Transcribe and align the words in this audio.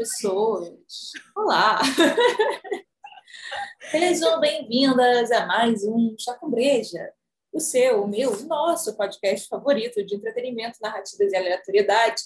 pessoas. 0.00 1.12
Olá! 1.36 1.78
Sejam 3.90 4.40
bem-vindas 4.40 5.30
a 5.30 5.44
mais 5.44 5.84
um 5.84 6.16
Chá 6.18 6.32
com 6.38 6.50
Breja, 6.50 7.12
o 7.52 7.60
seu, 7.60 8.04
o 8.04 8.08
meu, 8.08 8.32
o 8.32 8.46
nosso 8.46 8.96
podcast 8.96 9.46
favorito 9.46 10.02
de 10.02 10.14
entretenimento, 10.14 10.78
narrativas 10.80 11.30
e 11.30 11.36
aleatoriedade. 11.36 12.22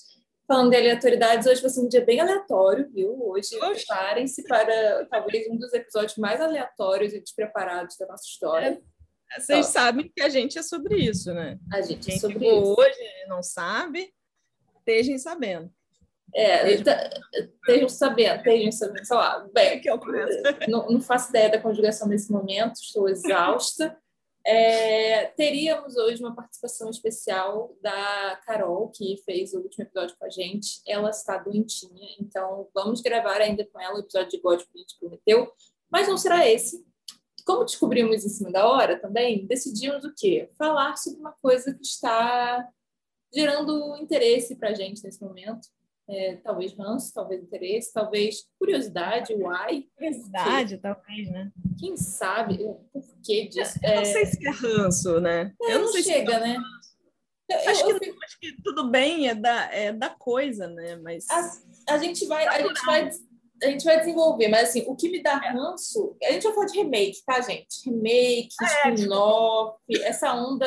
Falando 0.46 0.71
de 0.71 0.77
aleatoriedades, 0.77 1.49
hoje 1.49 1.63
vai 1.63 1.71
ser 1.71 1.81
um 1.81 1.89
dia 1.89 2.05
bem 2.05 2.21
aleatório, 2.21 2.89
viu? 2.93 3.21
Hoje 3.21 3.59
preparem-se 3.59 4.45
para 4.45 5.07
talvez 5.07 5.49
um 5.50 5.57
dos 5.57 5.72
episódios 5.72 6.17
mais 6.17 6.41
aleatórios 6.41 7.13
e 7.13 7.18
despreparados 7.18 7.96
da 7.96 8.07
nossa 8.07 8.25
história. 8.25 8.81
É, 9.32 9.41
vocês 9.41 9.67
sabem 9.67 10.13
que 10.14 10.22
a 10.22 10.29
gente 10.29 10.57
é 10.57 10.63
sobre 10.63 10.96
isso, 10.96 11.35
né? 11.35 11.59
A 11.72 11.81
gente 11.81 12.07
Quem 12.07 12.14
é 12.14 12.18
sobre 12.21 12.46
isso. 12.46 12.77
hoje 12.79 13.27
não 13.27 13.43
sabe, 13.43 14.14
estejam 14.79 15.18
sabendo. 15.18 15.72
É, 16.35 16.73
Estejam- 16.73 16.85
tá- 16.85 17.89
sabendo, 17.89 18.37
estejam 18.39 18.73
sabendo, 18.73 19.05
sei 19.05 19.17
lá. 19.17 19.49
Bem, 19.53 19.81
Que 19.81 19.89
eu 19.89 20.01
não, 20.69 20.89
não 20.91 21.01
faço 21.01 21.29
ideia 21.31 21.49
da 21.51 21.61
conjugação 21.61 22.09
nesse 22.09 22.31
momento, 22.33 22.75
estou 22.75 23.09
exausta. 23.09 23.97
É, 24.47 25.27
teríamos 25.37 25.97
hoje 25.97 26.23
uma 26.23 26.35
participação 26.35 26.91
especial 26.91 27.75
da 27.81 28.39
Carol, 28.45 28.91
que 28.91 29.17
fez 29.25 29.55
o 29.55 29.61
último 29.61 29.85
episódio 29.85 30.15
com 30.19 30.27
a 30.27 30.29
gente. 30.29 30.83
Ela 30.87 31.09
está 31.11 31.39
doentinha, 31.39 32.17
então 32.20 32.69
vamos 32.75 33.01
gravar 33.01 33.41
ainda 33.41 33.65
com 33.65 33.81
ela 33.81 33.97
o 33.97 34.01
episódio 34.01 34.29
de 34.31 34.41
God 34.41 34.61
que 34.61 34.69
a 34.75 34.79
gente 34.79 34.98
prometeu, 34.98 35.51
mas 35.91 36.09
não 36.09 36.19
será 36.19 36.47
esse. 36.47 36.85
Como 37.47 37.65
descobrimos 37.65 38.25
em 38.25 38.29
cima 38.29 38.51
da 38.51 38.67
hora 38.69 38.98
também, 38.98 39.47
decidimos 39.47 40.05
o 40.05 40.12
quê? 40.15 40.51
Falar 40.59 40.97
sobre 40.97 41.21
uma 41.21 41.33
coisa 41.41 41.73
que 41.73 41.85
está 41.85 42.69
gerando 43.35 43.97
interesse 43.97 44.57
para 44.57 44.71
a 44.71 44.75
gente 44.75 45.03
nesse 45.03 45.23
momento. 45.23 45.69
É, 46.09 46.37
talvez 46.37 46.75
ranço, 46.77 47.13
talvez 47.15 47.43
interesse, 47.43 47.91
talvez 47.93 48.45
curiosidade, 48.59 49.33
uai, 49.35 49.85
Curiosidade, 49.97 50.77
talvez, 50.77 51.31
né? 51.31 51.51
quem 51.81 51.97
sabe 51.97 52.59
o 52.63 52.75
porquê 52.93 53.49
disso. 53.49 53.79
Eu 53.83 53.95
não 53.97 54.05
sei 54.05 54.27
se 54.27 54.47
é 54.47 54.51
ranço, 54.51 55.21
né? 55.21 55.55
É, 55.63 55.73
eu 55.75 55.79
não 55.81 55.89
sei 55.89 56.03
chega, 56.03 56.35
se 56.35 56.41
né? 56.41 56.57
Eu- 57.49 57.71
Acho 57.71 57.91
eu 57.91 57.99
que, 57.99 58.05
fico- 58.07 58.19
acho 58.25 58.39
que 58.41 58.63
tudo 58.63 58.91
bem 58.91 59.29
é 59.29 59.35
da, 59.35 59.71
é 59.75 59.93
da 59.93 60.11
coisa, 60.11 60.67
né? 60.67 60.97
Mas 60.97 61.27
a, 61.31 61.95
a 61.95 61.99
gente 61.99 62.27
vai, 62.27 62.47
a 62.49 62.59
gente 62.67 62.85
vai, 62.85 63.11
a 63.63 63.67
gente 63.67 63.85
vai 63.85 63.99
desenvolver, 63.99 64.49
mas 64.49 64.69
assim, 64.71 64.85
o 64.87 64.95
que 64.97 65.09
me 65.11 65.19
É. 65.19 65.23
dá 65.23 65.37
ranço, 65.37 66.17
a 66.23 66.33
gente 66.33 66.43
vai 66.43 66.53
falar 66.55 66.67
de 66.67 66.77
remake, 66.79 67.23
tá, 67.25 67.41
gente? 67.41 67.83
Remake, 67.89 68.49
É, 68.63 68.91
spin-off, 68.91 69.79
essa 70.03 70.35
onda, 70.35 70.67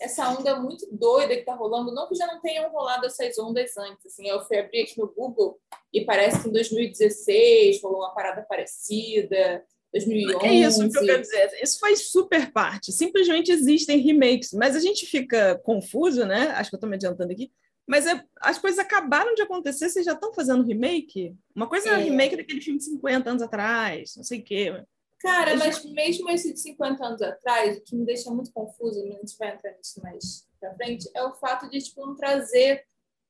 essa 0.00 0.28
onda 0.30 0.58
muito 0.58 0.86
doida 0.90 1.36
que 1.36 1.42
tá 1.44 1.54
rolando, 1.54 1.92
não 1.92 2.08
que 2.08 2.14
já 2.14 2.26
não 2.26 2.40
tenham 2.40 2.70
rolado 2.70 3.06
essas 3.06 3.38
ondas 3.38 3.76
antes, 3.76 4.06
assim, 4.06 4.26
eu 4.28 4.40
fui 4.46 4.58
abrir 4.58 4.82
aqui 4.82 4.98
no 4.98 5.06
Google 5.12 5.60
e 5.92 6.04
parece 6.04 6.42
que 6.42 6.48
em 6.48 6.52
2016 6.52 7.82
rolou 7.82 8.00
uma 8.00 8.14
parada 8.14 8.42
parecida, 8.48 9.62
2011. 9.92 10.46
é 10.46 10.54
isso 10.54 10.88
que 10.88 10.98
eu 10.98 11.04
quero 11.06 11.20
dizer. 11.22 11.50
Isso 11.62 11.78
faz 11.78 12.10
super 12.10 12.52
parte. 12.52 12.92
Simplesmente 12.92 13.50
existem 13.52 13.98
remakes, 13.98 14.52
mas 14.52 14.74
a 14.76 14.80
gente 14.80 15.04
fica 15.06 15.58
confuso, 15.64 16.24
né? 16.24 16.48
Acho 16.56 16.70
que 16.70 16.76
eu 16.76 16.78
estou 16.78 16.88
me 16.88 16.96
adiantando 16.96 17.32
aqui. 17.32 17.50
Mas 17.86 18.06
é- 18.06 18.22
as 18.40 18.56
coisas 18.56 18.78
acabaram 18.78 19.34
de 19.34 19.42
acontecer, 19.42 19.88
vocês 19.88 20.06
já 20.06 20.12
estão 20.12 20.32
fazendo 20.32 20.62
remake? 20.64 21.34
Uma 21.54 21.66
coisa 21.68 21.88
é, 21.90 21.92
É. 21.94 21.96
remake 21.96 22.36
daquele 22.36 22.60
filme 22.60 22.78
de 22.78 22.84
50 22.84 23.30
anos 23.30 23.42
atrás, 23.42 24.14
não 24.16 24.22
sei 24.22 24.38
o 24.38 24.44
quê. 24.44 24.84
Cara, 25.20 25.54
mas 25.56 25.84
mesmo 25.84 26.30
esse 26.30 26.54
de 26.54 26.60
50 26.60 27.04
anos 27.04 27.20
atrás, 27.22 27.76
o 27.76 27.82
que 27.82 27.94
me 27.94 28.06
deixa 28.06 28.30
muito 28.30 28.50
confuso, 28.52 28.98
e 28.98 29.12
a 29.12 29.16
gente 29.16 29.36
vai 29.36 29.54
entrar 29.54 29.72
nisso 29.72 30.00
mais 30.02 30.48
pra 30.58 30.74
frente, 30.74 31.10
é 31.14 31.22
o 31.22 31.34
fato 31.34 31.68
de, 31.68 31.78
tipo, 31.78 32.06
não 32.06 32.16
trazer 32.16 32.86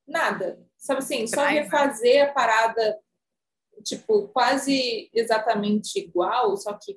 nada. 0.06 0.64
Sabe 0.76 1.00
assim, 1.00 1.26
só 1.26 1.44
refazer 1.44 2.28
a 2.28 2.32
parada, 2.32 2.98
tipo, 3.84 4.28
quase 4.28 5.10
exatamente 5.12 5.98
igual, 5.98 6.56
só 6.56 6.74
que, 6.74 6.96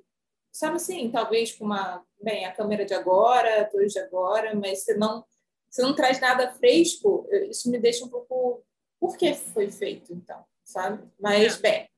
sabe 0.51 0.75
assim, 0.75 1.09
talvez 1.09 1.51
com 1.51 1.66
uma, 1.66 2.06
bem, 2.22 2.45
a 2.45 2.53
câmera 2.53 2.85
de 2.85 2.94
agora, 2.94 3.62
atores 3.62 3.94
de 3.94 4.00
agora, 4.00 4.53
mas 4.56 4.84
você 4.84 4.94
não, 4.94 5.25
você 5.69 5.81
não 5.81 5.95
traz 5.95 6.19
nada 6.19 6.53
fresco, 6.53 7.28
isso 7.50 7.69
me 7.72 7.79
deixa 7.79 8.06
um 8.06 8.09
pouco... 8.09 8.63
Por 9.00 9.18
que 9.18 9.34
foi 9.34 9.69
feito, 9.69 10.13
então? 10.13 10.45
Sabe? 10.63 11.03
Mas, 11.19 11.57
bem, 11.57 11.89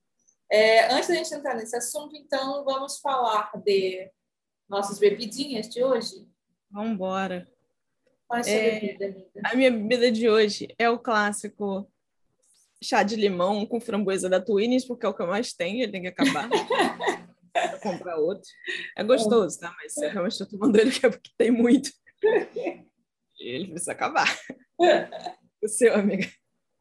é, 0.52 0.92
antes 0.94 1.08
da 1.10 1.16
gente 1.16 1.34
entrar 1.34 1.56
nesse 1.56 1.76
assunto, 1.76 2.16
então, 2.16 2.64
vamos 2.64 3.00
falar 3.00 3.52
de 3.64 4.10
nossas 4.70 5.00
bebidinhas 5.00 5.68
de 5.70 5.84
hoje. 5.84 6.28
Vamos 6.72 6.92
embora. 6.92 7.48
Qual 8.28 8.38
é 8.38 8.42
a 8.42 8.44
sua 8.44 8.54
É. 8.54 8.80
bebida, 8.80 9.06
amiga? 9.06 9.42
A 9.46 9.56
minha 9.56 9.72
bebida 9.72 10.12
de 10.12 10.30
hoje 10.30 10.74
é 10.80 10.90
o 10.90 10.98
clássico 11.00 11.90
chá 12.84 13.04
de 13.04 13.16
limão 13.16 13.66
com 13.66 13.80
framboesa 13.80 14.30
da 14.30 14.42
Twinings, 14.42 14.86
porque 14.86 15.06
é 15.06 15.10
o 15.10 15.14
que 15.14 15.22
eu 15.22 15.28
mais 15.28 15.54
tenho, 15.54 15.82
ele 15.84 15.92
tem 15.92 16.02
que 16.02 16.08
acabar. 16.08 16.50
Vou 17.72 17.80
comprar 17.80 18.18
outro. 18.18 18.50
É 18.98 19.04
gostoso, 19.04 19.60
tá? 19.60 19.74
Mas 19.82 19.96
eu 19.98 20.10
realmente 20.10 20.34
estou 20.34 20.48
tomando 20.48 20.76
ele 20.78 20.92
que 20.92 21.06
é 21.06 21.10
porque 21.10 21.32
tem 21.38 21.52
muito. 21.52 21.90
E 23.40 23.48
ele 23.48 23.68
precisa 23.70 23.92
acabar. 23.94 24.28
O 25.64 25.68
seu, 25.68 25.96
amiga. 25.96 26.28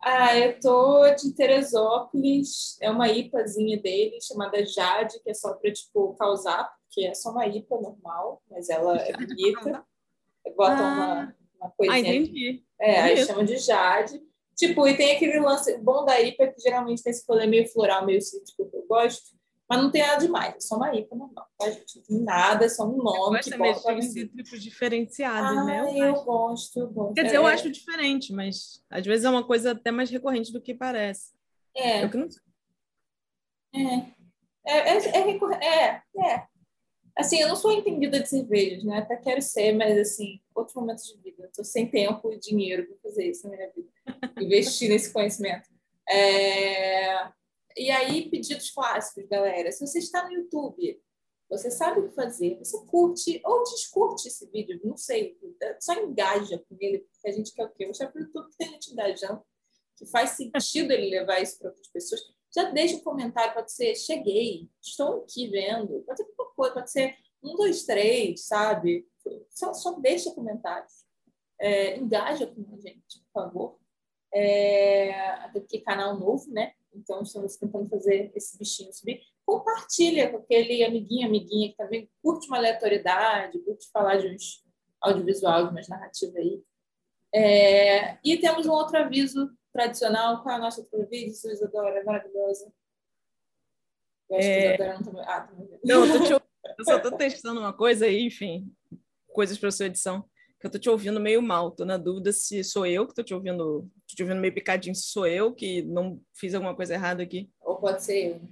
Ah, 0.07 0.39
eu 0.39 0.61
tô 0.61 1.09
de 1.15 1.33
Teresópolis, 1.35 2.77
é 2.83 2.91
uma 2.91 3.09
IPAzinha 3.09 3.81
dele, 3.81 4.19
chamada 4.21 4.65
Jade, 4.67 5.19
que 5.23 5.31
é 5.31 5.35
só 5.35 5.55
para, 5.55 5.73
tipo, 5.73 6.15
causar, 6.17 6.71
porque 6.83 7.07
é 7.07 7.15
só 7.15 7.31
uma 7.31 7.47
IPA 7.47 7.81
normal, 7.81 8.43
mas 8.51 8.69
ela 8.69 8.99
é 8.99 9.13
bonita. 9.17 9.83
Bota 10.55 10.75
uma, 10.75 11.35
uma 11.57 11.69
Ah, 11.69 11.71
coisinha 11.75 12.17
entendi. 12.17 12.63
É, 12.79 13.01
aí 13.01 13.25
chama 13.25 13.45
de 13.45 13.57
Jade. 13.57 14.21
Tipo, 14.55 14.87
e 14.87 14.95
tem 14.95 15.17
aquele 15.17 15.41
lance 15.41 15.75
bom 15.79 16.05
da 16.05 16.21
IPA 16.21 16.49
que 16.49 16.61
geralmente 16.61 17.03
tem 17.03 17.11
esse 17.11 17.25
rolê 17.27 17.47
meio 17.47 17.67
floral, 17.69 18.05
meio 18.05 18.21
cítrico 18.21 18.71
que 18.71 18.77
eu 18.77 18.87
gosto, 18.87 19.35
mas 19.75 19.83
não 19.85 19.91
tem 19.91 20.03
nada 20.03 20.19
demais, 20.19 20.55
é 20.55 20.61
só 20.61 20.77
uma 20.77 20.95
IPA 20.95 21.17
normal, 21.17 21.47
tá, 21.59 21.71
gente? 21.71 22.03
Nada, 22.11 22.65
é 22.65 22.69
só 22.69 22.85
um 22.89 22.97
nome 22.97 23.41
que 23.41 23.57
Gosta 23.57 23.93
mesmo 23.93 24.01
de 24.01 24.21
cítricos 24.21 24.63
diferenciados, 24.63 25.51
Ah, 25.59 25.65
né? 25.65 25.81
Eu 25.81 26.05
eu 26.05 26.25
gosto, 26.25 26.79
eu 26.81 26.89
gosto. 26.89 27.15
Quer 27.15 27.25
dizer, 27.25 27.37
eu 27.37 27.49
É, 27.49 27.53
acho 27.53 27.71
diferente, 27.71 28.33
mas 28.33 28.83
às 28.91 29.05
vezes 29.05 29.25
é 29.25 29.31
uma 29.31 29.45
coisa 29.47 29.73
até 29.73 29.91
mais 29.91 30.11
recorrente 30.11 30.53
do 30.53 30.61
que 30.61 30.75
parece. 30.75 31.33
É, 31.77 32.05
Eu 32.05 32.11
que 32.11 32.17
não 32.17 32.31
sei. 32.31 32.41
é, 33.75 33.95
é, 34.67 34.79
é, 34.97 34.97
é, 35.17 35.25
recor- 35.25 35.53
é, 35.63 36.03
é. 36.19 36.47
Assim, 37.17 37.39
eu 37.41 37.47
não 37.49 37.55
sou 37.57 37.71
entendida 37.71 38.19
de 38.19 38.29
cervejas, 38.29 38.83
né? 38.83 38.99
Até 38.99 39.17
quero 39.17 39.41
ser, 39.41 39.73
mas 39.73 39.97
assim, 39.99 40.41
outros 40.55 40.75
momentos 40.75 41.05
de 41.05 41.17
vida. 41.23 41.49
Tô 41.55 41.63
sem 41.63 41.89
tempo 41.89 42.33
e 42.33 42.39
dinheiro 42.41 42.87
para 42.87 42.97
fazer 43.11 43.31
isso 43.31 43.49
na 43.49 43.57
minha 43.57 43.71
vida. 43.71 43.89
Investir 44.41 44.89
nesse 44.89 45.13
conhecimento. 45.13 45.69
É, 46.09 47.29
E 47.77 47.91
aí, 47.91 48.31
pedidos 48.31 48.71
clássicos, 48.71 49.29
galera. 49.29 49.73
Se 49.73 49.85
você 49.85 49.99
está 49.99 50.25
no 50.25 50.33
YouTube, 50.33 51.01
você 51.49 51.71
sabe 51.71 52.01
o 52.01 52.09
que 52.09 52.15
fazer, 52.15 52.59
você 52.59 52.79
curte 52.87 53.41
ou 53.45 53.65
descurte 53.65 54.29
esse 54.29 54.49
vídeo, 54.51 54.81
não 54.85 54.97
sei, 54.97 55.39
só 55.81 55.95
engaja 55.95 56.59
com 56.59 56.77
ele, 56.81 57.01
porque 57.01 57.29
a 57.29 57.33
gente 57.33 57.53
quer 57.53 57.65
o 57.65 57.71
quê? 57.71 57.87
Mostrar 57.87 58.09
para 58.09 58.21
o 58.21 58.25
YouTube 58.25 58.51
que 58.51 58.57
tem 58.57 58.71
gente 58.71 58.93
engajando, 58.93 59.43
que 59.97 60.07
faz 60.07 60.31
sentido 60.31 60.93
ele 60.93 61.11
levar 61.11 61.41
isso 61.41 61.59
para 61.59 61.69
outras 61.69 61.89
pessoas. 61.89 62.21
Já 62.55 62.71
deixa 62.71 62.97
um 62.97 63.01
comentário, 63.01 63.55
pode 63.55 63.73
ser 63.73 63.95
cheguei, 63.97 64.69
estou 64.81 65.23
aqui 65.23 65.49
vendo, 65.49 66.03
pode 66.03 66.23
ser 66.23 66.25
qualquer 66.37 66.55
coisa, 66.55 66.75
pode 66.75 66.91
ser 66.91 67.17
um, 67.43 67.57
dois, 67.57 67.85
três, 67.85 68.47
sabe? 68.47 69.07
Só, 69.51 69.75
só 69.75 69.99
deixa 69.99 70.33
comentários. 70.33 71.05
É, 71.61 71.97
engaja 71.97 72.47
com 72.47 72.63
a 72.75 72.81
gente, 72.81 73.21
por 73.33 73.43
favor. 73.43 73.79
É, 74.33 75.15
até 75.15 75.61
porque 75.61 75.81
canal 75.81 76.19
novo, 76.19 76.51
né? 76.51 76.75
Então 76.95 77.23
estamos 77.23 77.57
tentando 77.57 77.89
fazer 77.89 78.33
esse 78.35 78.59
bichinho 78.59 78.93
subir. 78.93 79.21
Compartilha 79.45 80.31
com 80.31 80.39
aquele 80.39 80.85
amiguinho, 80.85 81.27
amiguinha 81.27 81.71
que 81.71 81.77
também 81.77 82.11
curte 82.23 82.47
uma 82.49 82.57
aleatoriedade, 82.57 83.59
curte 83.61 83.91
falar 83.91 84.17
de 84.17 84.29
uns 84.29 84.65
audiovisuais, 85.01 85.69
umas 85.69 85.89
narrativas 85.89 86.37
aí. 86.37 86.63
É, 87.35 88.19
e 88.25 88.39
temos 88.39 88.67
um 88.67 88.73
outro 88.73 88.97
aviso 88.97 89.51
tradicional. 89.73 90.43
Qual 90.43 90.55
é 90.55 90.57
a 90.57 90.61
nossa 90.61 90.81
outro 90.81 91.03
aviso, 91.03 91.51
Isadora? 91.51 91.99
É 91.99 92.05
maravilhosa. 92.05 92.73
Eu 94.31 94.37
acho 94.37 94.47
que 94.47 94.53
É. 94.53 94.75
Isadora 94.75 94.99
não 94.99 95.13
tá... 95.13 95.23
Ah, 95.23 95.41
tá. 95.43 95.53
Não, 95.85 96.07
eu, 96.07 96.25
te 96.25 96.33
eu 96.79 96.85
só 96.85 96.99
tô 97.01 97.11
testando 97.17 97.61
uma 97.61 97.73
coisa 97.73 98.07
aí, 98.07 98.27
enfim, 98.27 98.73
coisas 99.29 99.59
para 99.59 99.71
sua 99.71 99.87
edição, 99.87 100.25
que 100.65 100.69
eu 100.69 100.71
tô 100.71 100.79
te 100.79 100.89
ouvindo 100.89 101.21
meio 101.21 101.43
mal. 101.43 101.71
Tô 101.71 101.85
na 101.85 101.99
dúvida 101.99 102.33
se 102.33 102.65
sou 102.65 102.87
eu 102.87 103.07
que 103.07 103.13
tô 103.15 103.23
te 103.23 103.35
ouvindo, 103.35 103.83
tô 104.09 104.17
te 104.17 104.23
ouvindo 104.23 104.41
meio 104.41 104.55
picadinho, 104.55 104.95
se 104.95 105.11
sou 105.11 105.27
eu 105.27 105.55
que 105.55 105.83
não 105.83 106.19
fiz 106.33 106.55
alguma 106.55 106.75
coisa 106.75 106.95
errada 106.95 107.23
aqui. 107.23 107.51
Ou 107.61 107.77
pode 107.77 108.03
ser 108.03 108.31
eu. 108.31 108.49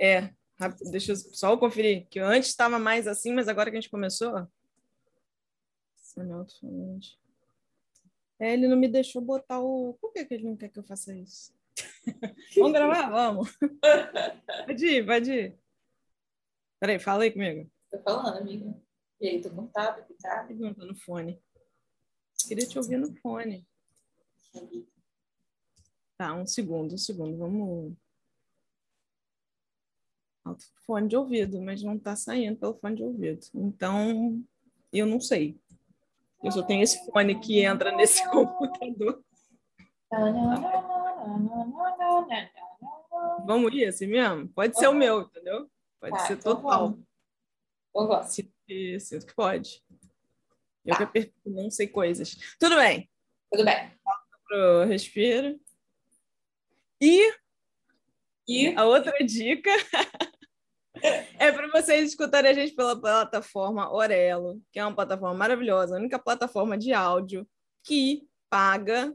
É, 0.00 0.30
rápido, 0.58 0.90
deixa 0.90 1.12
eu 1.12 1.16
só 1.16 1.50
eu 1.50 1.58
conferir, 1.58 2.06
que 2.08 2.18
antes 2.18 2.48
estava 2.48 2.78
mais 2.78 3.06
assim, 3.06 3.34
mas 3.34 3.48
agora 3.48 3.70
que 3.70 3.76
a 3.76 3.80
gente 3.82 3.90
começou. 3.90 4.48
É, 8.40 8.54
ele 8.54 8.66
não 8.66 8.76
me 8.76 8.88
deixou 8.88 9.20
botar 9.20 9.60
o. 9.60 9.92
Por 10.00 10.10
que, 10.10 10.24
que 10.24 10.32
ele 10.32 10.44
não 10.44 10.56
quer 10.56 10.70
que 10.70 10.78
eu 10.78 10.84
faça 10.84 11.14
isso? 11.14 11.52
Vamos 12.56 12.72
gravar? 12.72 13.10
Vamos. 13.10 13.54
Pode 14.66 14.86
ir, 14.86 15.06
pode 15.06 15.30
ir. 15.30 15.58
Peraí, 16.80 16.98
fala 16.98 17.24
aí 17.24 17.30
comigo. 17.30 17.70
Tô 17.90 17.98
falando, 17.98 18.38
amiga. 18.38 18.74
E 19.22 19.28
aí, 19.28 19.40
tô 19.40 19.50
contábil, 19.50 20.04
tá? 20.20 20.42
Pergunta 20.42 20.84
no 20.84 20.96
fone. 20.96 21.40
Queria 22.48 22.66
te 22.66 22.76
ouvir 22.76 22.96
no 22.96 23.14
fone. 23.20 23.64
Tá, 26.18 26.34
um 26.34 26.44
segundo, 26.44 26.96
um 26.96 26.98
segundo. 26.98 27.38
Vamos. 27.38 27.96
fone 30.84 31.06
de 31.06 31.16
ouvido, 31.16 31.62
mas 31.62 31.84
não 31.84 31.94
está 31.94 32.16
saindo 32.16 32.58
pelo 32.58 32.74
fone 32.74 32.96
de 32.96 33.04
ouvido. 33.04 33.46
Então, 33.54 34.44
eu 34.92 35.06
não 35.06 35.20
sei. 35.20 35.56
Eu 36.42 36.50
só 36.50 36.64
tenho 36.64 36.82
esse 36.82 37.06
fone 37.06 37.38
que 37.38 37.60
entra 37.60 37.92
nesse 37.92 38.26
computador. 38.28 39.24
Vamos 43.46 43.72
ir 43.72 43.86
assim 43.86 44.08
mesmo? 44.08 44.48
Pode 44.48 44.76
ser 44.76 44.88
o 44.88 44.92
meu, 44.92 45.20
entendeu? 45.20 45.70
Pode 46.00 46.12
tá, 46.12 46.26
ser 46.26 46.32
então 46.32 47.04
Vamos. 47.94 48.26
Sinto 48.28 49.26
que 49.26 49.34
pode. 49.34 49.82
Eu 50.84 50.96
tá. 50.96 51.06
que 51.06 51.32
não 51.46 51.70
sei 51.70 51.86
coisas. 51.86 52.36
Tudo 52.58 52.76
bem. 52.76 53.08
Tudo 53.50 53.64
bem. 53.64 53.92
Pro 54.48 54.84
respiro. 54.84 55.60
E, 57.00 57.32
e 58.48 58.74
a 58.76 58.84
outra 58.84 59.12
dica 59.24 59.70
é 61.38 61.50
para 61.52 61.68
vocês 61.68 62.10
escutarem 62.10 62.50
a 62.50 62.54
gente 62.54 62.74
pela 62.74 63.00
plataforma 63.00 63.92
Orelo, 63.92 64.60
que 64.72 64.78
é 64.78 64.84
uma 64.84 64.94
plataforma 64.94 65.36
maravilhosa, 65.36 65.94
a 65.94 65.98
única 65.98 66.18
plataforma 66.18 66.78
de 66.78 66.92
áudio 66.92 67.46
que 67.84 68.28
paga, 68.48 69.14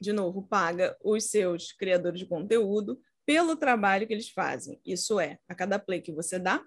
de 0.00 0.12
novo, 0.12 0.46
paga 0.46 0.96
os 1.02 1.30
seus 1.30 1.72
criadores 1.72 2.20
de 2.20 2.26
conteúdo 2.26 3.00
pelo 3.24 3.56
trabalho 3.56 4.06
que 4.06 4.12
eles 4.12 4.30
fazem. 4.30 4.80
Isso 4.84 5.18
é, 5.18 5.38
a 5.48 5.54
cada 5.54 5.78
play 5.78 6.00
que 6.00 6.12
você 6.12 6.38
dá, 6.38 6.62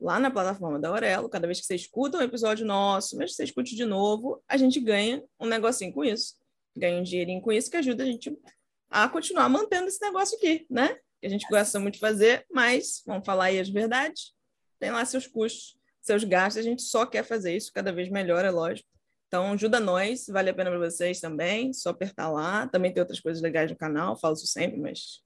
lá 0.00 0.18
na 0.18 0.30
plataforma 0.30 0.78
da 0.78 0.88
Aurelo, 0.88 1.28
cada 1.28 1.46
vez 1.46 1.60
que 1.60 1.66
você 1.66 1.74
escuta 1.74 2.18
um 2.18 2.22
episódio 2.22 2.66
nosso, 2.66 3.16
mesmo 3.16 3.30
que 3.30 3.36
você 3.36 3.44
escute 3.44 3.76
de 3.76 3.84
novo, 3.84 4.42
a 4.48 4.56
gente 4.56 4.80
ganha 4.80 5.22
um 5.40 5.46
negocinho 5.46 5.92
com 5.92 6.04
isso. 6.04 6.34
Ganha 6.76 6.98
um 6.98 7.02
dinheirinho 7.02 7.40
com 7.40 7.52
isso 7.52 7.70
que 7.70 7.76
ajuda 7.76 8.02
a 8.02 8.06
gente 8.06 8.36
a 8.90 9.08
continuar 9.08 9.48
mantendo 9.48 9.88
esse 9.88 10.00
negócio 10.00 10.36
aqui, 10.36 10.66
né? 10.68 10.96
Que 11.20 11.26
a 11.26 11.30
gente 11.30 11.46
gosta 11.48 11.78
muito 11.80 11.94
de 11.94 12.00
fazer, 12.00 12.44
mas, 12.52 13.02
vamos 13.06 13.24
falar 13.24 13.46
aí 13.46 13.58
as 13.58 13.68
verdades, 13.68 14.32
tem 14.78 14.90
lá 14.90 15.04
seus 15.04 15.26
custos, 15.26 15.76
seus 16.00 16.22
gastos, 16.24 16.60
a 16.60 16.62
gente 16.62 16.82
só 16.82 17.06
quer 17.06 17.24
fazer 17.24 17.56
isso 17.56 17.72
cada 17.72 17.92
vez 17.92 18.08
melhor, 18.08 18.44
é 18.44 18.50
lógico. 18.50 18.88
Então, 19.26 19.52
ajuda 19.52 19.80
nós, 19.80 20.26
vale 20.28 20.50
a 20.50 20.54
pena 20.54 20.70
para 20.70 20.78
vocês 20.78 21.18
também, 21.18 21.72
só 21.72 21.90
apertar 21.90 22.30
lá. 22.30 22.68
Também 22.68 22.92
tem 22.92 23.00
outras 23.00 23.18
coisas 23.18 23.42
legais 23.42 23.70
no 23.70 23.76
canal, 23.76 24.16
falo 24.16 24.34
isso 24.34 24.46
sempre, 24.46 24.78
mas 24.78 25.22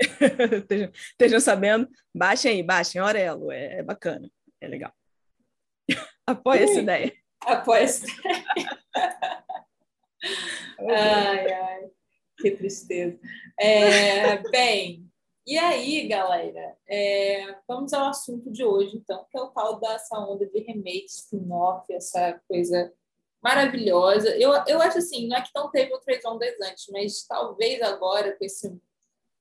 estejam, 0.60 0.90
estejam, 0.92 1.40
sabendo. 1.40 1.88
Baixem 2.14 2.52
aí, 2.52 2.62
baixem 2.62 3.00
Aurelo, 3.00 3.50
é, 3.50 3.78
é 3.78 3.82
bacana, 3.82 4.30
é 4.60 4.68
legal. 4.68 4.92
Apoia 6.26 6.64
essa 6.64 6.80
ideia. 6.80 7.12
Apoia 7.40 7.82
essa 7.82 8.06
ideia. 8.06 8.44
ai, 10.90 11.52
ai, 11.52 11.90
que 12.38 12.50
tristeza. 12.52 13.18
É, 13.58 14.38
bem, 14.50 15.04
e 15.46 15.58
aí, 15.58 16.08
galera, 16.08 16.74
é, 16.88 17.54
vamos 17.68 17.92
ao 17.92 18.08
assunto 18.08 18.50
de 18.50 18.64
hoje, 18.64 18.96
então, 18.96 19.26
que 19.30 19.36
é 19.36 19.42
o 19.42 19.50
tal 19.50 19.78
dessa 19.78 20.18
onda 20.18 20.46
de 20.46 20.58
remake, 20.60 21.04
spin-off, 21.06 21.92
essa 21.92 22.40
coisa 22.48 22.90
maravilhosa. 23.42 24.30
Eu, 24.38 24.52
eu 24.66 24.80
acho 24.80 24.96
assim, 24.96 25.28
não 25.28 25.36
é 25.36 25.42
que 25.42 25.50
não 25.54 25.70
teve 25.70 25.92
outras 25.92 26.24
ondas 26.24 26.58
antes, 26.62 26.86
mas 26.90 27.26
talvez 27.26 27.82
agora, 27.82 28.34
com 28.34 28.42
esse 28.42 28.74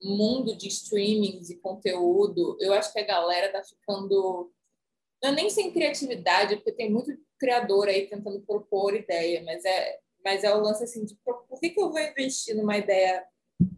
mundo 0.04 0.56
de 0.56 0.68
streamings 0.68 1.50
e 1.50 1.58
conteúdo, 1.58 2.58
eu 2.60 2.74
acho 2.74 2.92
que 2.92 3.00
a 3.00 3.06
galera 3.06 3.52
tá 3.52 3.64
ficando. 3.64 4.52
Não 5.22 5.30
é 5.30 5.34
nem 5.34 5.50
sem 5.50 5.72
criatividade, 5.72 6.58
porque 6.58 6.74
tem 6.74 6.92
muito 6.92 7.12
criador 7.40 7.88
aí 7.88 8.08
tentando 8.08 8.42
propor 8.42 8.94
ideia, 8.94 9.42
mas 9.44 9.64
é, 9.64 10.00
mas 10.24 10.44
é 10.44 10.54
o 10.54 10.60
lance 10.60 10.84
assim 10.84 11.06
de 11.06 11.16
por 11.24 11.60
que, 11.60 11.70
que 11.70 11.80
eu 11.80 11.90
vou 11.90 12.00
investir 12.00 12.56
numa 12.56 12.78
ideia 12.78 13.24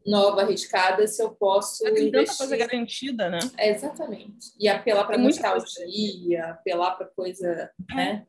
nova, 0.06 0.42
arriscada, 0.42 1.08
se 1.08 1.22
eu 1.22 1.32
posso. 1.32 1.84
Tem 1.84 2.08
investir... 2.08 2.12
tanta 2.12 2.38
coisa 2.38 2.58
garantida, 2.58 3.30
né? 3.30 3.40
É, 3.58 3.70
exatamente. 3.70 4.52
E 4.60 4.68
apelar 4.68 5.06
para 5.06 5.18
nostalgia, 5.18 6.46
apelar 6.46 6.96
para 6.96 7.08
coisa, 7.08 7.72
é. 7.92 7.96
né? 7.96 8.28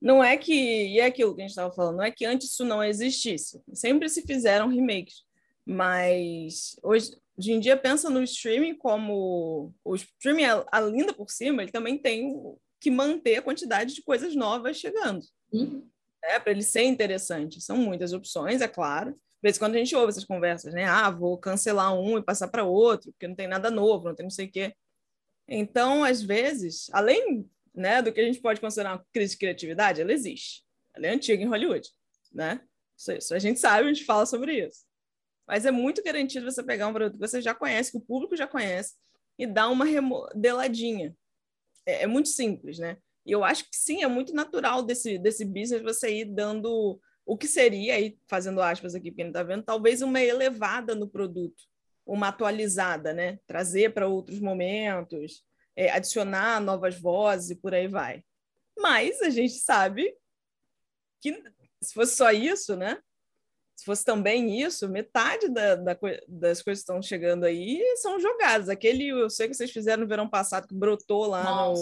Não 0.00 0.22
é 0.22 0.36
que, 0.36 0.52
e 0.52 1.00
é 1.00 1.06
aquilo 1.06 1.34
que 1.34 1.40
a 1.40 1.44
gente 1.44 1.50
estava 1.50 1.74
falando, 1.74 1.96
não 1.96 2.04
é 2.04 2.10
que 2.10 2.24
antes 2.24 2.52
isso 2.52 2.64
não 2.64 2.84
existisse. 2.84 3.60
Sempre 3.74 4.08
se 4.08 4.22
fizeram 4.22 4.68
remakes. 4.68 5.24
Mas 5.70 6.76
hoje, 6.82 7.14
hoje 7.36 7.52
em 7.52 7.60
dia 7.60 7.76
pensa 7.76 8.08
no 8.08 8.22
streaming 8.22 8.74
como 8.74 9.74
o 9.84 9.94
streaming 9.94 10.44
ainda 10.72 11.12
por 11.12 11.30
cima, 11.30 11.62
ele 11.62 11.70
também 11.70 11.98
tem 11.98 12.34
que 12.80 12.90
manter 12.90 13.36
a 13.36 13.42
quantidade 13.42 13.94
de 13.94 14.02
coisas 14.02 14.34
novas 14.34 14.78
chegando. 14.78 15.22
Uhum. 15.52 15.86
É, 16.24 16.38
para 16.40 16.52
ele 16.52 16.62
ser 16.62 16.84
interessante. 16.84 17.60
São 17.60 17.76
muitas 17.76 18.14
opções, 18.14 18.62
é 18.62 18.66
claro. 18.66 19.12
De 19.12 19.42
vez 19.42 19.56
em 19.56 19.58
quando 19.58 19.74
a 19.74 19.78
gente 19.78 19.94
ouve 19.94 20.08
essas 20.08 20.24
conversas, 20.24 20.72
né? 20.72 20.86
Ah, 20.86 21.10
vou 21.10 21.36
cancelar 21.36 21.94
um 21.94 22.16
e 22.16 22.22
passar 22.22 22.48
para 22.48 22.64
outro, 22.64 23.12
porque 23.12 23.28
não 23.28 23.34
tem 23.34 23.46
nada 23.46 23.70
novo, 23.70 24.08
não 24.08 24.14
tem 24.14 24.24
não 24.24 24.30
sei 24.30 24.46
o 24.46 24.50
quê. 24.50 24.74
Então, 25.46 26.02
às 26.02 26.22
vezes, 26.22 26.88
além 26.94 27.46
né, 27.74 28.00
do 28.00 28.10
que 28.10 28.20
a 28.22 28.24
gente 28.24 28.40
pode 28.40 28.58
considerar 28.58 28.94
uma 28.94 29.06
crise 29.12 29.32
de 29.32 29.38
criatividade, 29.38 30.00
ela 30.00 30.14
existe. 30.14 30.64
Ela 30.94 31.08
é 31.08 31.10
antiga 31.10 31.42
em 31.42 31.46
Hollywood, 31.46 31.90
né? 32.32 32.62
Isso, 32.96 33.12
isso 33.12 33.34
a 33.34 33.38
gente 33.38 33.60
sabe, 33.60 33.84
a 33.84 33.92
gente 33.92 34.06
fala 34.06 34.24
sobre 34.24 34.66
isso. 34.66 34.88
Mas 35.48 35.64
é 35.64 35.70
muito 35.70 36.02
garantido 36.02 36.44
você 36.44 36.62
pegar 36.62 36.86
um 36.86 36.92
produto 36.92 37.18
que 37.18 37.26
você 37.26 37.40
já 37.40 37.54
conhece, 37.54 37.90
que 37.90 37.96
o 37.96 38.02
público 38.02 38.36
já 38.36 38.46
conhece, 38.46 38.94
e 39.38 39.46
dar 39.46 39.70
uma 39.70 39.86
remodeladinha. 39.86 41.16
É, 41.86 42.02
é 42.02 42.06
muito 42.06 42.28
simples, 42.28 42.78
né? 42.78 42.98
E 43.24 43.32
eu 43.32 43.42
acho 43.42 43.64
que 43.64 43.76
sim, 43.76 44.02
é 44.02 44.06
muito 44.06 44.34
natural 44.34 44.82
desse, 44.82 45.18
desse 45.18 45.44
business 45.44 45.82
você 45.82 46.20
ir 46.20 46.26
dando 46.26 47.00
o 47.24 47.36
que 47.36 47.46
seria, 47.46 47.94
aí, 47.94 48.18
fazendo 48.26 48.60
aspas 48.60 48.94
aqui, 48.94 49.10
quem 49.10 49.28
está 49.28 49.42
vendo, 49.42 49.62
talvez 49.62 50.02
uma 50.02 50.20
elevada 50.20 50.94
no 50.94 51.08
produto, 51.08 51.62
uma 52.06 52.28
atualizada, 52.28 53.12
né? 53.14 53.38
Trazer 53.46 53.94
para 53.94 54.06
outros 54.06 54.40
momentos, 54.40 55.44
é, 55.74 55.90
adicionar 55.90 56.60
novas 56.60 56.98
vozes 56.98 57.50
e 57.50 57.56
por 57.56 57.74
aí 57.74 57.88
vai. 57.88 58.22
Mas 58.78 59.20
a 59.22 59.30
gente 59.30 59.54
sabe 59.54 60.14
que 61.20 61.42
se 61.82 61.94
fosse 61.94 62.16
só 62.16 62.30
isso, 62.30 62.76
né? 62.76 62.98
Se 63.78 63.84
fosse 63.84 64.04
também 64.04 64.60
isso, 64.60 64.88
metade 64.88 65.48
da, 65.48 65.76
da, 65.76 65.96
das 66.26 66.60
coisas 66.60 66.82
que 66.82 66.90
estão 66.90 67.00
chegando 67.00 67.44
aí 67.44 67.80
são 67.98 68.18
jogadas. 68.18 68.68
Aquele, 68.68 69.06
eu 69.06 69.30
sei 69.30 69.46
que 69.46 69.54
vocês 69.54 69.70
fizeram 69.70 70.02
no 70.02 70.08
verão 70.08 70.28
passado, 70.28 70.66
que 70.66 70.74
brotou 70.74 71.26
lá 71.26 71.68
no, 71.68 71.74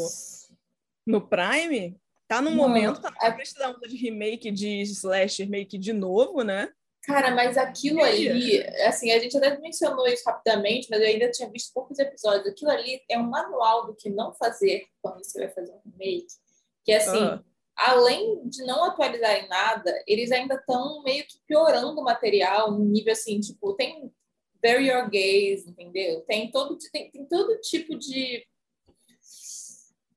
no 1.07 1.27
Prime, 1.27 1.99
tá 2.29 2.43
no 2.43 2.51
momento, 2.51 3.01
tá 3.01 3.11
na 3.11 3.35
frente 3.35 3.55
da 3.55 3.71
onda 3.71 3.89
de 3.89 3.97
remake 3.97 4.51
de 4.51 4.83
slash 4.83 5.43
remake 5.43 5.79
de 5.79 5.95
novo, 5.95 6.43
né? 6.43 6.71
Cara, 7.03 7.35
mas 7.35 7.57
aquilo 7.57 8.03
ali, 8.03 8.63
assim, 8.87 9.11
a 9.11 9.19
gente 9.19 9.35
até 9.39 9.59
mencionou 9.59 10.07
isso 10.07 10.25
rapidamente, 10.27 10.89
mas 10.91 11.01
eu 11.01 11.07
ainda 11.07 11.31
tinha 11.31 11.49
visto 11.49 11.73
poucos 11.73 11.99
episódios. 11.99 12.47
Aquilo 12.47 12.73
ali 12.73 13.01
é 13.09 13.19
um 13.19 13.31
manual 13.31 13.87
do 13.87 13.95
que 13.95 14.11
não 14.11 14.35
fazer 14.35 14.85
quando 15.01 15.25
você 15.25 15.39
vai 15.39 15.49
fazer 15.49 15.73
um 15.73 15.81
remake. 15.91 16.27
Que 16.85 16.93
é 16.93 16.97
assim, 16.99 17.25
uh 17.25 17.56
além 17.77 18.49
de 18.49 18.65
não 18.65 18.85
atualizarem 18.85 19.49
nada, 19.49 20.03
eles 20.07 20.33
ainda 20.33 20.55
estão 20.55 21.03
meio 21.03 21.27
que 21.27 21.39
piorando 21.47 22.01
o 22.01 22.05
material, 22.05 22.73
no 22.73 22.85
nível 22.85 23.13
assim, 23.13 23.39
tipo, 23.39 23.75
tem 23.75 24.11
Bury 24.63 24.89
Your 24.89 25.05
Gaze, 25.05 25.69
entendeu? 25.69 26.23
Tem 26.23 26.51
todo, 26.51 26.79
tem, 26.91 27.11
tem 27.11 27.27
todo 27.27 27.61
tipo 27.61 27.97
de. 27.97 28.47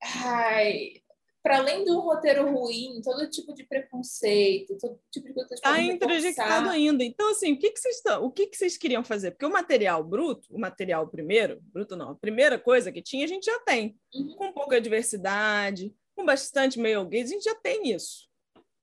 Ai, 0.02 1.02
para 1.42 1.58
além 1.58 1.86
do 1.86 2.00
roteiro 2.00 2.52
ruim, 2.52 3.02
todo 3.04 3.30
tipo 3.30 3.54
de 3.54 3.64
preconceito, 3.64 4.78
todo 4.78 5.00
tipo 5.12 5.28
de 5.28 5.34
coisa 5.34 5.54
Está 5.54 5.82
introjectado 5.82 6.70
ainda. 6.70 7.04
Então, 7.04 7.32
assim, 7.32 7.54
o 7.54 7.60
que, 7.60 7.72
que 7.72 7.80
vocês 7.80 7.98
estão, 7.98 8.24
o 8.24 8.32
que, 8.32 8.48
que 8.48 8.58
vocês 8.58 8.78
queriam 8.78 9.04
fazer? 9.04 9.32
Porque 9.32 9.46
o 9.46 9.52
material 9.52 10.04
bruto, 10.04 10.48
o 10.54 10.60
material 10.60 11.08
primeiro, 11.08 11.60
bruto 11.64 11.96
não, 11.96 12.12
a 12.12 12.16
primeira 12.16 12.60
coisa 12.60 12.92
que 12.92 13.02
tinha, 13.02 13.26
a 13.26 13.28
gente 13.28 13.46
já 13.46 13.60
tem, 13.62 13.98
uhum. 14.14 14.36
com 14.36 14.52
pouca 14.52 14.82
diversidade, 14.82 15.94
com 16.20 16.26
bastante 16.26 16.78
male 16.78 17.06
gays, 17.06 17.30
a 17.30 17.34
gente 17.34 17.44
já 17.44 17.56
tem 17.56 17.92
isso. 17.92 18.28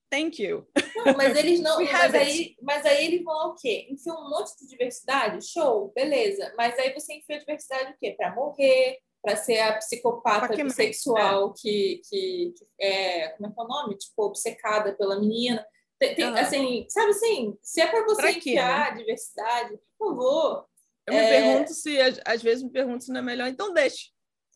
Thank 0.09 0.41
you. 0.41 0.65
Não, 0.95 1.13
mas 1.15 1.37
eles 1.37 1.59
não. 1.59 1.77
mas, 1.83 2.15
aí, 2.15 2.55
mas 2.61 2.85
aí 2.85 3.05
eles 3.05 3.23
vão 3.23 3.51
o 3.51 3.55
quê? 3.55 3.87
Enfia 3.91 4.13
um 4.13 4.29
monte 4.29 4.57
de 4.57 4.67
diversidade? 4.67 5.45
Show, 5.45 5.91
beleza. 5.93 6.51
Mas 6.57 6.79
aí 6.79 6.93
você 6.93 7.13
enfia 7.13 7.35
a 7.35 7.39
diversidade 7.39 7.91
o 7.91 7.97
quê? 7.99 8.15
Para 8.17 8.33
morrer, 8.33 8.97
para 9.21 9.35
ser 9.35 9.59
a 9.59 9.77
psicopata 9.77 10.55
que 10.55 10.63
bissexual 10.63 11.51
é. 11.51 11.53
que, 11.61 12.01
que, 12.09 12.53
que, 12.57 12.65
é. 12.79 13.29
Como 13.29 13.49
é 13.49 13.53
que 13.53 13.59
é 13.59 13.63
o 13.63 13.67
nome? 13.67 13.97
Tipo, 13.97 14.23
obcecada 14.23 14.95
pela 14.95 15.19
menina. 15.19 15.63
Tem, 15.99 16.15
tem, 16.15 16.25
uhum. 16.25 16.35
Assim, 16.35 16.85
sabe 16.89 17.11
assim, 17.11 17.57
se 17.61 17.81
é 17.81 17.87
para 17.87 18.05
você 18.05 18.21
pra 18.21 18.31
enfiar 18.31 18.91
né? 18.93 18.97
diversidade, 18.99 19.77
por 19.99 20.09
favor. 20.09 20.65
Eu 21.05 21.13
é... 21.13 21.21
me 21.21 21.27
pergunto 21.27 21.73
se, 21.73 21.97
às 22.25 22.41
vezes 22.41 22.63
me 22.63 22.71
pergunto 22.71 23.03
se 23.03 23.11
não 23.11 23.19
é 23.19 23.23
melhor, 23.23 23.47
então 23.47 23.73
deixe. 23.73 24.11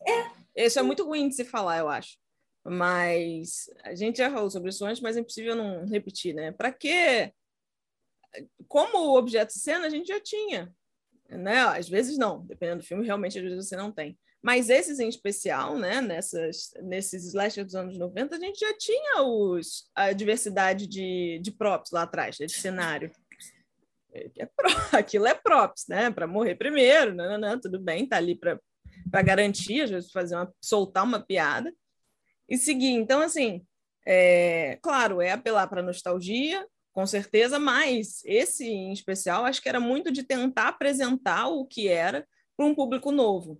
É. 0.06 0.64
Isso 0.64 0.78
é 0.78 0.82
muito 0.82 1.04
ruim 1.04 1.28
de 1.28 1.34
se 1.34 1.44
falar, 1.44 1.78
eu 1.78 1.88
acho. 1.88 2.21
Mas 2.64 3.68
a 3.82 3.94
gente 3.94 4.18
já 4.18 4.30
falou 4.30 4.50
sobre 4.50 4.70
isso 4.70 4.84
antes, 4.84 5.02
mas 5.02 5.16
é 5.16 5.20
impossível 5.20 5.56
não 5.56 5.84
repetir, 5.86 6.34
né? 6.34 6.52
Para 6.52 6.72
quê? 6.72 7.32
Como 8.68 9.16
objeto 9.16 9.52
de 9.52 9.58
cena, 9.58 9.86
a 9.86 9.90
gente 9.90 10.06
já 10.06 10.20
tinha. 10.20 10.72
Né? 11.28 11.60
Às 11.60 11.88
vezes 11.88 12.16
não, 12.16 12.44
dependendo 12.46 12.82
do 12.82 12.86
filme, 12.86 13.04
realmente 13.04 13.38
às 13.38 13.44
vezes 13.44 13.68
você 13.68 13.76
não 13.76 13.90
tem. 13.90 14.18
Mas 14.40 14.68
esses 14.68 14.98
em 14.98 15.08
especial, 15.08 15.78
né, 15.78 16.00
nessas, 16.00 16.72
nesses 16.82 17.24
slashers 17.26 17.66
dos 17.66 17.74
anos 17.74 17.96
90, 17.96 18.36
a 18.36 18.40
gente 18.40 18.58
já 18.58 18.76
tinha 18.76 19.22
os, 19.22 19.88
a 19.94 20.12
diversidade 20.12 20.86
de, 20.86 21.38
de 21.40 21.50
props 21.52 21.92
lá 21.92 22.02
atrás, 22.02 22.36
de 22.36 22.48
cenário. 22.48 23.10
É, 24.12 24.30
é 24.38 24.46
pro, 24.46 24.68
aquilo 24.98 25.26
é 25.26 25.34
props, 25.34 25.86
né? 25.88 26.10
Para 26.10 26.26
morrer 26.26 26.56
primeiro, 26.56 27.14
não, 27.14 27.30
não, 27.30 27.38
não, 27.38 27.60
tudo 27.60 27.80
bem, 27.80 28.06
tá 28.06 28.16
ali 28.16 28.36
para 28.36 29.22
garantir, 29.22 29.82
às 29.82 29.90
vezes 29.90 30.12
fazer 30.12 30.36
uma, 30.36 30.52
soltar 30.60 31.04
uma 31.04 31.20
piada 31.20 31.72
e 32.52 32.58
seguir. 32.58 32.90
Então, 32.90 33.22
assim, 33.22 33.64
é, 34.06 34.78
claro, 34.82 35.22
é 35.22 35.32
apelar 35.32 35.66
para 35.68 35.82
nostalgia, 35.82 36.66
com 36.92 37.06
certeza, 37.06 37.58
mas 37.58 38.22
esse 38.26 38.68
em 38.68 38.92
especial 38.92 39.46
acho 39.46 39.62
que 39.62 39.70
era 39.70 39.80
muito 39.80 40.12
de 40.12 40.22
tentar 40.22 40.68
apresentar 40.68 41.48
o 41.48 41.64
que 41.64 41.88
era 41.88 42.28
para 42.54 42.66
um 42.66 42.74
público 42.74 43.10
novo. 43.10 43.58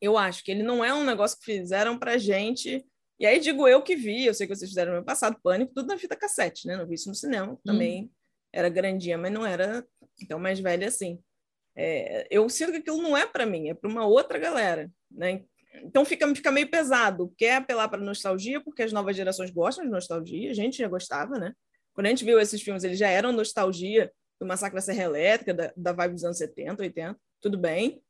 Eu 0.00 0.16
acho 0.16 0.42
que 0.42 0.50
ele 0.50 0.62
não 0.62 0.82
é 0.82 0.94
um 0.94 1.04
negócio 1.04 1.38
que 1.38 1.44
fizeram 1.44 1.98
para 1.98 2.16
gente. 2.16 2.82
E 3.20 3.26
aí 3.26 3.38
digo 3.38 3.68
eu 3.68 3.82
que 3.82 3.94
vi, 3.94 4.24
eu 4.24 4.32
sei 4.32 4.46
que 4.46 4.56
vocês 4.56 4.70
fizeram 4.70 4.92
no 4.92 4.98
ano 4.98 5.06
passado, 5.06 5.38
Pânico, 5.42 5.74
tudo 5.74 5.88
na 5.88 5.98
fita 5.98 6.16
cassete, 6.16 6.66
né? 6.66 6.74
Não 6.74 6.86
vi 6.86 6.94
isso 6.94 7.10
no 7.10 7.14
cinema, 7.14 7.52
hum. 7.52 7.58
também 7.62 8.10
era 8.50 8.70
grandinha, 8.70 9.18
mas 9.18 9.30
não 9.30 9.44
era 9.44 9.86
tão 10.26 10.38
mais 10.38 10.58
velha 10.58 10.88
assim. 10.88 11.22
É, 11.76 12.26
eu 12.30 12.48
sinto 12.48 12.72
que 12.72 12.78
aquilo 12.78 13.02
não 13.02 13.14
é 13.14 13.26
para 13.26 13.44
mim, 13.44 13.68
é 13.68 13.74
para 13.74 13.90
uma 13.90 14.06
outra 14.06 14.38
galera, 14.38 14.90
né? 15.10 15.44
Então 15.82 16.04
fica, 16.04 16.32
fica 16.34 16.50
meio 16.50 16.70
pesado. 16.70 17.32
Quer 17.36 17.56
apelar 17.56 17.88
para 17.88 18.00
nostalgia, 18.00 18.60
porque 18.60 18.82
as 18.82 18.92
novas 18.92 19.16
gerações 19.16 19.50
gostam 19.50 19.84
de 19.84 19.90
nostalgia, 19.90 20.50
a 20.50 20.54
gente 20.54 20.78
já 20.78 20.88
gostava, 20.88 21.38
né? 21.38 21.52
Quando 21.94 22.06
a 22.06 22.10
gente 22.10 22.24
viu 22.24 22.38
esses 22.38 22.60
filmes, 22.60 22.84
eles 22.84 22.98
já 22.98 23.08
eram 23.08 23.32
nostalgia 23.32 24.12
do 24.38 24.46
Massacre 24.46 24.76
da 24.76 24.82
Serra 24.82 25.04
Elétrica, 25.04 25.54
da, 25.54 25.72
da 25.76 25.92
vibe 25.92 26.12
dos 26.14 26.24
anos 26.24 26.38
70, 26.38 26.82
80, 26.82 27.18
tudo 27.40 27.56
bem. 27.56 28.02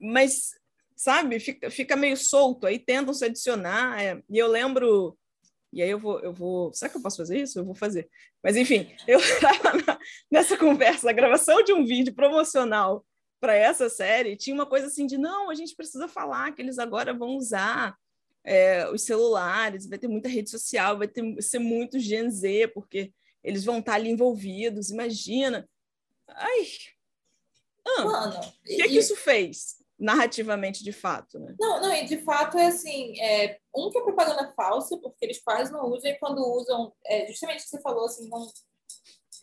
Mas, 0.00 0.50
sabe, 0.96 1.38
fica, 1.38 1.70
fica 1.70 1.96
meio 1.96 2.16
solto, 2.16 2.66
aí 2.66 2.78
tentam 2.78 3.14
se 3.14 3.24
adicionar. 3.24 4.02
É, 4.02 4.20
e 4.28 4.38
eu 4.38 4.48
lembro 4.48 5.16
e 5.72 5.82
aí 5.82 5.90
eu 5.90 5.98
vou, 5.98 6.18
eu 6.20 6.32
vou. 6.32 6.72
Será 6.72 6.90
que 6.90 6.96
eu 6.96 7.02
posso 7.02 7.18
fazer 7.18 7.40
isso? 7.40 7.58
Eu 7.58 7.64
vou 7.64 7.74
fazer. 7.74 8.08
Mas 8.42 8.56
enfim, 8.56 8.90
eu 9.06 9.18
estava 9.20 9.72
nessa 10.30 10.56
conversa, 10.56 11.06
na 11.06 11.12
gravação 11.12 11.62
de 11.62 11.72
um 11.72 11.84
vídeo 11.84 12.14
promocional 12.14 13.04
para 13.40 13.54
essa 13.54 13.88
série, 13.88 14.36
tinha 14.36 14.54
uma 14.54 14.66
coisa 14.66 14.86
assim 14.86 15.06
de 15.06 15.16
não, 15.16 15.50
a 15.50 15.54
gente 15.54 15.74
precisa 15.74 16.08
falar 16.08 16.52
que 16.52 16.62
eles 16.62 16.78
agora 16.78 17.14
vão 17.14 17.36
usar 17.36 17.96
é, 18.44 18.88
os 18.90 19.02
celulares, 19.02 19.88
vai 19.88 19.98
ter 19.98 20.08
muita 20.08 20.28
rede 20.28 20.50
social, 20.50 20.98
vai 20.98 21.08
ter 21.08 21.40
ser 21.42 21.58
muito 21.58 21.98
Gen 21.98 22.30
Z, 22.30 22.68
porque 22.68 23.12
eles 23.42 23.64
vão 23.64 23.78
estar 23.78 23.94
ali 23.94 24.10
envolvidos, 24.10 24.90
imagina. 24.90 25.68
Ai. 26.26 26.66
Ah, 27.86 28.04
Mano, 28.04 28.40
o 28.40 28.62
que, 28.64 28.76
e... 28.76 28.82
é 28.82 28.88
que 28.88 28.98
isso 28.98 29.16
fez? 29.16 29.78
narrativamente 29.98 30.84
de 30.84 30.92
fato, 30.92 31.38
né? 31.40 31.56
Não, 31.58 31.80
não, 31.80 31.92
e 31.92 32.04
de 32.04 32.18
fato 32.18 32.56
é 32.56 32.66
assim, 32.66 33.20
é, 33.20 33.58
um 33.74 33.90
que 33.90 33.98
é 33.98 34.02
propaganda 34.02 34.52
falsa, 34.54 34.96
porque 34.98 35.24
eles 35.24 35.42
quase 35.42 35.72
não 35.72 35.86
usam, 35.86 36.10
e 36.10 36.18
quando 36.18 36.38
usam, 36.38 36.92
é, 37.04 37.26
justamente 37.26 37.60
o 37.60 37.62
que 37.64 37.70
você 37.70 37.80
falou, 37.80 38.04
assim, 38.04 38.28
não, 38.28 38.46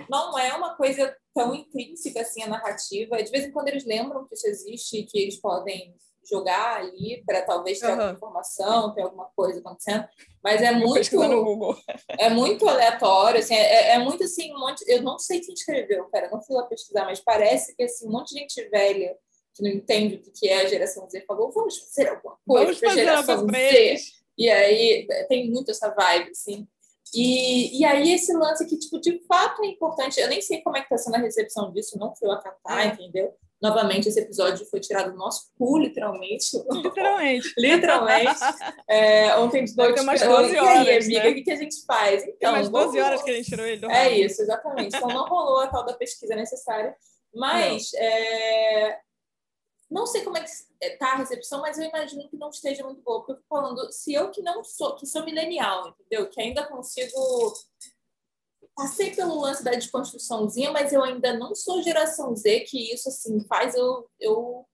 não 0.09 0.37
é 0.37 0.53
uma 0.53 0.75
coisa 0.75 1.15
tão 1.33 1.53
intrínseca 1.53 2.21
assim 2.21 2.43
a 2.43 2.47
narrativa. 2.47 3.21
De 3.21 3.31
vez 3.31 3.45
em 3.45 3.51
quando 3.51 3.67
eles 3.67 3.85
lembram 3.85 4.25
que 4.27 4.35
isso 4.35 4.47
existe, 4.47 5.03
que 5.03 5.17
eles 5.17 5.37
podem 5.37 5.95
jogar 6.29 6.77
ali 6.77 7.23
para 7.25 7.43
talvez 7.43 7.79
ter 7.79 7.85
uhum. 7.85 7.91
alguma 7.91 8.11
informação, 8.11 8.93
ter 8.93 9.01
alguma 9.03 9.29
coisa 9.35 9.59
acontecendo, 9.59 10.07
mas 10.43 10.61
é 10.61 10.71
muito 10.71 11.15
é 12.19 12.29
muito 12.29 12.67
aleatório, 12.67 13.39
assim, 13.39 13.53
é, 13.53 13.91
é, 13.91 13.99
muito 13.99 14.23
assim, 14.23 14.51
um 14.51 14.59
monte, 14.59 14.83
eu 14.87 15.03
não 15.03 15.19
sei 15.19 15.39
quem 15.39 15.53
escreveu, 15.53 16.05
cara, 16.05 16.29
não 16.31 16.41
fui 16.41 16.55
lá 16.55 16.63
pesquisar, 16.63 17.05
mas 17.05 17.19
parece 17.19 17.75
que 17.75 17.83
assim, 17.83 18.07
um 18.07 18.11
monte 18.11 18.33
de 18.33 18.39
gente 18.39 18.69
velha 18.69 19.15
que 19.53 19.63
não 19.63 19.69
entende 19.69 20.15
o 20.15 20.31
que 20.33 20.49
é 20.49 20.61
a 20.61 20.67
geração 20.67 21.07
Z, 21.09 21.23
falou, 21.27 21.51
vamos 21.51 21.77
fazer 21.77 22.09
alguma 22.09 22.37
coisa 22.45 22.79
para 22.79 22.91
a 22.91 22.95
geração 22.95 23.47
Z. 23.47 23.97
E 24.37 24.49
aí 24.49 25.07
tem 25.29 25.49
muito 25.49 25.71
essa 25.71 25.89
vibe, 25.89 26.31
assim. 26.31 26.67
E, 27.15 27.79
e 27.79 27.85
aí 27.85 28.13
esse 28.13 28.33
lance 28.33 28.65
que, 28.67 28.77
tipo, 28.77 28.99
de 28.99 29.19
fato 29.25 29.63
é 29.63 29.67
importante. 29.67 30.19
Eu 30.19 30.27
nem 30.27 30.41
sei 30.41 30.61
como 30.61 30.77
é 30.77 30.81
que 30.81 30.93
está 30.93 30.97
sendo 30.97 31.15
a 31.15 31.19
recepção 31.19 31.71
disso, 31.71 31.97
não 31.97 32.15
fui 32.15 32.27
lá 32.27 32.41
catar, 32.41 32.87
entendeu? 32.87 33.33
Novamente, 33.61 34.09
esse 34.09 34.19
episódio 34.19 34.65
foi 34.65 34.79
tirado 34.79 35.11
do 35.11 35.17
nosso 35.17 35.49
cu, 35.57 35.77
literalmente. 35.79 36.57
Literalmente. 36.71 37.53
literalmente. 37.57 38.39
É, 38.87 39.35
ontem 39.37 39.63
de 39.63 39.75
noite. 39.75 40.01
Umas 40.01 40.21
12 40.21 40.59
horas. 40.59 40.83
E 40.83 40.89
aí, 40.89 40.97
amiga, 40.97 41.23
né? 41.23 41.29
o 41.29 41.33
que, 41.35 41.41
que 41.41 41.51
a 41.51 41.55
gente 41.55 41.85
faz? 41.85 42.23
Então, 42.23 42.35
Tem 42.37 42.49
umas 42.49 42.69
12 42.69 42.99
horas 42.99 43.21
que 43.23 43.31
a 43.31 43.33
gente 43.33 43.49
tirou 43.49 43.65
ele 43.65 43.77
do 43.77 43.89
É 43.89 44.11
isso, 44.11 44.41
exatamente. 44.41 44.95
Então 44.95 45.07
não 45.07 45.25
rolou 45.25 45.61
a 45.61 45.67
tal 45.67 45.85
da 45.85 45.93
pesquisa 45.93 46.35
necessária. 46.35 46.95
Mas 47.33 47.93
é, 47.95 48.97
não 49.89 50.05
sei 50.05 50.23
como 50.23 50.37
é 50.37 50.41
que 50.41 50.49
está 50.81 51.13
a 51.13 51.17
recepção, 51.17 51.61
mas 51.61 51.77
eu 51.77 51.85
imagino 51.85 52.27
que 52.27 52.37
não 52.37 52.49
esteja 52.49 52.83
muito 52.83 53.01
boa, 53.01 53.19
porque 53.19 53.33
eu 53.33 53.35
fico 53.37 53.47
falando, 53.47 53.91
se 53.91 54.13
eu 54.13 54.31
que 54.31 54.41
não 54.41 54.63
sou, 54.63 54.95
que 54.95 55.05
sou 55.05 55.23
milenial, 55.23 55.89
entendeu? 55.89 56.29
Que 56.29 56.41
ainda 56.41 56.65
consigo. 56.65 57.53
Passei 58.75 59.15
pelo 59.15 59.39
lance 59.39 59.63
da 59.63 59.71
desconstruçãozinha, 59.71 60.69
mas 60.69 60.91
eu 60.91 61.01
ainda 61.01 61.37
não 61.37 61.55
sou 61.55 61.81
geração 61.81 62.35
Z, 62.35 62.61
que 62.61 62.93
isso 62.93 63.07
assim 63.07 63.39
faz 63.47 63.73
eu, 63.73 64.09
eu 64.19 64.65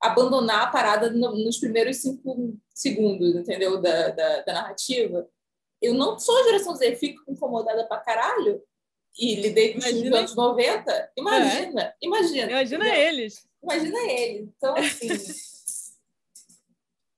abandonar 0.00 0.64
a 0.64 0.70
parada 0.70 1.10
no, 1.10 1.32
nos 1.44 1.58
primeiros 1.58 1.98
cinco 1.98 2.58
segundos, 2.74 3.36
entendeu? 3.36 3.80
Da, 3.80 4.08
da, 4.08 4.42
da, 4.42 4.52
narrativa. 4.52 5.28
Eu 5.80 5.94
não 5.94 6.18
sou 6.18 6.42
geração 6.44 6.74
Z, 6.74 6.96
fico 6.96 7.22
incomodada 7.30 7.86
pra 7.86 8.00
caralho 8.00 8.60
e 9.18 9.34
lidei 9.36 9.72
com 9.72 9.78
os 9.78 9.86
anos 9.86 10.34
90. 10.34 11.12
Imagina, 11.16 11.82
é. 11.82 11.94
imagina. 12.02 12.50
Imagina 12.50 12.86
entendeu? 12.86 13.02
eles. 13.02 13.48
Imagina 13.62 13.98
ele. 14.12 14.52
Então, 14.56 14.76
assim. 14.76 15.08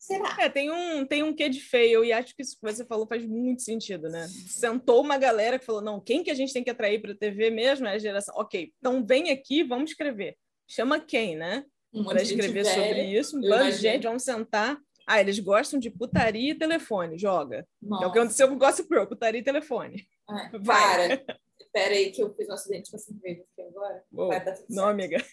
será? 0.08 0.36
É, 0.40 0.48
tem 0.48 0.70
um, 0.70 1.04
tem 1.04 1.22
um 1.22 1.34
quê 1.34 1.48
de 1.50 1.60
feio, 1.60 2.02
e 2.02 2.12
acho 2.12 2.34
que 2.34 2.42
isso 2.42 2.56
que 2.58 2.62
você 2.62 2.84
falou 2.84 3.06
faz 3.06 3.24
muito 3.26 3.62
sentido, 3.62 4.08
né? 4.08 4.26
Sentou 4.28 5.02
uma 5.02 5.18
galera 5.18 5.58
que 5.58 5.66
falou: 5.66 5.82
não, 5.82 6.00
quem 6.00 6.24
que 6.24 6.30
a 6.30 6.34
gente 6.34 6.52
tem 6.52 6.64
que 6.64 6.70
atrair 6.70 7.00
para 7.00 7.12
a 7.12 7.16
TV 7.16 7.50
mesmo 7.50 7.86
é 7.86 7.92
a 7.92 7.98
geração. 7.98 8.34
Ok, 8.36 8.72
então 8.78 9.04
vem 9.04 9.30
aqui, 9.30 9.62
vamos 9.62 9.90
escrever. 9.90 10.36
Chama 10.66 10.98
quem, 10.98 11.36
né? 11.36 11.64
Um 11.92 12.04
para 12.04 12.22
escrever 12.22 12.64
sobre 12.64 13.04
isso. 13.04 13.36
Um 13.36 13.40
bando 13.40 13.70
de 13.70 13.78
gente, 13.78 14.04
vamos 14.04 14.22
sentar. 14.22 14.78
Ah, 15.06 15.20
eles 15.20 15.38
gostam 15.38 15.80
de 15.80 15.90
putaria 15.90 16.52
e 16.52 16.54
telefone, 16.54 17.18
joga. 17.18 17.66
Nossa. 17.80 18.04
É 18.04 18.06
o 18.06 18.12
que 18.12 18.18
aconteceu 18.18 18.48
com 18.48 18.54
o 18.54 18.58
Gossip 18.58 18.86
Girl, 18.90 19.06
putaria 19.06 19.40
e 19.40 19.44
telefone. 19.44 20.06
Ah, 20.28 20.50
Vai. 20.60 21.08
Cara, 21.18 21.40
espera 21.78 21.94
aí 21.94 22.10
que 22.10 22.20
eu 22.22 22.34
fiz 22.34 22.48
um 22.48 22.54
acidente 22.54 22.90
com 22.90 22.96
a 22.96 23.00
cerveja 23.00 23.42
aqui 23.42 23.62
agora. 23.62 24.04
Vai 24.10 24.44
dar 24.44 24.54
tudo 24.54 24.66
não, 24.68 24.84
certo. 24.84 24.90
amiga. 24.90 25.24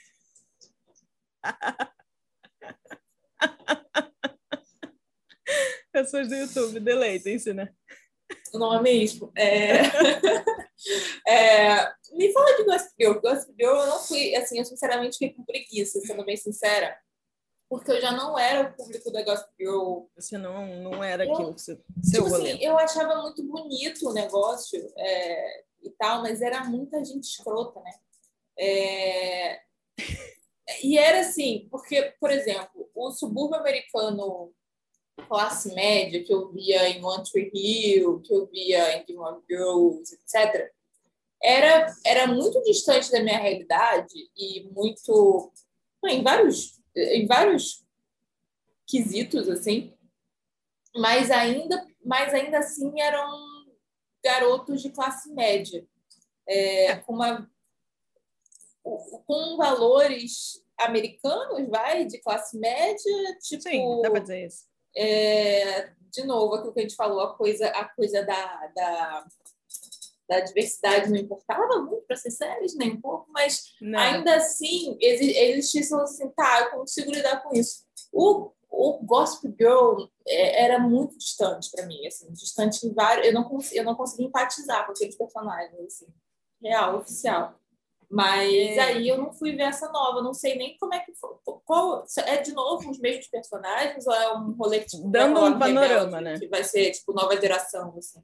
Pessoas 5.91 6.27
do 6.27 6.35
YouTube, 6.35 6.79
deleitem-se, 6.81 7.53
né? 7.53 7.73
O 8.53 8.59
nome 8.59 8.77
é 8.77 8.81
mesmo. 8.81 9.31
É... 9.35 9.81
é... 11.27 11.93
Me 12.11 12.31
fala 12.33 12.57
de 12.57 12.63
Gossip 12.65 12.93
Girl. 12.99 13.19
Gossip 13.19 13.53
Girl 13.57 13.75
eu 13.75 13.87
não 13.87 13.99
fui, 13.99 14.35
assim, 14.35 14.59
eu 14.59 14.65
sinceramente 14.65 15.17
fiquei 15.17 15.33
com 15.33 15.43
preguiça, 15.45 15.99
sendo 16.01 16.25
bem 16.25 16.35
sincera. 16.35 16.99
Porque 17.69 17.91
eu 17.91 18.01
já 18.01 18.11
não 18.11 18.37
era 18.37 18.69
o 18.69 18.73
público 18.75 19.09
da 19.11 19.23
Gossip 19.23 19.49
Girl. 19.57 20.03
Você 20.15 20.37
não, 20.37 20.81
não 20.81 21.03
era 21.03 21.25
eu, 21.25 21.33
aquilo 21.33 21.55
que 21.55 21.61
você... 21.61 21.75
Tipo 22.11 22.25
assim, 22.35 22.61
eu 22.61 22.77
achava 22.77 23.21
muito 23.21 23.41
bonito 23.43 24.09
o 24.09 24.13
negócio 24.13 24.91
é, 24.97 25.63
e 25.87 25.91
tal, 25.91 26.21
mas 26.21 26.41
era 26.41 26.63
muita 26.65 27.03
gente 27.03 27.23
escrota, 27.23 27.79
né? 27.81 27.91
É... 28.57 29.61
E 30.83 30.97
era 30.97 31.19
assim, 31.19 31.67
porque, 31.69 32.13
por 32.19 32.31
exemplo, 32.31 32.89
o 32.95 33.11
subúrbio 33.11 33.59
americano 33.59 34.51
classe 35.27 35.73
média, 35.73 36.23
que 36.23 36.33
eu 36.33 36.51
via 36.51 36.89
em 36.89 37.03
One 37.03 37.23
Hill, 37.53 38.21
que 38.21 38.33
eu 38.33 38.47
via 38.47 38.97
em 38.97 39.05
Game 39.05 39.19
of 39.21 39.41
Girls, 39.49 40.13
etc., 40.13 40.71
era, 41.41 41.95
era 42.05 42.27
muito 42.27 42.61
distante 42.63 43.11
da 43.11 43.21
minha 43.21 43.37
realidade 43.37 44.13
e 44.35 44.63
muito. 44.71 45.51
em 46.05 46.23
vários, 46.23 46.79
em 46.95 47.25
vários 47.25 47.85
quesitos, 48.87 49.47
assim, 49.49 49.93
mas 50.95 51.29
ainda, 51.29 51.85
mas 52.03 52.33
ainda 52.33 52.59
assim 52.59 52.99
eram 53.01 53.44
garotos 54.25 54.81
de 54.81 54.89
classe 54.89 55.31
média, 55.31 55.87
é, 56.47 56.95
com 56.97 57.13
uma 57.13 57.47
com 58.83 59.57
valores 59.57 60.63
americanos, 60.79 61.67
vai, 61.69 62.05
de 62.05 62.19
classe 62.19 62.57
média, 62.57 63.37
tipo... 63.41 63.63
Sim, 63.63 64.01
dá 64.01 64.11
para 64.11 64.19
dizer 64.19 64.45
isso. 64.45 64.65
É, 64.95 65.89
de 66.11 66.23
novo, 66.23 66.53
aquilo 66.53 66.73
que 66.73 66.79
a 66.79 66.83
gente 66.83 66.95
falou, 66.95 67.21
a 67.21 67.35
coisa, 67.35 67.67
a 67.69 67.85
coisa 67.85 68.23
da, 68.23 68.67
da, 68.75 69.25
da 70.29 70.39
diversidade 70.41 71.09
não 71.09 71.17
importava 71.17 71.81
muito 71.81 72.05
para 72.05 72.15
ser 72.15 72.29
sérios, 72.31 72.75
nem 72.75 72.91
um 72.91 73.01
pouco, 73.01 73.25
mas 73.31 73.73
não. 73.81 73.99
ainda 73.99 74.35
assim 74.35 74.97
existisse 75.01 75.93
assim, 75.95 76.29
tá, 76.29 76.61
eu 76.61 76.79
consigo 76.79 77.11
lidar 77.11 77.41
com 77.41 77.55
isso. 77.55 77.83
O, 78.13 78.51
o 78.75 78.99
Gospel 79.03 79.53
Girl 79.59 80.05
é, 80.27 80.65
era 80.65 80.79
muito 80.79 81.17
distante 81.17 81.69
para 81.71 81.85
mim, 81.85 82.05
assim, 82.05 82.31
distante 82.31 82.85
em 82.85 82.93
vários... 82.93 83.27
Eu 83.27 83.33
não, 83.33 83.43
consegui, 83.43 83.77
eu 83.77 83.83
não 83.83 83.95
consegui 83.95 84.23
empatizar 84.25 84.85
com 84.85 84.91
aqueles 84.91 85.15
personagens, 85.15 85.79
assim, 85.79 86.07
real, 86.61 86.97
oficial. 86.97 87.55
Mas 88.09 88.53
é. 88.53 88.79
aí 88.79 89.07
eu 89.07 89.17
não 89.17 89.33
fui 89.33 89.53
ver 89.53 89.63
essa 89.63 89.91
nova, 89.91 90.21
não 90.21 90.33
sei 90.33 90.57
nem 90.57 90.77
como 90.77 90.93
é 90.93 90.99
que 90.99 91.13
foi. 91.13 91.35
Qual, 91.65 92.05
é 92.25 92.37
de 92.37 92.53
novo 92.53 92.89
os 92.89 92.99
mesmos 92.99 93.27
personagens 93.27 94.05
ou 94.05 94.13
é 94.13 94.37
um 94.37 94.51
rolê 94.51 94.79
que 94.79 94.87
tipo, 94.87 95.09
Dando 95.09 95.43
um 95.43 95.59
panorama, 95.59 96.17
rebelde, 96.17 96.23
né? 96.23 96.39
Que 96.39 96.47
vai 96.47 96.63
ser 96.63 96.91
tipo 96.91 97.13
nova 97.13 97.39
geração, 97.39 97.93
assim. 97.97 98.21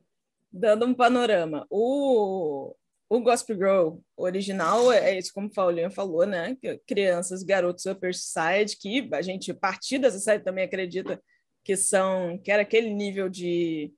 Dando 0.51 0.85
um 0.85 0.93
panorama. 0.93 1.65
O, 1.69 2.75
o 3.11 3.19
Gospel 3.19 3.57
Girl 3.57 3.97
original 4.15 4.89
é 4.89 5.17
isso 5.17 5.33
como 5.33 5.47
o 5.47 5.51
Paulinho 5.51 5.91
falou, 5.91 6.25
né? 6.25 6.55
Crianças, 6.87 7.43
garotos 7.43 7.85
Upper 7.85 8.13
Side, 8.15 8.77
que 8.79 9.09
a 9.11 9.21
gente, 9.21 9.51
a 9.51 9.53
partir 9.53 9.99
dessa 9.99 10.17
série 10.17 10.41
também 10.41 10.63
acredita 10.63 11.21
que 11.61 11.75
são, 11.75 12.39
que 12.41 12.49
era 12.49 12.61
aquele 12.61 12.93
nível 12.93 13.27
de, 13.27 13.91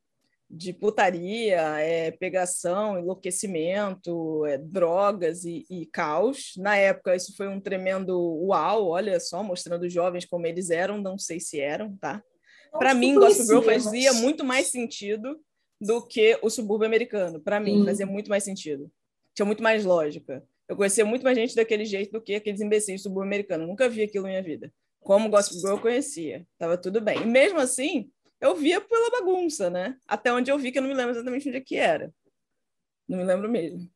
de 0.50 0.74
putaria, 0.74 1.62
é, 1.80 2.10
pegação, 2.10 2.98
enlouquecimento, 2.98 4.48
é, 4.48 4.58
drogas 4.58 5.46
e, 5.46 5.64
e, 5.70 5.86
caos. 5.86 6.54
Na 6.58 6.76
época, 6.76 7.16
isso 7.16 7.36
foi 7.38 7.48
um 7.48 7.62
tremendo 7.62 8.20
uau, 8.48 8.88
olha 8.88 9.20
só, 9.20 9.44
mostrando 9.44 9.84
os 9.84 9.94
jovens 9.94 10.26
como 10.26 10.48
eles 10.48 10.72
eram, 10.72 10.98
não 11.00 11.20
sei 11.20 11.40
se 11.40 11.60
eram, 11.60 11.96
tá? 11.98 12.20
Para 12.72 12.96
mim, 12.96 13.14
Gospel 13.14 13.46
Girl 13.46 13.62
fazia 13.62 14.12
muito 14.14 14.44
mais 14.44 14.70
sentido 14.70 15.40
do 15.80 16.02
que 16.02 16.40
o 16.42 16.50
subúrbio 16.50 16.88
americano. 16.88 17.40
Para 17.40 17.60
mim, 17.60 17.84
hum. 17.84 17.86
fazia 17.86 18.08
muito 18.08 18.28
mais 18.28 18.44
sentido 18.44 18.92
tinha 19.34 19.46
muito 19.46 19.64
mais 19.64 19.84
lógica. 19.84 20.44
Eu 20.68 20.76
conhecia 20.76 21.06
muito 21.06 21.24
mais 21.24 21.38
gente 21.38 21.56
daquele 21.56 21.86
jeito 21.86 22.12
do 22.12 22.22
que 22.22 22.36
aqueles 22.36 22.62
imbecis 22.62 23.02
suburbo-americanos. 23.02 23.68
Nunca 23.68 23.90
vi 23.90 24.04
aquilo 24.04 24.24
na 24.24 24.30
minha 24.30 24.44
vida. 24.44 24.74
Como 25.02 25.30
Gospel 25.30 25.60
Girl 25.60 25.74
eu 25.74 25.80
conhecia. 25.80 26.48
Tava 26.58 26.78
tudo 26.78 27.02
bem. 27.02 27.22
E 27.22 27.26
mesmo 27.26 27.60
assim, 27.60 28.10
eu 28.40 28.56
via 28.56 28.80
pela 28.80 29.10
bagunça, 29.12 29.70
né? 29.70 29.98
Até 30.08 30.32
onde 30.32 30.52
eu 30.52 30.58
vi, 30.58 30.72
que 30.72 30.78
eu 30.78 30.82
não 30.82 30.90
me 30.90 30.96
lembro 30.96 31.12
exatamente 31.12 31.48
onde 31.48 31.58
é 31.58 31.62
que 31.62 31.76
era. 31.76 32.14
Não 33.08 33.18
me 33.18 33.24
lembro 33.24 33.50
mesmo. 33.50 33.90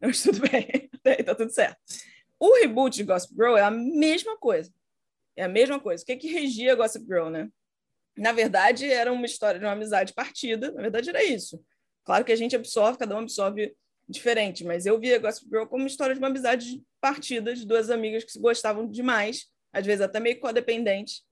Mas 0.00 0.22
tudo 0.22 0.40
bem. 0.50 0.88
Até 0.94 1.18
aí 1.18 1.22
tá 1.22 1.34
tudo 1.34 1.52
certo. 1.52 1.76
O 2.38 2.58
reboot 2.58 2.96
de 2.96 3.04
Gospel 3.04 3.36
Girl 3.36 3.56
é 3.58 3.62
a 3.62 3.70
mesma 3.70 4.36
coisa. 4.38 4.72
É 5.36 5.44
a 5.44 5.48
mesma 5.48 5.78
coisa. 5.78 6.02
O 6.02 6.06
que, 6.06 6.12
é 6.12 6.16
que 6.16 6.28
regia 6.28 6.74
Gossip 6.74 7.04
Girl, 7.04 7.28
né? 7.28 7.50
Na 8.16 8.32
verdade, 8.32 8.90
era 8.90 9.12
uma 9.12 9.26
história 9.26 9.60
de 9.60 9.66
uma 9.66 9.72
amizade 9.72 10.12
partida. 10.14 10.72
Na 10.72 10.82
verdade, 10.82 11.10
era 11.10 11.22
isso. 11.22 11.62
Claro 12.04 12.24
que 12.24 12.32
a 12.32 12.36
gente 12.36 12.56
absorve, 12.56 12.98
cada 12.98 13.14
um 13.14 13.20
absorve 13.20 13.74
diferente, 14.10 14.64
mas 14.64 14.86
eu 14.86 14.98
via 14.98 15.18
Gossip 15.18 15.48
Girl 15.48 15.66
como 15.66 15.84
uma 15.84 15.88
história 15.88 16.14
de 16.14 16.20
uma 16.20 16.28
amizade 16.28 16.82
partida 17.00 17.54
de 17.54 17.66
duas 17.66 17.90
amigas 17.90 18.24
que 18.24 18.32
se 18.32 18.40
gostavam 18.40 18.86
demais, 18.86 19.46
às 19.72 19.86
vezes 19.86 20.00
até 20.00 20.18
meio 20.18 20.40
codependentes, 20.40 21.22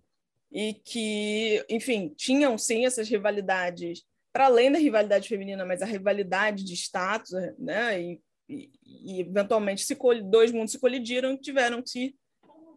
e 0.50 0.74
que, 0.74 1.64
enfim, 1.68 2.14
tinham 2.16 2.56
sim 2.56 2.86
essas 2.86 3.08
rivalidades, 3.08 4.02
para 4.32 4.46
além 4.46 4.70
da 4.70 4.78
rivalidade 4.78 5.28
feminina, 5.28 5.64
mas 5.66 5.82
a 5.82 5.86
rivalidade 5.86 6.64
de 6.64 6.74
status, 6.74 7.30
né? 7.58 8.00
E, 8.00 8.20
e, 8.48 8.70
e 8.84 9.20
eventualmente 9.20 9.84
se 9.84 9.96
dois 10.24 10.52
mundos 10.52 10.72
se 10.72 10.78
colidiram 10.78 11.32
e 11.32 11.38
tiveram 11.38 11.82
que 11.82 12.14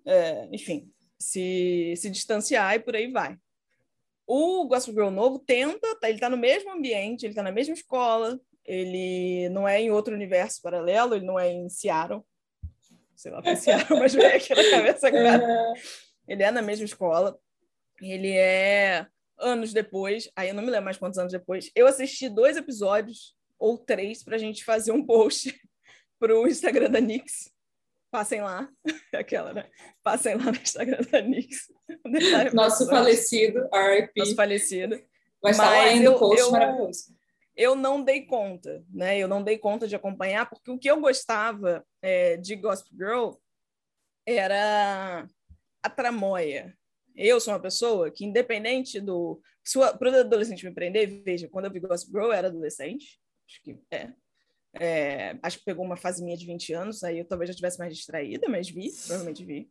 é, 0.05 0.47
enfim, 0.51 0.91
se, 1.19 1.93
se 1.95 2.09
distanciar 2.09 2.75
e 2.75 2.79
por 2.79 2.95
aí 2.95 3.11
vai. 3.11 3.37
O 4.25 4.65
Gospel 4.65 4.93
Girl 4.93 5.09
novo 5.09 5.39
tenta, 5.39 5.95
tá, 5.99 6.07
ele 6.07 6.17
está 6.17 6.29
no 6.29 6.37
mesmo 6.37 6.71
ambiente, 6.71 7.25
ele 7.25 7.31
está 7.31 7.43
na 7.43 7.51
mesma 7.51 7.73
escola, 7.73 8.39
ele 8.65 9.49
não 9.49 9.67
é 9.67 9.81
em 9.81 9.91
outro 9.91 10.13
universo 10.13 10.61
paralelo, 10.61 11.15
ele 11.15 11.25
não 11.25 11.39
é 11.39 11.49
em 11.49 11.69
Seattle. 11.69 12.23
Sei 13.15 13.31
lá, 13.31 13.55
Seattle, 13.55 13.99
mas 13.99 14.13
veio 14.13 14.35
aqui 14.35 14.53
na 14.53 14.69
cabeça 14.69 15.07
agora. 15.07 15.73
Ele 16.27 16.43
é 16.43 16.51
na 16.51 16.61
mesma 16.61 16.85
escola. 16.85 17.37
Ele 18.01 18.31
é 18.31 19.05
anos 19.37 19.73
depois, 19.73 20.29
aí 20.35 20.49
eu 20.49 20.53
não 20.53 20.63
me 20.63 20.69
lembro 20.69 20.85
mais 20.85 20.97
quantos 20.97 21.17
anos 21.17 21.31
depois. 21.31 21.71
Eu 21.75 21.87
assisti 21.87 22.29
dois 22.29 22.57
episódios 22.57 23.35
ou 23.59 23.77
três 23.77 24.23
para 24.23 24.35
a 24.35 24.39
gente 24.39 24.63
fazer 24.63 24.91
um 24.91 25.05
post 25.05 25.59
para 26.19 26.35
o 26.37 26.47
Instagram 26.47 26.89
da 26.89 26.99
Nix. 26.99 27.51
Passem 28.11 28.41
lá, 28.41 28.69
aquela, 29.13 29.53
né? 29.53 29.69
Passem 30.03 30.35
lá 30.35 30.45
no 30.45 30.57
Instagram 30.57 31.01
da 31.11 31.21
Nix. 31.21 31.71
Nosso 32.53 32.87
falecido, 32.87 33.67
RIP. 33.73 34.11
Nosso 34.17 34.35
falecido. 34.35 35.01
Mas, 35.43 35.57
tá 35.57 35.63
lá 35.63 35.83
ainda 35.83 36.17
post 36.17 36.39
eu, 36.39 36.51
maravilhoso 36.51 37.20
eu 37.55 37.75
não 37.75 38.03
dei 38.03 38.25
conta, 38.25 38.83
né? 38.89 39.17
Eu 39.17 39.27
não 39.27 39.43
dei 39.43 39.57
conta 39.57 39.87
de 39.87 39.95
acompanhar, 39.95 40.49
porque 40.49 40.71
o 40.71 40.77
que 40.77 40.89
eu 40.89 40.99
gostava 40.99 41.85
é, 42.01 42.37
de 42.37 42.55
Gospel 42.55 42.97
Girl 42.97 43.31
era 44.25 45.27
a 45.83 45.89
tramóia. 45.89 46.75
Eu 47.15 47.39
sou 47.39 47.53
uma 47.53 47.59
pessoa 47.59 48.09
que, 48.09 48.25
independente 48.25 48.99
do. 48.99 49.41
Para 49.99 50.11
o 50.11 50.19
adolescente 50.21 50.65
me 50.65 50.73
prender, 50.73 51.23
veja, 51.23 51.47
quando 51.49 51.65
eu 51.65 51.71
vi 51.71 51.79
Gospel 51.79 52.13
Girl, 52.13 52.31
eu 52.31 52.33
era 52.33 52.47
adolescente, 52.47 53.19
acho 53.47 53.61
que 53.63 53.77
é. 53.91 54.13
é. 54.79 55.39
Acho 55.43 55.59
que 55.59 55.65
pegou 55.65 55.85
uma 55.85 55.97
fase 55.97 56.23
minha 56.23 56.37
de 56.37 56.45
20 56.45 56.73
anos, 56.73 57.03
aí 57.03 57.19
eu 57.19 57.25
talvez 57.25 57.49
já 57.49 57.51
estivesse 57.51 57.77
mais 57.77 57.95
distraída, 57.95 58.47
mas 58.49 58.69
vi, 58.69 58.89
provavelmente 58.91 59.43
vi. 59.43 59.69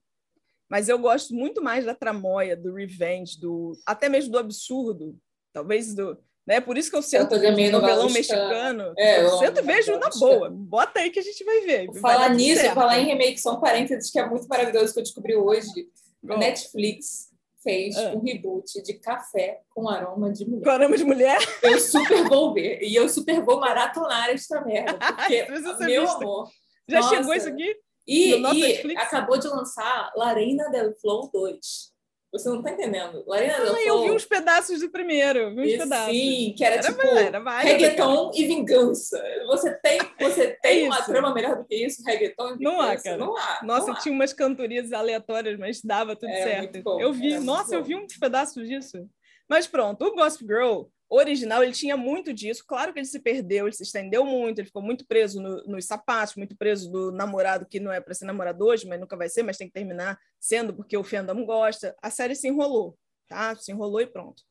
Mas 0.69 0.89
eu 0.89 0.99
gosto 0.99 1.35
muito 1.35 1.61
mais 1.61 1.85
da 1.85 1.95
tramóia, 1.95 2.57
do 2.57 2.75
revenge, 2.75 3.41
do 3.41 3.73
até 3.85 4.09
mesmo 4.09 4.31
do 4.31 4.39
absurdo, 4.39 5.19
talvez 5.53 5.95
do, 5.95 6.17
né? 6.47 6.61
Por 6.61 6.77
isso 6.77 6.91
que 6.91 6.97
eu 6.97 7.03
sento 7.03 7.37
no 7.37 7.71
novelão 7.71 8.11
mexicano. 8.11 8.93
É, 8.97 9.23
eu 9.23 9.39
sento 9.39 9.61
e 9.61 9.63
vejo 9.63 9.99
na 9.99 10.09
boa. 10.09 10.51
Bota 10.51 11.01
aí 11.01 11.11
que 11.11 11.19
a 11.19 11.23
gente 11.23 11.45
vai 11.45 11.61
ver. 11.61 11.93
Falar 12.01 12.31
nisso, 12.31 12.61
certo. 12.61 12.75
falar 12.75 12.99
em 12.99 13.07
remake, 13.07 13.41
só 13.41 13.55
um 13.57 13.61
parênteses 13.61 14.11
que 14.11 14.19
é 14.19 14.27
muito 14.27 14.49
maravilhoso 14.49 14.93
que 14.93 14.99
eu 14.99 15.05
descobri 15.05 15.37
hoje. 15.37 15.89
A 16.29 16.37
Netflix 16.37 17.31
fez 17.63 17.97
ah. 17.97 18.13
um 18.15 18.21
reboot 18.21 18.83
de 18.83 18.95
café 18.95 19.61
com 19.71 19.89
aroma 19.89 20.31
de 20.33 20.45
mulher. 20.45 20.65
Com 20.65 20.71
aroma 20.71 20.97
de 20.97 21.05
mulher? 21.05 21.39
Eu 21.63 21.79
super 21.79 22.29
vou 22.29 22.53
ver. 22.55 22.83
E 22.83 22.95
eu 22.95 23.09
super 23.09 23.43
vou 23.43 23.61
maratonar 23.61 24.31
esta 24.31 24.61
merda. 24.63 24.99
Porque, 25.17 25.47
meu 25.85 26.03
visto. 26.03 26.17
amor. 26.17 26.49
Já 26.89 27.01
nossa. 27.01 27.17
chegou 27.17 27.35
isso 27.35 27.49
aqui? 27.49 27.77
E, 28.07 28.35
e 28.35 28.97
acabou 28.97 29.39
de 29.39 29.47
lançar 29.47 30.11
Larena 30.17 30.69
Del 30.71 30.93
Flow 31.01 31.31
2. 31.33 31.90
Você 32.33 32.49
não 32.49 32.63
tá 32.63 32.71
entendendo. 32.71 33.25
Larina 33.27 33.57
ah, 33.57 33.65
Del 33.65 33.77
eu 33.79 34.03
vi 34.03 34.11
uns 34.13 34.25
pedaços 34.25 34.81
do 34.81 34.89
primeiro. 34.89 35.53
Vi 35.55 35.75
uns 35.75 35.83
pedaços. 35.83 36.15
Sim, 36.15 36.55
que 36.57 36.65
era, 36.65 36.77
era 36.77 36.85
tipo 36.85 37.07
era, 37.07 37.61
reggaeton 37.61 38.31
e 38.35 38.47
vingança. 38.47 39.21
Você 39.47 39.75
tem, 39.75 40.01
você 40.19 40.43
é 40.47 40.59
tem 40.63 40.85
é 40.85 40.87
uma 40.87 41.03
trama 41.03 41.35
melhor 41.35 41.57
do 41.57 41.65
que 41.65 41.75
isso? 41.75 42.05
Reggaeton 42.05 42.55
e 42.55 42.59
vingança? 42.59 42.77
Não 42.77 42.81
há, 42.81 42.97
cara. 42.97 43.17
Não 43.17 43.37
há. 43.37 43.61
Nossa, 43.65 43.87
não 43.89 43.95
tinha 43.97 44.15
há. 44.15 44.17
umas 44.17 44.33
cantorias 44.33 44.93
aleatórias, 44.93 45.59
mas 45.59 45.83
dava 45.83 46.15
tudo 46.15 46.31
é, 46.31 46.43
certo. 46.43 47.01
Eu 47.01 47.13
vi, 47.13 47.39
nossa, 47.41 47.75
eu 47.75 47.83
vi 47.83 47.97
uns 47.97 48.17
pedaços 48.17 48.69
disso. 48.69 49.09
Mas 49.49 49.67
pronto, 49.67 50.05
o 50.05 50.15
Gospel 50.15 50.47
Girl 50.47 50.83
original, 51.11 51.63
ele 51.63 51.73
tinha 51.73 51.97
muito 51.97 52.33
disso. 52.33 52.65
Claro 52.65 52.93
que 52.93 53.01
ele 53.01 53.07
se 53.07 53.19
perdeu, 53.19 53.67
ele 53.67 53.75
se 53.75 53.83
estendeu 53.83 54.25
muito, 54.25 54.61
ele 54.61 54.67
ficou 54.67 54.81
muito 54.81 55.05
preso 55.05 55.43
no, 55.43 55.63
nos 55.65 55.85
sapatos, 55.85 56.37
muito 56.37 56.57
preso 56.57 56.91
do 56.91 57.11
namorado 57.11 57.67
que 57.67 57.81
não 57.81 57.93
é 57.93 58.01
para 58.01 58.15
ser 58.15 58.25
namorado 58.25 58.65
hoje, 58.65 58.87
mas 58.87 59.01
nunca 59.01 59.17
vai 59.17 59.29
ser, 59.29 59.43
mas 59.43 59.57
tem 59.57 59.67
que 59.67 59.75
terminar 59.75 60.19
sendo 60.39 60.73
porque 60.73 60.97
o 60.97 61.03
fandom 61.03 61.45
gosta. 61.45 61.97
A 62.01 62.11
série 62.11 62.37
se 62.37 62.47
enrolou, 62.47 62.97
tá? 63.27 63.57
Se 63.57 63.73
enrolou 63.73 64.01
e 64.01 64.07
pronto. 64.07 64.45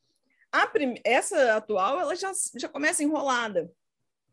Prim... 0.73 0.95
Essa 1.03 1.55
atual, 1.55 1.99
ela 1.99 2.15
já, 2.15 2.31
já 2.57 2.67
começa 2.67 3.03
enrolada. 3.03 3.71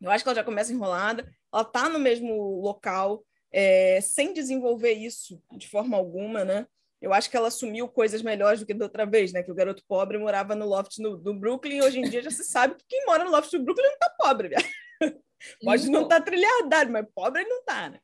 Eu 0.01 0.11
acho 0.11 0.25
que 0.25 0.29
ela 0.29 0.37
já 0.37 0.45
começa 0.45 0.73
enrolada, 0.73 1.31
ela 1.53 1.65
tá 1.65 1.89
no 1.89 1.99
mesmo 1.99 2.61
local, 2.61 3.25
é, 3.51 4.01
sem 4.01 4.33
desenvolver 4.33 4.93
isso 4.93 5.41
de 5.53 5.69
forma 5.69 5.97
alguma, 5.97 6.45
né? 6.45 6.67
Eu 7.07 7.12
acho 7.12 7.31
que 7.31 7.37
ela 7.37 7.47
assumiu 7.47 7.87
coisas 7.87 8.21
melhores 8.21 8.59
do 8.59 8.66
que 8.66 8.75
da 8.75 8.85
outra 8.85 9.07
vez, 9.07 9.33
né? 9.33 9.40
Que 9.40 9.53
o 9.53 9.55
garoto 9.55 9.81
pobre 9.87 10.19
morava 10.19 10.57
no 10.57 10.66
loft 10.66 10.99
no, 10.99 11.16
do 11.16 11.33
Brooklyn, 11.33 11.81
hoje 11.81 12.01
em 12.01 12.11
dia 12.11 12.21
já 12.21 12.33
se 12.33 12.42
sabe 12.42 12.75
que 12.75 12.85
quem 12.88 13.07
mora 13.07 13.25
no 13.25 13.31
loft 13.31 13.53
do 13.53 13.62
Brooklyn 13.62 13.87
não 13.87 13.99
tá 13.99 14.14
pobre, 14.19 14.49
né? 14.49 14.57
Pode 15.62 15.88
não 15.88 16.03
estar 16.03 16.19
tá 16.19 16.25
trilhardado, 16.25 16.90
mas 16.90 17.07
pobre 17.14 17.45
não 17.45 17.62
tá, 17.64 17.90
né? 17.90 18.01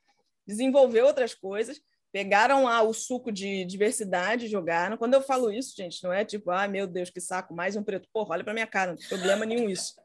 Desenvolveu 0.46 1.04
outras 1.04 1.34
coisas, 1.34 1.80
pegaram 2.12 2.62
lá 2.62 2.80
o 2.82 2.94
suco 2.94 3.32
de 3.32 3.64
diversidade, 3.64 4.46
jogaram. 4.46 4.96
Quando 4.96 5.14
eu 5.14 5.22
falo 5.22 5.50
isso, 5.50 5.74
gente, 5.76 6.00
não 6.04 6.12
é 6.12 6.24
tipo, 6.24 6.52
ah, 6.52 6.68
meu 6.68 6.86
Deus, 6.86 7.10
que 7.10 7.20
saco, 7.20 7.52
mais 7.52 7.74
um 7.74 7.82
preto. 7.82 8.08
Porra, 8.12 8.34
olha 8.34 8.44
pra 8.44 8.54
minha 8.54 8.68
cara, 8.68 8.92
não 8.92 8.98
tem 8.98 9.08
problema 9.08 9.44
nenhum 9.44 9.68
isso. 9.68 9.96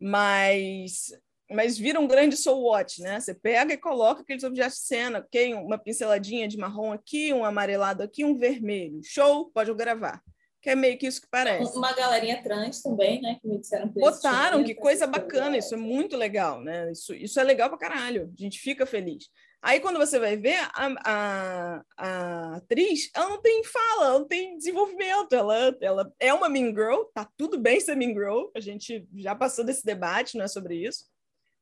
Mas 0.00 1.12
mas 1.50 1.78
vira 1.78 2.00
um 2.00 2.08
grande 2.08 2.36
soul 2.36 2.64
watch, 2.64 3.00
né? 3.00 3.20
Você 3.20 3.32
pega 3.32 3.72
e 3.72 3.78
coloca 3.78 4.22
aqueles 4.22 4.42
objetos 4.42 4.78
de 4.78 4.84
cena, 4.84 5.18
ok? 5.20 5.54
Uma 5.54 5.78
pinceladinha 5.78 6.48
de 6.48 6.56
marrom 6.56 6.92
aqui, 6.92 7.32
um 7.32 7.44
amarelado 7.44 8.02
aqui, 8.02 8.24
um 8.24 8.36
vermelho. 8.36 9.00
Show, 9.04 9.50
pode 9.54 9.72
gravar. 9.74 10.20
Que 10.60 10.70
é 10.70 10.74
meio 10.74 10.98
que 10.98 11.06
isso 11.06 11.20
que 11.20 11.28
parece. 11.30 11.76
Uma 11.76 11.92
galerinha 11.92 12.42
trans 12.42 12.82
também, 12.82 13.20
né? 13.20 13.38
Que 13.40 13.46
me 13.46 13.60
disseram 13.60 13.88
que 13.92 14.00
Botaram, 14.00 14.64
que 14.64 14.74
coisa 14.74 15.06
bacana, 15.06 15.56
isso 15.56 15.74
é 15.74 15.78
muito 15.78 16.16
legal, 16.16 16.60
né? 16.60 16.90
Isso, 16.90 17.14
isso 17.14 17.38
é 17.38 17.44
legal 17.44 17.68
pra 17.68 17.78
caralho, 17.78 18.32
a 18.36 18.42
gente 18.42 18.58
fica 18.58 18.84
feliz. 18.84 19.28
Aí 19.62 19.80
quando 19.80 19.98
você 19.98 20.18
vai 20.18 20.36
ver, 20.36 20.58
a, 20.74 20.94
a, 21.04 21.82
a 21.96 22.56
atriz, 22.56 23.10
ela 23.14 23.28
não 23.28 23.40
tem 23.40 23.64
fala, 23.64 24.06
ela 24.06 24.18
não 24.18 24.26
tem 24.26 24.56
desenvolvimento, 24.56 25.34
ela, 25.34 25.76
ela 25.80 26.12
é 26.20 26.32
uma 26.32 26.48
mean 26.48 26.70
girl, 26.70 27.04
tá 27.14 27.28
tudo 27.36 27.58
bem 27.58 27.80
ser 27.80 27.96
mean 27.96 28.10
girl, 28.12 28.46
a 28.54 28.60
gente 28.60 29.06
já 29.14 29.34
passou 29.34 29.64
desse 29.64 29.84
debate, 29.84 30.36
não 30.36 30.44
é 30.44 30.48
sobre 30.48 30.76
isso 30.76 31.04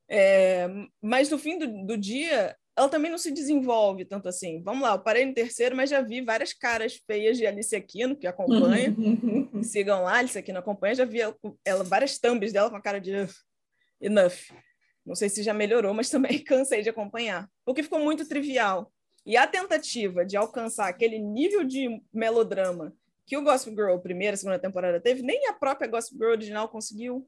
é, 0.09 0.69
mas 1.01 1.31
no 1.31 1.38
fim 1.38 1.59
do, 1.59 1.87
do, 1.87 1.97
dia, 1.97 2.57
ela 2.77 2.88
também 2.88 3.11
não 3.11 3.19
se 3.19 3.31
desenvolve 3.31 4.05
tanto 4.05 4.29
assim. 4.29 4.62
Vamos 4.62 4.83
lá, 4.83 4.95
eu 4.95 4.99
parei 4.99 5.25
no 5.25 5.35
terceiro, 5.35 5.77
mas 5.77 5.90
já 5.90 6.01
vi 6.01 6.21
várias 6.21 6.53
caras 6.53 7.01
feias 7.07 7.37
de 7.37 7.47
Alice 7.47 7.75
Aquino, 7.75 8.17
que 8.17 8.27
acompanha. 8.27 8.95
Sigam 9.62 10.03
lá, 10.03 10.19
Alice 10.19 10.38
Aquino 10.38 10.59
acompanha. 10.59 10.95
Já 10.95 11.05
vi 11.05 11.21
ela, 11.21 11.37
ela, 11.64 11.85
várias 11.85 12.19
thumbs 12.19 12.53
dela 12.53 12.71
com 12.71 12.77
a 12.77 12.83
cara 12.83 13.01
de 13.01 13.12
enough. 14.01 14.53
Não 15.05 15.14
sei 15.14 15.29
se 15.29 15.43
já 15.43 15.53
melhorou, 15.53 15.93
mas 15.93 16.11
também 16.11 16.38
cansei 16.45 16.83
de 16.83 16.88
acompanhar. 16.88 17.49
Porque 17.64 17.83
ficou 17.83 18.01
muito 18.01 18.29
trivial. 18.29 18.90
E 19.27 19.37
a 19.37 19.47
tentativa 19.47 20.25
de 20.25 20.37
alcançar 20.37 20.88
aquele 20.88 21.19
nível 21.19 21.64
de 21.64 22.01
melodrama 22.12 22.95
que 23.27 23.37
o 23.37 23.43
Gospel 23.43 23.75
Girl, 23.75 23.99
primeira, 23.99 24.37
segunda 24.37 24.59
temporada, 24.59 25.01
teve, 25.01 25.23
nem 25.23 25.49
a 25.49 25.55
própria 25.55 25.88
Gospel 25.88 26.19
Girl 26.19 26.33
original 26.33 26.69
conseguiu. 26.69 27.27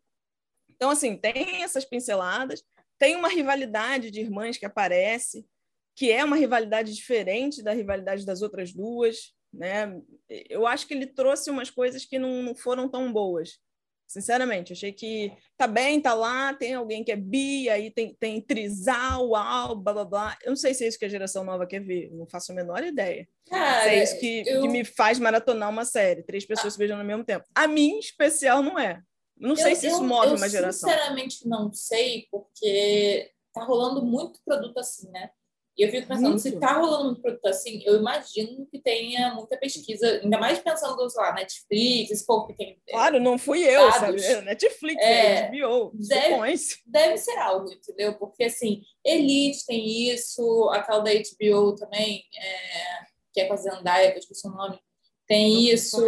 Então, 0.76 0.90
assim, 0.90 1.16
tem 1.16 1.62
essas 1.62 1.84
pinceladas, 1.84 2.62
tem 2.98 3.16
uma 3.16 3.28
rivalidade 3.28 4.10
de 4.10 4.20
irmãs 4.20 4.56
que 4.56 4.66
aparece, 4.66 5.46
que 5.94 6.12
é 6.12 6.24
uma 6.24 6.36
rivalidade 6.36 6.94
diferente 6.94 7.62
da 7.62 7.72
rivalidade 7.72 8.24
das 8.24 8.42
outras 8.42 8.72
duas, 8.72 9.34
né? 9.52 9.98
Eu 10.28 10.66
acho 10.66 10.86
que 10.86 10.94
ele 10.94 11.06
trouxe 11.06 11.50
umas 11.50 11.70
coisas 11.70 12.04
que 12.04 12.18
não, 12.18 12.42
não 12.42 12.54
foram 12.54 12.88
tão 12.88 13.12
boas. 13.12 13.58
Sinceramente, 14.06 14.72
achei 14.72 14.92
que 14.92 15.32
tá 15.56 15.66
bem, 15.66 16.00
tá 16.00 16.14
lá, 16.14 16.54
tem 16.54 16.74
alguém 16.74 17.02
que 17.02 17.10
é 17.10 17.16
bi, 17.16 17.68
aí 17.68 17.90
tem, 17.90 18.14
tem 18.20 18.40
trisal, 18.40 19.30
uau, 19.30 19.74
blá 19.74 19.92
blá 19.92 20.04
blá. 20.04 20.38
Eu 20.44 20.50
não 20.50 20.56
sei 20.56 20.72
se 20.74 20.84
é 20.84 20.88
isso 20.88 20.98
que 20.98 21.04
a 21.04 21.08
geração 21.08 21.42
nova 21.42 21.66
quer 21.66 21.80
ver, 21.80 22.12
não 22.12 22.24
faço 22.26 22.52
a 22.52 22.54
menor 22.54 22.84
ideia. 22.84 23.28
Cara, 23.48 23.92
é 23.92 24.04
isso 24.04 24.18
que, 24.20 24.44
eu... 24.46 24.62
que 24.62 24.68
me 24.68 24.84
faz 24.84 25.18
maratonar 25.18 25.70
uma 25.70 25.84
série, 25.84 26.22
três 26.22 26.46
pessoas 26.46 26.68
ah. 26.68 26.70
se 26.70 26.78
beijando 26.78 27.00
ao 27.00 27.06
mesmo 27.06 27.24
tempo. 27.24 27.44
A 27.52 27.66
mim, 27.66 27.98
especial, 27.98 28.62
não 28.62 28.78
é. 28.78 29.02
Não 29.38 29.50
eu, 29.50 29.56
sei 29.56 29.74
se 29.74 29.86
isso 29.86 30.02
move 30.02 30.28
eu, 30.28 30.36
uma 30.36 30.48
geração. 30.48 30.88
Sinceramente, 30.88 31.46
não 31.46 31.72
sei, 31.72 32.26
porque 32.30 33.30
tá 33.52 33.64
rolando 33.64 34.04
muito 34.04 34.40
produto 34.44 34.78
assim, 34.78 35.10
né? 35.10 35.30
E 35.76 35.82
eu 35.82 35.90
fico 35.90 36.08
pensando, 36.08 36.28
muito. 36.28 36.40
se 36.40 36.58
tá 36.58 36.72
rolando 36.72 37.10
um 37.10 37.14
produto 37.20 37.44
assim, 37.44 37.82
eu 37.84 37.96
imagino 37.96 38.66
que 38.66 38.78
tenha 38.78 39.34
muita 39.34 39.58
pesquisa, 39.58 40.20
ainda 40.22 40.38
mais 40.38 40.58
pensando, 40.58 41.08
sei 41.10 41.22
lá, 41.22 41.34
Netflix, 41.34 42.10
esse 42.10 42.24
povo 42.24 42.46
que 42.46 42.54
tem. 42.54 42.80
É, 42.88 42.92
claro, 42.92 43.20
não 43.20 43.36
fui 43.36 43.62
eu, 43.62 43.90
dados. 43.90 44.22
sabe? 44.24 44.46
Netflix, 44.46 45.02
é, 45.02 45.50
HBO, 45.50 45.92
deve, 45.92 46.56
deve 46.86 47.18
ser 47.18 47.36
algo, 47.36 47.70
entendeu? 47.70 48.14
Porque, 48.14 48.44
assim, 48.44 48.80
Elite 49.04 49.66
tem 49.66 50.10
isso, 50.10 50.70
aquela 50.70 51.00
da 51.00 51.10
HBO 51.12 51.74
também, 51.74 52.24
é, 52.34 53.04
que 53.34 53.40
é 53.42 53.44
com 53.44 53.52
a 53.52 53.56
Zendaya, 53.56 54.12
que 54.12 54.16
eu 54.16 54.20
esqueci 54.20 54.48
o 54.48 54.52
nome, 54.52 54.80
tem 55.26 55.68
isso. 55.68 56.00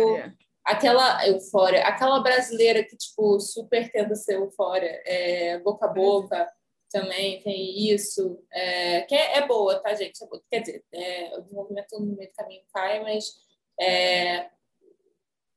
Aquela 0.69 1.27
Eufória, 1.27 1.83
aquela 1.87 2.21
brasileira 2.21 2.85
que, 2.85 2.95
tipo, 2.95 3.41
super 3.41 3.91
tenta 3.91 4.15
ser 4.15 4.35
Eufória, 4.35 5.03
é, 5.07 5.59
boca 5.61 5.87
a 5.87 5.89
boca 5.89 6.47
também 6.91 7.41
tem 7.43 7.91
isso, 7.91 8.39
é, 8.53 9.01
que 9.03 9.15
é, 9.15 9.39
é, 9.39 9.47
boa, 9.47 9.79
tá, 9.81 9.95
gente? 9.95 10.23
É 10.23 10.27
boa. 10.27 10.43
Quer 10.51 10.61
dizer, 10.61 10.85
é, 10.93 11.39
o 11.39 11.41
desenvolvimento 11.41 11.99
no 11.99 12.17
meio 12.17 12.29
do 12.29 12.35
caminho 12.35 12.63
cai, 12.73 13.03
mas 13.03 13.33
é, 13.81 14.51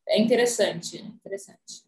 é 0.07 0.19
interessante, 0.19 0.97
interessante. 0.97 1.83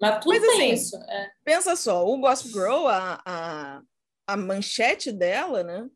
Mas 0.00 0.22
tudo 0.22 0.30
mas, 0.30 0.44
assim, 0.44 0.72
isso. 0.72 0.96
É. 0.96 1.30
Pensa 1.44 1.76
só, 1.76 2.04
o 2.04 2.18
Gossip 2.18 2.52
Girl, 2.52 2.88
a, 2.88 3.22
a, 3.24 3.82
a 4.26 4.36
manchete 4.36 5.12
dela, 5.12 5.62
né? 5.62 5.88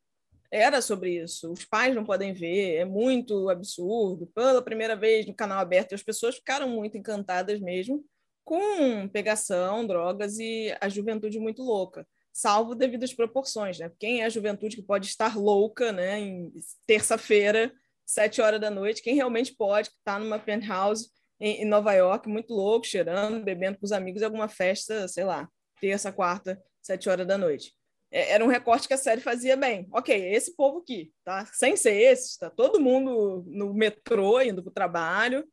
Era 0.51 0.81
sobre 0.81 1.23
isso. 1.23 1.53
Os 1.53 1.65
pais 1.65 1.95
não 1.95 2.05
podem 2.05 2.33
ver, 2.33 2.77
é 2.77 2.85
muito 2.85 3.49
absurdo. 3.49 4.27
Pela 4.29 4.63
primeira 4.63 4.97
vez 4.97 5.27
no 5.27 5.35
canal 5.35 5.59
aberto, 5.59 5.95
as 5.95 6.03
pessoas 6.03 6.37
ficaram 6.37 6.69
muito 6.69 6.97
encantadas 6.97 7.61
mesmo 7.61 8.05
com 8.45 9.07
pegação, 9.09 9.87
drogas 9.87 10.39
e 10.39 10.75
a 10.81 10.89
juventude 10.89 11.39
muito 11.39 11.63
louca 11.63 12.07
salvo 12.39 12.77
devido 12.77 13.03
às 13.03 13.13
proporções, 13.13 13.81
né? 13.81 13.91
Quem 13.99 14.23
é 14.23 14.25
a 14.25 14.29
juventude 14.29 14.77
que 14.77 14.83
pode 14.83 15.09
estar 15.09 15.37
louca, 15.37 15.91
né, 15.91 16.21
em 16.21 16.53
terça-feira, 16.87 17.73
sete 18.07 18.41
horas 18.41 18.61
da 18.61 18.71
noite, 18.71 19.03
quem 19.03 19.17
realmente 19.17 19.55
pode, 19.57 19.89
estar 19.89 20.15
tá 20.15 20.19
numa 20.21 20.39
penthouse 20.39 21.11
em, 21.41 21.65
Nova 21.65 21.93
York, 21.95 22.29
muito 22.29 22.55
louco, 22.55 22.87
cheirando, 22.87 23.43
bebendo 23.45 23.79
com 23.79 23.85
os 23.85 23.93
amigos 23.93 24.23
alguma 24.23 24.49
festa, 24.49 25.09
sei 25.09 25.25
lá, 25.25 25.49
terça, 25.81 26.13
quarta, 26.13 26.63
sete 26.81 27.09
horas 27.09 27.27
da 27.27 27.37
noite. 27.37 27.75
É, 28.11 28.33
era 28.33 28.44
um 28.44 28.49
recorte 28.49 28.88
que 28.88 28.94
a 28.94 28.99
série 28.99 29.21
fazia 29.21 29.57
bem. 29.57 29.87
Ok, 29.92 30.14
esse 30.33 30.55
povo 30.57 30.79
aqui, 30.79 31.12
tá? 31.25 31.47
Sem 31.53 31.77
ser 31.77 31.94
esse, 31.94 32.31
está 32.31 32.51
todo 32.51 32.81
mundo 32.81 33.44
no 33.47 33.75
metrô 33.75 34.40
indo 34.40 34.62
para 34.62 34.71
o 34.71 34.75
trabalho 34.75 35.47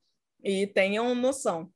e 0.44 0.68
tenham 0.68 1.14
noção. 1.14 1.70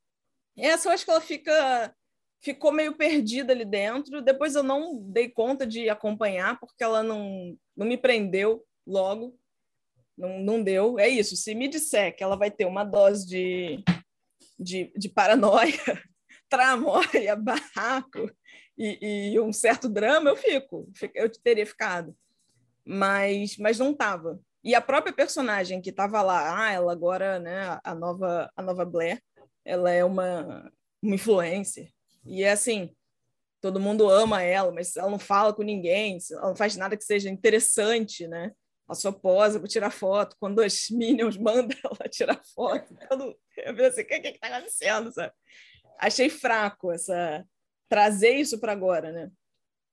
Essa 0.58 0.90
eu 0.90 0.94
acho 0.94 1.06
que 1.06 1.12
ela 1.12 1.22
fica 1.22 1.94
ficou 2.42 2.72
meio 2.72 2.96
perdida 2.96 3.52
ali 3.52 3.66
dentro. 3.66 4.22
Depois 4.22 4.56
eu 4.56 4.64
não 4.64 5.02
dei 5.04 5.30
conta 5.30 5.68
de 5.68 5.90
acompanhar, 5.90 6.58
porque 6.60 6.84
ela 6.84 7.04
não, 7.04 7.58
não 7.76 7.86
me 7.86 7.98
prendeu 7.98 8.66
logo. 8.88 9.38
Não, 10.18 10.40
não 10.40 10.64
deu. 10.64 10.98
É 10.98 11.08
isso. 11.08 11.36
Se 11.36 11.54
me 11.54 11.68
disser 11.68 12.16
que 12.16 12.24
ela 12.24 12.38
vai 12.38 12.50
ter 12.50 12.66
uma 12.66 12.86
dose 12.86 13.28
de, 13.28 13.84
de, 14.58 14.92
de 14.96 15.10
paranoia, 15.10 15.74
tramóia, 16.50 17.36
barraco 17.36 18.32
e, 18.80 19.34
e, 19.34 19.40
um 19.40 19.52
certo 19.52 19.90
drama, 19.90 20.30
eu 20.30 20.36
fico. 20.36 20.90
Eu 21.14 21.30
teria 21.44 21.66
ficado. 21.66 22.16
Mas, 22.86 23.58
mas 23.58 23.78
não 23.78 23.92
estava. 23.92 24.40
E 24.64 24.74
a 24.74 24.82
própria 24.82 25.14
personagem 25.14 25.82
que 25.82 25.90
estava 25.90 26.22
lá, 26.22 26.66
ah, 26.66 26.72
ela 26.72 26.92
agora, 26.92 27.40
né, 27.40 27.80
a 27.84 27.94
nova, 27.94 28.50
a 28.56 28.62
nova 28.62 28.86
Blair, 28.86 29.22
ela 29.64 29.92
é 29.92 30.04
uma, 30.04 30.72
uma 31.02 31.16
influencer 31.16 31.90
e 32.26 32.44
é 32.44 32.52
assim, 32.52 32.96
todo 33.62 33.80
mundo 33.80 34.10
ama 34.10 34.42
ela, 34.42 34.72
mas 34.72 34.96
ela 34.96 35.10
não 35.10 35.20
fala 35.20 35.54
com 35.54 35.64
ninguém, 35.64 36.18
ela 36.32 36.50
não 36.50 36.56
faz 36.56 36.76
nada 36.76 36.98
que 36.98 37.04
seja 37.04 37.30
interessante, 37.30 38.28
né? 38.28 38.52
Ela 38.88 38.96
só 38.96 39.12
posa 39.12 39.60
para 39.60 39.68
tirar 39.68 39.92
foto. 39.92 40.36
Quando 40.40 40.62
as 40.62 40.90
Minions 40.92 41.38
mandam 41.38 41.78
ela 41.84 42.10
tirar 42.10 42.42
foto, 42.54 42.96
eu, 43.10 43.36
eu 43.58 43.76
pensei, 43.76 44.04
o 44.04 44.08
que 44.08 44.16
está 44.16 44.48
acontecendo? 44.48 45.12
Sabe? 45.12 45.34
Achei 46.00 46.30
fraco 46.30 46.92
essa 46.92 47.46
trazer 47.90 48.36
isso 48.36 48.60
para 48.60 48.72
agora, 48.72 49.12
né? 49.12 49.32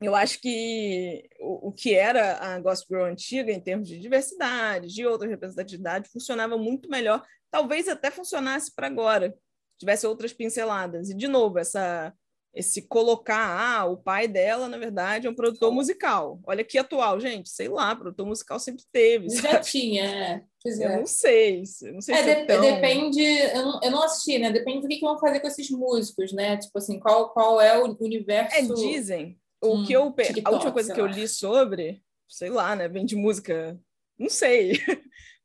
Eu 0.01 0.15
acho 0.15 0.41
que 0.41 1.27
o, 1.41 1.73
que 1.73 1.95
era 1.95 2.37
a 2.39 2.61
Gospel 2.61 2.99
Girl 2.99 3.11
antiga, 3.11 3.51
em 3.51 3.61
termos 3.61 3.89
de 3.89 3.99
diversidade, 3.99 4.89
de 4.89 5.07
outra 5.07 5.27
representatividade, 5.27 6.11
funcionava 6.11 6.59
muito 6.59 6.91
melhor. 6.91 7.25
Talvez 7.51 7.89
até 7.89 8.11
funcionasse 8.11 8.75
para 8.75 8.89
agora, 8.89 9.35
tivesse 9.79 10.07
outras 10.07 10.35
pinceladas. 10.35 11.09
E, 11.09 11.17
de 11.17 11.27
novo, 11.27 11.59
essa 11.59 12.13
esse 12.57 12.81
colocar, 12.89 13.37
ah, 13.37 13.85
o 13.85 13.99
pai 13.99 14.27
dela, 14.27 14.67
na 14.67 14.79
verdade, 14.79 15.27
é 15.27 15.31
um 15.31 15.35
produtor 15.35 15.71
musical. 15.71 16.41
Olha 16.47 16.65
que 16.65 16.79
atual, 16.79 17.21
gente, 17.21 17.51
sei 17.51 17.69
lá, 17.69 17.95
produtor 17.95 18.27
musical 18.27 18.59
sempre 18.59 18.83
teve. 18.91 19.29
Sabe? 19.29 19.49
Já 19.53 19.61
tinha, 19.61 20.05
é. 20.05 20.43
Pois 20.63 20.81
eu 20.81 20.89
é. 20.89 20.97
não 20.97 21.07
sei, 21.07 21.63
não 21.93 22.01
sei 22.01 22.15
é, 22.15 22.25
se 22.25 22.31
é 22.31 22.35
de, 22.41 22.47
tão... 22.47 22.61
Depende, 22.63 23.23
eu 23.23 23.63
não, 23.63 23.81
eu 23.83 23.91
não 23.91 24.03
assisti, 24.03 24.39
né? 24.39 24.51
Depende 24.51 24.81
do 24.81 24.89
que, 24.89 24.97
que 24.97 25.05
vão 25.05 25.19
fazer 25.19 25.41
com 25.41 25.47
esses 25.47 25.71
músicos, 25.71 26.33
né? 26.33 26.57
Tipo 26.57 26.79
assim, 26.79 26.99
qual, 26.99 27.29
qual 27.29 27.61
é 27.61 27.79
o 27.79 27.95
universo... 28.01 28.57
É, 28.57 28.63
dizem. 28.63 29.39
O 29.63 29.75
hum, 29.75 29.85
que 29.85 29.93
eu... 29.93 30.11
TikTok, 30.11 30.43
a 30.43 30.51
última 30.51 30.73
coisa 30.73 30.95
que 30.95 31.01
lá. 31.01 31.07
eu 31.07 31.13
li 31.13 31.29
sobre, 31.29 32.03
sei 32.27 32.49
lá, 32.49 32.75
né? 32.75 32.89
Vem 32.89 33.05
de 33.05 33.17
música... 33.17 33.79
Não 34.19 34.31
sei. 34.31 34.81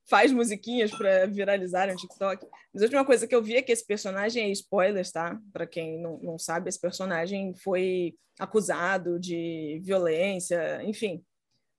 Faz 0.10 0.32
musiquinhas 0.32 0.92
para 0.92 1.26
viralizar 1.28 1.88
no 1.88 1.96
TikTok. 1.96 2.46
Mas 2.74 2.82
a 2.82 2.86
última 2.86 3.06
coisa 3.06 3.28
que 3.28 3.36
eu 3.36 3.42
vi 3.42 3.56
é 3.56 3.62
que 3.62 3.72
esse 3.72 3.86
personagem 3.86 4.46
é 4.46 4.50
spoilers, 4.50 5.12
tá? 5.12 5.40
Para 5.54 5.68
quem 5.68 6.00
não, 6.00 6.18
não 6.20 6.38
sabe, 6.38 6.70
esse 6.70 6.80
personagem 6.80 7.54
foi 7.56 8.16
acusado 8.40 9.20
de 9.20 9.80
violência, 9.84 10.82
enfim. 10.84 11.24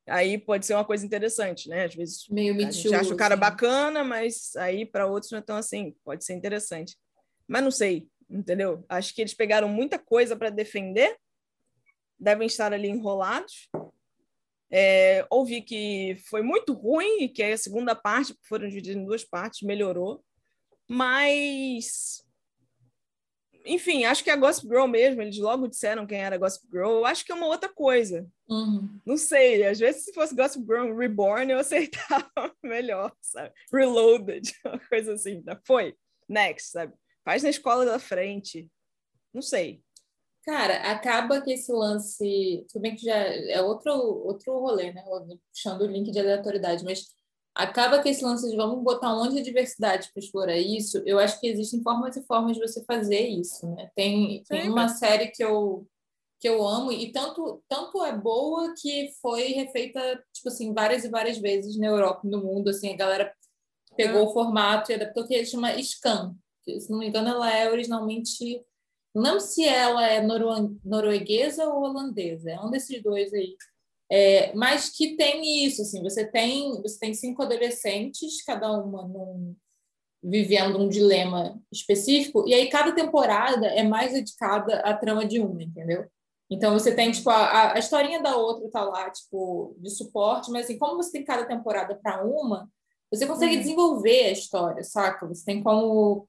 Aí 0.08 0.36
pode 0.36 0.66
ser 0.66 0.74
uma 0.74 0.84
coisa 0.84 1.06
interessante, 1.06 1.68
né? 1.68 1.84
Às 1.84 1.94
vezes 1.94 2.28
Meio 2.28 2.54
a 2.56 2.70
gente 2.70 2.94
acha 2.94 3.14
o 3.14 3.16
cara 3.16 3.34
assim. 3.34 3.40
bacana, 3.40 4.02
mas 4.02 4.54
aí 4.56 4.84
para 4.84 5.06
outros 5.06 5.30
não 5.30 5.38
é 5.38 5.42
tão 5.42 5.56
assim. 5.56 5.94
Pode 6.04 6.24
ser 6.24 6.34
interessante. 6.34 6.96
Mas 7.46 7.62
não 7.62 7.70
sei, 7.70 8.08
entendeu? 8.28 8.84
Acho 8.88 9.14
que 9.14 9.20
eles 9.20 9.34
pegaram 9.34 9.68
muita 9.68 9.98
coisa 9.98 10.34
para 10.34 10.50
defender, 10.50 11.16
devem 12.18 12.46
estar 12.46 12.72
ali 12.72 12.88
enrolados, 12.88 13.68
é, 14.74 15.26
ouvi 15.28 15.60
que 15.60 16.16
foi 16.30 16.40
muito 16.40 16.72
ruim 16.72 17.24
e 17.24 17.28
que 17.28 17.42
a 17.42 17.58
segunda 17.58 17.94
parte, 17.94 18.32
que 18.32 18.48
foram 18.48 18.66
divididas 18.66 18.96
em 18.96 19.04
duas 19.04 19.22
partes, 19.22 19.60
melhorou. 19.60 20.24
Mas, 20.88 22.24
enfim, 23.66 24.04
acho 24.04 24.24
que 24.24 24.30
a 24.30 24.36
Gossip 24.36 24.66
Girl 24.66 24.86
mesmo, 24.86 25.20
eles 25.20 25.36
logo 25.36 25.68
disseram 25.68 26.06
quem 26.06 26.18
era 26.18 26.38
Gossip 26.38 26.66
Girl. 26.72 26.88
Eu 26.88 27.04
acho 27.04 27.22
que 27.22 27.30
é 27.30 27.34
uma 27.34 27.48
outra 27.48 27.68
coisa. 27.68 28.26
Uhum. 28.48 28.98
Não 29.04 29.18
sei, 29.18 29.62
às 29.66 29.78
vezes 29.78 30.04
se 30.04 30.14
fosse 30.14 30.34
Gossip 30.34 30.64
Girl 30.64 30.96
Reborn, 30.96 31.52
eu 31.52 31.58
aceitava 31.58 32.30
melhor, 32.64 33.14
sabe? 33.20 33.52
Reloaded, 33.70 34.54
uma 34.64 34.78
coisa 34.88 35.12
assim. 35.12 35.44
Foi, 35.66 35.94
next, 36.26 36.70
sabe? 36.70 36.94
Faz 37.22 37.42
na 37.42 37.50
escola 37.50 37.84
da 37.84 37.98
frente. 37.98 38.70
Não 39.34 39.42
sei. 39.42 39.82
Cara, 40.44 40.90
acaba 40.90 41.40
que 41.40 41.52
esse 41.52 41.72
lance. 41.72 42.66
Tudo 42.68 42.82
bem 42.82 42.96
que 42.96 43.04
já 43.04 43.14
é 43.14 43.62
outro, 43.62 43.92
outro 43.92 44.58
rolê, 44.58 44.92
né? 44.92 45.02
Puxando 45.52 45.82
o 45.82 45.86
link 45.86 46.10
de 46.10 46.18
aleatoriedade, 46.18 46.84
mas 46.84 47.06
acaba 47.54 48.02
que 48.02 48.08
esse 48.08 48.24
lance 48.24 48.48
de 48.50 48.56
vamos 48.56 48.82
botar 48.82 49.14
um 49.14 49.22
monte 49.22 49.36
de 49.36 49.42
diversidade 49.42 50.10
para 50.12 50.22
explorar 50.22 50.56
isso. 50.56 51.00
Eu 51.06 51.18
acho 51.18 51.38
que 51.38 51.46
existem 51.46 51.82
formas 51.82 52.16
e 52.16 52.26
formas 52.26 52.56
de 52.56 52.62
você 52.62 52.84
fazer 52.84 53.20
isso, 53.20 53.66
né? 53.74 53.90
Tem, 53.94 54.42
tem 54.44 54.68
uma 54.68 54.88
série 54.88 55.28
que 55.28 55.44
eu 55.44 55.86
que 56.40 56.48
eu 56.48 56.66
amo 56.66 56.90
e 56.90 57.12
tanto 57.12 57.62
tanto 57.68 58.04
é 58.04 58.18
boa 58.18 58.74
que 58.76 59.12
foi 59.22 59.52
refeita 59.52 60.00
tipo 60.32 60.48
assim 60.48 60.74
várias 60.74 61.04
e 61.04 61.08
várias 61.08 61.38
vezes 61.38 61.78
na 61.78 61.86
Europa 61.86 62.22
no 62.24 62.42
mundo 62.42 62.68
assim 62.68 62.92
a 62.92 62.96
galera 62.96 63.32
pegou 63.96 64.22
ah. 64.22 64.24
o 64.24 64.32
formato 64.32 64.90
e 64.90 64.96
adaptou 64.96 65.24
que 65.24 65.44
chama 65.46 65.80
Scan 65.80 66.34
que, 66.64 66.80
se 66.80 66.90
não 66.90 66.98
me 66.98 67.06
engano 67.06 67.28
ela 67.28 67.48
é 67.48 67.70
originalmente 67.70 68.60
não 69.14 69.38
se 69.38 69.64
ela 69.64 70.06
é 70.06 70.20
norueguesa 70.20 71.66
ou 71.66 71.82
holandesa, 71.82 72.50
é 72.50 72.60
um 72.60 72.70
desses 72.70 73.02
dois 73.02 73.32
aí. 73.32 73.56
É, 74.10 74.54
mas 74.54 74.90
que 74.90 75.16
tem 75.16 75.64
isso, 75.64 75.82
assim, 75.82 76.02
você 76.02 76.24
tem, 76.24 76.80
você 76.82 76.98
tem 76.98 77.14
cinco 77.14 77.42
adolescentes, 77.42 78.44
cada 78.44 78.70
uma 78.70 79.08
num, 79.08 79.56
vivendo 80.22 80.78
um 80.78 80.88
dilema 80.88 81.60
específico, 81.72 82.44
e 82.46 82.54
aí 82.54 82.68
cada 82.68 82.92
temporada 82.92 83.66
é 83.66 83.82
mais 83.82 84.12
dedicada 84.12 84.80
à 84.80 84.94
trama 84.94 85.24
de 85.24 85.40
uma, 85.40 85.62
entendeu? 85.62 86.06
Então 86.50 86.74
você 86.74 86.94
tem 86.94 87.10
tipo 87.10 87.30
a, 87.30 87.72
a 87.72 87.78
historinha 87.78 88.22
da 88.22 88.36
outra 88.36 88.70
tá 88.70 88.84
lá, 88.84 89.10
tipo, 89.10 89.74
de 89.78 89.88
suporte, 89.90 90.50
mas 90.50 90.64
assim, 90.66 90.78
como 90.78 90.96
você 90.96 91.10
tem 91.10 91.24
cada 91.24 91.46
temporada 91.46 91.98
para 92.02 92.22
uma, 92.24 92.68
você 93.10 93.26
consegue 93.26 93.54
uhum. 93.54 93.60
desenvolver 93.60 94.24
a 94.26 94.32
história, 94.32 94.84
saca? 94.84 95.26
Você 95.26 95.44
tem 95.44 95.62
como 95.62 96.28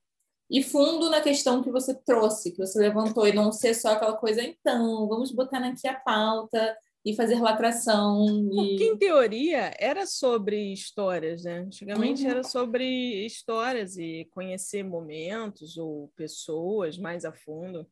ir 0.54 0.62
fundo 0.62 1.10
na 1.10 1.20
questão 1.20 1.64
que 1.64 1.72
você 1.72 1.96
trouxe, 1.96 2.52
que 2.52 2.60
você 2.60 2.78
levantou, 2.78 3.28
e 3.28 3.34
não 3.34 3.52
ser 3.52 3.74
só 3.74 3.94
aquela 3.94 4.16
coisa, 4.16 4.44
então, 4.44 5.08
vamos 5.08 5.32
botar 5.32 5.58
aqui 5.58 5.88
a 5.88 5.96
pauta 5.96 6.78
e 7.04 7.16
fazer 7.16 7.42
lacração. 7.42 8.24
E... 8.52 8.56
Porque, 8.56 8.84
em 8.86 8.98
teoria, 8.98 9.74
era 9.80 10.06
sobre 10.06 10.72
histórias, 10.72 11.44
né? 11.44 11.58
Antigamente 11.58 12.24
uhum. 12.24 12.30
era 12.30 12.44
sobre 12.44 13.26
histórias 13.26 13.98
e 13.98 14.28
conhecer 14.30 14.84
momentos 14.84 15.76
ou 15.76 16.14
pessoas 16.16 17.00
mais 17.00 17.26
a 17.26 17.34
fundo. 17.34 17.90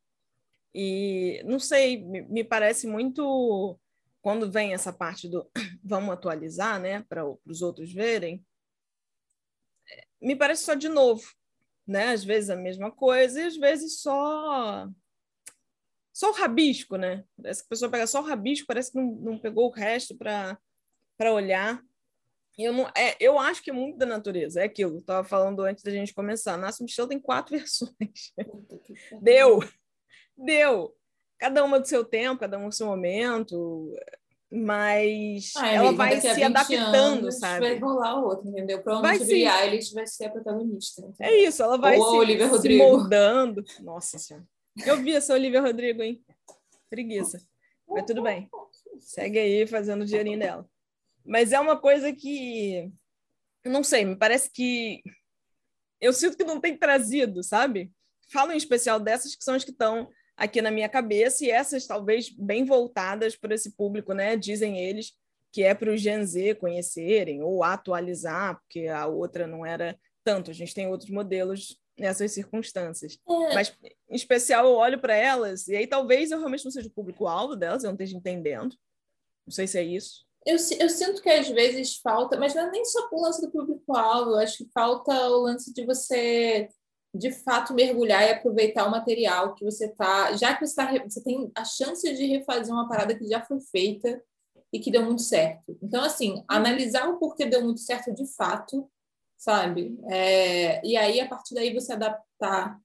E 0.74 1.42
não 1.46 1.60
sei, 1.60 1.98
me 1.98 2.44
parece 2.44 2.86
muito 2.86 3.78
quando 4.22 4.52
vem 4.52 4.72
essa 4.72 4.94
parte 4.94 5.28
do 5.28 5.50
vamos 5.84 6.12
atualizar, 6.12 6.80
né, 6.80 7.04
para 7.10 7.26
os 7.44 7.64
outros 7.64 7.92
verem, 7.92 8.46
me 10.22 10.36
parece 10.36 10.64
só 10.64 10.76
de 10.76 10.88
novo, 10.88 11.24
né? 11.92 12.08
Às 12.10 12.24
vezes 12.24 12.50
a 12.50 12.56
mesma 12.56 12.92
coisa 12.92 13.42
e 13.42 13.46
às 13.46 13.58
vezes 13.58 14.00
só 14.02 14.88
só 16.14 16.30
o 16.30 16.34
rabisco, 16.34 16.98
né? 16.98 17.24
Parece 17.42 17.62
que 17.62 17.68
a 17.68 17.70
pessoa 17.70 17.92
pega 17.92 18.08
só 18.08 18.22
o 18.22 18.26
rabisco, 18.26 18.68
parece 18.68 18.92
que 18.92 18.98
não, 18.98 19.12
não 19.16 19.40
pegou 19.40 19.68
o 19.68 19.74
resto 19.74 20.16
para 20.18 20.58
para 21.18 21.34
olhar. 21.34 21.82
Eu, 22.58 22.74
não, 22.74 22.88
é, 22.98 23.16
eu 23.20 23.40
acho 23.40 23.62
que 23.64 23.70
é 23.70 23.74
muito 23.74 23.98
da 23.98 24.06
natureza, 24.06 24.62
é 24.62 24.66
aquilo, 24.66 24.98
estava 24.98 25.24
falando 25.28 25.62
antes 25.62 25.84
da 25.84 25.92
gente 25.92 26.14
começar. 26.14 26.58
Nasce 26.58 26.84
Michel 26.84 27.08
tem 27.08 27.20
quatro 27.20 27.56
versões. 27.58 28.34
Deu! 29.22 29.60
deu. 30.38 30.96
Cada 31.38 31.64
uma 31.64 31.80
do 31.80 31.88
seu 31.88 32.04
tempo, 32.06 32.40
cada 32.40 32.58
um 32.58 32.70
do 32.70 32.76
seu 32.76 32.88
momento, 32.88 33.96
mas 34.52 35.56
ela 35.56 35.94
vai 35.94 36.20
se 36.20 36.44
adaptando, 36.44 36.96
anos, 36.96 37.40
sabe? 37.40 37.60
Vai 37.62 37.80
rolar 37.80 38.20
o 38.20 38.26
outro, 38.26 38.50
entendeu? 38.50 38.84
Provavelmente 38.84 39.26
vai 39.26 39.46
a 39.46 39.66
Eilish 39.66 39.94
vai 39.94 40.06
ser 40.06 40.26
a 40.26 40.30
protagonista. 40.30 41.02
Entendeu? 41.02 41.16
É 41.20 41.36
isso, 41.48 41.64
ela 41.64 41.78
vai 41.78 41.98
Ou 41.98 42.26
se, 42.26 42.62
se 42.62 42.78
moldando. 42.78 43.64
Nossa 43.80 44.20
Senhora. 44.20 44.46
Eu 44.86 45.02
vi 45.02 45.14
essa 45.14 45.34
Olivia 45.34 45.62
Rodrigo, 45.62 46.02
hein? 46.02 46.22
Preguiça. 46.90 47.42
Mas 47.88 48.06
tudo 48.06 48.22
bem. 48.22 48.50
Segue 49.00 49.40
aí 49.40 49.66
fazendo 49.68 50.02
o 50.02 50.06
dinheirinho 50.06 50.40
dela. 50.40 50.70
Mas 51.26 51.54
é 51.54 51.60
uma 51.60 51.78
coisa 51.78 52.12
que, 52.14 52.92
não 53.66 53.84
sei, 53.84 54.04
me 54.04 54.16
parece 54.18 54.52
que 54.52 55.02
eu 56.00 56.12
sinto 56.12 56.36
que 56.36 56.44
não 56.44 56.60
tem 56.60 56.76
trazido, 56.76 57.42
sabe? 57.44 57.92
Falo 58.32 58.52
em 58.52 58.58
especial 58.58 59.00
dessas 59.00 59.36
que 59.36 59.44
são 59.44 59.56
as 59.56 59.64
que 59.64 59.72
estão 59.72 60.10
aqui 60.36 60.62
na 60.62 60.72
minha 60.72 60.90
cabeça, 60.90 61.46
e 61.46 61.50
essas 61.50 61.86
talvez 61.86 62.30
bem 62.30 62.66
voltadas 62.66 63.36
para 63.36 63.56
esse 63.56 63.72
público, 63.72 64.14
né? 64.14 64.36
Dizem 64.36 64.80
eles 64.80 65.14
que 65.52 65.64
é 65.64 65.74
para 65.74 65.92
o 65.92 65.98
Gen 65.98 66.26
Z 66.26 66.56
conhecerem 66.56 67.44
ou 67.44 67.64
atualizar, 67.64 68.60
porque 68.62 68.88
a 68.88 69.06
outra 69.06 69.46
não 69.46 69.66
era 69.66 70.00
tanto. 70.24 70.50
A 70.50 70.54
gente 70.54 70.74
tem 70.74 70.88
outros 70.88 71.10
modelos 71.10 71.78
nessas 72.00 72.32
circunstâncias. 72.32 73.20
É. 73.28 73.54
Mas, 73.54 73.76
em 74.10 74.16
especial, 74.16 74.66
eu 74.66 74.74
olho 74.74 75.00
para 75.00 75.16
elas, 75.16 75.68
e 75.68 75.76
aí 75.76 75.86
talvez 75.86 76.32
eu 76.32 76.40
realmente 76.40 76.64
não 76.64 76.72
seja 76.72 76.88
o 76.88 76.92
público-alvo 76.92 77.56
delas, 77.56 77.84
eu 77.84 77.90
não 77.90 77.96
esteja 77.96 78.16
entendendo. 78.16 78.76
Não 79.46 79.52
sei 79.52 79.68
se 79.68 79.78
é 79.78 79.84
isso. 79.84 80.26
Eu, 80.46 80.56
eu 80.80 80.90
sinto 80.90 81.22
que 81.22 81.30
às 81.30 81.50
vezes 81.50 81.98
falta, 81.98 82.38
mas 82.38 82.56
não 82.56 82.64
é 82.68 82.72
nem 82.72 82.84
só 82.84 83.08
o 83.12 83.22
lance 83.22 83.42
do 83.42 83.52
público-alvo, 83.52 84.36
acho 84.36 84.58
que 84.60 84.72
falta 84.74 85.14
o 85.30 85.44
lance 85.44 85.72
de 85.72 85.86
você 85.86 86.70
de 87.14 87.32
fato 87.32 87.74
mergulhar 87.74 88.24
e 88.24 88.32
aproveitar 88.32 88.88
o 88.88 88.92
material 88.92 89.54
que 89.54 89.66
você 89.66 89.90
tá, 89.90 90.34
já 90.36 90.56
que 90.56 90.66
você, 90.66 90.76
tá, 90.76 90.92
você 91.04 91.22
tem 91.22 91.52
a 91.54 91.66
chance 91.66 92.12
de 92.14 92.26
refazer 92.26 92.74
uma 92.74 92.88
parada 92.88 93.16
que 93.16 93.28
já 93.28 93.42
foi 93.42 93.60
feita 93.60 94.22
e 94.72 94.80
que 94.80 94.92
deu 94.92 95.04
muito 95.04 95.22
certo. 95.22 95.78
Então, 95.82 96.04
assim, 96.04 96.44
analisar 96.48 97.10
o 97.10 97.18
porquê 97.18 97.46
deu 97.46 97.62
muito 97.64 97.82
certo 97.82 98.14
de 98.14 98.26
fato, 98.34 98.90
sabe? 99.38 100.00
É, 100.10 100.86
e 100.86 100.96
aí, 100.96 101.20
a 101.20 101.28
partir 101.28 101.54
daí, 101.54 101.74
você 101.74 101.92
adaptar 101.92 102.80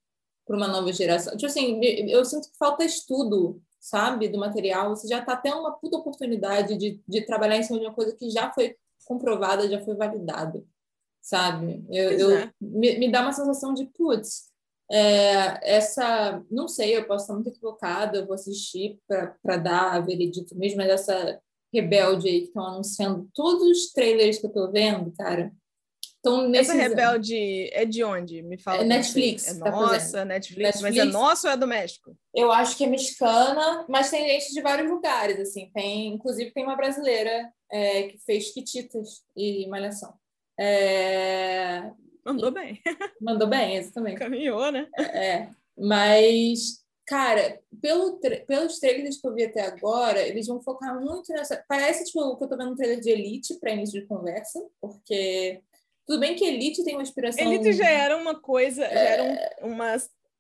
para 0.44 0.56
uma 0.56 0.66
nova 0.66 0.92
geração. 0.92 1.36
Tipo 1.36 1.46
assim, 1.46 1.80
eu 2.08 2.24
sinto 2.24 2.50
que 2.50 2.58
falta 2.58 2.84
estudo, 2.84 3.62
sabe, 3.78 4.28
do 4.28 4.38
material. 4.38 4.90
Você 4.90 5.06
já 5.06 5.20
está 5.20 5.36
tendo 5.36 5.60
uma 5.60 5.72
puta 5.72 5.98
oportunidade 5.98 6.76
de, 6.76 7.00
de 7.06 7.20
trabalhar 7.24 7.56
em 7.56 7.62
cima 7.62 7.78
de 7.78 7.86
uma 7.86 7.94
coisa 7.94 8.14
que 8.16 8.28
já 8.30 8.52
foi 8.52 8.76
comprovada, 9.04 9.68
já 9.68 9.84
foi 9.84 9.94
validada 9.94 10.64
sabe? 11.26 11.84
Eu, 11.90 12.10
eu 12.12 12.30
é. 12.38 12.52
me, 12.60 12.98
me, 12.98 13.10
dá 13.10 13.22
uma 13.22 13.32
sensação 13.32 13.74
de, 13.74 13.84
putz, 13.86 14.44
é, 14.88 15.58
essa, 15.76 16.40
não 16.48 16.68
sei, 16.68 16.96
eu 16.96 17.04
posso 17.04 17.24
estar 17.24 17.34
muito 17.34 17.48
equivocada, 17.48 18.18
eu 18.18 18.26
vou 18.26 18.34
assistir 18.34 19.00
para 19.08 19.56
dar 19.56 19.94
a 19.94 20.00
veredito 20.00 20.56
mesmo, 20.56 20.76
mas 20.76 20.88
essa 20.88 21.40
rebelde 21.74 22.28
aí 22.28 22.42
que 22.42 22.46
estão 22.46 22.64
anunciando 22.64 23.28
todos 23.34 23.66
os 23.66 23.92
trailers 23.92 24.38
que 24.38 24.46
eu 24.46 24.50
estou 24.50 24.70
vendo, 24.70 25.12
cara. 25.18 25.52
Então, 26.20 26.52
Essa 26.54 26.74
rebelde 26.74 27.68
é 27.72 27.84
de 27.84 28.02
onde? 28.02 28.42
Me 28.42 28.58
fala. 28.58 28.82
É 28.82 28.84
Netflix. 28.84 29.48
É 29.48 29.58
tá 29.58 29.70
nossa, 29.70 30.24
Netflix, 30.24 30.80
Netflix, 30.80 30.80
mas 30.80 30.96
é 30.96 31.04
nossa 31.04 31.48
ou 31.48 31.54
é 31.54 31.56
do 31.56 31.68
México? 31.68 32.16
Eu 32.34 32.50
acho 32.50 32.76
que 32.76 32.84
é 32.84 32.88
mexicana, 32.88 33.84
mas 33.88 34.10
tem 34.10 34.26
gente 34.28 34.52
de 34.52 34.60
vários 34.60 34.90
lugares, 34.90 35.38
assim. 35.38 35.70
Tem, 35.72 36.14
inclusive 36.14 36.52
tem 36.52 36.64
uma 36.64 36.76
brasileira 36.76 37.52
é, 37.70 38.04
que 38.04 38.18
fez 38.18 38.52
Quititas 38.52 39.22
e 39.36 39.68
Malhação. 39.68 40.14
É... 40.58 41.90
Mandou 42.24 42.50
bem. 42.50 42.80
Mandou 43.20 43.48
bem, 43.48 43.76
exatamente. 43.76 44.18
Caminhou, 44.18 44.72
né? 44.72 44.88
É, 44.98 45.48
mas, 45.78 46.82
cara, 47.06 47.60
pelo 47.80 48.18
tra... 48.18 48.36
pelos 48.40 48.78
trailers 48.80 49.20
que 49.20 49.28
eu 49.28 49.34
vi 49.34 49.44
até 49.44 49.62
agora, 49.62 50.20
eles 50.20 50.46
vão 50.46 50.60
focar 50.60 51.00
muito 51.00 51.32
nessa. 51.32 51.62
Parece 51.68 52.04
tipo 52.04 52.20
o 52.20 52.36
que 52.36 52.44
eu 52.44 52.48
tô 52.48 52.56
vendo 52.56 52.70
no 52.70 52.76
trailer 52.76 53.00
de 53.00 53.10
Elite 53.10 53.54
para 53.60 53.72
início 53.72 54.00
de 54.00 54.06
conversa, 54.06 54.60
porque 54.80 55.62
tudo 56.06 56.20
bem 56.20 56.34
que 56.34 56.44
Elite 56.44 56.82
tem 56.82 56.94
uma 56.94 57.02
inspiração. 57.02 57.44
Elite 57.44 57.72
já 57.72 57.88
era 57.88 58.16
uma 58.16 58.40
coisa, 58.40 58.84
é... 58.84 58.94
já 58.94 59.00
era 59.00 59.22
um, 59.62 59.72
uma, 59.72 59.96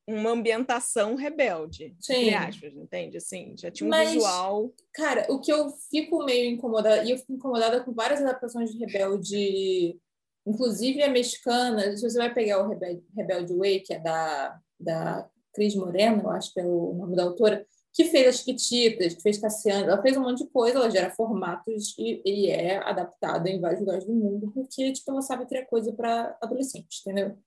uma 0.08 0.30
ambientação 0.30 1.14
rebelde, 1.14 1.94
Sim. 2.00 2.32
aspas, 2.34 2.74
entende? 2.74 3.16
Assim, 3.16 3.54
já 3.56 3.70
tinha 3.70 3.86
um 3.86 3.90
Mas, 3.90 4.10
visual. 4.10 4.72
Cara, 4.92 5.26
o 5.28 5.40
que 5.40 5.52
eu 5.52 5.70
fico 5.90 6.24
meio 6.24 6.50
incomodada, 6.50 7.04
e 7.04 7.10
eu 7.10 7.18
fico 7.18 7.32
incomodada 7.32 7.82
com 7.84 7.92
várias 7.92 8.20
adaptações 8.22 8.72
de 8.72 8.78
rebelde 8.78 10.00
Inclusive 10.46 11.02
a 11.02 11.10
mexicana, 11.10 11.96
se 11.96 12.08
você 12.08 12.18
vai 12.18 12.32
pegar 12.32 12.62
o 12.62 12.68
Rebelde, 12.68 13.56
Way, 13.56 13.80
que 13.80 13.94
é 13.94 13.98
da, 13.98 14.60
da 14.78 15.28
Cris 15.52 15.74
Moreno, 15.74 16.22
eu 16.22 16.30
acho 16.30 16.52
que 16.52 16.60
é 16.60 16.64
o 16.64 16.94
nome 16.94 17.16
da 17.16 17.24
autora, 17.24 17.66
que 17.92 18.04
fez 18.04 18.28
as 18.28 18.36
Chiquititas, 18.36 19.14
que 19.14 19.22
fez 19.22 19.38
Cassiano, 19.38 19.90
ela 19.90 20.02
fez 20.02 20.16
um 20.16 20.22
monte 20.22 20.44
de 20.44 20.50
coisa, 20.50 20.78
ela 20.78 20.90
gera 20.90 21.10
formatos 21.10 21.96
e, 21.98 22.22
e 22.24 22.50
é 22.50 22.76
adaptada 22.76 23.48
em 23.48 23.58
vários 23.58 23.80
lugares 23.80 24.04
do 24.04 24.12
mundo, 24.12 24.52
porque 24.52 24.92
tipo, 24.92 25.10
ela 25.10 25.22
sabe 25.22 25.46
criar 25.46 25.64
coisa 25.64 25.92
para 25.92 26.36
adolescentes, 26.42 27.00
entendeu? 27.00 27.38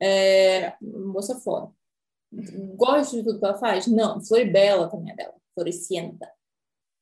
É, 0.00 0.74
moça 0.80 1.34
foda. 1.40 1.72
Gosto 2.76 3.16
de 3.16 3.24
tudo 3.24 3.40
que 3.40 3.44
ela 3.44 3.58
faz? 3.58 3.86
Não, 3.88 4.24
Floribela 4.24 4.88
também 4.88 5.12
é 5.12 5.16
dela, 5.16 5.34
Floricienta. 5.52 6.30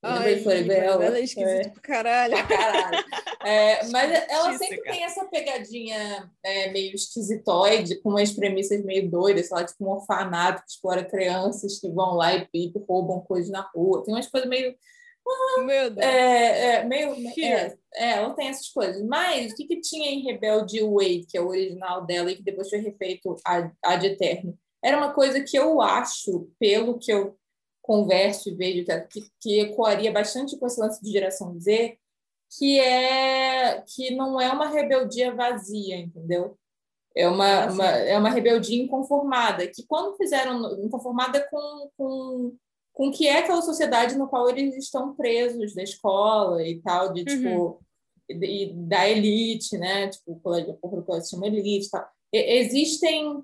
Ai, 0.07 0.41
Floribela. 0.41 1.05
Ela 1.05 1.19
é 1.19 1.23
esquisita 1.23 1.69
é. 1.69 1.69
pro 1.69 1.83
caralho. 1.83 2.49
caralho. 2.49 3.05
É, 3.45 3.87
mas 3.91 4.29
ela 4.29 4.57
sempre 4.57 4.83
tem 4.83 5.05
essa 5.05 5.25
pegadinha 5.27 6.31
é, 6.43 6.71
meio 6.71 6.95
esquisitoide, 6.95 8.01
com 8.01 8.11
umas 8.11 8.33
premissas 8.33 8.85
meio 8.85 9.11
doidas, 9.11 9.49
sei 9.49 9.57
lá, 9.57 9.65
tipo 9.65 9.85
um 9.85 9.91
orfanato 9.91 10.63
que 10.63 10.71
explora 10.71 11.05
crianças 11.05 11.81
que 11.81 11.91
vão 11.91 12.15
lá 12.15 12.35
e, 12.35 12.49
e 12.55 12.73
roubam 12.89 13.21
coisas 13.21 13.51
na 13.51 13.63
rua. 13.75 14.05
Tem 14.05 14.15
umas 14.15 14.29
coisas 14.29 14.49
meio. 14.49 14.75
Ah, 15.29 15.63
Meu 15.63 15.91
Deus. 15.91 16.07
É, 16.07 16.75
é, 16.77 16.85
meio, 16.85 17.13
é, 17.41 17.77
é, 17.95 18.11
ela 18.13 18.33
tem 18.35 18.49
essas 18.49 18.69
coisas. 18.69 19.03
Mas 19.05 19.53
o 19.53 19.57
que, 19.57 19.67
que 19.67 19.81
tinha 19.81 20.11
em 20.11 20.23
Rebelde 20.23 20.81
Way, 20.83 21.27
que 21.29 21.37
é 21.37 21.41
o 21.41 21.49
original 21.49 22.07
dela 22.07 22.31
e 22.31 22.37
que 22.37 22.43
depois 22.43 22.71
foi 22.71 22.79
refeito 22.79 23.35
a 23.45 23.97
de 23.97 24.07
eterno? 24.07 24.57
Era 24.83 24.99
uma 24.99 25.13
coisa 25.13 25.43
que 25.43 25.59
eu 25.59 25.81
acho, 25.81 26.49
pelo 26.61 26.97
que 26.97 27.13
eu 27.13 27.37
converso 27.87 28.49
e 28.49 28.55
vejo 28.55 28.85
que, 29.09 29.31
que 29.41 29.61
ecoaria 29.61 30.13
bastante 30.13 30.59
com 30.59 30.67
esse 30.67 30.81
lance 30.81 31.03
de 31.03 31.11
geração 31.11 31.59
Z, 31.59 31.97
que 32.59 32.81
é 32.81 33.83
que 33.83 34.15
não 34.15 34.41
é 34.41 34.51
uma 34.51 34.69
rebeldia 34.69 35.35
vazia, 35.35 35.97
entendeu? 35.97 36.59
É 37.15 37.27
uma, 37.29 37.67
uma, 37.71 37.87
é 37.87 38.19
uma 38.19 38.31
rebeldia 38.31 38.83
inconformada, 38.83 39.67
que 39.67 39.87
quando 39.87 40.17
fizeram 40.17 40.85
inconformada 40.85 41.47
com, 41.49 41.91
com, 41.97 42.57
com 42.93 43.09
o 43.09 43.13
que 43.13 43.27
é 43.27 43.39
aquela 43.39 43.63
sociedade 43.63 44.17
no 44.17 44.29
qual 44.29 44.51
eles 44.51 44.77
estão 44.77 45.15
presos 45.15 45.75
da 45.75 45.83
escola 45.83 46.63
e 46.63 46.81
tal, 46.83 47.13
de 47.13 47.25
tipo, 47.25 47.49
uhum. 47.49 47.79
e, 48.29 48.73
da 48.75 49.09
elite, 49.09 49.79
né? 49.79 50.09
Tipo, 50.09 50.33
o 50.33 50.41
colégio, 50.41 50.79
o 50.83 51.03
colégio 51.03 51.31
chama 51.31 51.47
elite 51.47 51.91
tal. 51.91 52.07
E, 52.33 52.59
existem 52.59 53.43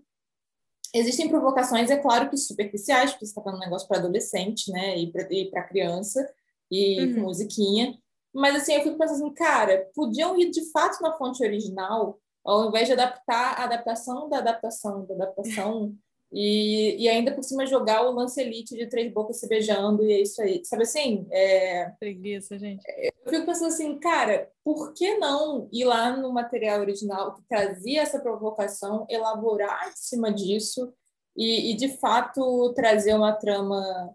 Existem 0.94 1.28
provocações, 1.28 1.90
é 1.90 1.96
claro 1.96 2.28
que 2.28 2.36
superficiais, 2.36 3.12
porque 3.12 3.24
você 3.24 3.30
está 3.30 3.42
falando 3.42 3.58
um 3.58 3.64
negócio 3.64 3.88
para 3.88 3.98
adolescente, 3.98 4.70
né? 4.70 4.98
E 4.98 5.10
para 5.10 5.62
criança, 5.62 6.28
e 6.70 7.00
uhum. 7.00 7.14
com 7.14 7.20
musiquinha. 7.22 7.98
Mas 8.34 8.56
assim, 8.56 8.74
eu 8.74 8.82
fico 8.82 8.98
pensando 8.98 9.24
assim, 9.24 9.34
cara, 9.34 9.90
podiam 9.94 10.38
ir 10.38 10.50
de 10.50 10.70
fato 10.70 11.02
na 11.02 11.12
fonte 11.12 11.42
original, 11.42 12.18
ao 12.44 12.68
invés 12.68 12.86
de 12.86 12.92
adaptar 12.92 13.58
a 13.58 13.64
adaptação 13.64 14.28
da 14.28 14.38
adaptação 14.38 15.06
da 15.06 15.14
adaptação 15.14 15.94
E, 16.32 16.96
e 16.96 17.08
ainda 17.10 17.30
por 17.30 17.44
cima 17.44 17.66
jogar 17.66 18.06
o 18.06 18.12
lance 18.12 18.40
elite 18.40 18.74
de 18.74 18.86
três 18.86 19.12
bocas 19.12 19.38
se 19.38 19.46
beijando, 19.46 20.02
e 20.02 20.12
é 20.12 20.20
isso 20.22 20.40
aí. 20.40 20.64
Sabe 20.64 20.84
assim? 20.84 21.26
É... 21.30 21.90
Preguiça, 22.00 22.58
gente. 22.58 22.82
Eu 23.24 23.30
fico 23.30 23.44
pensando 23.44 23.68
assim, 23.68 23.98
cara, 23.98 24.50
por 24.64 24.94
que 24.94 25.18
não 25.18 25.68
ir 25.70 25.84
lá 25.84 26.16
no 26.16 26.32
material 26.32 26.80
original 26.80 27.34
que 27.34 27.42
trazia 27.42 28.00
essa 28.00 28.18
provocação, 28.18 29.06
elaborar 29.10 29.90
em 29.90 29.92
cima 29.94 30.32
disso 30.32 30.94
e, 31.36 31.70
e 31.70 31.74
de 31.74 31.88
fato 31.98 32.72
trazer 32.74 33.14
uma 33.14 33.32
trama 33.34 34.14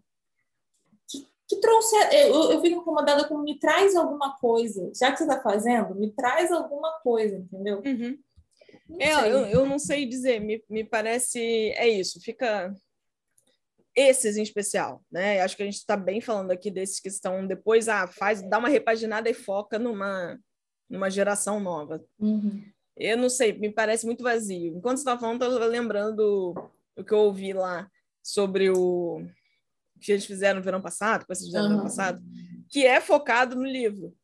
que, 1.07 1.23
que 1.47 1.57
trouxe. 1.57 1.95
Eu, 2.13 2.51
eu 2.51 2.61
fico 2.61 2.81
incomodada 2.81 3.27
com 3.27 3.37
me 3.37 3.59
traz 3.59 3.95
alguma 3.95 4.35
coisa. 4.39 4.91
Já 4.95 5.11
que 5.11 5.19
você 5.19 5.23
está 5.23 5.39
fazendo, 5.39 5.93
me 5.93 6.11
traz 6.11 6.51
alguma 6.51 6.99
coisa, 7.03 7.37
entendeu? 7.37 7.83
Uhum. 7.85 8.17
É, 8.99 9.11
eu, 9.29 9.45
eu 9.45 9.65
não 9.65 9.77
sei 9.77 10.05
dizer, 10.05 10.39
me, 10.39 10.63
me 10.69 10.83
parece. 10.83 11.39
É 11.71 11.87
isso, 11.87 12.19
fica. 12.21 12.73
Esses 13.95 14.37
em 14.37 14.43
especial, 14.43 15.03
né? 15.11 15.41
Acho 15.41 15.57
que 15.57 15.63
a 15.63 15.65
gente 15.65 15.77
está 15.77 15.97
bem 15.97 16.21
falando 16.21 16.51
aqui 16.51 16.69
desses 16.69 16.99
que 16.99 17.07
estão 17.07 17.47
depois, 17.47 17.89
ah, 17.89 18.05
faz, 18.05 18.47
dá 18.47 18.59
uma 18.59 18.69
repaginada 18.69 19.27
e 19.27 19.33
foca 19.33 19.79
numa, 19.79 20.39
numa 20.87 21.09
geração 21.09 21.59
nova. 21.59 22.03
Uhum. 22.19 22.63
Eu 22.95 23.17
não 23.17 23.27
sei, 23.27 23.53
me 23.53 23.71
parece 23.71 24.05
muito 24.05 24.23
vazio. 24.23 24.77
Enquanto 24.77 24.97
você 24.97 25.01
estava 25.01 25.19
falando, 25.19 25.41
eu 25.41 25.47
estava 25.49 25.65
lembrando 25.65 26.53
o 26.95 27.03
que 27.03 27.11
eu 27.11 27.19
ouvi 27.19 27.53
lá 27.53 27.89
sobre 28.23 28.69
o 28.69 29.25
que 29.99 30.11
eles 30.11 30.25
fizeram 30.25 30.59
no 30.59 30.63
verão 30.63 30.81
passado, 30.81 31.21
que 31.21 31.33
vocês 31.33 31.47
fizeram 31.47 31.65
no 31.65 31.69
verão 31.69 31.83
passado, 31.83 32.21
que 32.69 32.85
é 32.85 33.01
focado 33.01 33.55
no 33.55 33.65
livro, 33.65 34.15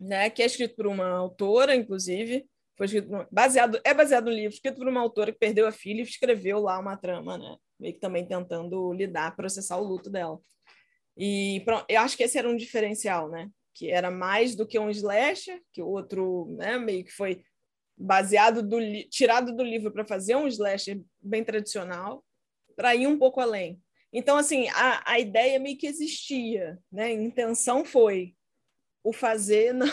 né? 0.00 0.30
Que 0.30 0.42
é 0.42 0.46
escrito 0.46 0.74
por 0.74 0.86
uma 0.86 1.08
autora, 1.08 1.74
inclusive, 1.74 2.46
foi 2.76 2.86
escrito 2.86 3.26
baseado 3.30 3.80
é 3.84 3.94
baseado 3.94 4.26
no 4.26 4.32
livro 4.32 4.54
escrito 4.54 4.76
por 4.76 4.88
uma 4.88 5.00
autora 5.00 5.32
que 5.32 5.38
perdeu 5.38 5.66
a 5.66 5.72
filha 5.72 6.00
e 6.00 6.02
escreveu 6.02 6.60
lá 6.60 6.78
uma 6.78 6.96
trama, 6.96 7.38
né? 7.38 7.56
Meio 7.80 7.94
que 7.94 8.00
também 8.00 8.26
tentando 8.26 8.92
lidar, 8.92 9.34
processar 9.34 9.78
o 9.78 9.84
luto 9.84 10.10
dela. 10.10 10.38
E 11.16 11.62
pronto, 11.64 11.86
eu 11.88 12.00
acho 12.00 12.16
que 12.16 12.22
esse 12.22 12.38
era 12.38 12.48
um 12.48 12.56
diferencial, 12.56 13.30
né? 13.30 13.48
Que 13.74 13.90
era 13.90 14.10
mais 14.10 14.54
do 14.54 14.66
que 14.66 14.78
um 14.78 14.90
slasher, 14.90 15.60
que 15.72 15.82
o 15.82 15.88
outro, 15.88 16.54
né, 16.58 16.78
meio 16.78 17.04
que 17.04 17.12
foi 17.12 17.42
baseado 17.96 18.62
do 18.62 18.78
tirado 19.08 19.56
do 19.56 19.62
livro 19.62 19.90
para 19.90 20.04
fazer 20.04 20.36
um 20.36 20.46
slasher 20.46 21.00
bem 21.20 21.42
tradicional, 21.42 22.22
para 22.76 22.94
ir 22.94 23.06
um 23.06 23.18
pouco 23.18 23.40
além. 23.40 23.80
Então, 24.12 24.36
assim, 24.36 24.68
a, 24.68 25.12
a 25.12 25.18
ideia 25.18 25.58
meio 25.58 25.78
que 25.78 25.86
existia, 25.86 26.78
né? 26.92 27.04
A 27.04 27.12
intenção 27.12 27.84
foi 27.84 28.34
o 29.02 29.12
fazer 29.12 29.72
não 29.74 29.86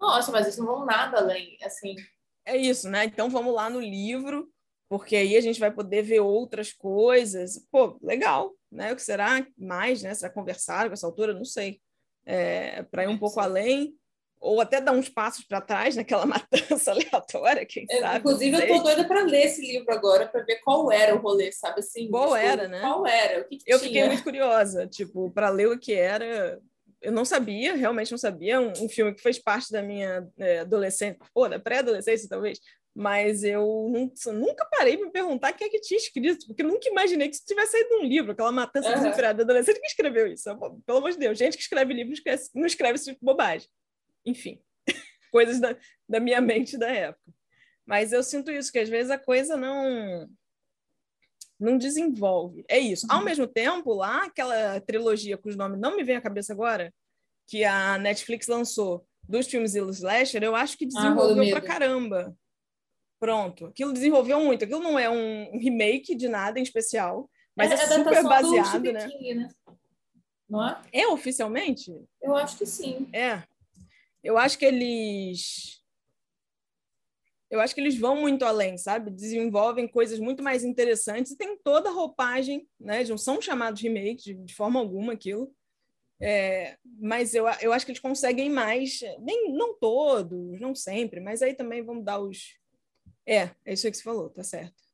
nossa, 0.00 0.30
mas 0.30 0.46
isso 0.46 0.60
não 0.60 0.66
vão 0.66 0.86
nada 0.86 1.18
além, 1.18 1.56
assim. 1.62 1.96
É 2.44 2.56
isso, 2.56 2.88
né? 2.88 3.04
Então 3.04 3.28
vamos 3.28 3.54
lá 3.54 3.68
no 3.68 3.80
livro, 3.80 4.48
porque 4.88 5.16
aí 5.16 5.36
a 5.36 5.40
gente 5.40 5.60
vai 5.60 5.70
poder 5.70 6.02
ver 6.02 6.20
outras 6.20 6.72
coisas. 6.72 7.66
Pô, 7.70 7.98
legal, 8.02 8.54
né? 8.70 8.92
O 8.92 8.96
que 8.96 9.02
será 9.02 9.46
mais, 9.56 10.02
né? 10.02 10.14
Será 10.14 10.32
conversar 10.32 10.86
com 10.86 10.94
essa 10.94 11.06
altura? 11.06 11.34
Não 11.34 11.44
sei. 11.44 11.80
É, 12.24 12.82
para 12.84 13.04
ir 13.04 13.08
um 13.08 13.18
pouco 13.18 13.40
além, 13.40 13.94
ou 14.40 14.60
até 14.60 14.80
dar 14.80 14.92
uns 14.92 15.08
passos 15.08 15.44
para 15.44 15.60
trás 15.60 15.96
naquela 15.96 16.24
matança 16.26 16.92
aleatória, 16.92 17.66
quem 17.66 17.86
é, 17.90 18.00
sabe. 18.00 18.18
Inclusive, 18.18 18.56
eu 18.56 18.66
tô 18.68 18.82
doida 18.82 19.04
para 19.06 19.22
ler 19.22 19.46
esse 19.46 19.60
livro 19.60 19.92
agora, 19.92 20.28
para 20.28 20.42
ver 20.42 20.56
qual 20.56 20.90
era 20.92 21.14
o 21.14 21.18
rolê, 21.18 21.50
sabe 21.52 21.80
assim? 21.80 22.08
Qual 22.08 22.34
tipo, 22.34 22.36
era, 22.36 22.68
né? 22.68 22.80
Qual 22.80 23.06
era? 23.06 23.40
O 23.42 23.44
que, 23.48 23.56
que 23.56 23.72
eu 23.72 23.78
tinha? 23.78 23.88
fiquei 23.88 24.06
muito 24.06 24.22
curiosa, 24.22 24.86
tipo, 24.86 25.30
para 25.30 25.48
ler 25.48 25.68
o 25.68 25.78
que 25.78 25.92
era 25.92 26.60
eu 27.00 27.12
não 27.12 27.24
sabia, 27.24 27.74
realmente 27.74 28.10
não 28.10 28.18
sabia, 28.18 28.60
um, 28.60 28.72
um 28.84 28.88
filme 28.88 29.14
que 29.14 29.22
fez 29.22 29.38
parte 29.38 29.70
da 29.70 29.82
minha 29.82 30.26
é, 30.36 30.60
adolescência, 30.60 31.18
ou 31.34 31.48
da 31.48 31.58
pré-adolescência 31.58 32.28
talvez, 32.28 32.58
mas 32.94 33.44
eu 33.44 33.88
nunca, 33.92 34.32
nunca 34.32 34.68
parei 34.70 34.96
para 34.96 35.06
me 35.06 35.12
perguntar 35.12 35.52
quem 35.52 35.68
é 35.68 35.70
que 35.70 35.80
tinha 35.80 35.98
escrito, 35.98 36.46
porque 36.46 36.62
eu 36.62 36.68
nunca 36.68 36.88
imaginei 36.88 37.28
que 37.28 37.36
isso 37.36 37.44
tivesse 37.46 37.72
saído 37.72 37.90
de 37.90 37.94
um 37.96 38.02
livro, 38.02 38.32
aquela 38.32 38.50
matança 38.50 38.88
uhum. 38.88 38.94
desenfreada 38.96 39.42
adolescente 39.42 39.80
que 39.80 39.86
escreveu 39.86 40.26
isso. 40.26 40.44
Pelo 40.84 40.98
amor 40.98 41.12
de 41.12 41.18
Deus, 41.18 41.38
gente 41.38 41.56
que 41.56 41.62
escreve 41.62 41.94
livro 41.94 42.08
não 42.08 42.14
escreve, 42.14 42.42
não 42.54 42.66
escreve 42.66 42.94
esse 42.96 43.04
tipo 43.04 43.20
de 43.20 43.24
bobagem. 43.24 43.68
Enfim, 44.26 44.60
coisas 45.30 45.60
da, 45.60 45.76
da 46.08 46.18
minha 46.18 46.40
mente 46.40 46.76
da 46.76 46.90
época. 46.90 47.32
Mas 47.86 48.12
eu 48.12 48.22
sinto 48.22 48.50
isso, 48.50 48.72
que 48.72 48.80
às 48.80 48.88
vezes 48.88 49.10
a 49.10 49.18
coisa 49.18 49.56
não 49.56 50.28
não 51.58 51.76
desenvolve. 51.76 52.64
É 52.68 52.78
isso. 52.78 53.06
Ao 53.10 53.18
uhum. 53.18 53.24
mesmo 53.24 53.46
tempo, 53.46 53.92
lá, 53.94 54.24
aquela 54.24 54.80
trilogia 54.80 55.36
cujo 55.36 55.56
nome 55.56 55.76
não 55.76 55.96
me 55.96 56.04
vem 56.04 56.16
à 56.16 56.20
cabeça 56.20 56.52
agora, 56.52 56.92
que 57.46 57.64
a 57.64 57.98
Netflix 57.98 58.46
lançou 58.46 59.04
dos 59.28 59.46
filmes 59.46 59.74
Illu 59.74 59.90
Slasher, 59.90 60.42
eu 60.42 60.54
acho 60.54 60.76
que 60.78 60.84
ah, 60.84 60.88
desenvolveu 60.88 61.44
ah, 61.44 61.50
pra 61.50 61.60
caramba. 61.60 62.36
Pronto. 63.20 63.66
Aquilo 63.66 63.92
desenvolveu 63.92 64.40
muito. 64.40 64.64
Aquilo 64.64 64.80
não 64.80 64.98
é 64.98 65.10
um 65.10 65.58
remake 65.58 66.14
de 66.14 66.28
nada 66.28 66.58
em 66.58 66.62
especial, 66.62 67.28
mas 67.56 67.72
é, 67.72 67.74
é 67.74 67.78
super 67.78 68.22
baseado, 68.22 68.92
né? 68.92 69.08
King, 69.08 69.34
né? 69.34 69.48
Não 70.48 70.66
é? 70.66 70.80
É 70.92 71.08
oficialmente? 71.08 71.92
Eu 72.22 72.36
acho 72.36 72.56
que 72.56 72.64
sim. 72.64 73.08
É. 73.12 73.42
Eu 74.22 74.38
acho 74.38 74.58
que 74.58 74.64
eles 74.64 75.77
eu 77.50 77.60
acho 77.60 77.74
que 77.74 77.80
eles 77.80 77.98
vão 77.98 78.20
muito 78.20 78.44
além, 78.44 78.76
sabe? 78.76 79.10
Desenvolvem 79.10 79.88
coisas 79.88 80.18
muito 80.18 80.42
mais 80.42 80.64
interessantes 80.64 81.32
e 81.32 81.36
tem 81.36 81.56
toda 81.58 81.88
a 81.88 81.92
roupagem, 81.92 82.68
né? 82.78 83.04
Não 83.04 83.18
são 83.18 83.40
chamados 83.40 83.80
remakes 83.80 84.24
de, 84.24 84.34
de 84.34 84.54
forma 84.54 84.78
alguma 84.78 85.14
aquilo. 85.14 85.52
É, 86.20 86.76
mas 87.00 87.34
eu, 87.34 87.46
eu 87.60 87.72
acho 87.72 87.86
que 87.86 87.92
eles 87.92 88.00
conseguem 88.00 88.50
mais, 88.50 89.00
nem 89.20 89.52
não 89.52 89.78
todos, 89.78 90.60
não 90.60 90.74
sempre, 90.74 91.20
mas 91.20 91.42
aí 91.42 91.54
também 91.54 91.82
vamos 91.82 92.04
dar 92.04 92.18
os. 92.18 92.56
É, 93.24 93.50
é 93.64 93.72
isso 93.72 93.88
que 93.90 93.96
você 93.96 94.02
falou, 94.02 94.28
tá 94.28 94.42
certo. 94.42 94.87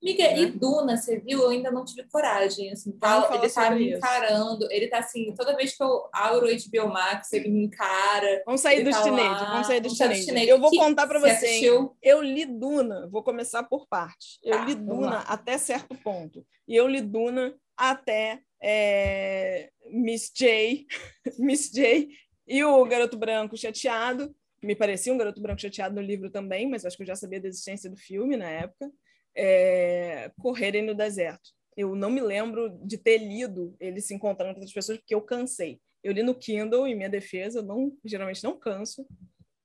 Amiga, 0.00 0.22
né? 0.22 0.38
e 0.38 0.46
Duna, 0.46 0.96
você 0.96 1.18
viu? 1.18 1.42
Eu 1.42 1.50
ainda 1.50 1.72
não 1.72 1.84
tive 1.84 2.04
coragem. 2.04 2.70
Assim, 2.70 2.92
tá, 2.92 3.28
ele 3.34 3.48
tá 3.50 3.70
me 3.70 3.92
encarando. 3.92 4.64
Isso. 4.64 4.72
Ele 4.72 4.86
tá 4.88 4.98
assim, 4.98 5.34
toda 5.34 5.56
vez 5.56 5.76
que 5.76 5.82
eu 5.82 6.08
abro 6.12 6.46
o 6.46 6.50
HBO 6.50 6.92
Max, 6.92 7.32
ele 7.32 7.48
me 7.48 7.64
encara. 7.64 8.42
Vamos 8.46 8.60
sair 8.60 8.84
do 8.84 8.90
tá 8.90 9.02
chinês, 9.02 9.38
vamos 9.40 9.66
sair 9.66 9.80
do 9.80 9.90
chinês. 9.90 10.48
Eu 10.48 10.60
vou 10.60 10.70
que 10.70 10.78
contar 10.78 11.06
para 11.06 11.18
você. 11.18 11.28
Assistiu? 11.30 11.96
Eu 12.00 12.22
li 12.22 12.46
Duna, 12.46 13.08
vou 13.08 13.22
começar 13.24 13.64
por 13.64 13.88
parte. 13.88 14.38
Eu 14.42 14.58
tá, 14.58 14.64
li 14.64 14.74
Duna 14.76 15.18
até 15.20 15.58
certo 15.58 15.96
ponto. 15.96 16.46
E 16.66 16.76
eu 16.76 16.86
li 16.86 17.00
Duna 17.00 17.54
até 17.76 18.40
é, 18.62 19.70
Miss 19.90 20.30
J, 20.32 20.86
Miss 21.38 21.70
J 21.72 22.08
e 22.46 22.64
o 22.64 22.84
Garoto 22.84 23.16
Branco 23.16 23.56
Chateado. 23.56 24.32
Me 24.62 24.76
parecia 24.76 25.12
um 25.12 25.18
Garoto 25.18 25.40
Branco 25.40 25.60
Chateado 25.60 25.96
no 25.96 26.00
livro 26.00 26.30
também, 26.30 26.68
mas 26.68 26.84
acho 26.84 26.96
que 26.96 27.02
eu 27.02 27.06
já 27.06 27.16
sabia 27.16 27.40
da 27.40 27.48
existência 27.48 27.90
do 27.90 27.96
filme 27.96 28.36
na 28.36 28.48
época 28.48 28.90
é, 29.38 30.32
correrem 30.40 30.82
no 30.82 30.94
deserto. 30.94 31.50
Eu 31.76 31.94
não 31.94 32.10
me 32.10 32.20
lembro 32.20 32.76
de 32.84 32.98
ter 32.98 33.18
lido 33.18 33.76
ele 33.78 34.00
se 34.00 34.12
encontrando 34.12 34.52
com 34.52 34.58
outras 34.58 34.74
pessoas, 34.74 34.98
porque 34.98 35.14
eu 35.14 35.22
cansei. 35.22 35.80
Eu 36.02 36.12
li 36.12 36.24
no 36.24 36.34
Kindle, 36.34 36.88
em 36.88 36.96
minha 36.96 37.08
defesa, 37.08 37.60
eu 37.60 37.62
não, 37.62 37.96
geralmente 38.04 38.42
não 38.42 38.58
canso, 38.58 39.06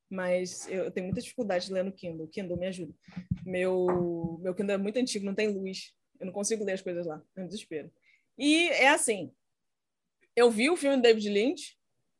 mas 0.07 0.67
eu 0.69 0.91
tenho 0.91 1.07
muita 1.07 1.21
dificuldade 1.21 1.65
de 1.65 1.73
ler 1.73 1.83
no 1.83 1.91
Kindle. 1.91 2.25
O 2.25 2.29
Kindle 2.29 2.55
me 2.55 2.67
ajuda. 2.67 2.93
Meu, 3.43 4.39
meu 4.41 4.53
Kindle 4.53 4.75
é 4.75 4.77
muito 4.77 4.99
antigo, 4.99 5.25
não 5.25 5.33
tem 5.33 5.47
luz. 5.47 5.91
Eu 6.19 6.27
não 6.27 6.33
consigo 6.33 6.63
ler 6.63 6.73
as 6.73 6.81
coisas 6.81 7.07
lá, 7.07 7.21
é 7.35 7.41
um 7.41 7.47
desespero. 7.47 7.91
E 8.37 8.69
é 8.69 8.89
assim, 8.89 9.31
eu 10.35 10.51
vi 10.51 10.69
o 10.69 10.77
filme 10.77 10.97
do 10.97 11.01
David 11.01 11.29
Lynch, 11.29 11.75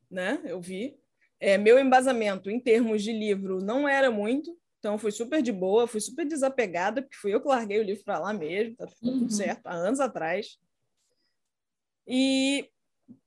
né? 0.10 0.42
Eu 0.44 0.60
vi. 0.60 0.98
É, 1.40 1.58
meu 1.58 1.78
embasamento 1.78 2.50
em 2.50 2.60
termos 2.60 3.04
de 3.04 3.12
livro 3.12 3.60
não 3.60 3.88
era 3.88 4.10
muito, 4.10 4.58
então, 4.84 4.98
fui 4.98 5.14
super 5.14 5.42
de 5.42 5.54
boa, 5.54 5.88
fui 5.88 6.02
super 6.02 6.26
desapegada, 6.26 7.02
porque 7.02 7.16
fui 7.16 7.34
eu 7.34 7.40
que 7.40 7.48
larguei 7.48 7.80
o 7.80 7.84
livro 7.84 8.04
para 8.04 8.20
lá 8.20 8.34
mesmo, 8.34 8.76
tá 8.76 8.86
tudo 8.86 9.24
uhum. 9.24 9.30
certo, 9.30 9.66
há 9.66 9.76
anos 9.76 10.02
atrás. 10.02 10.60
E, 12.06 12.70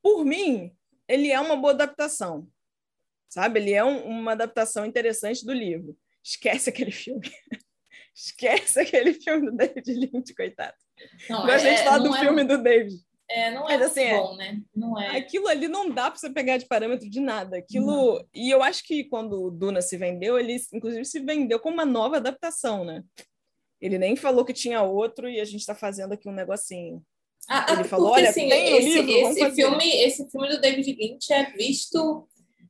por 0.02 0.22
mim, 0.22 0.76
ele 1.08 1.32
é 1.32 1.40
uma 1.40 1.56
boa 1.56 1.72
adaptação, 1.72 2.46
sabe? 3.26 3.58
Ele 3.58 3.72
é 3.72 3.82
um, 3.82 4.06
uma 4.06 4.32
adaptação 4.32 4.84
interessante 4.84 5.46
do 5.46 5.52
livro. 5.54 5.96
Esquece 6.22 6.68
aquele 6.68 6.90
filme. 6.90 7.32
Esquece 8.14 8.78
aquele 8.78 9.14
filme 9.14 9.50
do 9.50 9.56
David 9.56 9.94
Lynch, 9.94 10.34
coitado. 10.34 10.76
Não, 11.30 11.46
Gosto 11.46 11.68
é, 11.68 11.74
de 11.74 11.84
falar 11.84 11.98
do 12.00 12.14
é... 12.14 12.20
filme 12.20 12.44
do 12.44 12.62
David. 12.62 13.00
É, 13.28 13.50
não 13.50 13.68
é 13.68 13.76
Mas, 13.76 13.90
assim, 13.90 14.02
é 14.02 14.16
bom, 14.16 14.36
né? 14.36 14.60
Não 14.74 15.00
é. 15.00 15.16
Aquilo 15.16 15.48
ali 15.48 15.66
não 15.66 15.90
dá 15.90 16.10
para 16.10 16.18
você 16.18 16.30
pegar 16.30 16.58
de 16.58 16.66
parâmetro 16.66 17.10
de 17.10 17.20
nada. 17.20 17.58
Aquilo. 17.58 18.14
Não. 18.14 18.26
E 18.32 18.50
eu 18.50 18.62
acho 18.62 18.84
que 18.84 19.04
quando 19.04 19.42
o 19.42 19.50
Duna 19.50 19.82
se 19.82 19.96
vendeu, 19.96 20.38
ele 20.38 20.56
inclusive 20.72 21.04
se 21.04 21.20
vendeu 21.20 21.58
como 21.58 21.74
uma 21.74 21.84
nova 21.84 22.18
adaptação, 22.18 22.84
né? 22.84 23.02
Ele 23.80 23.98
nem 23.98 24.16
falou 24.16 24.44
que 24.44 24.52
tinha 24.52 24.82
outro 24.82 25.28
e 25.28 25.40
a 25.40 25.44
gente 25.44 25.60
está 25.60 25.74
fazendo 25.74 26.12
aqui 26.12 26.28
um 26.28 26.32
negocinho. 26.32 27.02
Ah, 27.48 27.66
ele 27.72 27.84
falou, 27.84 28.08
porque, 28.08 28.22
olha, 28.22 28.30
assim, 28.30 28.48
tem 28.48 28.76
esse, 28.76 29.02
livro, 29.02 29.28
esse 29.28 29.54
filme, 29.54 29.96
esse 30.02 30.30
filme 30.30 30.48
do 30.48 30.60
David 30.60 30.96
Lynch 30.98 31.32
é 31.32 31.50
visto 31.52 32.26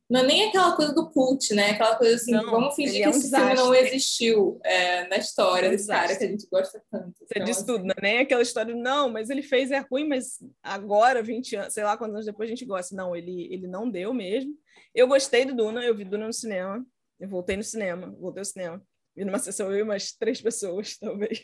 não 0.09 0.21
é 0.21 0.23
nem 0.23 0.47
aquela 0.47 0.75
coisa 0.75 0.93
do 0.93 1.09
cult, 1.09 1.53
né? 1.53 1.71
Aquela 1.71 1.95
coisa 1.95 2.15
assim, 2.15 2.31
não, 2.31 2.49
vamos 2.49 2.75
fingir 2.75 2.97
que 2.97 3.03
é 3.03 3.07
um 3.07 3.11
esse 3.11 3.23
desastre. 3.23 3.55
filme 3.55 3.69
não 3.69 3.75
existiu 3.75 4.59
é, 4.63 5.07
na 5.07 5.17
história 5.17 5.65
é 5.65 5.69
um 5.69 5.71
desse 5.71 5.83
desastre. 5.83 6.07
cara 6.07 6.19
que 6.19 6.25
a 6.25 6.27
gente 6.29 6.47
gosta 6.49 6.83
tanto. 6.89 7.17
Você 7.17 7.25
então, 7.35 7.45
diz 7.45 7.57
assim... 7.57 7.65
tudo, 7.65 7.83
não 7.83 7.93
é 7.97 8.01
nem 8.01 8.19
aquela 8.19 8.41
história, 8.41 8.73
não, 8.73 9.09
mas 9.09 9.29
ele 9.29 9.41
fez 9.41 9.69
é 9.69 9.79
ruim, 9.79 10.07
mas 10.07 10.37
agora, 10.63 11.21
20 11.21 11.55
anos, 11.57 11.73
sei 11.73 11.83
lá 11.83 11.97
quantos 11.97 12.15
anos 12.15 12.25
depois 12.25 12.47
a 12.47 12.51
gente 12.51 12.65
gosta. 12.65 12.95
Não, 12.95 13.15
ele, 13.15 13.51
ele 13.51 13.67
não 13.67 13.89
deu 13.89 14.13
mesmo. 14.13 14.53
Eu 14.95 15.07
gostei 15.07 15.45
do 15.45 15.53
Duna, 15.53 15.83
eu 15.83 15.95
vi 15.95 16.05
Duna 16.05 16.27
no 16.27 16.33
cinema, 16.33 16.85
eu 17.19 17.27
voltei 17.27 17.57
no 17.57 17.63
cinema, 17.63 18.15
voltei 18.19 18.41
ao 18.41 18.45
cinema. 18.45 18.81
Vi 19.15 19.25
numa 19.25 19.39
sessão 19.39 19.71
eu 19.71 19.79
e 19.79 19.81
umas 19.81 20.11
três 20.13 20.41
pessoas, 20.41 20.95
talvez. 21.01 21.43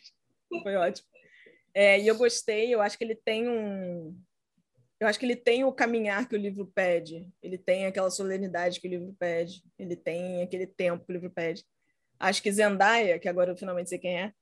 Foi 0.62 0.76
ótimo. 0.76 1.08
É, 1.74 2.00
e 2.00 2.08
eu 2.08 2.16
gostei, 2.16 2.74
eu 2.74 2.82
acho 2.82 2.98
que 2.98 3.04
ele 3.04 3.16
tem 3.16 3.50
um. 3.50 4.16
Eu 5.00 5.08
acho 5.08 5.20
que 5.20 5.26
ele 5.26 5.36
tem 5.36 5.64
o 5.64 5.72
caminhar 5.72 6.28
que 6.28 6.36
o 6.36 6.40
livro 6.40 6.66
pede, 6.74 7.28
ele 7.42 7.58
tem 7.58 7.86
aquela 7.86 8.10
solenidade 8.10 8.80
que 8.80 8.88
o 8.88 8.92
livro 8.92 9.16
pede, 9.20 9.64
ele 9.78 9.96
tem 9.96 10.42
aquele 10.42 10.68
tempo 10.68 11.06
que 11.06 11.12
o 11.12 11.14
livro 11.14 11.30
pede. 11.30 11.66
Acho 12.20 12.42
que 12.42 12.52
Zendaya, 12.52 13.20
que 13.20 13.28
agora 13.28 13.52
eu 13.52 13.58
finalmente 13.58 13.90
sei 13.90 14.00
quem 14.00 14.18
é, 14.18 14.34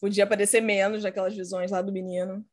podia 0.00 0.24
aparecer 0.24 0.60
menos 0.60 1.04
naquelas 1.04 1.36
visões 1.36 1.70
lá 1.70 1.80
do 1.80 1.92
menino, 1.92 2.44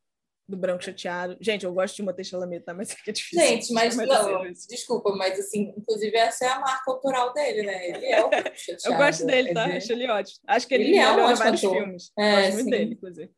do 0.48 0.56
branco 0.56 0.84
chateado. 0.84 1.36
Gente, 1.40 1.64
eu 1.64 1.74
gosto 1.74 1.96
de 1.96 2.02
uma 2.02 2.14
Chalamet, 2.22 2.64
tá? 2.64 2.72
Mas 2.72 2.94
é 3.06 3.12
difícil. 3.12 3.44
Gente, 3.44 3.72
mas 3.72 3.96
não, 3.96 4.44
desculpa, 4.68 5.10
mas 5.16 5.38
assim, 5.38 5.74
inclusive 5.76 6.16
essa 6.16 6.44
é 6.44 6.48
a 6.48 6.60
marca 6.60 6.90
autoral 6.90 7.32
dele, 7.32 7.62
né? 7.62 7.90
Ele 7.90 8.06
é 8.06 8.24
o 8.24 8.28
branco 8.28 8.56
chateado. 8.56 8.94
eu 8.94 8.96
gosto 8.96 9.26
dele, 9.26 9.52
tá? 9.52 9.68
É 9.68 9.76
Acho 9.78 9.92
ele 9.92 10.08
ótimo. 10.08 10.40
Acho 10.46 10.68
que 10.68 10.74
ele, 10.74 10.84
ele 10.84 10.98
é 10.98 11.10
um 11.10 11.34
vários 11.34 11.64
ator. 11.64 11.76
filmes. 11.76 12.12
É, 12.16 12.32
gosto 12.32 12.52
muito 12.52 12.64
sim. 12.64 12.70
dele, 12.70 12.94
inclusive. 12.94 13.30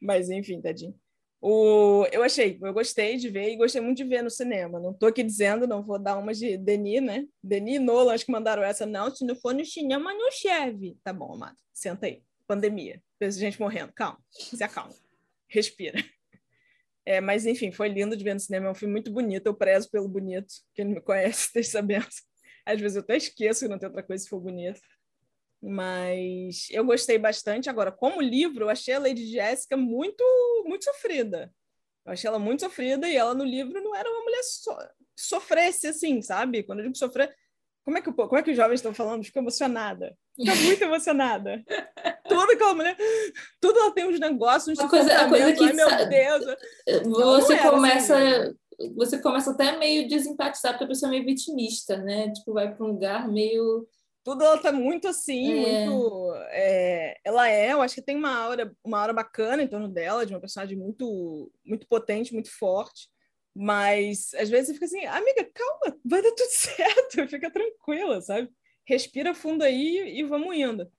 Mas 0.00 0.28
enfim, 0.28 0.60
tadinho. 0.60 0.94
O, 1.40 2.06
eu 2.10 2.22
achei, 2.22 2.58
eu 2.60 2.72
gostei 2.72 3.16
de 3.16 3.28
ver 3.28 3.52
e 3.52 3.56
gostei 3.56 3.80
muito 3.80 3.98
de 3.98 4.04
ver 4.04 4.22
no 4.22 4.30
cinema. 4.30 4.80
Não 4.80 4.90
estou 4.90 5.08
aqui 5.08 5.22
dizendo, 5.22 5.66
não 5.66 5.82
vou 5.82 5.98
dar 5.98 6.16
uma 6.16 6.32
de 6.32 6.56
Denis, 6.56 7.02
né? 7.02 7.26
Denis 7.42 7.76
e 7.76 7.78
Nolan, 7.78 8.14
acho 8.14 8.24
que 8.24 8.32
mandaram 8.32 8.62
essa. 8.62 8.86
Não, 8.86 9.14
se 9.14 9.24
não 9.24 9.36
for 9.36 9.54
no 9.54 9.64
cinema, 9.64 10.12
não 10.14 10.30
cheve. 10.30 10.96
Tá 11.04 11.12
bom, 11.12 11.34
amado. 11.34 11.56
Senta 11.72 12.06
aí. 12.06 12.22
Pandemia. 12.46 13.02
Gente 13.22 13.60
morrendo. 13.60 13.92
Calma. 13.92 14.18
Se 14.30 14.62
acalma. 14.62 14.94
Respira. 15.48 16.02
É, 17.04 17.20
mas, 17.20 17.46
enfim, 17.46 17.70
foi 17.70 17.88
lindo 17.88 18.16
de 18.16 18.24
ver 18.24 18.34
no 18.34 18.40
cinema. 18.40 18.66
É 18.66 18.70
um 18.70 18.74
filme 18.74 18.92
muito 18.92 19.12
bonito. 19.12 19.46
Eu 19.46 19.54
prezo 19.54 19.90
pelo 19.90 20.08
bonito. 20.08 20.52
Quem 20.74 20.84
não 20.86 20.94
me 20.94 21.00
conhece, 21.00 21.46
esteja 21.46 21.70
sabendo. 21.70 22.08
Às 22.64 22.80
vezes 22.80 22.96
eu 22.96 23.02
até 23.02 23.16
esqueço 23.16 23.60
que 23.60 23.68
não 23.68 23.78
tem 23.78 23.88
outra 23.88 24.02
coisa 24.02 24.24
se 24.24 24.28
for 24.28 24.40
bonito. 24.40 24.80
Mas 25.62 26.68
eu 26.70 26.84
gostei 26.84 27.18
bastante. 27.18 27.70
Agora, 27.70 27.90
como 27.90 28.20
livro, 28.20 28.64
eu 28.64 28.68
achei 28.68 28.94
a 28.94 28.98
Lady 28.98 29.26
Jessica 29.26 29.76
muito, 29.76 30.22
muito 30.66 30.84
sofrida. 30.84 31.52
Eu 32.04 32.12
achei 32.12 32.28
ela 32.28 32.38
muito 32.38 32.60
sofrida 32.60 33.08
e 33.08 33.16
ela 33.16 33.34
no 33.34 33.44
livro 33.44 33.82
não 33.82 33.94
era 33.94 34.08
uma 34.08 34.22
mulher 34.22 34.42
so 34.42 34.76
sofresse 35.18 35.86
assim, 35.86 36.20
sabe? 36.20 36.62
Quando 36.62 36.80
eu 36.80 36.84
digo 36.84 36.96
sofrer, 36.96 37.34
como 37.86 37.98
é 37.98 38.02
que, 38.02 38.12
como 38.12 38.36
é 38.36 38.42
que 38.42 38.50
os 38.50 38.56
jovens 38.56 38.80
estão 38.80 38.92
falando? 38.92 39.24
Fico 39.24 39.38
emocionada. 39.38 40.16
Fico 40.36 40.56
muito 40.62 40.82
emocionada. 40.84 41.64
Tudo 42.28 42.52
aquela 42.52 42.74
mulher, 42.74 42.96
tudo 43.60 43.78
ela 43.78 43.92
tem 43.92 44.06
uns 44.06 44.20
negócios, 44.20 44.78
uns 44.78 44.90
coisa, 44.90 45.20
a 45.20 45.28
coisa 45.28 45.52
que 45.52 45.64
ai 45.64 45.72
meu 45.72 45.88
Deus. 46.08 46.56
Você 47.04 47.58
começa 47.58 48.16
assim. 48.16 48.94
você 48.94 49.22
começa 49.22 49.50
até 49.52 49.78
meio 49.78 50.08
desempatizar 50.08 50.72
porque 50.72 50.84
a 50.84 50.88
pessoa 50.88 51.08
é 51.08 51.12
meio 51.12 51.24
vitimista, 51.24 51.96
né? 51.96 52.30
Tipo, 52.32 52.52
vai 52.52 52.74
para 52.74 52.84
um 52.84 52.88
lugar 52.88 53.28
meio 53.28 53.88
tudo 54.26 54.42
ela 54.42 54.58
tá 54.58 54.72
muito 54.72 55.06
assim, 55.06 55.64
é. 55.64 55.88
muito. 55.88 56.34
É, 56.48 57.16
ela 57.22 57.48
é, 57.48 57.72
eu 57.72 57.80
acho 57.80 57.94
que 57.94 58.02
tem 58.02 58.16
uma 58.16 58.36
aura, 58.36 58.76
uma 58.82 58.98
aura 58.98 59.12
bacana 59.12 59.62
em 59.62 59.68
torno 59.68 59.86
dela, 59.86 60.26
de 60.26 60.34
uma 60.34 60.40
personagem 60.40 60.76
muito, 60.76 61.48
muito 61.64 61.86
potente, 61.86 62.34
muito 62.34 62.50
forte. 62.50 63.08
Mas 63.54 64.34
às 64.34 64.50
vezes 64.50 64.74
fica 64.74 64.84
assim, 64.84 65.06
amiga, 65.06 65.48
calma, 65.54 65.96
vai 66.04 66.20
dar 66.22 66.32
tudo 66.32 66.48
certo, 66.50 67.28
fica 67.28 67.52
tranquila, 67.52 68.20
sabe? 68.20 68.50
Respira 68.84 69.32
fundo 69.32 69.62
aí 69.62 70.18
e 70.18 70.24
vamos 70.24 70.56
indo. 70.56 70.90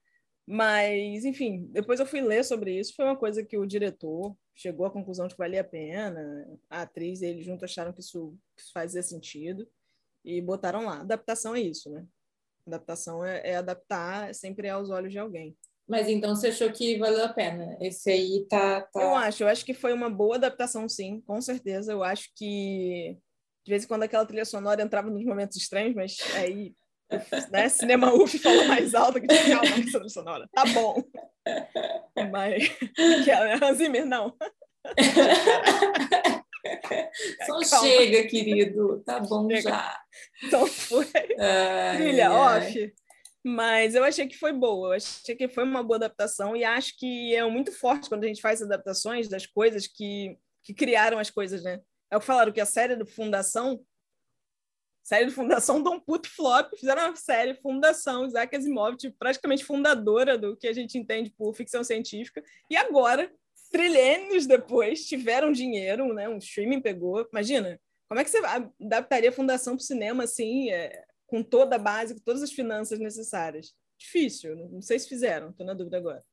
Mas, 0.47 1.25
enfim, 1.25 1.67
depois 1.69 1.99
eu 1.99 2.05
fui 2.05 2.21
ler 2.21 2.45
sobre 2.45 2.79
isso, 2.79 2.95
foi 2.95 3.03
uma 3.03 3.17
coisa 3.17 3.43
que 3.43 3.57
o 3.57 3.65
diretor 3.65 4.37
chegou 4.55 4.85
à 4.85 4.89
conclusão 4.89 5.27
de 5.27 5.33
que 5.33 5.37
valia 5.37 5.59
a 5.59 5.65
pena, 5.65 6.47
a 6.69 6.83
atriz 6.83 7.21
e 7.21 7.25
ele 7.25 7.41
juntos 7.41 7.65
acharam 7.65 7.91
que 7.91 7.99
isso, 7.99 8.39
que 8.55 8.61
isso 8.61 8.71
fazia 8.71 9.03
sentido 9.03 9.67
e 10.23 10.41
botaram 10.41 10.85
lá. 10.85 11.01
Adaptação 11.01 11.53
é 11.53 11.59
isso, 11.59 11.89
né? 11.89 12.07
Adaptação 12.67 13.23
é, 13.23 13.41
é 13.43 13.55
adaptar 13.55 14.33
sempre 14.35 14.69
aos 14.69 14.89
olhos 14.89 15.11
de 15.11 15.19
alguém. 15.19 15.55
Mas 15.87 16.09
então 16.09 16.35
você 16.35 16.47
achou 16.47 16.71
que 16.71 16.97
valeu 16.97 17.23
a 17.23 17.29
pena? 17.29 17.77
Esse 17.79 18.11
aí 18.11 18.45
tá, 18.49 18.81
tá, 18.81 19.01
Eu 19.01 19.15
acho, 19.15 19.43
eu 19.43 19.47
acho 19.47 19.65
que 19.65 19.73
foi 19.73 19.93
uma 19.93 20.09
boa 20.09 20.35
adaptação, 20.35 20.87
sim, 20.89 21.21
com 21.21 21.39
certeza. 21.41 21.93
Eu 21.93 22.03
acho 22.03 22.29
que 22.35 23.17
de 23.65 23.69
vez 23.69 23.83
em 23.83 23.87
quando 23.87 24.03
aquela 24.03 24.25
trilha 24.25 24.45
sonora 24.45 24.81
entrava 24.81 25.09
nos 25.09 25.23
momentos 25.23 25.57
estranhos, 25.57 25.95
mas 25.95 26.17
aí 26.35 26.73
né, 27.49 27.69
Cinema 27.69 28.13
UF 28.13 28.37
falou 28.39 28.67
mais 28.67 28.93
alto 28.93 29.21
que 29.21 29.27
tinha 29.27 29.59
calma 29.59 29.75
trilha 29.75 30.09
sonora. 30.09 30.49
Tá 30.53 30.65
bom. 30.65 31.01
Mas 32.31 32.69
é 33.27 33.73
Zimmer, 33.73 34.05
não. 34.05 34.35
Só 37.45 37.59
Calma. 37.69 37.87
chega, 37.87 38.27
querido. 38.27 39.03
Tá 39.05 39.19
bom 39.19 39.49
chega. 39.49 39.61
já. 39.61 40.01
Então 40.43 40.67
foi 40.67 41.07
ai, 41.39 41.97
trilha 41.97 42.29
ai. 42.29 42.59
off. 42.59 42.93
Mas 43.43 43.95
eu 43.95 44.03
achei 44.03 44.27
que 44.27 44.37
foi 44.37 44.51
boa, 44.51 44.89
eu 44.89 44.93
achei 44.93 45.35
que 45.35 45.47
foi 45.47 45.63
uma 45.63 45.81
boa 45.81 45.95
adaptação 45.95 46.55
e 46.55 46.65
acho 46.65 46.97
que 46.97 47.33
é 47.33 47.45
muito 47.49 47.71
forte 47.71 48.09
quando 48.09 48.25
a 48.25 48.27
gente 48.27 48.41
faz 48.41 48.61
adaptações 48.61 49.29
das 49.29 49.45
coisas 49.45 49.87
que, 49.87 50.37
que 50.63 50.73
criaram 50.73 51.17
as 51.17 51.29
coisas, 51.29 51.63
né? 51.63 51.79
É 52.11 52.17
o 52.17 52.19
que 52.19 52.25
falaram 52.25 52.51
que 52.51 52.59
a 52.59 52.65
série 52.65 52.97
do 52.97 53.05
Fundação, 53.05 53.81
série 55.01 55.25
do 55.25 55.31
Fundação 55.31 55.81
dá 55.81 55.89
um 55.91 55.99
puto 55.99 56.29
flop, 56.29 56.73
fizeram 56.77 57.07
uma 57.07 57.15
série 57.15 57.55
Fundação, 57.55 58.25
Isaac 58.25 58.53
Asimov, 58.53 58.97
tipo, 58.97 59.15
praticamente 59.17 59.63
fundadora 59.63 60.37
do 60.37 60.57
que 60.57 60.67
a 60.67 60.73
gente 60.73 60.97
entende 60.97 61.29
por 61.29 61.53
ficção 61.53 61.83
científica, 61.85 62.43
e 62.69 62.75
agora 62.75 63.31
trilênios 63.67 64.45
depois 64.45 65.05
tiveram 65.05 65.51
dinheiro, 65.51 66.13
né? 66.13 66.27
Um 66.27 66.37
streaming 66.37 66.81
pegou. 66.81 67.27
Imagina, 67.31 67.79
como 68.07 68.19
é 68.19 68.23
que 68.23 68.29
você 68.29 68.39
adaptaria 68.79 69.29
a 69.29 69.33
fundação 69.33 69.75
para 69.75 69.83
o 69.83 69.85
cinema 69.85 70.23
assim, 70.23 70.71
é, 70.71 71.03
com 71.25 71.43
toda 71.43 71.75
a 71.75 71.79
base, 71.79 72.13
com 72.13 72.21
todas 72.21 72.41
as 72.41 72.51
finanças 72.51 72.99
necessárias? 72.99 73.73
Difícil, 73.97 74.55
não 74.55 74.81
sei 74.81 74.99
se 74.99 75.09
fizeram, 75.09 75.49
estou 75.49 75.65
na 75.65 75.73
dúvida 75.73 75.97
agora. 75.97 76.23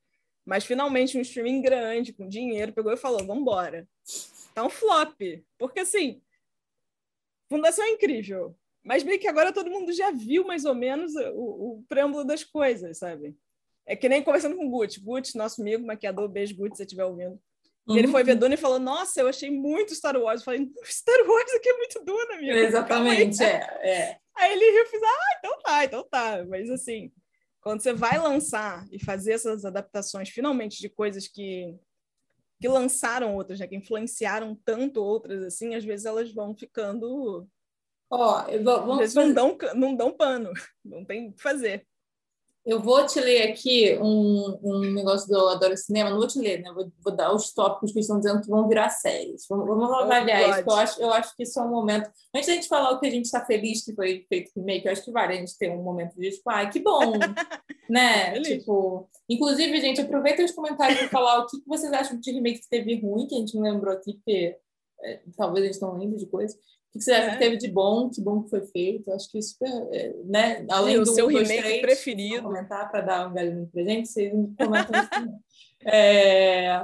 Mas 0.45 0.65
finalmente 0.65 1.17
um 1.17 1.23
streaming 1.23 1.63
grande, 1.63 2.13
com 2.13 2.29
dinheiro, 2.29 2.73
pegou 2.73 2.93
e 2.93 2.97
falou: 2.97 3.25
vamos 3.25 3.43
embora. 3.43 3.89
Tá 4.55 4.65
um 4.65 4.71
flop. 4.71 5.19
Porque 5.59 5.81
assim, 5.81 6.21
fundação 7.49 7.85
é 7.85 7.91
incrível. 7.91 8.55
Mas 8.85 9.03
meio 9.03 9.19
que 9.19 9.27
agora 9.27 9.53
todo 9.53 9.71
mundo 9.71 9.93
já 9.93 10.11
viu 10.11 10.45
mais 10.45 10.67
ou 10.67 10.75
menos 10.75 11.15
o, 11.35 11.79
o 11.79 11.85
preâmbulo 11.89 12.23
das 12.23 12.45
coisas, 12.45 12.99
sabe? 12.99 13.35
É 13.87 13.95
que 13.95 14.09
nem 14.09 14.23
conversando 14.23 14.57
com 14.57 14.67
o 14.67 14.71
Guts. 14.71 14.99
Guts, 14.99 15.35
nosso 15.35 15.61
amigo, 15.61 15.87
maquiador, 15.87 16.29
beijo, 16.29 16.57
Guts, 16.57 16.77
se 16.77 16.79
você 16.79 16.83
estiver 16.85 17.05
ouvindo. 17.05 17.39
Uhum. 17.87 17.99
Ele 17.99 18.09
foi 18.09 18.25
ver 18.25 18.35
Duna 18.35 18.55
e 18.55 18.59
falou: 18.59 18.79
Nossa, 18.79 19.21
eu 19.21 19.29
achei 19.29 19.51
muito 19.51 19.95
Star 19.95 20.17
Wars. 20.17 20.41
Eu 20.41 20.45
falei: 20.45 20.67
Star 20.85 21.21
Wars 21.27 21.53
aqui 21.55 21.69
é 21.69 21.77
muito 21.77 22.05
Duna, 22.05 22.35
amigo. 22.35 22.53
Exatamente, 22.53 23.43
é, 23.43 23.59
é. 23.83 24.19
Aí 24.35 24.53
ele 24.53 24.71
riu 24.71 24.85
e 24.85 24.87
fez: 24.87 25.03
Ah, 25.03 25.37
então 25.39 25.59
tá, 25.63 25.85
então 25.85 26.09
tá. 26.11 26.45
Mas 26.49 26.71
assim, 26.71 27.13
quando 27.61 27.83
você 27.83 27.93
vai 27.93 28.19
lançar 28.19 28.87
e 28.91 29.03
fazer 29.03 29.33
essas 29.33 29.65
adaptações, 29.65 30.31
finalmente, 30.31 30.79
de 30.81 30.89
coisas 30.89 31.29
que, 31.29 31.75
que 32.61 32.69
lançaram 32.69 33.35
outras, 33.35 33.59
né, 33.59 33.67
que 33.67 33.77
influenciaram 33.77 34.59
tanto 34.65 35.03
outras, 35.03 35.43
assim, 35.43 35.75
às 35.75 35.85
vezes 35.85 36.07
elas 36.07 36.33
vão 36.33 36.55
ficando. 36.55 37.47
Ó, 38.11 38.47
oh, 38.47 38.63
vou, 38.85 38.93
às 38.93 38.99
vezes 38.99 39.15
não 39.15 39.33
dão, 39.33 39.59
não 39.75 39.95
dão 39.95 40.13
pano, 40.13 40.53
não 40.85 41.05
tem 41.05 41.29
o 41.29 41.33
que 41.33 41.43
fazer. 41.43 41.87
Eu 42.65 42.81
vou 42.81 43.05
te 43.05 43.21
ler 43.21 43.51
aqui 43.51 43.99
um, 44.01 44.59
um 44.63 44.81
negócio 44.93 45.29
do 45.29 45.49
Adoro 45.49 45.77
Cinema, 45.77 46.09
não 46.09 46.17
vou 46.17 46.27
te 46.27 46.39
ler, 46.39 46.63
né? 46.63 46.73
Vou, 46.73 46.91
vou 47.03 47.15
dar 47.15 47.35
os 47.35 47.53
tópicos 47.53 47.93
que 47.93 48.01
estão 48.01 48.19
dizendo 48.19 48.41
que 48.41 48.49
vão 48.49 48.67
virar 48.67 48.89
séries. 48.89 49.45
Vamos, 49.51 49.67
vamos 49.67 49.93
avaliar 49.93 50.49
isso, 50.51 50.71
eu 50.71 50.75
acho, 50.75 51.03
eu 51.03 51.13
acho 51.13 51.37
que 51.37 51.43
isso 51.43 51.61
é 51.61 51.63
um 51.63 51.69
momento. 51.69 52.11
Antes 52.35 52.49
da 52.49 52.55
gente 52.55 52.67
falar 52.67 52.93
o 52.93 53.01
que 53.01 53.07
a 53.07 53.11
gente 53.11 53.27
está 53.27 53.45
feliz 53.45 53.85
que 53.85 53.95
foi 53.95 54.25
feito 54.29 54.51
remake, 54.57 54.87
eu 54.87 54.93
acho 54.93 55.05
que 55.05 55.13
vale 55.13 55.35
a 55.35 55.37
gente 55.37 55.59
ter 55.59 55.71
um 55.71 55.83
momento 55.83 56.15
de 56.19 56.31
tipo, 56.31 56.49
ai, 56.49 56.71
que 56.71 56.81
bom, 56.81 57.13
né? 57.91 58.41
tipo, 58.41 59.11
inclusive, 59.29 59.81
gente, 59.83 60.01
aproveita 60.01 60.43
os 60.43 60.53
comentários 60.53 61.01
para 61.01 61.09
falar 61.11 61.41
o 61.41 61.47
que 61.47 61.59
vocês 61.67 61.93
acham 61.93 62.19
de 62.19 62.33
remake 62.33 62.61
que 62.61 62.69
teve 62.71 62.99
ruim, 62.99 63.27
que 63.27 63.35
a 63.35 63.39
gente 63.39 63.55
não 63.55 63.63
lembrou 63.63 63.93
aqui, 63.93 64.15
porque 64.15 64.57
é, 65.03 65.21
talvez 65.37 65.65
eles 65.65 65.77
estão 65.77 65.99
lendo 65.99 66.17
de 66.17 66.27
coisa 66.27 66.57
que 66.99 67.05
você 67.05 67.13
acha 67.13 67.29
é. 67.29 67.31
que 67.33 67.39
teve 67.39 67.57
de 67.57 67.69
bom? 67.69 68.09
Que 68.09 68.21
bom 68.21 68.43
que 68.43 68.51
foi 68.51 68.63
feito? 68.67 69.13
Acho 69.13 69.31
que 69.31 69.39
isso, 69.39 69.57
é, 69.63 70.15
né? 70.25 70.67
Além 70.71 70.99
do 70.99 71.07
seu 71.07 71.27
remake 71.27 71.63
três, 71.63 71.83
preferido. 71.83 72.43
Comentar 72.45 72.91
para 72.91 73.01
dar 73.01 73.29
um 73.29 73.35
galinho 73.35 73.67
presente, 73.67 74.09
vocês 74.09 74.33
comentam 74.57 75.01
isso 75.01 75.11
também. 75.11 75.35
É, 75.87 76.83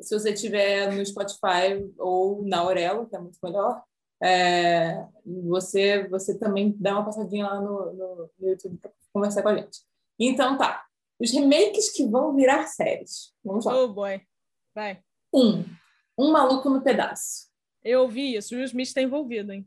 se 0.00 0.18
você 0.18 0.32
tiver 0.32 0.90
no 0.90 1.04
Spotify 1.04 1.86
ou 1.98 2.42
na 2.46 2.60
Aurelo, 2.60 3.06
que 3.06 3.14
é 3.14 3.18
muito 3.18 3.38
melhor, 3.42 3.82
é, 4.22 5.04
você, 5.44 6.08
você 6.08 6.38
também 6.38 6.74
dá 6.78 6.94
uma 6.94 7.04
passadinha 7.04 7.44
lá 7.44 7.60
no, 7.60 7.92
no, 7.92 8.30
no 8.38 8.48
YouTube 8.48 8.78
para 8.78 8.90
conversar 9.12 9.42
com 9.42 9.50
a 9.50 9.56
gente. 9.56 9.80
Então 10.18 10.56
tá. 10.56 10.82
Os 11.20 11.30
remakes 11.30 11.90
que 11.90 12.06
vão 12.06 12.34
virar 12.34 12.66
séries. 12.66 13.34
Vamos 13.44 13.64
lá. 13.64 13.76
Oh, 13.76 13.88
boy. 13.88 14.20
Vai. 14.74 15.00
Um. 15.32 15.64
Um 16.18 16.30
Maluco 16.30 16.70
no 16.70 16.82
Pedaço. 16.82 17.46
Eu 17.86 18.02
ouvi 18.02 18.36
isso, 18.36 18.54
o 18.54 18.58
Will 18.58 18.66
Smith 18.66 18.88
está 18.88 19.00
envolvido, 19.00 19.52
hein? 19.52 19.66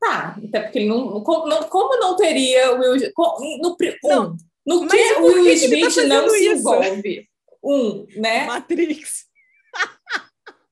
Tá, 0.00 0.36
até 0.46 0.60
porque 0.60 0.78
ele 0.78 0.88
não, 0.88 1.22
como, 1.22 1.48
não, 1.48 1.64
como 1.64 1.98
não 1.98 2.16
teria 2.16 2.72
o 2.72 2.80
Will 2.80 3.12
no, 3.60 3.76
não, 4.04 4.36
no 4.64 4.86
que 4.86 5.12
o 5.14 5.24
Will 5.24 5.52
Smith 5.54 5.94
tá 5.94 6.04
não 6.04 6.28
se 6.30 6.38
isso? 6.38 6.60
envolve? 6.60 7.28
Um, 7.62 8.06
né? 8.16 8.46
Matrix. 8.46 9.26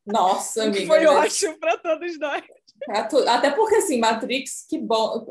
Nossa, 0.06 0.64
amiga. 0.64 0.86
Foi 0.86 1.04
ótimo 1.06 1.58
para 1.58 1.76
todos 1.78 2.18
nós. 2.18 2.44
Até 3.26 3.50
porque, 3.50 3.76
assim, 3.76 3.98
Matrix, 3.98 4.64
que 4.68 4.78
bom. 4.78 5.26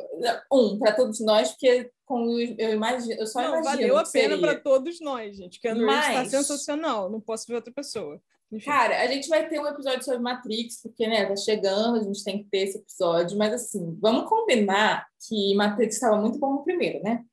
Um, 0.51 0.78
para 0.78 0.91
todos 0.93 1.20
nós, 1.22 1.51
porque 1.51 1.89
com, 2.05 2.39
eu 2.57 2.74
imagino, 2.74 3.13
eu 3.13 3.28
só 3.28 3.41
não, 3.41 3.49
imagino. 3.61 3.72
Valeu 3.72 3.97
a 3.97 4.03
pena 4.03 4.38
para 4.38 4.59
todos 4.59 4.99
nós, 4.99 5.38
gente. 5.38 5.59
Que 5.59 5.70
a 5.70 5.76
Mas... 5.76 6.07
está 6.07 6.38
sensacional. 6.38 7.09
Não 7.09 7.22
posso 7.22 7.45
ver 7.47 7.55
outra 7.55 7.74
pessoa. 7.74 8.22
Enfim. 8.52 8.66
Cara, 8.66 9.02
a 9.02 9.08
gente 9.08 9.28
vai 9.28 9.48
ter 9.50 9.60
um 9.60 9.68
episódio 9.68 10.04
sobre 10.04 10.20
Matrix, 10.22 10.82
porque, 10.82 11.08
né, 11.08 11.26
tá 11.26 11.36
chegando, 11.36 11.98
a 12.00 12.04
gente 12.04 12.24
tem 12.24 12.38
que 12.43 12.50
ter 12.50 12.60
esse 12.60 12.78
episódio, 12.78 13.38
mas 13.38 13.54
assim, 13.54 13.98
vamos 14.00 14.30
combinar 14.30 15.08
que 15.28 15.54
Matrix 15.56 15.96
estava 15.96 16.18
muito 16.22 16.38
bom 16.38 16.54
no 16.54 16.64
primeiro, 16.64 17.02
né? 17.04 17.26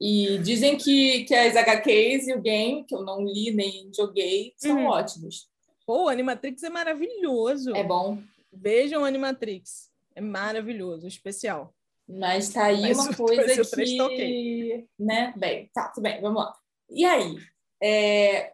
E 0.00 0.38
dizem 0.38 0.76
que, 0.76 1.24
que 1.24 1.34
as 1.34 1.56
HQs 1.56 2.28
e 2.28 2.34
o 2.34 2.40
game, 2.42 2.84
que 2.84 2.94
eu 2.94 3.02
não 3.02 3.24
li 3.24 3.50
nem 3.50 3.90
joguei, 3.96 4.52
são 4.56 4.76
Uhum. 4.76 4.86
ótimos. 4.86 5.48
Pô, 5.86 6.04
o 6.04 6.08
Animatrix 6.08 6.62
é 6.62 6.68
maravilhoso. 6.68 7.74
É 7.74 7.82
bom. 7.82 8.18
Vejam 8.52 9.04
Animatrix. 9.04 9.90
É 10.14 10.20
maravilhoso, 10.20 11.06
especial. 11.06 11.74
Mas 12.06 12.50
tá 12.50 12.66
aí 12.66 12.82
Mas 12.82 12.98
uma 12.98 13.10
o- 13.10 13.16
coisa 13.16 13.62
o 13.62 13.70
que... 13.70 13.96
tá 13.96 14.04
ok. 14.06 14.86
Né? 14.98 15.32
Bem, 15.36 15.70
tá, 15.72 15.88
tudo 15.88 16.02
bem, 16.02 16.20
vamos 16.20 16.42
lá. 16.42 16.54
E 16.90 17.04
aí? 17.04 17.36
é, 17.82 18.52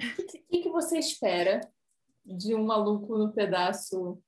O 0.00 0.26
que, 0.26 0.38
que, 0.38 0.62
que 0.62 0.68
você 0.70 0.98
espera 0.98 1.60
de 2.24 2.54
um 2.54 2.64
maluco 2.64 3.16
no 3.18 3.32
pedaço 3.32 4.22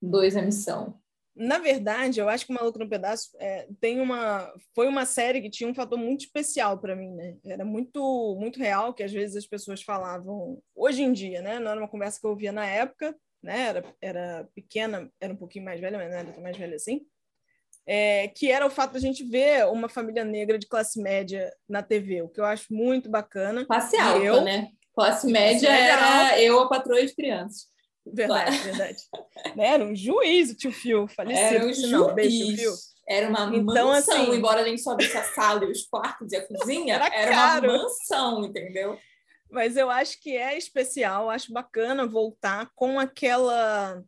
2 0.00 0.36
a 0.36 0.42
missão? 0.42 1.00
Na 1.36 1.58
verdade, 1.58 2.20
eu 2.20 2.28
acho 2.28 2.46
que 2.46 2.52
o 2.52 2.54
Maluco 2.54 2.78
no 2.78 2.88
Pedaço 2.88 3.30
é, 3.40 3.66
tem 3.80 4.00
uma, 4.00 4.52
foi 4.72 4.86
uma 4.86 5.04
série 5.04 5.42
que 5.42 5.50
tinha 5.50 5.68
um 5.68 5.74
fator 5.74 5.98
muito 5.98 6.20
especial 6.20 6.78
para 6.78 6.94
mim, 6.94 7.12
né? 7.12 7.36
Era 7.44 7.64
muito, 7.64 8.36
muito 8.38 8.56
real 8.56 8.94
que 8.94 9.02
às 9.02 9.10
vezes 9.10 9.34
as 9.34 9.46
pessoas 9.46 9.82
falavam 9.82 10.62
hoje 10.76 11.02
em 11.02 11.12
dia, 11.12 11.42
né? 11.42 11.58
Não 11.58 11.72
era 11.72 11.80
uma 11.80 11.88
conversa 11.88 12.20
que 12.20 12.26
eu 12.26 12.30
ouvia 12.30 12.52
na 12.52 12.64
época, 12.64 13.16
né? 13.42 13.62
Era, 13.62 13.96
era 14.00 14.48
pequena, 14.54 15.10
era 15.20 15.32
um 15.32 15.36
pouquinho 15.36 15.64
mais 15.64 15.80
velha, 15.80 15.98
mas 15.98 16.08
não 16.08 16.18
era 16.18 16.32
tão 16.32 16.42
mais 16.42 16.56
velha 16.56 16.76
assim. 16.76 17.04
É, 17.84 18.28
que 18.28 18.50
era 18.50 18.64
o 18.64 18.70
fato 18.70 18.92
da 18.92 19.00
gente 19.00 19.24
ver 19.24 19.66
uma 19.66 19.88
família 19.88 20.24
negra 20.24 20.56
de 20.56 20.68
classe 20.68 21.02
média 21.02 21.52
na 21.68 21.82
TV, 21.82 22.22
o 22.22 22.28
que 22.28 22.40
eu 22.40 22.44
acho 22.44 22.72
muito 22.72 23.10
bacana. 23.10 23.66
Classe 23.66 23.96
alta, 23.96 24.24
eu? 24.24 24.40
né? 24.42 24.70
Classe 24.94 25.26
média 25.26 25.68
média 25.70 25.92
era 25.92 26.40
eu, 26.40 26.60
a 26.60 26.68
patroa 26.68 27.04
de 27.04 27.14
crianças. 27.14 27.66
Verdade, 28.06 28.56
verdade. 28.58 28.98
Né? 29.56 29.66
Era 29.66 29.84
um 29.84 29.94
juiz, 29.94 30.50
o 30.50 30.54
tio 30.56 30.70
Fio, 30.72 31.08
falecido. 31.08 31.46
Era 31.46 31.64
um 31.64 31.68
por 31.68 31.74
sinal. 31.74 32.14
Beijo, 32.14 32.36
tio 32.36 32.46
Fio. 32.56 32.70
juiz. 32.70 32.94
Era 33.08 33.28
uma 33.28 33.54
Então, 33.56 33.88
mansão, 33.88 34.22
assim- 34.22 34.34
embora 34.34 34.60
a 34.62 34.64
gente 34.68 34.80
só 34.82 34.96
visse 34.96 35.16
a 35.16 35.22
sala 35.24 35.64
e 35.64 35.70
os 35.70 35.84
quartos 35.86 36.32
e 36.32 36.36
a 36.36 36.46
cozinha, 36.46 36.94
Era 36.94 37.06
era, 37.14 37.30
caro. 37.32 37.70
uma 37.70 37.82
mansão, 37.82 38.44
entendeu? 38.44 38.98
Mas 39.50 39.76
eu 39.76 39.90
acho 39.90 40.20
que 40.20 40.36
é 40.36 40.56
especial, 40.56 41.28
acho 41.30 41.52
bacana 41.52 42.06
voltar 42.06 42.70
com 42.74 42.98
aquela. 42.98 44.02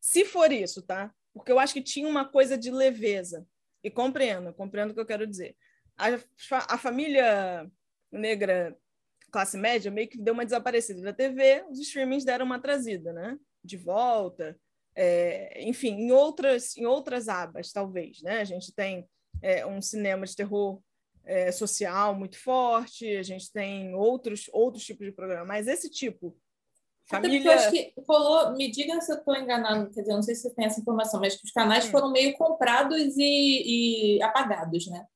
Se 0.00 0.24
for 0.24 0.50
isso, 0.52 0.82
tá? 0.82 1.12
Porque 1.34 1.52
eu 1.52 1.58
acho 1.58 1.74
que 1.74 1.82
tinha 1.82 2.08
uma 2.08 2.24
coisa 2.24 2.56
de 2.58 2.70
leveza. 2.70 3.46
E 3.84 3.90
compreendo, 3.90 4.52
compreendo 4.54 4.90
o 4.90 4.94
que 4.94 5.00
eu 5.00 5.06
quero 5.06 5.26
dizer. 5.26 5.54
A, 5.96 6.08
a 6.74 6.78
família 6.78 7.70
negra 8.10 8.76
classe 9.30 9.56
média 9.56 9.90
meio 9.90 10.08
que 10.08 10.18
deu 10.18 10.34
uma 10.34 10.44
desaparecida 10.44 11.00
da 11.02 11.12
TV, 11.12 11.64
os 11.70 11.78
streamings 11.78 12.24
deram 12.24 12.46
uma 12.46 12.60
trazida, 12.60 13.12
né? 13.12 13.38
De 13.62 13.76
volta. 13.76 14.58
É, 14.94 15.62
enfim, 15.62 15.90
em 15.90 16.10
outras, 16.10 16.76
em 16.76 16.86
outras 16.86 17.28
abas, 17.28 17.72
talvez, 17.72 18.22
né? 18.22 18.40
A 18.40 18.44
gente 18.44 18.72
tem 18.74 19.08
é, 19.42 19.64
um 19.64 19.80
cinema 19.80 20.26
de 20.26 20.34
terror 20.34 20.80
é, 21.24 21.52
social 21.52 22.14
muito 22.14 22.38
forte, 22.38 23.16
a 23.16 23.22
gente 23.22 23.52
tem 23.52 23.94
outros, 23.94 24.48
outros 24.52 24.84
tipos 24.84 25.06
de 25.06 25.12
programa, 25.12 25.44
mas 25.44 25.68
esse 25.68 25.90
tipo, 25.90 26.36
família. 27.06 27.54
acho 27.54 27.70
que 27.70 27.92
rolou, 28.08 28.56
me 28.56 28.70
diga 28.70 29.00
se 29.00 29.12
eu 29.12 29.18
estou 29.18 29.36
enganado, 29.36 29.90
quer 29.90 30.00
dizer, 30.00 30.12
eu 30.12 30.16
não 30.16 30.22
sei 30.22 30.34
se 30.34 30.42
você 30.42 30.54
tem 30.54 30.64
essa 30.64 30.80
informação, 30.80 31.20
mas 31.20 31.36
que 31.36 31.44
os 31.44 31.52
canais 31.52 31.86
Hum. 31.86 31.90
foram 31.90 32.10
meio 32.10 32.36
comprados 32.36 33.16
e, 33.16 34.16
e 34.16 34.22
apagados, 34.22 34.86
né? 34.88 35.06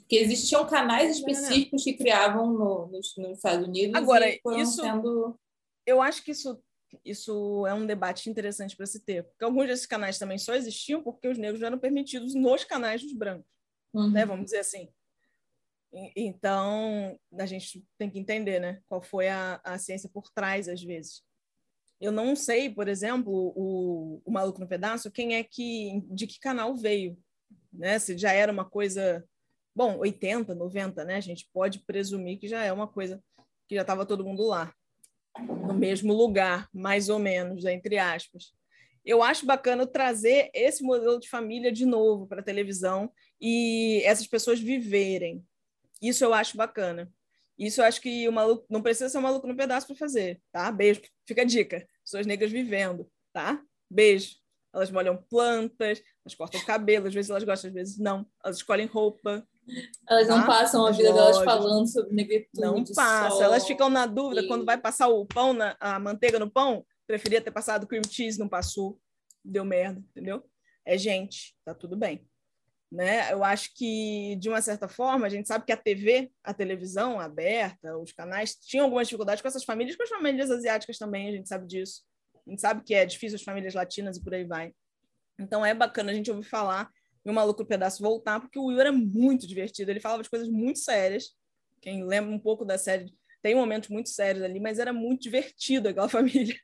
Porque 0.00 0.16
existiam 0.16 0.66
canais 0.66 1.16
específicos 1.16 1.84
que 1.84 1.94
criavam 1.94 2.52
no- 2.52 2.86
nos, 2.88 3.14
nos 3.16 3.36
Estados 3.36 3.66
Unidos 3.66 3.94
Agora, 3.94 4.26
isso- 4.58 4.80
sendo... 4.82 5.38
Eu 5.86 6.00
acho 6.00 6.22
que 6.24 6.30
isso, 6.30 6.62
isso 7.04 7.66
é 7.66 7.74
um 7.74 7.84
debate 7.86 8.30
interessante 8.30 8.76
para 8.76 8.86
se 8.86 9.00
ter, 9.00 9.24
porque 9.24 9.44
alguns 9.44 9.66
desses 9.66 9.86
canais 9.86 10.18
também 10.18 10.38
só 10.38 10.54
existiam 10.54 11.02
porque 11.02 11.26
os 11.28 11.36
negros 11.38 11.60
não 11.60 11.66
eram 11.68 11.78
permitidos 11.78 12.34
nos 12.34 12.64
canais 12.64 13.02
dos 13.02 13.12
brancos, 13.12 13.46
Uhum. 13.94 14.10
né? 14.10 14.24
Vamos 14.24 14.44
dizer 14.46 14.58
assim. 14.60 14.88
Então, 16.16 17.18
a 17.38 17.44
gente 17.46 17.84
tem 17.98 18.08
que 18.08 18.18
entender, 18.18 18.58
né? 18.60 18.80
Qual 18.88 19.02
foi 19.02 19.28
a, 19.28 19.60
a 19.62 19.78
ciência 19.78 20.08
por 20.08 20.30
trás, 20.32 20.68
às 20.68 20.82
vezes. 20.82 21.22
Eu 22.00 22.10
não 22.10 22.34
sei, 22.34 22.70
por 22.70 22.88
exemplo, 22.88 23.52
o, 23.54 24.22
o 24.24 24.30
Maluco 24.32 24.58
no 24.58 24.66
Pedaço, 24.66 25.10
quem 25.10 25.34
é 25.36 25.44
que, 25.44 26.02
de 26.08 26.26
que 26.26 26.40
canal 26.40 26.74
veio, 26.74 27.18
né? 27.72 27.98
Se 27.98 28.16
já 28.16 28.32
era 28.32 28.50
uma 28.50 28.64
coisa, 28.64 29.22
bom, 29.74 29.98
80, 29.98 30.54
90, 30.54 31.04
né? 31.04 31.16
A 31.16 31.20
gente 31.20 31.48
pode 31.52 31.80
presumir 31.80 32.38
que 32.38 32.48
já 32.48 32.62
é 32.62 32.72
uma 32.72 32.86
coisa 32.86 33.22
que 33.68 33.74
já 33.74 33.82
estava 33.82 34.06
todo 34.06 34.24
mundo 34.24 34.46
lá, 34.46 34.72
no 35.38 35.74
mesmo 35.74 36.12
lugar, 36.12 36.68
mais 36.72 37.08
ou 37.08 37.18
menos, 37.18 37.64
entre 37.64 37.98
aspas. 37.98 38.52
Eu 39.04 39.22
acho 39.22 39.46
bacana 39.46 39.86
trazer 39.86 40.50
esse 40.54 40.82
modelo 40.82 41.18
de 41.18 41.28
família 41.28 41.72
de 41.72 41.84
novo 41.84 42.26
para 42.26 42.40
a 42.40 42.44
televisão 42.44 43.10
e 43.40 44.00
essas 44.04 44.26
pessoas 44.26 44.60
viverem. 44.60 45.44
Isso 46.00 46.24
eu 46.24 46.32
acho 46.32 46.56
bacana. 46.56 47.12
Isso 47.58 47.80
eu 47.80 47.84
acho 47.84 48.00
que 48.00 48.28
o 48.28 48.32
maluco 48.32 48.64
não 48.68 48.82
precisa 48.82 49.08
ser 49.08 49.18
um 49.18 49.22
maluco 49.22 49.46
no 49.46 49.56
pedaço 49.56 49.86
para 49.86 49.96
fazer, 49.96 50.40
tá? 50.52 50.70
Beijo. 50.70 51.02
Fica 51.26 51.42
a 51.42 51.44
dica. 51.44 51.86
Pessoas 52.04 52.26
negras 52.26 52.50
vivendo, 52.50 53.10
tá? 53.32 53.62
Beijo. 53.90 54.36
Elas 54.72 54.90
molham 54.90 55.16
plantas, 55.28 56.02
elas 56.24 56.34
cortam 56.34 56.64
cabelo, 56.64 57.06
às 57.06 57.14
vezes 57.14 57.30
elas 57.30 57.44
gostam, 57.44 57.68
às 57.68 57.74
vezes 57.74 57.98
não. 57.98 58.26
Elas 58.42 58.56
escolhem 58.56 58.86
roupa, 58.86 59.46
Elas 60.08 60.28
não 60.28 60.40
tá? 60.40 60.46
passam 60.46 60.86
a 60.86 60.90
vida 60.90 61.12
delas 61.12 61.36
lojas. 61.36 61.44
falando 61.44 61.86
sobre 61.86 62.14
negritude. 62.14 62.60
não 62.60 62.84
passa. 62.84 63.30
sol. 63.30 63.42
Elas 63.42 63.66
ficam 63.66 63.88
na 63.88 64.06
dúvida 64.06 64.42
e- 64.42 64.48
quando 64.48 64.64
vai 64.64 64.76
passar 64.76 65.08
o 65.08 65.24
pão, 65.24 65.52
na, 65.52 65.76
a 65.80 65.98
manteiga 65.98 66.38
no 66.38 66.50
pão. 66.50 66.84
Preferia 67.06 67.40
ter 67.40 67.50
passado 67.50 67.86
cream 67.86 68.02
cheese, 68.08 68.38
não 68.38 68.48
passou. 68.48 68.98
Deu 69.44 69.64
merda, 69.64 70.00
entendeu? 70.10 70.44
É 70.84 70.98
gente, 70.98 71.54
tá 71.64 71.74
tudo 71.74 71.96
bem. 71.96 72.26
Né? 72.90 73.32
Eu 73.32 73.42
acho 73.42 73.74
que, 73.74 74.36
de 74.36 74.48
uma 74.48 74.60
certa 74.60 74.86
forma, 74.86 75.26
a 75.26 75.30
gente 75.30 75.48
sabe 75.48 75.64
que 75.64 75.72
a 75.72 75.76
TV, 75.76 76.30
a 76.44 76.52
televisão 76.52 77.18
aberta, 77.18 77.96
os 77.96 78.12
canais, 78.12 78.54
tinham 78.54 78.84
algumas 78.84 79.08
dificuldades 79.08 79.40
com 79.40 79.48
essas 79.48 79.64
famílias, 79.64 79.96
com 79.96 80.02
as 80.02 80.10
famílias 80.10 80.50
asiáticas 80.50 80.98
também, 80.98 81.28
a 81.28 81.32
gente 81.32 81.48
sabe 81.48 81.66
disso. 81.66 82.02
A 82.46 82.50
gente 82.50 82.60
sabe 82.60 82.82
que 82.84 82.94
é 82.94 83.06
difícil 83.06 83.36
as 83.36 83.42
famílias 83.42 83.72
latinas 83.74 84.16
e 84.16 84.22
por 84.22 84.34
aí 84.34 84.44
vai. 84.44 84.74
Então 85.38 85.64
é 85.64 85.72
bacana 85.74 86.12
a 86.12 86.14
gente 86.14 86.30
ouvir 86.30 86.46
falar 86.46 86.90
e 87.24 87.30
o 87.30 87.32
Maluco 87.32 87.62
no 87.62 87.68
Pedaço 87.68 88.02
voltar, 88.02 88.40
porque 88.40 88.58
o 88.58 88.66
Will 88.66 88.80
era 88.80 88.92
muito 88.92 89.46
divertido, 89.46 89.90
ele 89.90 90.00
falava 90.00 90.22
de 90.22 90.30
coisas 90.30 90.48
muito 90.48 90.78
sérias. 90.80 91.30
Quem 91.80 92.04
lembra 92.04 92.32
um 92.32 92.38
pouco 92.38 92.64
da 92.64 92.76
série, 92.76 93.12
tem 93.40 93.54
momentos 93.54 93.88
muito 93.88 94.08
sérios 94.08 94.44
ali, 94.44 94.60
mas 94.60 94.78
era 94.78 94.92
muito 94.92 95.22
divertido 95.22 95.88
aquela 95.88 96.08
família. 96.10 96.56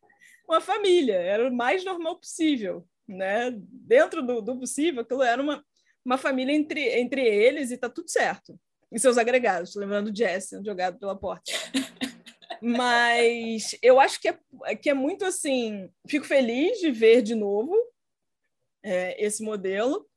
Uma 0.48 0.60
família, 0.60 1.14
era 1.14 1.48
o 1.48 1.54
mais 1.54 1.84
normal 1.84 2.18
possível, 2.18 2.86
né? 3.06 3.52
Dentro 3.56 4.22
do, 4.22 4.40
do 4.40 4.58
possível, 4.58 5.02
aquilo 5.02 5.22
era 5.22 5.40
uma, 5.42 5.64
uma 6.04 6.18
família 6.18 6.52
entre, 6.52 6.98
entre 6.98 7.20
eles 7.20 7.70
e 7.70 7.76
tá 7.76 7.88
tudo 7.88 8.10
certo. 8.10 8.58
E 8.90 8.98
seus 8.98 9.18
agregados, 9.18 9.74
lembrando 9.74 10.10
o 10.10 10.16
Jess 10.16 10.48
sendo 10.48 10.64
jogado 10.64 10.98
pela 10.98 11.18
porta. 11.18 11.52
Mas 12.62 13.76
eu 13.82 14.00
acho 14.00 14.20
que 14.20 14.28
é, 14.28 14.74
que 14.74 14.90
é 14.90 14.94
muito 14.94 15.24
assim. 15.24 15.90
Fico 16.08 16.24
feliz 16.24 16.78
de 16.80 16.90
ver 16.90 17.22
de 17.22 17.34
novo 17.34 17.76
é, 18.82 19.22
esse 19.22 19.42
modelo 19.42 20.07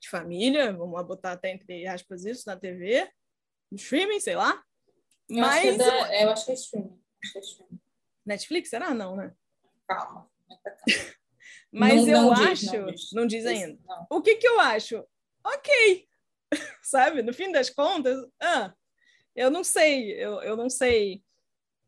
de 0.00 0.08
família, 0.08 0.72
vamos 0.72 0.94
lá 0.94 1.02
botar 1.02 1.32
até 1.32 1.50
entre 1.50 1.86
aspas 1.86 2.24
isso 2.24 2.44
na 2.46 2.56
TV, 2.56 3.08
no 3.70 3.76
streaming, 3.76 4.20
sei 4.20 4.34
lá. 4.36 4.62
Eu 5.28 5.44
acho 5.44 5.60
que 5.60 5.66
é 5.68 5.70
Mas 5.72 5.78
da- 5.78 6.12
é, 6.14 6.24
eu 6.24 6.30
acho 6.30 6.44
que 6.46 6.50
é 6.50 6.54
streaming. 6.54 7.00
Acho 7.22 7.32
que 7.32 7.38
é 7.38 7.42
streaming. 7.42 7.80
Netflix, 8.26 8.70
será? 8.70 8.94
Não, 8.94 9.16
né? 9.16 9.32
Calma. 9.86 10.30
Mas 11.72 12.04
Não- 12.06 12.08
eu 12.14 12.22
não 12.22 12.32
acho. 12.32 12.54
diz, 12.54 12.72
não 12.72 12.86
diz. 12.86 13.12
não 13.12 13.26
diz 13.26 13.46
ainda. 13.46 13.78
Não. 13.86 14.06
O 14.10 14.20
que, 14.22 14.36
que 14.36 14.48
eu 14.48 14.58
acho? 14.58 15.04
Ok. 15.44 16.08
Sabe? 16.82 17.22
No 17.22 17.32
fim 17.32 17.52
das 17.52 17.70
contas, 17.70 18.18
ah, 18.42 18.74
eu 19.36 19.50
não 19.50 19.62
sei, 19.62 20.12
eu, 20.12 20.42
eu 20.42 20.56
não 20.56 20.68
sei. 20.68 21.22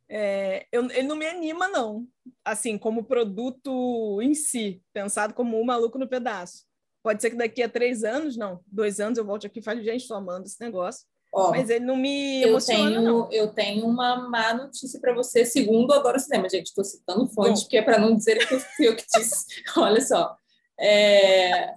É, 0.09 0.67
eu, 0.71 0.85
ele 0.91 1.03
não 1.05 1.17
me 1.17 1.27
anima, 1.27 1.67
não. 1.69 2.07
Assim, 2.45 2.79
como 2.79 3.05
produto 3.05 4.21
em 4.23 4.35
si, 4.35 4.81
pensado 4.93 5.35
como 5.35 5.61
um 5.61 5.65
maluco 5.65 5.99
no 5.99 6.09
pedaço. 6.09 6.65
Pode 7.03 7.21
ser 7.21 7.31
que 7.31 7.37
daqui 7.37 7.63
a 7.63 7.69
três 7.69 8.05
anos, 8.05 8.37
não, 8.37 8.61
dois 8.67 9.01
anos 9.01 9.19
eu 9.19 9.25
volte 9.25 9.47
aqui 9.47 9.59
e 9.59 9.63
fale, 9.63 9.83
gente, 9.83 10.03
estou 10.03 10.17
amando 10.17 10.47
esse 10.47 10.61
negócio. 10.61 11.05
Mas 11.51 11.71
ele 11.71 11.87
não 11.87 11.97
me 11.97 12.43
eu 12.43 12.59
tenho, 12.59 13.01
não. 13.01 13.33
eu 13.33 13.49
tenho 13.49 13.87
uma 13.87 14.29
má 14.29 14.53
notícia 14.53 15.01
para 15.01 15.15
você, 15.15 15.47
segundo 15.47 15.95
Adoro 15.95 16.21
Cinema. 16.21 16.47
Gente, 16.47 16.67
estou 16.67 16.85
citando 16.85 17.27
fontes, 17.27 17.61
Bom. 17.61 17.65
porque 17.65 17.79
é 17.79 17.83
para 17.83 17.99
não 17.99 18.15
dizer 18.15 18.47
que 18.47 18.85
eu 18.85 18.95
que 18.95 19.05
disse. 19.17 19.47
Olha 19.79 20.01
só. 20.03 20.37
É, 20.79 21.75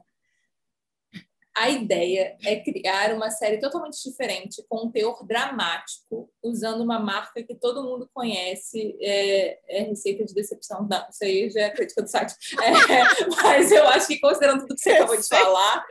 A 1.58 1.70
ideia 1.70 2.38
é 2.43 2.60
criar 2.60 3.14
uma 3.14 3.32
série 3.32 3.60
totalmente 3.60 3.97
diferente, 4.03 4.64
com 4.68 4.88
um 4.88 4.91
teor 4.91 5.26
dramático, 5.26 6.30
usando 6.43 6.82
uma 6.82 6.99
marca 6.99 7.41
que 7.41 7.56
todo 7.56 7.84
mundo 7.84 8.10
conhece, 8.14 8.95
é, 8.99 9.80
é 9.80 9.84
Receita 9.84 10.26
de 10.26 10.34
Decepção. 10.34 10.86
Não, 10.88 11.08
isso 11.10 11.24
aí 11.24 11.49
já 11.49 11.62
é 11.62 11.70
crítica 11.70 12.01
do 12.01 12.10
site. 12.10 12.36
É, 12.62 13.41
mas 13.41 13.72
eu 13.72 13.88
acho 13.88 14.08
que, 14.08 14.20
considerando 14.20 14.62
tudo 14.62 14.76
que 14.76 14.82
você 14.82 14.91
acabou 14.91 15.18
de 15.18 15.28
falar, 15.28 15.86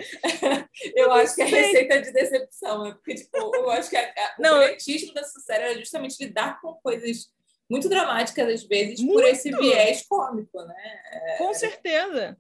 eu 0.94 1.12
acho 1.12 1.34
que 1.34 1.42
é. 1.42 1.46
Receita 1.46 2.02
de 2.02 2.12
Decepção. 2.12 2.84
né? 2.84 2.92
Porque, 2.92 3.14
tipo, 3.14 3.56
eu 3.56 3.70
acho 3.70 3.88
que 3.88 3.96
a, 3.96 4.02
a, 4.02 4.34
Não, 4.38 4.62
o 4.62 4.74
brilhantismo 4.84 5.14
dessa 5.14 5.40
série 5.40 5.64
era 5.64 5.78
justamente 5.78 6.22
lidar 6.22 6.60
com 6.60 6.74
coisas 6.74 7.32
muito 7.70 7.88
dramáticas 7.88 8.46
às 8.48 8.62
vezes 8.64 9.00
Muito. 9.00 9.14
por 9.14 9.24
esse 9.24 9.50
viés 9.50 10.04
cômico, 10.06 10.60
né? 10.62 11.36
Com 11.38 11.54
certeza. 11.54 12.36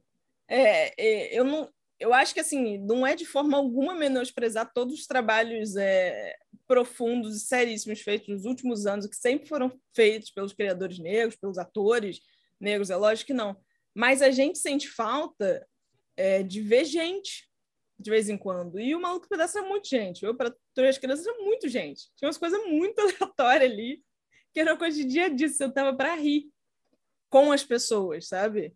É, 0.46 0.92
é, 0.98 1.38
eu 1.38 1.44
não, 1.44 1.72
eu 1.98 2.12
acho 2.12 2.34
que 2.34 2.40
assim 2.40 2.78
não 2.78 3.06
é 3.06 3.14
de 3.14 3.24
forma 3.24 3.56
alguma 3.56 3.94
menosprezar 3.94 4.72
todos 4.72 4.94
os 4.94 5.06
trabalhos 5.06 5.76
é, 5.76 6.34
profundos 6.66 7.36
e 7.36 7.40
seríssimos 7.40 8.00
feitos 8.00 8.28
nos 8.28 8.44
últimos 8.44 8.86
anos, 8.86 9.06
que 9.06 9.16
sempre 9.16 9.48
foram 9.48 9.72
feitos 9.94 10.30
pelos 10.30 10.52
criadores 10.52 10.98
negros, 10.98 11.36
pelos 11.36 11.58
atores 11.58 12.20
negros, 12.60 12.90
é 12.90 12.96
lógico 12.96 13.28
que 13.28 13.34
não. 13.34 13.56
Mas 13.94 14.22
a 14.22 14.30
gente 14.30 14.58
sente 14.58 14.88
falta 14.88 15.66
é, 16.16 16.42
de 16.42 16.60
ver 16.60 16.84
gente 16.84 17.48
de 17.98 18.10
vez 18.10 18.28
em 18.28 18.36
quando. 18.36 18.80
E 18.80 18.94
o 18.94 19.00
Maluco 19.00 19.28
Pedaço 19.28 19.58
é 19.58 19.62
muito 19.62 19.88
gente. 19.88 20.24
Eu, 20.24 20.34
para 20.34 20.54
as 20.88 20.98
crianças, 20.98 21.26
é 21.26 21.32
muito 21.38 21.68
gente. 21.68 22.10
Tinha 22.16 22.26
umas 22.26 22.38
coisas 22.38 22.62
muito 22.66 22.98
aleatórias 23.00 23.70
ali, 23.70 24.02
que 24.52 24.60
era 24.60 24.76
coisa 24.76 24.96
de 24.96 25.04
dia 25.04 25.26
a 25.26 25.28
dia, 25.28 25.48
eu 25.60 25.72
tava 25.72 25.96
para 25.96 26.14
rir 26.14 26.50
com 27.28 27.50
as 27.50 27.64
pessoas, 27.64 28.28
sabe? 28.28 28.74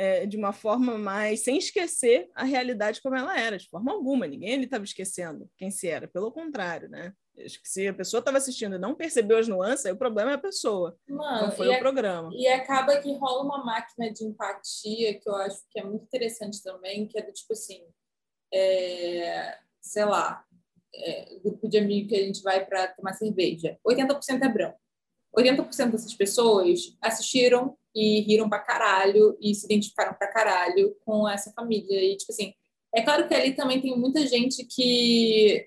É, 0.00 0.26
de 0.26 0.36
uma 0.36 0.52
forma 0.52 0.96
mais 0.96 1.40
sem 1.40 1.58
esquecer 1.58 2.30
a 2.32 2.44
realidade 2.44 3.02
como 3.02 3.16
ela 3.16 3.36
era, 3.36 3.58
de 3.58 3.68
forma 3.68 3.90
alguma. 3.90 4.28
Ninguém 4.28 4.54
ali 4.54 4.64
estava 4.64 4.84
esquecendo 4.84 5.50
quem 5.56 5.72
se 5.72 5.88
era, 5.88 6.06
pelo 6.06 6.30
contrário, 6.30 6.88
né? 6.88 7.12
Acho 7.44 7.60
que 7.60 7.68
se 7.68 7.88
a 7.88 7.92
pessoa 7.92 8.20
estava 8.20 8.38
assistindo 8.38 8.76
e 8.76 8.78
não 8.78 8.94
percebeu 8.94 9.38
as 9.38 9.48
nuances, 9.48 9.86
aí 9.86 9.92
o 9.92 9.96
problema 9.96 10.30
é 10.30 10.34
a 10.34 10.38
pessoa, 10.38 10.96
Mano, 11.08 11.46
não 11.46 11.50
foi 11.50 11.66
e 11.66 11.70
o 11.70 11.72
é- 11.72 11.78
programa. 11.80 12.30
E 12.32 12.46
acaba 12.46 12.96
que 12.98 13.12
rola 13.14 13.42
uma 13.42 13.64
máquina 13.64 14.12
de 14.12 14.24
empatia 14.24 15.18
que 15.18 15.28
eu 15.28 15.34
acho 15.34 15.62
que 15.70 15.80
é 15.80 15.84
muito 15.84 16.04
interessante 16.04 16.62
também, 16.62 17.08
que 17.08 17.18
é 17.18 17.22
do 17.22 17.32
tipo 17.32 17.52
assim, 17.52 17.82
é, 18.54 19.58
sei 19.80 20.04
lá, 20.04 20.44
é, 20.94 21.38
grupo 21.42 21.68
de 21.68 21.78
amigos 21.78 22.08
que 22.10 22.16
a 22.16 22.24
gente 22.24 22.42
vai 22.42 22.64
para 22.64 22.88
tomar 22.88 23.14
cerveja. 23.14 23.76
80% 23.84 24.42
é 24.44 24.48
branco. 24.48 24.78
80% 25.36 25.92
dessas 25.92 26.14
pessoas 26.14 26.96
assistiram 27.00 27.76
e 27.94 28.20
riram 28.20 28.48
pra 28.48 28.58
caralho 28.58 29.36
e 29.40 29.54
se 29.54 29.66
identificaram 29.66 30.14
pra 30.14 30.28
caralho 30.28 30.94
com 31.04 31.28
essa 31.28 31.52
família. 31.52 32.02
E, 32.02 32.16
tipo 32.16 32.32
assim, 32.32 32.52
é 32.94 33.02
claro 33.02 33.26
que 33.28 33.34
ali 33.34 33.54
também 33.54 33.80
tem 33.80 33.96
muita 33.98 34.26
gente 34.26 34.64
que 34.64 35.66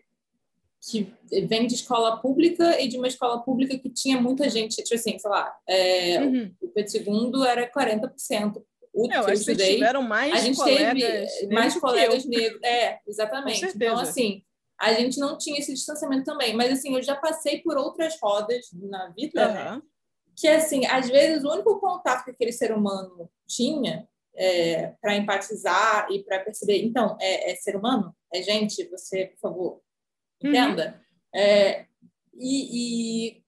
que 0.89 1.13
vem 1.47 1.67
de 1.67 1.75
escola 1.75 2.17
pública 2.17 2.81
e 2.81 2.87
de 2.87 2.97
uma 2.97 3.07
escola 3.07 3.39
pública 3.43 3.77
que 3.77 3.87
tinha 3.87 4.19
muita 4.19 4.49
gente, 4.49 4.81
tipo 4.81 4.95
assim, 4.95 5.19
sei 5.19 5.29
lá, 5.29 5.55
é, 5.69 6.19
Uhum. 6.23 6.55
o 6.59 6.67
Pedro 6.69 6.91
II 7.35 7.45
era 7.47 7.71
40%. 7.71 8.63
O 8.91 9.07
que 9.07 9.15
eu 9.15 9.29
estudei, 9.31 9.75
tiveram 9.75 10.01
mais 10.01 10.33
a 10.33 10.37
gente 10.37 10.55
colegas 10.57 11.31
teve 11.39 11.53
mais 11.53 11.79
colegas 11.79 12.25
negros. 12.25 12.59
É, 12.63 12.99
exatamente. 13.07 13.63
Então, 13.63 13.97
assim, 13.99 14.43
a 14.77 14.91
gente 14.93 15.19
não 15.19 15.37
tinha 15.37 15.59
esse 15.59 15.71
distanciamento 15.73 16.25
também. 16.25 16.55
Mas, 16.55 16.71
assim, 16.73 16.95
eu 16.95 17.03
já 17.03 17.15
passei 17.15 17.59
por 17.61 17.77
outras 17.77 18.17
rodas 18.21 18.65
na 18.73 19.09
vida, 19.09 19.47
né? 19.53 19.81
Que, 20.35 20.47
assim, 20.47 20.85
às 20.85 21.07
vezes 21.09 21.43
o 21.43 21.51
único 21.51 21.79
contato 21.79 22.23
que 22.25 22.31
aquele 22.31 22.51
ser 22.51 22.71
humano 22.71 23.29
tinha 23.47 24.07
é, 24.35 24.87
para 25.01 25.15
empatizar 25.15 26.07
e 26.11 26.23
para 26.23 26.39
perceber, 26.39 26.81
então, 26.83 27.17
é, 27.19 27.51
é 27.51 27.55
ser 27.55 27.75
humano? 27.75 28.15
É 28.33 28.41
gente? 28.41 28.87
Você, 28.89 29.27
por 29.27 29.39
favor, 29.39 29.81
Uhum. 30.43 30.49
entenda? 30.49 30.99
É, 31.35 31.85
e, 32.33 33.35
e, 33.35 33.43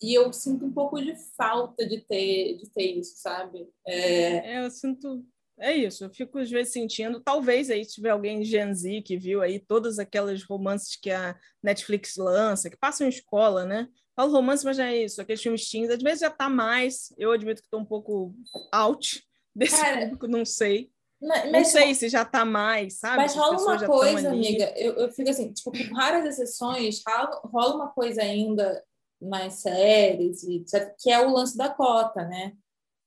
e 0.00 0.14
eu 0.14 0.32
sinto 0.32 0.64
um 0.64 0.72
pouco 0.72 1.00
de 1.02 1.14
falta 1.36 1.86
de 1.86 2.00
ter, 2.00 2.56
de 2.56 2.70
ter 2.70 2.92
isso, 2.98 3.16
sabe? 3.18 3.68
É, 3.86 4.54
É, 4.54 4.64
eu 4.64 4.70
sinto. 4.70 5.24
É 5.58 5.72
isso, 5.74 6.04
eu 6.04 6.10
fico 6.10 6.38
às 6.38 6.50
vezes 6.50 6.72
sentindo. 6.72 7.20
Talvez 7.22 7.70
aí, 7.70 7.84
tiver 7.84 8.10
alguém 8.10 8.44
Gen 8.44 8.74
Z 8.74 9.00
que 9.02 9.16
viu 9.16 9.40
aí 9.42 9.58
todas 9.58 9.98
aquelas 9.98 10.42
romances 10.42 10.96
que 10.96 11.10
a 11.10 11.34
Netflix 11.62 12.16
lança, 12.16 12.68
que 12.68 12.76
passam 12.76 13.06
em 13.06 13.10
escola, 13.10 13.64
né? 13.64 13.88
Falo 14.16 14.32
romance, 14.32 14.64
mas 14.64 14.78
não 14.78 14.86
é 14.86 14.96
isso, 14.96 15.20
aqueles 15.20 15.42
filmes 15.42 15.68
teens, 15.70 15.90
às 15.90 16.02
vezes 16.02 16.20
já 16.20 16.30
tá 16.30 16.48
mais. 16.48 17.12
Eu 17.18 17.32
admito 17.32 17.60
que 17.60 17.66
estou 17.66 17.80
um 17.80 17.84
pouco 17.84 18.34
out 18.72 19.22
desse 19.54 19.78
Cara, 19.78 20.00
público, 20.00 20.26
não 20.26 20.42
sei. 20.42 20.90
mas, 21.20 21.52
Não 21.52 21.64
sei 21.64 21.94
se 21.94 22.08
já 22.08 22.24
tá 22.24 22.42
mais, 22.42 22.98
sabe? 22.98 23.18
Mas 23.18 23.34
rola 23.34 23.60
uma 23.60 23.78
já 23.78 23.86
coisa, 23.86 24.30
amiga, 24.30 24.72
eu, 24.74 24.94
eu 24.94 25.12
fico 25.12 25.28
assim, 25.28 25.52
tipo, 25.52 25.70
com 25.70 25.94
raras 25.94 26.24
exceções, 26.24 27.02
rola, 27.06 27.40
rola 27.44 27.74
uma 27.74 27.88
coisa 27.88 28.22
ainda 28.22 28.82
nas 29.20 29.54
séries, 29.54 30.42
e 30.44 30.64
que 30.98 31.10
é 31.10 31.20
o 31.20 31.30
lance 31.30 31.56
da 31.56 31.68
cota, 31.68 32.24
né? 32.24 32.52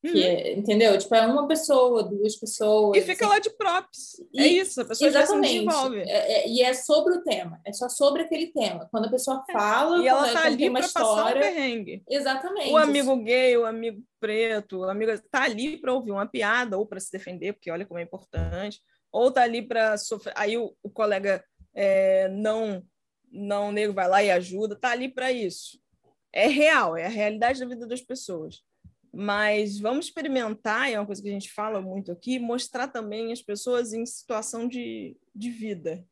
Uhum. 0.01 0.17
é, 0.17 0.53
entendeu? 0.53 0.97
Tipo, 0.97 1.13
é 1.15 1.27
uma 1.27 1.45
pessoa, 1.47 2.03
duas 2.03 2.35
pessoas. 2.37 2.97
E 2.97 3.01
fica 3.01 3.25
assim. 3.25 3.33
lá 3.33 3.39
de 3.39 3.49
props. 3.49 4.19
é 4.33 4.47
E- 4.47 4.59
isso, 4.59 4.79
a 4.81 4.85
pessoa 4.85 5.11
já 5.11 5.19
se 5.19 5.33
Exatamente. 5.33 5.53
desenvolve. 5.65 5.99
É- 5.99 6.31
é- 6.45 6.47
e 6.49 6.61
é 6.61 6.73
sobre 6.73 7.15
o 7.15 7.23
tema, 7.23 7.59
é 7.65 7.73
só 7.73 7.89
sobre 7.89 8.21
aquele 8.21 8.47
tema. 8.47 8.87
Quando 8.91 9.07
a 9.07 9.09
pessoa 9.09 9.43
fala, 9.51 9.97
É. 9.97 10.03
E 10.03 10.07
ela 10.07 10.31
tá 10.31 10.45
ali 10.45 10.69
para 10.71 10.81
passar 10.81 11.25
um 11.25 11.33
perrengue. 11.33 12.03
Exatamente. 12.09 12.71
O 12.71 12.77
amigo 12.77 13.15
gay, 13.17 13.57
o 13.57 13.65
amigo 13.65 14.01
preto, 14.21 14.79
o 14.79 14.83
amigo 14.89 15.11
tá 15.29 15.43
ali 15.43 15.75
para 15.77 15.93
ouvir 15.93 16.11
uma 16.11 16.25
piada 16.27 16.77
ou 16.77 16.85
para 16.85 16.99
se 16.99 17.11
defender, 17.11 17.53
porque 17.53 17.69
olha 17.69 17.85
como 17.85 17.99
é 17.99 18.03
importante, 18.03 18.79
ou 19.11 19.29
tá 19.31 19.41
ali 19.43 19.61
para 19.61 19.97
sofrer. 19.97 20.33
Aí 20.37 20.57
o, 20.57 20.73
o 20.81 20.89
colega 20.89 21.43
é, 21.75 22.27
não 22.29 22.81
não 23.31 23.71
negro 23.71 23.93
vai 23.93 24.07
lá 24.07 24.23
e 24.23 24.31
ajuda, 24.31 24.75
tá 24.75 24.89
ali 24.91 25.07
para 25.07 25.31
isso. 25.31 25.77
É 26.33 26.47
real, 26.47 26.97
é 26.97 27.05
a 27.05 27.09
realidade 27.09 27.59
da 27.59 27.65
vida 27.67 27.85
das 27.85 28.01
pessoas. 28.01 28.61
Mas 29.13 29.79
vamos 29.79 30.05
experimentar, 30.05 30.91
é 30.91 30.99
uma 30.99 31.05
coisa 31.05 31.21
que 31.21 31.29
a 31.29 31.33
gente 31.33 31.51
fala 31.51 31.81
muito 31.81 32.11
aqui, 32.11 32.39
mostrar 32.39 32.87
também 32.87 33.31
as 33.31 33.41
pessoas 33.41 33.93
em 33.93 34.05
situação 34.05 34.67
de, 34.67 35.17
de 35.33 35.49
vida. 35.49 36.05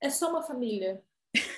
É 0.00 0.08
só 0.10 0.30
uma 0.30 0.42
família 0.42 1.02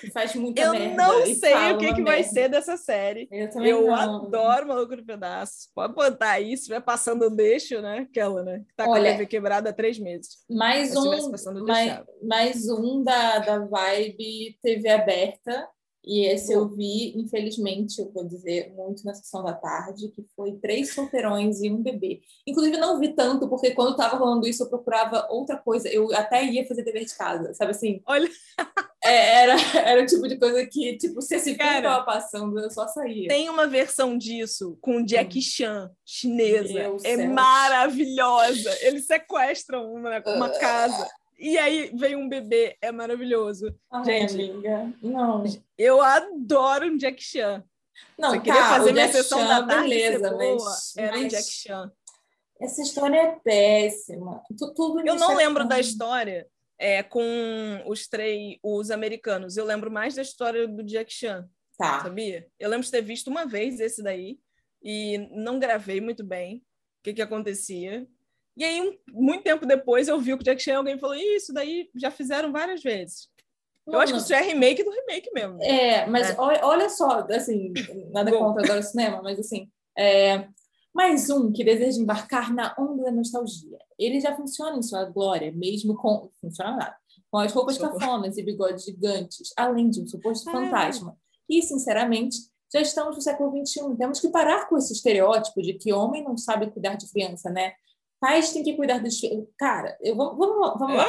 que 0.01 0.11
faz 0.11 0.35
muita 0.35 0.61
Eu 0.61 0.71
merda. 0.73 0.95
não 0.95 1.25
sei 1.27 1.71
o 1.71 1.77
que, 1.77 1.93
que 1.93 2.03
vai 2.03 2.17
merda. 2.17 2.29
ser 2.29 2.49
dessa 2.49 2.75
série. 2.75 3.27
Eu 3.31 3.49
também 3.49 3.69
Eu 3.69 3.87
não. 3.87 3.93
adoro 4.25 4.67
Maluco 4.67 4.95
no 4.95 5.05
Pedaço. 5.05 5.69
Pode 5.73 5.93
botar 5.93 6.31
aí, 6.31 6.49
se 6.49 6.63
estiver 6.63 6.81
passando 6.81 7.29
deixo, 7.29 7.81
né? 7.81 7.99
Aquela, 7.99 8.43
né? 8.43 8.63
Que 8.67 8.75
tá 8.75 8.85
com 8.85 8.91
Olha, 8.91 9.11
a 9.11 9.13
TV 9.13 9.25
quebrada 9.27 9.69
há 9.69 9.73
três 9.73 9.97
meses. 9.97 10.43
Mais 10.49 10.95
um, 10.95 11.13
eu 11.13 11.65
mais, 11.65 12.03
mais 12.21 12.69
um 12.69 13.03
da, 13.03 13.39
da 13.39 13.59
Vibe 13.59 14.57
TV 14.61 14.89
aberta. 14.89 15.67
E 16.03 16.25
esse 16.25 16.51
eu 16.51 16.67
vi, 16.67 17.17
infelizmente, 17.17 17.99
eu 17.99 18.11
vou 18.11 18.27
dizer, 18.27 18.73
muito 18.75 19.05
na 19.05 19.13
sessão 19.13 19.43
da 19.43 19.53
tarde, 19.53 20.09
que 20.09 20.25
foi 20.35 20.53
Três 20.53 20.93
Solteirões 20.93 21.61
e 21.61 21.69
um 21.69 21.81
Bebê. 21.81 22.21
Inclusive, 22.47 22.77
não 22.77 22.99
vi 22.99 23.13
tanto, 23.13 23.47
porque 23.47 23.71
quando 23.71 23.91
estava 23.91 24.17
rolando 24.17 24.47
isso, 24.47 24.63
eu 24.63 24.69
procurava 24.69 25.27
outra 25.29 25.57
coisa. 25.57 25.87
Eu 25.89 26.13
até 26.15 26.43
ia 26.43 26.67
fazer 26.67 26.83
dever 26.83 27.05
de 27.05 27.15
casa, 27.15 27.53
sabe 27.53 27.71
assim? 27.71 28.01
Olha. 28.05 28.29
É, 29.03 29.41
era, 29.41 29.55
era 29.79 30.03
o 30.03 30.05
tipo 30.05 30.27
de 30.27 30.37
coisa 30.37 30.63
que, 30.67 30.95
tipo, 30.95 31.23
se 31.23 31.35
esse 31.35 31.55
filme 31.55 31.77
estava 31.77 32.05
passando, 32.05 32.59
eu 32.59 32.69
só 32.69 32.87
saía. 32.87 33.29
Tem 33.29 33.49
uma 33.49 33.65
versão 33.65 34.15
disso 34.15 34.77
com 34.79 35.03
Jack 35.03 35.41
Chan, 35.41 35.89
chinesa. 36.05 36.71
Meu 36.71 36.97
é 37.03 37.15
céu. 37.15 37.29
maravilhosa. 37.33 38.77
Eles 38.81 39.07
sequestram 39.07 39.91
uma, 39.91 40.19
uma 40.19 40.49
casa. 40.49 41.09
E 41.41 41.57
aí 41.57 41.91
vem 41.95 42.15
um 42.15 42.29
bebê, 42.29 42.77
é 42.79 42.91
maravilhoso. 42.91 43.75
Ai, 43.91 44.05
gente, 44.05 44.33
amiga, 44.35 44.93
não. 45.01 45.43
Eu 45.75 45.99
adoro 46.01 46.85
um 46.85 46.97
Jack 46.97 47.21
Chan. 47.21 47.63
Não, 48.17 48.29
Se 48.29 48.37
eu 48.37 48.41
queria 48.41 48.59
tá, 48.61 48.69
fazer 48.69 48.91
minha 48.93 49.05
Jack 49.07 49.17
sessão 49.17 49.39
Chan, 49.39 49.47
da 49.47 49.65
tarde 49.67 49.89
beleza, 49.89 50.37
mas, 50.37 50.97
era 50.97 51.17
um 51.17 51.21
mas 51.23 51.31
Jack 51.33 51.51
Chan. 51.51 51.91
essa 52.59 52.81
história 52.83 53.17
é 53.17 53.39
péssima. 53.43 54.41
Tu- 54.57 54.73
Tudo 54.75 54.99
Eu 55.05 55.15
não 55.15 55.31
é 55.31 55.35
lembro 55.35 55.67
da 55.67 55.79
história 55.79 56.47
é, 56.77 57.01
com 57.01 57.21
os 57.87 58.07
três, 58.07 58.57
os 58.61 58.91
americanos. 58.91 59.57
Eu 59.57 59.65
lembro 59.65 59.89
mais 59.91 60.13
da 60.15 60.21
história 60.21 60.67
do 60.67 60.83
Jack 60.83 61.11
Chan, 61.11 61.49
Tá. 61.77 62.01
sabia? 62.03 62.47
Eu 62.59 62.69
lembro 62.69 62.85
de 62.85 62.91
ter 62.91 63.01
visto 63.01 63.29
uma 63.29 63.45
vez 63.47 63.79
esse 63.79 64.03
daí 64.03 64.37
e 64.83 65.17
não 65.31 65.57
gravei 65.59 65.99
muito 65.99 66.23
bem 66.23 66.57
o 66.57 67.03
que, 67.03 67.13
que 67.15 67.21
acontecia. 67.21 68.07
E 68.57 68.63
aí, 68.63 68.81
um- 68.81 68.97
muito 69.21 69.43
tempo 69.43 69.65
depois, 69.65 70.07
eu 70.07 70.19
vi 70.19 70.33
o 70.33 70.37
Jack 70.37 70.61
Chan 70.61 70.77
alguém 70.77 70.97
falou: 70.99 71.15
"Ih, 71.15 71.35
isso 71.37 71.53
daí 71.53 71.89
já 71.95 72.11
fizeram 72.11 72.51
várias 72.51 72.81
vezes. 72.83 73.29
Eu 73.87 73.99
acho 73.99 74.13
que 74.13 74.19
isso 74.19 74.33
é 74.33 74.41
remake 74.41 74.83
do 74.83 74.91
remake 74.91 75.29
mesmo. 75.33 75.61
É, 75.61 76.05
mas 76.05 76.29
É. 76.29 76.35
Olha, 76.37 76.59
olha 76.65 76.89
só, 76.89 77.25
assim, 77.29 77.73
nada 78.11 78.31
contra 78.31 78.63
agora 78.63 78.79
o 78.79 78.83
cinema, 78.83 79.21
mas 79.23 79.39
assim, 79.39 79.69
é, 79.97 80.47
mais 80.93 81.29
um 81.29 81.51
que 81.51 81.63
deseja 81.63 81.99
embarcar 81.99 82.53
na 82.53 82.75
onda 82.77 83.03
da 83.05 83.11
nostalgia. 83.11 83.79
Ele 83.97 84.19
já 84.19 84.35
funciona 84.35 84.77
em 84.77 84.83
sua 84.83 85.05
glória, 85.05 85.51
mesmo 85.51 85.95
com. 85.95 86.29
Funciona 86.39 86.71
nada. 86.75 86.95
Com 87.31 87.39
as 87.39 87.51
roupas 87.51 87.75
Socorro. 87.75 87.97
cafonas 87.99 88.37
e 88.37 88.43
bigodes 88.43 88.83
gigantes, 88.85 89.51
além 89.57 89.89
de 89.89 90.01
um 90.01 90.07
suposto 90.07 90.49
Ah. 90.49 90.53
fantasma. 90.53 91.17
E, 91.49 91.61
sinceramente, 91.61 92.37
já 92.73 92.79
estamos 92.81 93.15
no 93.15 93.21
século 93.21 93.51
XXI. 93.51 93.95
Temos 93.97 94.19
que 94.19 94.29
parar 94.29 94.69
com 94.69 94.77
esse 94.77 94.93
estereótipo 94.93 95.61
de 95.61 95.73
que 95.73 95.91
homem 95.91 96.23
não 96.23 96.37
sabe 96.37 96.69
cuidar 96.71 96.95
de 96.95 97.09
criança, 97.11 97.49
né? 97.49 97.73
Pais 98.21 98.53
têm 98.53 98.63
que 98.63 98.77
cuidar 98.77 98.99
dos 98.99 99.19
filhos. 99.19 99.45
Cara, 99.59 99.97
eu, 100.01 100.15
vamos, 100.15 100.37
vamos, 100.37 100.59
lá- 100.61 100.75
vamos 100.75 100.95
lá. 100.97 101.07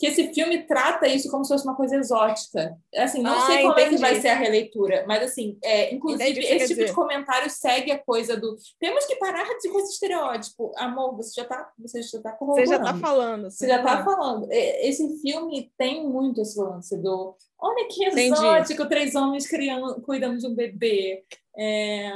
Que 0.00 0.06
esse 0.06 0.32
filme 0.32 0.62
trata 0.64 1.08
isso 1.08 1.28
como 1.28 1.44
se 1.44 1.52
fosse 1.52 1.64
uma 1.66 1.74
coisa 1.74 1.96
exótica. 1.96 2.76
Assim, 2.94 3.20
não 3.20 3.32
Ah, 3.36 3.46
sei 3.46 3.62
como 3.62 3.72
é 3.72 3.74
que 3.74 3.82
entendi. 3.94 4.00
vai 4.00 4.14
ser 4.20 4.28
a 4.28 4.34
releitura, 4.36 5.04
mas 5.08 5.24
assim, 5.24 5.58
é, 5.60 5.92
inclusive, 5.92 6.30
Entendi 6.30 6.46
esse 6.46 6.66
tipo 6.68 6.78
de 6.78 6.84
dizer. 6.86 6.94
comentário 6.94 7.50
segue 7.50 7.90
a 7.90 7.98
coisa 7.98 8.36
do 8.36 8.56
temos 8.78 9.04
que 9.06 9.16
parar 9.16 9.42
de 9.58 9.68
com 9.68 9.78
esse 9.80 9.94
estereótipo. 9.94 10.70
Amor, 10.76 11.16
você 11.16 11.40
já 11.40 11.44
tá, 11.48 11.68
você 11.76 12.00
já 12.00 12.20
tá 12.20 12.36
Você 12.40 12.66
já 12.66 12.78
tá 12.78 12.94
falando. 12.94 13.50
Você 13.50 13.66
já 13.66 13.82
tá 13.82 14.04
falando. 14.04 14.46
É, 14.52 14.88
Esse 14.88 15.20
filme 15.20 15.72
tem 15.76 16.06
muito 16.06 16.42
esse 16.42 16.60
lance 16.60 16.96
do 16.96 17.34
olha 17.60 17.88
que 17.88 18.04
Entendi. 18.04 18.32
exótico, 18.34 18.88
três 18.88 19.16
homens 19.16 19.48
criando, 19.48 20.00
cuidando 20.02 20.38
de 20.38 20.46
um 20.46 20.54
bebê. 20.54 21.24
É, 21.58 22.12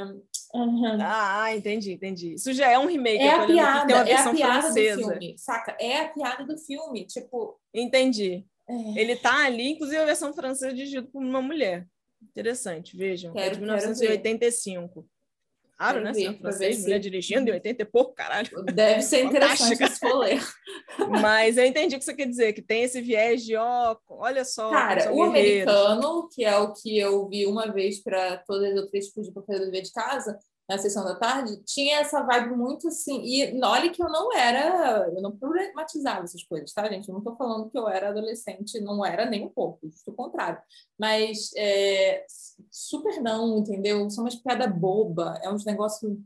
Uhum. 0.53 0.97
Ah, 1.01 1.55
entendi, 1.55 1.93
entendi. 1.93 2.33
Isso 2.35 2.53
já 2.53 2.69
é 2.69 2.77
um 2.77 2.85
remake. 2.85 3.23
É 3.23 3.29
a 3.31 3.43
aqui, 3.43 3.53
piada, 3.53 3.93
é 3.93 4.15
a 4.15 4.31
piada 4.31 4.61
francesa. 4.61 5.01
do 5.01 5.07
filme, 5.09 5.35
saca? 5.37 5.75
É 5.79 6.01
a 6.01 6.09
piada 6.09 6.45
do 6.45 6.57
filme, 6.57 7.05
tipo... 7.05 7.59
Entendi. 7.73 8.45
é. 8.69 8.99
Ele 8.99 9.15
tá 9.15 9.45
ali, 9.45 9.69
inclusive 9.71 9.97
a 9.99 10.05
versão 10.05 10.31
francesa 10.33 10.73
dirigida 10.73 11.01
por 11.03 11.23
uma 11.23 11.41
mulher. 11.41 11.87
Interessante, 12.21 12.95
vejam. 12.95 13.31
é 13.31 13.33
Quero- 13.33 13.55
de 13.55 13.61
quero 13.61 13.65
1985. 13.65 15.07
Claro, 15.83 16.01
Quero 16.01 16.05
né? 16.05 16.11
pra 16.13 16.31
ver 16.31 16.39
francês, 16.39 16.75
se- 16.77 16.81
mulher 16.83 16.99
dirigindo 16.99 17.49
em 17.49 17.53
80 17.53 17.81
e 17.81 17.85
pouco, 17.85 18.13
caralho. 18.13 18.49
Deve 18.73 19.01
ser 19.01 19.23
interessante 19.25 19.77
Fantástica. 19.77 19.85
esse 19.85 20.05
rolê. 20.07 20.39
Mas 21.21 21.57
eu 21.57 21.65
entendi 21.65 21.95
o 21.95 21.99
que 21.99 22.05
você 22.05 22.13
quer 22.13 22.27
dizer, 22.27 22.53
que 22.53 22.61
tem 22.61 22.83
esse 22.83 23.01
viés 23.01 23.43
de, 23.43 23.55
ó, 23.55 23.95
olha 24.09 24.45
só, 24.45 24.69
Cara, 24.69 25.11
o 25.11 25.15
guerreiros. 25.31 25.67
americano, 25.73 26.29
que 26.33 26.45
é 26.45 26.57
o 26.57 26.73
que 26.73 26.97
eu 26.97 27.27
vi 27.27 27.45
uma 27.45 27.71
vez 27.71 28.01
para 28.01 28.37
todas 28.37 28.71
as 28.73 28.79
outras 28.81 29.09
para 29.33 29.43
fazer 29.43 29.61
o 29.61 29.65
dever 29.65 29.81
de 29.81 29.91
casa, 29.91 30.37
na 30.67 30.77
sessão 30.77 31.03
da 31.03 31.15
tarde, 31.15 31.61
tinha 31.65 31.99
essa 31.99 32.23
vibe 32.23 32.55
muito 32.55 32.87
assim. 32.87 33.21
E 33.23 33.61
olha 33.63 33.89
que 33.91 34.01
eu 34.01 34.09
não 34.09 34.31
era, 34.33 35.09
eu 35.13 35.21
não 35.21 35.35
problematizava 35.35 36.23
essas 36.23 36.43
coisas, 36.43 36.71
tá, 36.71 36.89
gente? 36.89 37.07
Eu 37.09 37.15
não 37.15 37.21
tô 37.21 37.35
falando 37.35 37.69
que 37.69 37.77
eu 37.77 37.87
era 37.87 38.09
adolescente, 38.09 38.79
não 38.79 39.05
era 39.05 39.29
nem 39.29 39.45
um 39.45 39.49
pouco, 39.49 39.79
justo 39.89 40.11
o 40.11 40.15
contrário. 40.15 40.59
Mas 40.97 41.51
é, 41.57 42.25
super 42.71 43.21
não, 43.21 43.57
entendeu? 43.57 44.09
São 44.09 44.23
umas 44.23 44.35
piadas 44.35 44.73
boba, 44.73 45.39
é 45.43 45.49
uns 45.51 45.65
negócios. 45.65 46.17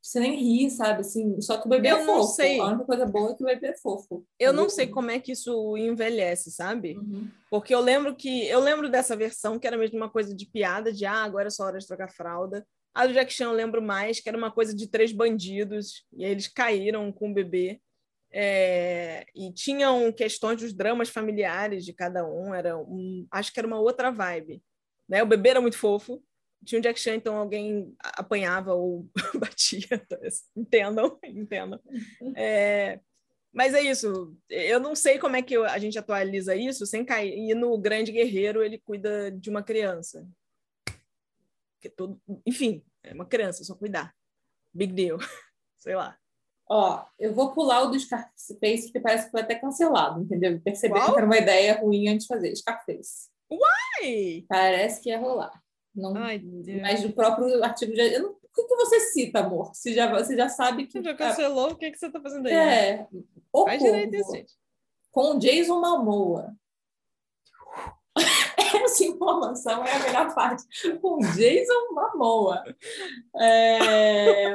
Você 0.00 0.20
nem 0.20 0.36
ri, 0.36 0.70
sabe? 0.70 1.00
Assim, 1.00 1.40
só 1.40 1.58
que 1.58 1.66
o 1.66 1.68
bebê 1.68 1.90
Eu 1.90 1.96
é 1.96 2.04
não 2.04 2.20
fofo. 2.22 2.34
sei. 2.36 2.60
A 2.60 2.66
única 2.66 2.84
coisa 2.84 3.04
boa 3.04 3.32
é 3.32 3.34
que 3.34 3.42
o 3.42 3.46
bebê 3.46 3.66
é 3.66 3.76
fofo. 3.76 4.24
Eu 4.38 4.52
não 4.52 4.68
sei 4.70 4.86
como 4.86 5.10
é 5.10 5.18
que 5.18 5.32
isso 5.32 5.76
envelhece, 5.76 6.52
sabe? 6.52 6.96
Uhum. 6.96 7.28
Porque 7.50 7.74
eu 7.74 7.80
lembro 7.80 8.14
que 8.14 8.46
eu 8.46 8.60
lembro 8.60 8.88
dessa 8.88 9.16
versão 9.16 9.58
que 9.58 9.66
era 9.66 9.76
mesmo 9.76 9.96
uma 9.96 10.08
coisa 10.08 10.32
de 10.32 10.46
piada, 10.46 10.92
de 10.92 11.04
ah, 11.04 11.24
agora 11.24 11.48
é 11.48 11.50
só 11.50 11.64
hora 11.64 11.80
de 11.80 11.86
trocar 11.88 12.08
fralda. 12.08 12.64
A 12.96 13.06
do 13.06 13.12
Jack 13.12 13.30
Chan 13.30 13.44
eu 13.44 13.52
lembro 13.52 13.82
mais, 13.82 14.20
que 14.20 14.28
era 14.28 14.38
uma 14.38 14.50
coisa 14.50 14.74
de 14.74 14.88
três 14.88 15.12
bandidos, 15.12 16.06
e 16.14 16.24
aí 16.24 16.30
eles 16.30 16.48
caíram 16.48 17.12
com 17.12 17.30
o 17.30 17.34
bebê. 17.34 17.78
É, 18.32 19.26
e 19.34 19.52
tinham 19.52 20.10
questões 20.10 20.62
dos 20.62 20.72
dramas 20.72 21.10
familiares 21.10 21.84
de 21.84 21.92
cada 21.92 22.26
um, 22.26 22.54
era 22.54 22.74
um, 22.78 23.26
acho 23.30 23.52
que 23.52 23.60
era 23.60 23.66
uma 23.66 23.78
outra 23.78 24.10
vibe. 24.10 24.62
Né? 25.06 25.22
O 25.22 25.26
bebê 25.26 25.50
era 25.50 25.60
muito 25.60 25.76
fofo, 25.76 26.24
tinha 26.64 26.78
um 26.78 26.82
Jack 26.82 26.98
Chan, 26.98 27.16
então 27.16 27.36
alguém 27.36 27.94
apanhava 28.02 28.72
ou 28.72 29.06
batia. 29.38 30.02
Entendam, 30.56 31.18
entendam. 31.22 31.78
É, 32.34 32.98
mas 33.52 33.74
é 33.74 33.82
isso. 33.82 34.34
Eu 34.48 34.80
não 34.80 34.94
sei 34.94 35.18
como 35.18 35.36
é 35.36 35.42
que 35.42 35.54
a 35.54 35.78
gente 35.78 35.98
atualiza 35.98 36.56
isso 36.56 36.86
sem 36.86 37.04
cair. 37.04 37.36
E 37.36 37.54
no 37.54 37.76
Grande 37.76 38.10
Guerreiro 38.10 38.64
ele 38.64 38.78
cuida 38.78 39.30
de 39.30 39.50
uma 39.50 39.62
criança. 39.62 40.26
Que 41.80 41.88
todo, 41.88 42.20
enfim, 42.44 42.82
é 43.02 43.12
uma 43.14 43.26
criança, 43.26 43.64
só 43.64 43.74
cuidar. 43.74 44.14
Big 44.72 44.92
deal. 44.92 45.18
Sei 45.76 45.94
lá. 45.94 46.16
Ó, 46.68 47.04
eu 47.18 47.32
vou 47.32 47.52
pular 47.52 47.82
o 47.82 47.90
do 47.90 47.98
Scarface, 48.00 48.84
porque 48.86 49.00
parece 49.00 49.26
que 49.26 49.30
foi 49.30 49.40
até 49.42 49.54
cancelado, 49.54 50.20
entendeu? 50.20 50.60
Percebi 50.60 50.94
que 50.94 51.10
era 51.16 51.24
uma 51.24 51.36
ideia 51.36 51.80
ruim 51.80 52.08
antes 52.08 52.26
de 52.26 52.34
fazer. 52.34 52.56
Scarface. 52.56 53.28
Ai, 54.00 54.44
Parece 54.48 55.00
que 55.00 55.10
ia 55.10 55.18
rolar. 55.20 55.52
Não, 55.94 56.14
Ai, 56.16 56.38
Deus. 56.40 56.82
mas 56.82 57.04
o 57.04 57.12
próprio 57.12 57.62
artigo 57.62 57.94
já. 57.94 58.02
Eu 58.04 58.22
não, 58.22 58.30
o 58.32 58.48
que, 58.52 58.64
que 58.64 58.76
você 58.76 59.00
cita, 59.00 59.40
amor? 59.40 59.74
Você 59.74 59.94
já, 59.94 60.10
você 60.12 60.36
já 60.36 60.48
sabe 60.48 60.86
que. 60.86 60.98
Você 60.98 61.04
já 61.04 61.14
cancelou? 61.14 61.70
O 61.70 61.76
que, 61.76 61.90
que 61.90 61.98
você 61.98 62.10
tá 62.10 62.20
fazendo 62.20 62.46
aí? 62.46 62.52
É. 62.52 63.06
O 63.52 63.64
Faz 63.64 63.82
direito 63.82 64.14
isso, 64.16 64.32
gente. 64.32 64.52
com 65.12 65.38
Jason 65.38 65.80
Momoa. 65.80 66.54
Essa 68.84 69.04
informação 69.04 69.84
é 69.84 69.92
a 69.92 69.98
melhor 70.00 70.34
parte. 70.34 70.64
Com 71.00 71.18
Jason 71.18 71.92
Momoa. 71.92 72.62
É, 73.38 74.54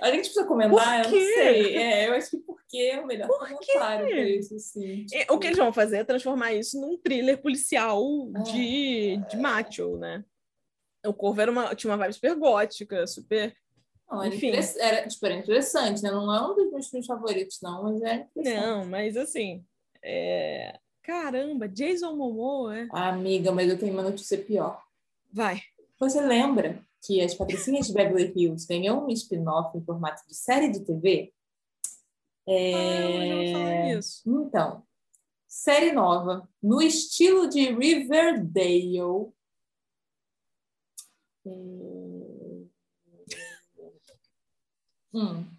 A 0.00 0.10
gente 0.10 0.20
precisa 0.24 0.44
comentar? 0.44 1.04
Por 1.04 1.14
Eu 1.14 1.20
não 1.20 1.34
sei. 1.34 1.76
É, 1.76 2.08
eu 2.08 2.12
acho 2.14 2.30
que 2.30 2.38
porque 2.38 2.78
é 2.78 3.00
o 3.00 3.06
melhor 3.06 3.28
comentário 3.28 4.06
para 4.08 4.20
isso, 4.28 4.54
assim. 4.56 5.06
E 5.12 5.32
O 5.32 5.38
que 5.38 5.46
eles 5.46 5.58
vão 5.58 5.72
fazer 5.72 5.98
é 5.98 6.04
transformar 6.04 6.52
isso 6.52 6.80
num 6.80 6.96
thriller 6.98 7.40
policial 7.40 8.02
de, 8.44 9.16
de 9.28 9.36
É. 9.36 9.38
macho, 9.38 9.96
né? 9.96 10.24
O 11.06 11.14
Corvo 11.14 11.40
era 11.40 11.50
uma, 11.50 11.74
tinha 11.74 11.90
uma 11.90 11.96
vibe 11.96 12.12
super 12.14 12.34
gótica, 12.34 13.06
super. 13.06 13.54
Não, 14.10 14.22
era, 14.22 14.34
Enfim. 14.34 14.52
era, 14.78 15.06
tipo, 15.06 15.24
era 15.26 15.34
interessante, 15.36 16.02
né? 16.02 16.10
Não 16.10 16.34
é 16.34 16.40
um 16.50 16.54
dos 16.54 16.70
meus 16.72 16.88
filmes 16.88 17.06
favoritos, 17.06 17.58
não, 17.62 17.84
mas 17.84 18.02
é. 18.02 18.26
Não, 18.34 18.84
mas 18.86 19.16
assim. 19.16 19.64
é, 20.02 20.78
Caramba, 21.08 21.66
Jason 21.66 22.14
Momoa, 22.14 22.80
é? 22.80 22.88
Amiga, 22.92 23.50
mas 23.50 23.70
eu 23.70 23.78
tenho 23.78 23.94
uma 23.94 24.02
notícia 24.02 24.36
pior. 24.44 24.84
Vai. 25.32 25.62
Você 25.98 26.20
lembra 26.20 26.86
que 27.02 27.22
as 27.22 27.34
Patricinhas 27.34 27.86
de 27.86 27.94
Beverly 27.94 28.30
Hills 28.36 28.66
ganhou 28.66 29.06
um 29.06 29.08
spin-off 29.08 29.74
em 29.74 29.82
formato 29.82 30.22
de 30.28 30.34
série 30.34 30.68
de 30.68 30.84
TV? 30.84 31.32
Ah, 32.46 32.50
eu 32.50 33.56
É... 33.56 33.94
nisso. 33.94 34.22
Então, 34.26 34.82
série 35.46 35.92
nova, 35.92 36.46
no 36.62 36.82
estilo 36.82 37.48
de 37.48 37.72
Riverdale. 37.72 39.32
Hum. 45.14 45.57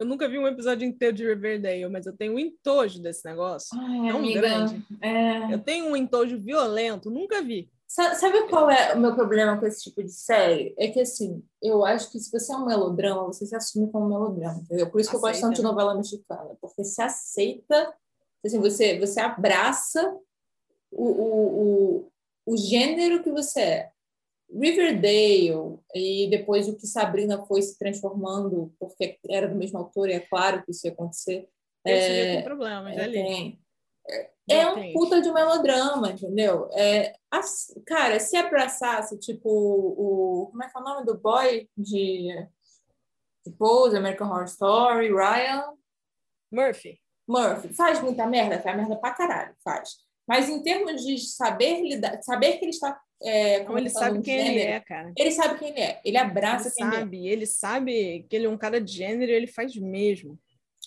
Eu 0.00 0.06
nunca 0.06 0.26
vi 0.26 0.38
um 0.38 0.48
episódio 0.48 0.88
inteiro 0.88 1.14
de 1.14 1.26
Riverdale, 1.26 1.86
mas 1.90 2.06
eu 2.06 2.16
tenho 2.16 2.32
um 2.34 2.38
entojo 2.38 3.02
desse 3.02 3.22
negócio. 3.24 3.68
Ai, 3.78 4.08
Tão 4.08 4.16
amiga, 4.18 4.40
grande. 4.40 4.82
é... 5.02 5.52
Eu 5.52 5.58
tenho 5.58 5.84
um 5.86 5.94
entojo 5.96 6.38
violento, 6.38 7.10
nunca 7.10 7.42
vi. 7.42 7.70
Sa- 7.86 8.14
Sabe 8.14 8.48
qual 8.48 8.70
é 8.70 8.94
o 8.94 8.98
meu 8.98 9.14
problema 9.14 9.58
com 9.58 9.66
esse 9.66 9.82
tipo 9.82 10.02
de 10.02 10.10
série? 10.10 10.74
É 10.78 10.88
que, 10.88 11.00
assim, 11.00 11.42
eu 11.62 11.84
acho 11.84 12.10
que 12.10 12.18
se 12.18 12.30
você 12.32 12.50
é 12.50 12.56
um 12.56 12.64
melodrama, 12.64 13.24
você 13.24 13.44
se 13.44 13.54
assume 13.54 13.90
como 13.92 14.08
melodrama, 14.08 14.60
entendeu? 14.60 14.88
Por 14.90 15.00
isso 15.02 15.10
que 15.10 15.16
eu 15.16 15.20
gosto 15.20 15.40
tanto 15.42 15.56
de 15.56 15.62
novela 15.62 15.94
mexicana, 15.94 16.56
porque 16.62 16.82
se 16.82 17.02
aceita, 17.02 17.92
assim, 18.42 18.58
você, 18.58 18.98
você 18.98 19.20
abraça 19.20 20.16
o, 20.90 21.04
o, 21.04 21.60
o, 22.06 22.12
o 22.46 22.56
gênero 22.56 23.22
que 23.22 23.30
você 23.30 23.60
é. 23.60 23.90
Riverdale, 24.52 25.78
e 25.94 26.28
depois 26.30 26.68
o 26.68 26.76
que 26.76 26.86
Sabrina 26.86 27.44
foi 27.46 27.62
se 27.62 27.78
transformando, 27.78 28.72
porque 28.78 29.18
era 29.28 29.48
do 29.48 29.54
mesmo 29.54 29.78
autor, 29.78 30.08
e 30.08 30.14
é 30.14 30.20
claro 30.20 30.62
que 30.64 30.70
isso 30.70 30.86
ia 30.86 30.92
acontecer. 30.92 31.48
Esse 31.84 32.10
É, 32.10 32.34
tem 32.34 32.44
problemas, 32.44 32.96
é, 32.96 33.00
ali. 33.02 33.12
tem. 33.12 33.60
É 34.48 34.68
um 34.68 34.74
Tem. 34.74 34.92
puta 34.92 35.20
de 35.20 35.28
um 35.28 35.32
melodrama, 35.32 36.10
entendeu? 36.10 36.68
É, 36.72 37.14
cara, 37.86 38.18
se 38.18 38.36
abraçasse, 38.36 39.16
tipo, 39.18 39.48
o. 39.48 40.48
Como 40.50 40.64
é 40.64 40.68
que 40.68 40.76
é 40.76 40.80
o 40.80 40.84
nome 40.84 41.06
do 41.06 41.16
boy 41.16 41.68
de. 41.76 42.28
de 43.46 43.52
Pose, 43.56 43.96
American 43.96 44.28
Horror 44.28 44.44
Story, 44.46 45.08
Ryan 45.12 45.64
Murphy. 46.50 47.00
Murphy. 47.28 47.72
Faz 47.74 48.02
muita 48.02 48.26
merda? 48.26 48.60
Faz 48.60 48.76
merda 48.76 48.96
pra 48.96 49.14
caralho, 49.14 49.54
faz. 49.62 49.90
Mas 50.26 50.48
em 50.48 50.62
termos 50.62 51.04
de 51.04 51.16
saber 51.18 51.80
lidar, 51.82 52.20
saber 52.22 52.58
que 52.58 52.64
ele 52.64 52.70
está. 52.72 53.00
É, 53.22 53.60
Então 53.60 53.76
ele 53.76 53.90
sabe 53.90 54.20
quem 54.22 54.34
ele 54.34 54.44
gênero, 54.46 54.70
é, 54.72 54.80
cara. 54.80 55.12
Ele 55.16 55.30
sabe 55.30 55.58
quem 55.58 55.68
ele 55.68 55.80
é. 55.80 56.00
Ele 56.04 56.16
abraça 56.16 56.68
Ele 56.68 56.74
quem 56.74 56.86
ele 56.86 56.94
é. 56.94 56.98
sabe, 57.00 57.26
ele 57.28 57.46
sabe 57.46 58.26
que 58.28 58.36
ele 58.36 58.46
é 58.46 58.48
um 58.48 58.56
cara 58.58 58.80
de 58.80 58.92
gênero 58.92 59.30
e 59.30 59.34
ele 59.34 59.46
faz 59.46 59.74
mesmo. 59.76 60.38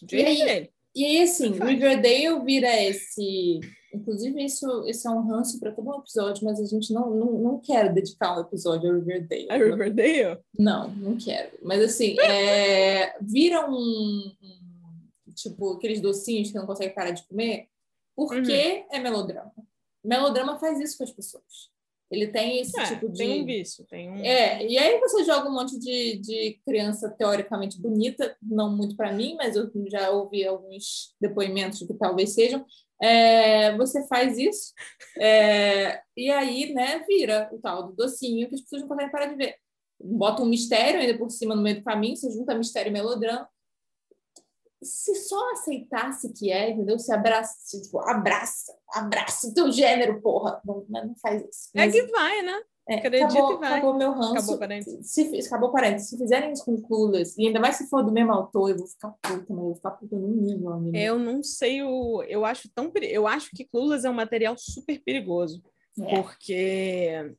Do 0.01 0.15
E 0.15 0.25
aí- 0.25 0.45
dele. 0.45 0.69
E 0.95 1.05
aí, 1.05 1.21
assim. 1.23 1.51
Riverdale 1.53 2.43
vira 2.45 2.69
esse. 2.83 3.59
Inclusive, 3.91 4.43
isso, 4.43 4.87
isso 4.87 5.07
é 5.07 5.11
um 5.11 5.25
ranço 5.27 5.59
para 5.59 5.71
todo 5.71 5.89
um 5.89 5.99
episódio, 5.99 6.43
mas 6.45 6.59
a 6.59 6.65
gente 6.65 6.91
não, 6.93 7.09
não, 7.11 7.31
não 7.33 7.59
quer 7.59 7.91
dedicar 7.91 8.37
um 8.37 8.41
episódio 8.41 8.91
a 8.91 8.95
Riverdale. 8.95 9.47
A 9.49 9.57
Riverdale? 9.57 10.39
Não, 10.57 10.89
não 10.89 11.17
quero. 11.17 11.51
Mas, 11.63 11.81
assim, 11.81 12.19
é, 12.19 13.15
vira 13.21 13.67
um, 13.69 13.73
um- 13.75 15.33
Tipo, 15.35 15.73
aqueles 15.73 15.99
docinhos 15.99 16.51
que 16.51 16.57
não 16.57 16.65
consegue 16.67 16.93
parar 16.93 17.09
de 17.09 17.23
comer, 17.27 17.67
porque 18.15 18.85
é 18.91 18.99
melodrama. 18.99 19.51
Melodrama 20.03 20.59
faz 20.59 20.79
isso 20.79 20.95
com 20.97 21.03
as 21.05 21.11
pessoas. 21.11 21.71
Ele 22.13 22.27
tem 22.27 22.59
esse 22.59 22.79
É, 22.79 22.85
tipo 22.85 23.09
de. 23.09 23.17
Tem 23.17 23.41
um 23.41 23.45
vício, 23.45 23.83
tem 23.89 24.11
um. 24.11 24.17
É, 24.23 24.63
e 24.67 24.77
aí 24.77 24.99
você 24.99 25.23
joga 25.23 25.49
um 25.49 25.53
monte 25.53 25.79
de, 25.79 26.17
de 26.19 26.59
criança 26.63 27.09
teoricamente 27.09 27.81
bonita, 27.81 28.37
não 28.39 28.71
muito 28.71 28.95
para 28.95 29.11
mim, 29.11 29.33
mas 29.35 29.55
eu 29.55 29.67
já 29.89 30.11
ouvi 30.11 30.45
alguns 30.45 31.15
depoimentos 31.19 31.79
de 31.79 31.87
que 31.87 31.93
talvez 31.95 32.35
sejam. 32.35 32.63
É, 33.01 33.75
você 33.75 34.07
faz 34.07 34.37
isso, 34.37 34.73
é, 35.19 35.99
e 36.15 36.29
aí, 36.29 36.71
né, 36.73 37.03
vira 37.05 37.49
o 37.51 37.57
tal 37.57 37.87
do 37.87 37.95
docinho 37.95 38.47
que 38.47 38.55
as 38.55 38.61
pessoas 38.61 38.83
não 38.83 38.87
conseguem 38.87 39.11
parar 39.11 39.25
de 39.25 39.35
ver. 39.35 39.55
Bota 39.99 40.41
um 40.43 40.45
mistério 40.45 41.01
ainda 41.01 41.17
por 41.17 41.29
cima 41.31 41.55
no 41.55 41.61
meio 41.63 41.77
do 41.77 41.83
caminho, 41.83 42.15
você 42.15 42.29
junta 42.29 42.55
mistério 42.55 42.89
e 42.91 42.93
melodrama. 42.93 43.49
Se 44.83 45.15
só 45.15 45.51
aceitasse 45.51 46.31
que 46.33 46.51
é, 46.51 46.69
entendeu? 46.71 46.97
Se 46.99 47.11
abraça, 47.13 47.55
tipo, 47.79 47.99
abraça, 47.99 48.71
abraça 48.93 49.47
o 49.47 49.53
teu 49.53 49.71
gênero, 49.71 50.21
porra. 50.21 50.61
Não, 50.65 50.85
mas 50.89 51.07
não 51.07 51.15
faz 51.15 51.41
isso. 51.43 51.69
É 51.73 51.85
Mas- 51.85 51.93
que 51.93 52.03
vai, 52.11 52.41
né? 52.41 52.61
é, 52.89 52.95
Acredita 52.95 53.25
acabou, 53.31 53.53
e 53.53 53.57
vai. 53.59 53.73
acabou 53.73 53.93
meu 53.97 54.11
ranço. 54.11 54.33
Acabou 54.33 54.57
parênteses. 54.59 55.09
Se, 55.11 55.41
se- 55.41 55.47
acabou 55.47 55.71
parênteses. 55.71 56.09
Se 56.09 56.17
fizerem 56.17 56.51
isso 56.51 56.65
com 56.65 56.81
Clueless, 56.81 57.33
e 57.41 57.47
ainda 57.47 57.59
mais 57.59 57.77
se 57.77 57.87
for 57.89 58.03
do 58.03 58.11
mesmo 58.11 58.31
autor, 58.33 58.71
eu 58.71 58.77
vou 58.77 58.87
ficar 58.87 59.09
puta, 59.21 59.45
mas 59.49 59.49
eu 59.49 59.55
vou 59.63 59.75
ficar 59.75 59.91
puta 59.91 60.15
num 60.17 60.35
nível, 60.35 60.69
amiga. 60.73 60.97
Eu 60.97 61.17
não 61.17 61.41
sei 61.41 61.81
o. 61.81 62.21
Eu 62.23 62.43
acho 62.45 62.69
tão. 62.75 62.91
Eu 63.01 63.25
acho 63.27 63.49
que 63.51 63.63
Clueless 63.65 64.05
é 64.05 64.09
um 64.09 64.13
material 64.13 64.55
super 64.57 65.01
perigoso. 65.01 65.63
É. 65.99 66.21
Porque 66.21 67.35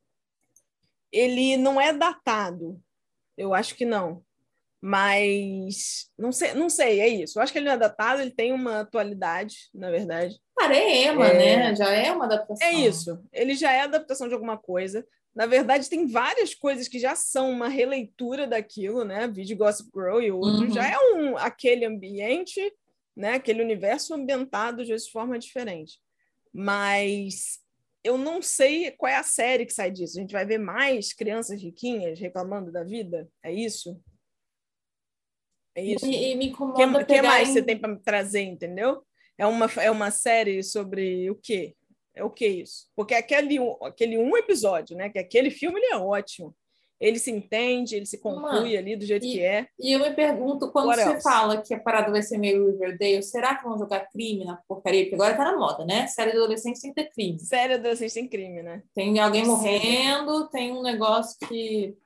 ele 1.12 1.56
não 1.56 1.80
é 1.80 1.92
datado. 1.92 2.80
Eu 3.36 3.52
acho 3.52 3.74
que 3.74 3.84
não. 3.84 4.22
Mas 4.86 6.10
não 6.18 6.30
sei, 6.30 6.52
não 6.52 6.68
sei, 6.68 7.00
é 7.00 7.08
isso. 7.08 7.38
Eu 7.38 7.42
acho 7.42 7.50
que 7.50 7.58
ele 7.58 7.64
não 7.64 7.72
é 7.72 7.78
datado, 7.78 8.20
ele 8.20 8.30
tem 8.30 8.52
uma 8.52 8.80
atualidade, 8.80 9.70
na 9.72 9.90
verdade. 9.90 10.38
Cara, 10.54 10.76
é 10.76 11.04
Emma, 11.06 11.26
É. 11.26 11.38
né? 11.70 11.74
Já 11.74 11.90
é 11.90 12.12
uma 12.12 12.26
adaptação. 12.26 12.68
É 12.68 12.70
isso. 12.74 13.18
Ele 13.32 13.54
já 13.54 13.72
é 13.72 13.80
adaptação 13.80 14.28
de 14.28 14.34
alguma 14.34 14.58
coisa. 14.58 15.02
Na 15.34 15.46
verdade, 15.46 15.88
tem 15.88 16.06
várias 16.06 16.54
coisas 16.54 16.86
que 16.86 16.98
já 16.98 17.16
são 17.16 17.50
uma 17.50 17.66
releitura 17.66 18.46
daquilo, 18.46 19.04
né? 19.06 19.26
Vídeo 19.26 19.56
Gossip 19.56 19.88
Girl 19.94 20.20
e 20.20 20.30
outro. 20.30 20.66
Uhum. 20.66 20.70
Já 20.74 20.86
é 20.86 20.98
um, 21.14 21.34
aquele 21.38 21.86
ambiente, 21.86 22.60
né? 23.16 23.36
Aquele 23.36 23.62
universo 23.62 24.12
ambientado 24.12 24.84
de 24.84 25.10
forma 25.10 25.38
diferente. 25.38 25.98
Mas 26.52 27.58
eu 28.04 28.18
não 28.18 28.42
sei 28.42 28.90
qual 28.90 29.10
é 29.10 29.16
a 29.16 29.22
série 29.22 29.64
que 29.64 29.72
sai 29.72 29.90
disso. 29.90 30.18
A 30.18 30.20
gente 30.20 30.32
vai 30.32 30.44
ver 30.44 30.58
mais 30.58 31.14
crianças 31.14 31.62
riquinhas 31.62 32.20
reclamando 32.20 32.70
da 32.70 32.84
vida? 32.84 33.26
É 33.42 33.50
isso? 33.50 33.98
É 35.74 35.82
isso? 35.84 36.06
E, 36.06 36.32
e 36.32 36.34
me 36.36 36.46
O 36.46 36.48
incomoda 36.50 37.04
que, 37.04 37.14
que 37.14 37.22
mais 37.22 37.48
em- 37.48 37.52
você 37.54 37.62
tem 37.62 37.76
para 37.78 37.96
trazer, 37.96 38.42
entendeu? 38.42 39.02
É 39.36 39.46
uma, 39.46 39.68
é 39.80 39.90
uma 39.90 40.10
série 40.10 40.62
sobre 40.62 41.28
o 41.30 41.34
quê? 41.34 41.74
É 42.14 42.22
o 42.22 42.30
que 42.30 42.46
isso? 42.46 42.86
Porque 42.94 43.14
aquele, 43.14 43.58
aquele 43.82 44.16
um 44.18 44.36
episódio, 44.36 44.96
né? 44.96 45.08
Que 45.08 45.18
aquele 45.18 45.50
filme 45.50 45.80
ele 45.80 45.92
é 45.92 45.96
ótimo. 45.96 46.54
Ele 47.00 47.18
se 47.18 47.28
entende, 47.32 47.96
ele 47.96 48.06
se 48.06 48.18
conclui 48.18 48.40
Mano, 48.52 48.78
ali 48.78 48.94
do 48.96 49.04
jeito 49.04 49.26
e- 49.26 49.32
que 49.32 49.40
é. 49.42 49.66
E 49.80 49.92
eu 49.92 49.98
me 49.98 50.12
pergunto, 50.14 50.70
quando 50.70 50.86
What 50.86 51.02
você 51.02 51.10
else? 51.10 51.22
fala 51.24 51.60
que 51.60 51.74
a 51.74 51.80
parada 51.80 52.12
vai 52.12 52.22
ser 52.22 52.38
meio 52.38 52.70
Riverdale, 52.70 53.20
será 53.24 53.56
que 53.56 53.64
vão 53.64 53.76
jogar 53.76 54.08
crime 54.12 54.44
na 54.44 54.56
porcaria? 54.68 55.02
Porque 55.02 55.16
agora 55.16 55.36
tá 55.36 55.44
na 55.44 55.58
moda, 55.58 55.84
né? 55.84 56.06
Série 56.06 56.30
de 56.30 56.36
adolescente 56.36 56.80
tem 56.80 56.94
que 56.94 57.02
ter 57.02 57.10
crime. 57.10 57.40
Série 57.40 57.74
adolescente 57.74 58.14
tem 58.14 58.28
crime, 58.28 58.62
né? 58.62 58.80
Tem 58.94 59.18
alguém 59.18 59.44
Sim. 59.44 59.50
morrendo, 59.50 60.48
tem 60.50 60.72
um 60.72 60.82
negócio 60.82 61.36
que 61.48 61.96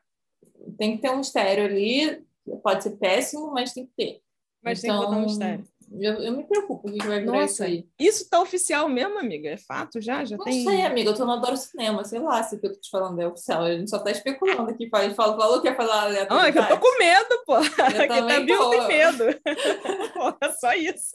tem 0.79 0.97
que 0.97 1.03
ter 1.03 1.11
um 1.11 1.19
mistério 1.19 1.65
ali. 1.67 2.27
Pode 2.57 2.83
ser 2.83 2.91
péssimo, 2.97 3.53
mas 3.53 3.73
tem 3.73 3.87
que 3.87 3.93
ter. 3.97 4.21
Mas 4.63 4.81
tem 4.81 4.91
que 4.91 4.97
botar 4.97 5.11
um 5.11 5.13
Então, 5.15 5.23
mistério. 5.29 5.65
Eu, 5.91 6.13
eu 6.23 6.33
me 6.37 6.45
preocupo 6.45 6.83
com 6.83 6.89
o 6.91 6.93
que 6.93 7.07
vai 7.07 7.21
virar 7.21 7.45
isso 7.45 7.63
Nossa, 7.63 7.65
aí. 7.65 7.89
isso 7.99 8.29
tá 8.29 8.39
oficial 8.43 8.91
mesmo, 8.91 9.19
amiga? 9.19 9.49
É 9.49 9.57
fato 9.57 10.03
já? 10.03 10.23
Já 10.23 10.37
Não 10.37 10.45
tem. 10.45 10.63
sei, 10.63 10.83
amiga, 10.83 11.09
eu 11.11 11.15
tô 11.15 11.25
no 11.25 11.33
Adoro 11.33 11.57
Cinema, 11.57 12.05
sei 12.05 12.19
lá 12.19 12.43
se 12.43 12.57
o 12.57 12.61
que 12.61 12.67
eu 12.67 12.75
tô 12.75 12.79
te 12.81 12.91
falando 12.91 13.19
é 13.23 13.27
oficial. 13.27 13.63
A 13.65 13.73
gente 13.75 13.89
só 13.89 13.99
tá 13.99 14.11
especulando 14.11 14.71
aqui. 14.71 14.87
Fala, 14.91 15.09
fala- 15.15 15.37
falou 15.39 15.63
que 15.63 15.69
ia 15.69 15.75
falar 15.75 16.03
aleatório. 16.03 16.45
Ah, 16.45 16.49
é 16.49 16.53
que 16.53 16.59
eu 16.59 16.69
tô 16.69 16.79
com 16.79 16.99
medo, 16.99 17.43
pô. 17.47 17.55
Quem 17.97 18.09
tá 18.09 18.39
vivo 18.41 18.63
tô. 18.65 18.71
tem 18.71 18.87
medo. 18.89 19.25
Pô, 20.13 20.37
é 20.45 20.53
só 20.53 20.75
isso. 20.75 21.13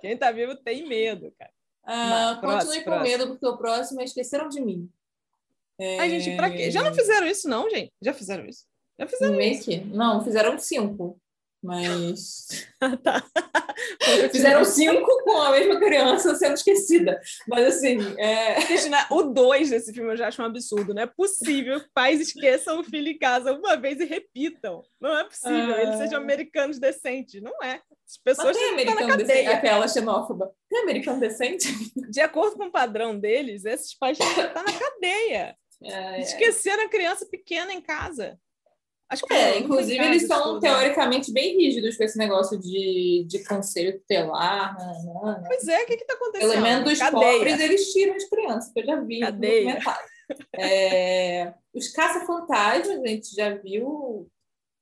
Quem 0.00 0.16
tá 0.16 0.30
vivo 0.32 0.56
tem 0.56 0.88
medo, 0.88 1.30
cara. 1.38 1.52
Ah, 1.84 2.38
próximo, 2.40 2.60
continue 2.72 2.84
com 2.84 2.90
próximo. 2.92 3.08
medo, 3.18 3.26
porque 3.28 3.46
o 3.46 3.56
próximo 3.58 4.00
é 4.00 4.04
Esqueceram 4.04 4.48
de 4.48 4.60
Mim. 4.62 4.88
É... 5.78 5.98
Ai, 6.00 6.08
gente, 6.10 6.34
pra 6.36 6.48
quê? 6.50 6.70
Já 6.70 6.82
não 6.82 6.94
fizeram 6.94 7.26
isso, 7.26 7.46
não, 7.48 7.68
gente? 7.68 7.92
Já 8.00 8.14
fizeram 8.14 8.46
isso? 8.46 8.64
Já 8.98 9.06
fizeram 9.06 9.36
Remake? 9.36 9.84
Não, 9.86 10.24
fizeram 10.24 10.58
cinco. 10.58 11.20
Mas. 11.62 12.66
tá. 13.04 13.24
Fizeram 14.32 14.64
cinco 14.64 15.06
com 15.22 15.36
a 15.40 15.52
mesma 15.52 15.78
criança 15.78 16.34
sendo 16.34 16.54
esquecida. 16.54 17.20
Mas 17.46 17.76
assim, 17.76 17.98
é... 18.18 18.56
O 19.10 19.22
2 19.22 19.70
desse 19.70 19.92
filme 19.92 20.10
eu 20.10 20.16
já 20.16 20.26
acho 20.26 20.42
um 20.42 20.44
absurdo. 20.44 20.92
Não 20.92 21.02
é 21.02 21.06
possível 21.06 21.80
que 21.80 21.88
pais 21.94 22.20
esqueçam 22.20 22.80
o 22.80 22.84
filho 22.84 23.08
em 23.08 23.18
casa 23.18 23.52
uma 23.52 23.76
vez 23.76 24.00
e 24.00 24.04
repitam. 24.04 24.82
Não 25.00 25.16
é 25.16 25.24
possível. 25.24 25.74
Ah. 25.74 25.82
Eles 25.82 25.96
sejam 25.96 26.20
americanos 26.20 26.80
decentes. 26.80 27.40
Não 27.40 27.52
é. 27.62 27.74
As 27.74 28.20
Mas 28.26 28.36
pessoas 28.36 28.56
tem 28.56 28.76
estar 28.76 28.84
na 28.84 28.92
americano 28.92 29.24
decente, 29.24 29.48
aquela 29.48 29.88
xenófoba. 29.88 30.52
Tem 30.68 30.80
americano 30.80 31.20
decente? 31.20 31.92
De 32.10 32.20
acordo 32.20 32.56
com 32.56 32.64
o 32.64 32.72
padrão 32.72 33.18
deles, 33.18 33.64
esses 33.64 33.96
pais 33.96 34.18
têm 34.18 34.34
que 34.34 34.40
estar 34.40 34.64
na 34.64 34.72
cadeia. 34.72 35.56
É, 35.84 36.20
Esqueceram 36.20 36.84
a 36.84 36.88
criança 36.88 37.26
pequena 37.26 37.72
em 37.72 37.80
casa. 37.80 38.38
Acho 39.12 39.26
que 39.26 39.34
É, 39.34 39.58
inclusive 39.58 40.02
eles 40.02 40.26
são 40.26 40.54
né? 40.54 40.60
teoricamente 40.60 41.30
bem 41.32 41.56
rígidos 41.58 41.96
com 41.98 42.04
esse 42.04 42.16
negócio 42.16 42.58
de, 42.58 43.26
de 43.28 43.44
conselho 43.44 43.98
tutelar. 44.00 44.74
né, 44.78 44.94
né. 45.04 45.44
Pois 45.46 45.68
é, 45.68 45.82
o 45.82 45.86
que 45.86 45.92
está 45.94 46.14
acontecendo? 46.14 46.50
Pelo 46.50 46.62
menos 46.62 46.84
dos 46.88 46.98
Cadeia. 46.98 47.32
pobres, 47.32 47.60
eles 47.60 47.92
tiram 47.92 48.14
as 48.14 48.24
crianças, 48.24 48.72
que 48.72 48.80
eu 48.80 48.86
já 48.86 49.00
vi 49.00 49.20
Cadeia. 49.20 49.78
É, 50.58 51.52
os 51.74 51.88
caça-fantasmas, 51.88 53.02
a 53.02 53.06
gente 53.06 53.34
já 53.34 53.54
viu, 53.56 54.28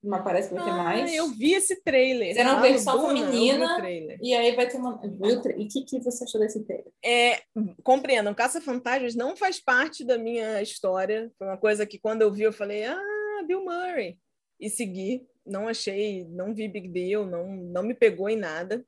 não 0.02 0.22
parece 0.22 0.48
que 0.48 0.54
vai 0.54 0.64
ter 0.64 0.70
Ah, 0.70 0.74
mais. 0.76 1.12
eu 1.12 1.26
vi 1.28 1.54
esse 1.54 1.82
trailer. 1.82 2.28
Fizeram 2.28 2.50
Lá 2.52 2.56
no 2.56 2.62
versão 2.62 3.06
feminina. 3.08 3.78
E 4.22 4.32
aí 4.34 4.54
vai 4.54 4.68
ter 4.68 4.76
uma. 4.76 5.00
Viu? 5.02 5.40
E 5.56 5.64
o 5.64 5.68
que, 5.68 5.82
que 5.84 6.00
você 6.00 6.22
achou 6.24 6.40
desse 6.40 6.64
trailer? 6.64 6.86
É, 7.04 7.40
compreendam, 7.82 8.32
Caça-Fantasmas 8.32 9.14
não 9.16 9.36
faz 9.36 9.60
parte 9.60 10.04
da 10.04 10.16
minha 10.16 10.62
história. 10.62 11.30
Foi 11.36 11.46
uma 11.48 11.56
coisa 11.58 11.84
que 11.84 11.98
quando 11.98 12.22
eu 12.22 12.30
vi, 12.32 12.42
eu 12.44 12.52
falei, 12.52 12.84
ah, 12.84 13.02
Bill 13.42 13.64
Murray. 13.64 14.18
E 14.58 14.68
segui. 14.68 15.26
Não 15.44 15.66
achei, 15.66 16.26
não 16.28 16.54
vi 16.54 16.68
big 16.68 16.88
deal, 16.88 17.24
não, 17.26 17.56
não 17.56 17.82
me 17.82 17.94
pegou 17.94 18.28
em 18.28 18.36
nada. 18.36 18.84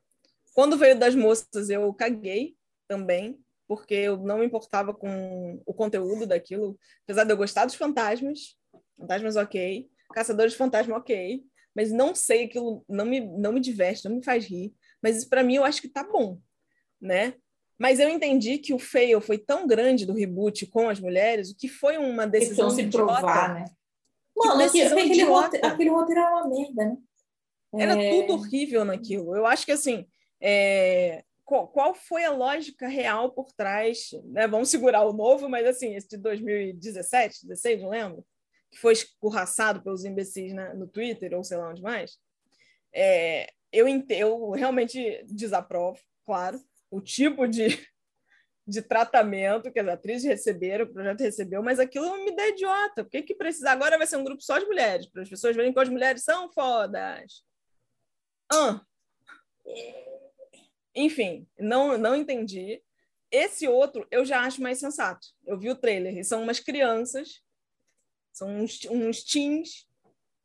Quando 0.55 0.76
veio 0.76 0.98
das 0.98 1.14
moças, 1.14 1.70
eu 1.70 1.92
caguei 1.94 2.55
também, 2.86 3.38
porque 3.66 3.94
eu 3.94 4.18
não 4.18 4.38
me 4.38 4.46
importava 4.46 4.92
com 4.92 5.61
o 5.64 5.72
conteúdo 5.72 6.26
daquilo. 6.26 6.78
Apesar 7.05 7.24
de 7.24 7.32
eu 7.32 7.36
gostar 7.36 7.64
dos 7.64 7.74
fantasmas, 7.74 8.57
fantasmas 8.98 9.36
ok, 9.36 9.88
caçadores 10.12 10.53
de 10.53 10.59
fantasma 10.59 10.96
ok, 10.96 11.42
mas 11.74 11.90
não 11.90 12.14
sei, 12.14 12.44
aquilo 12.44 12.84
não 12.88 13.07
me, 13.07 13.20
não 13.20 13.53
me 13.53 13.61
diverte, 13.61 14.05
não 14.05 14.16
me 14.16 14.24
faz 14.24 14.44
rir. 14.44 14.74
Mas 15.03 15.16
isso 15.16 15.28
para 15.28 15.42
mim 15.42 15.57
eu 15.57 15.64
acho 15.64 15.80
que 15.80 15.88
tá 15.88 16.05
bom, 16.05 16.38
né? 17.00 17.34
Mas 17.78 17.98
eu 17.98 18.09
entendi 18.09 18.59
que 18.59 18.74
o 18.74 18.78
fail 18.78 19.20
foi 19.20 19.38
tão 19.38 19.66
grande 19.66 20.07
do 20.07 20.12
reboot 20.12 20.66
com 20.66 20.88
as 20.88 21.00
mulheres, 21.00 21.50
o 21.50 21.57
que 21.57 21.66
foi 21.66 21.96
uma 21.96 22.26
decisão 22.26 22.70
se 22.70 22.86
provar, 22.88 23.55
né? 23.55 23.64
Mano, 24.37 24.59
decisão 24.59 24.99
aquele, 24.99 25.12
idiota. 25.14 25.33
roteiro, 25.45 25.66
aquele 25.66 25.91
roteiro 25.91 26.20
era 26.20 26.30
uma 26.30 26.49
merda, 26.49 26.85
né? 26.87 26.97
Era 27.74 28.01
É, 28.03 28.11
tudo 28.11 28.35
horrível 28.35 28.85
naquilo. 28.85 29.35
Eu 29.37 29.47
acho 29.47 29.64
que 29.64 29.72
assim, 29.72 30.07
é, 30.41 31.24
qual, 31.45 31.68
qual 31.68 31.95
foi 31.95 32.24
a 32.24 32.30
lógica 32.30 32.87
real 32.89 33.33
por 33.33 33.51
trás? 33.53 34.11
Né? 34.24 34.47
Vamos 34.47 34.68
segurar 34.70 35.05
o 35.07 35.12
novo, 35.12 35.49
mas 35.49 35.66
assim, 35.66 35.95
esse 35.95 36.09
de 36.09 36.16
2017, 36.18 37.47
16, 37.47 37.83
não 37.83 37.91
lembro, 37.91 38.24
que 38.70 38.78
foi 38.78 38.93
escorraçado 38.95 39.83
pelos 39.83 40.05
imbecis 40.05 40.53
na- 40.55 40.74
no 40.74 40.87
Twitter 40.87 41.35
ou 41.35 41.43
sei 41.45 41.57
lá 41.59 41.70
onde 41.70 41.83
mais. 41.83 42.18
É, 42.95 43.51
eu, 43.72 43.87
eu 44.11 44.51
realmente 44.51 45.24
desaprovo, 45.28 45.99
claro, 46.26 46.61
o 46.91 47.01
tipo 47.01 47.47
de, 47.47 47.68
de 48.72 48.80
tratamento 48.80 49.70
que 49.70 49.78
as 49.78 49.86
atrizes 49.86 50.24
receberam, 50.26 50.86
o 50.86 50.92
projeto 50.92 51.20
recebeu, 51.20 51.62
mas 51.62 51.78
aquilo 51.78 52.06
uma 52.06 52.26
ideia 52.26 52.50
idiota. 52.50 53.04
Por 53.04 53.10
que, 53.10 53.22
que 53.22 53.34
precisa? 53.34 53.70
Agora 53.70 53.98
vai 53.98 54.06
ser 54.06 54.16
um 54.16 54.24
grupo 54.24 54.42
só 54.42 54.58
de 54.58 54.64
mulheres, 54.64 55.06
para 55.06 55.22
as 55.22 55.28
pessoas 55.28 55.54
verem 55.54 55.74
que 55.74 55.78
as 55.78 55.90
mulheres 55.90 56.24
são 56.24 56.50
fodas. 56.50 57.44
Ah. 58.50 58.80
Enfim, 60.94 61.46
não, 61.58 61.98
não 61.98 62.16
entendi. 62.16 62.82
Esse 63.30 63.68
outro 63.68 64.06
eu 64.10 64.24
já 64.24 64.40
acho 64.40 64.62
mais 64.62 64.78
sensato. 64.78 65.26
Eu 65.46 65.58
vi 65.58 65.68
o 65.68 65.76
trailer 65.76 66.16
e 66.16 66.24
são 66.24 66.42
umas 66.42 66.58
crianças, 66.58 67.42
são 68.32 68.48
uns, 68.48 68.80
uns 68.90 69.22
teens, 69.22 69.86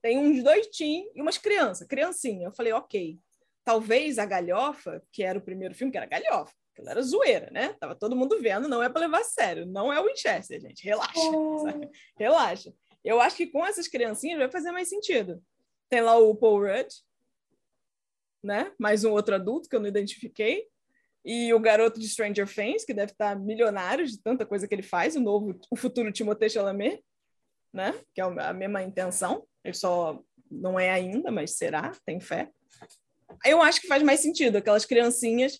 tem 0.01 0.17
uns 0.17 0.43
dois 0.43 0.67
teens 0.67 1.07
e 1.15 1.21
umas 1.21 1.37
crianças, 1.37 1.87
criancinha. 1.87 2.47
Eu 2.47 2.53
falei, 2.53 2.73
ok. 2.73 3.17
Talvez 3.63 4.19
a 4.19 4.25
galhofa, 4.25 5.01
que 5.13 5.23
era 5.23 5.39
o 5.39 5.41
primeiro 5.41 5.73
filme, 5.73 5.91
que 5.91 5.97
era 5.97 6.05
galhofa, 6.05 6.53
aquilo 6.77 6.89
era 6.89 7.01
zoeira, 7.01 7.49
né? 7.51 7.73
Tava 7.79 7.95
todo 7.95 8.15
mundo 8.15 8.39
vendo, 8.39 8.67
não 8.67 8.81
é 8.81 8.89
para 8.89 9.01
levar 9.01 9.21
a 9.21 9.23
sério, 9.23 9.65
não 9.65 9.91
é 9.91 9.99
o 9.99 10.05
Winchester, 10.05 10.61
gente, 10.61 10.83
relaxa, 10.83 11.13
sabe? 11.63 11.89
relaxa. 12.17 12.73
Eu 13.03 13.19
acho 13.19 13.35
que 13.35 13.47
com 13.47 13.65
essas 13.65 13.87
criancinhas 13.87 14.37
vai 14.37 14.49
fazer 14.49 14.71
mais 14.71 14.87
sentido. 14.87 15.41
Tem 15.89 16.01
lá 16.01 16.17
o 16.17 16.35
Paul 16.35 16.61
Rudd, 16.61 16.89
né? 18.43 18.71
Mais 18.77 19.03
um 19.03 19.11
outro 19.11 19.35
adulto 19.35 19.67
que 19.67 19.75
eu 19.75 19.79
não 19.79 19.87
identifiquei. 19.87 20.67
E 21.25 21.53
o 21.53 21.59
garoto 21.59 21.99
de 21.99 22.07
Stranger 22.07 22.47
Things, 22.47 22.85
que 22.85 22.93
deve 22.93 23.11
estar 23.11 23.37
milionário 23.37 24.05
de 24.05 24.21
tanta 24.21 24.45
coisa 24.45 24.67
que 24.67 24.75
ele 24.75 24.83
faz, 24.83 25.15
o 25.15 25.19
novo, 25.19 25.59
o 25.69 25.75
futuro 25.75 26.11
Timothée 26.11 26.49
Chalamet, 26.49 27.03
né? 27.73 27.93
Que 28.13 28.21
é 28.21 28.23
a 28.23 28.53
mesma 28.53 28.83
intenção. 28.83 29.45
Ele 29.63 29.73
só 29.73 30.21
não 30.49 30.79
é 30.79 30.89
ainda, 30.89 31.31
mas 31.31 31.51
será, 31.57 31.93
tem 32.05 32.19
fé. 32.19 32.49
Eu 33.45 33.61
acho 33.61 33.81
que 33.81 33.87
faz 33.87 34.03
mais 34.03 34.19
sentido 34.19 34.57
aquelas 34.57 34.85
criancinhas 34.85 35.59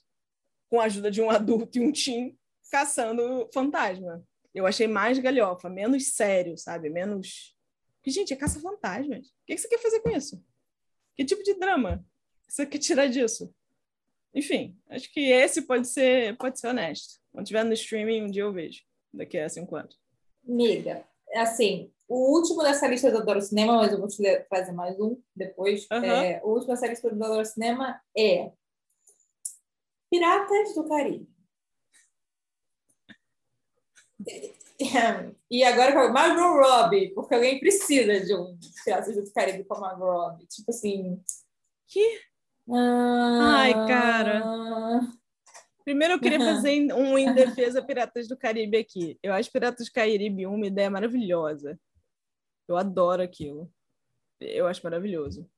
com 0.70 0.80
a 0.80 0.86
ajuda 0.86 1.09
de 1.09 1.22
um 1.22 1.30
adulto 1.32 1.78
e 1.78 1.82
um 1.82 1.91
teen 1.91 2.38
caçando 2.72 3.49
fantasma. 3.53 4.24
Eu 4.53 4.65
achei 4.65 4.88
mais 4.88 5.20
galhofa, 5.20 5.70
menos 5.70 6.13
sério, 6.13 6.57
sabe? 6.57 6.89
Menos. 6.89 7.55
Porque, 7.97 8.11
gente, 8.11 8.34
é 8.34 8.36
caça-fantasmas. 8.36 9.28
O 9.28 9.32
que 9.45 9.57
você 9.57 9.68
quer 9.68 9.80
fazer 9.80 9.99
com 9.99 10.09
isso? 10.09 10.43
Que 11.15 11.26
tipo 11.26 11.43
de 11.43 11.53
drama 11.53 12.03
você 12.47 12.65
quer 12.65 12.78
tirar 12.78 13.07
disso? 13.07 13.53
Enfim, 14.34 14.78
acho 14.89 15.11
que 15.11 15.32
esse 15.32 15.63
pode 15.63 15.88
ser, 15.88 16.38
pode 16.38 16.59
ser 16.59 16.68
honesto. 16.68 17.20
Quando 17.32 17.45
tiver 17.45 17.63
no 17.63 17.74
streaming, 17.74 18.24
um 18.24 18.32
dia 18.32 18.43
eu 18.43 18.53
vejo, 18.53 18.82
daqui 19.13 19.38
a 19.38 19.49
cinco 19.49 19.76
anos. 19.76 19.97
Miga, 20.43 21.03
assim, 21.36 21.91
o 22.07 22.38
último 22.38 22.63
dessa 22.63 22.88
lista 22.88 23.11
do 23.11 23.18
Adoro 23.18 23.41
Cinema, 23.41 23.78
mas 23.78 23.91
eu 23.91 23.99
vou 23.99 24.07
te 24.07 24.18
trazer 24.49 24.72
mais 24.72 24.99
um 24.99 25.22
depois. 25.36 25.86
Aham. 25.91 26.24
É, 26.24 26.41
o 26.43 26.49
último 26.49 26.74
dessa 26.74 26.88
lista 26.88 27.09
do 27.09 27.24
Adoro 27.24 27.45
Cinema 27.45 27.99
é 28.15 28.51
Piratas 30.10 30.74
do 30.76 30.88
Caribe. 30.88 31.28
e 35.49 35.64
agora 35.64 36.12
Margot 36.12 36.62
Robbie, 36.62 37.14
porque 37.14 37.36
alguém 37.36 37.60
precisa 37.60 38.20
de 38.22 38.36
um 38.36 38.58
Piratas 38.84 39.16
do 39.16 39.32
Caribe 39.32 39.64
com 39.64 39.76
a 39.76 39.80
Margot 39.80 40.05
Robbie. 40.05 40.45
Tipo 40.47 40.72
assim. 40.72 41.22
Que? 41.88 42.22
Ah, 42.70 43.62
Ai, 43.62 43.74
cara. 43.88 44.43
Primeiro 45.84 46.16
eu 46.16 46.20
queria 46.20 46.39
fazer 46.43 46.93
um 46.93 47.18
em 47.18 47.34
defesa 47.34 47.82
Piratas 47.82 48.28
do 48.28 48.38
Caribe 48.38 48.78
aqui. 48.78 49.18
Eu 49.24 49.34
acho 49.34 49.51
Piratas 49.51 49.88
do 49.88 49.91
Caribe 49.91 50.45
uma 50.45 50.66
ideia 50.68 50.89
maravilhosa. 50.89 51.80
Eu 52.68 52.76
adoro 52.76 53.22
aquilo. 53.22 53.72
Eu 54.39 54.68
acho 54.68 54.84
maravilhoso. 54.84 55.49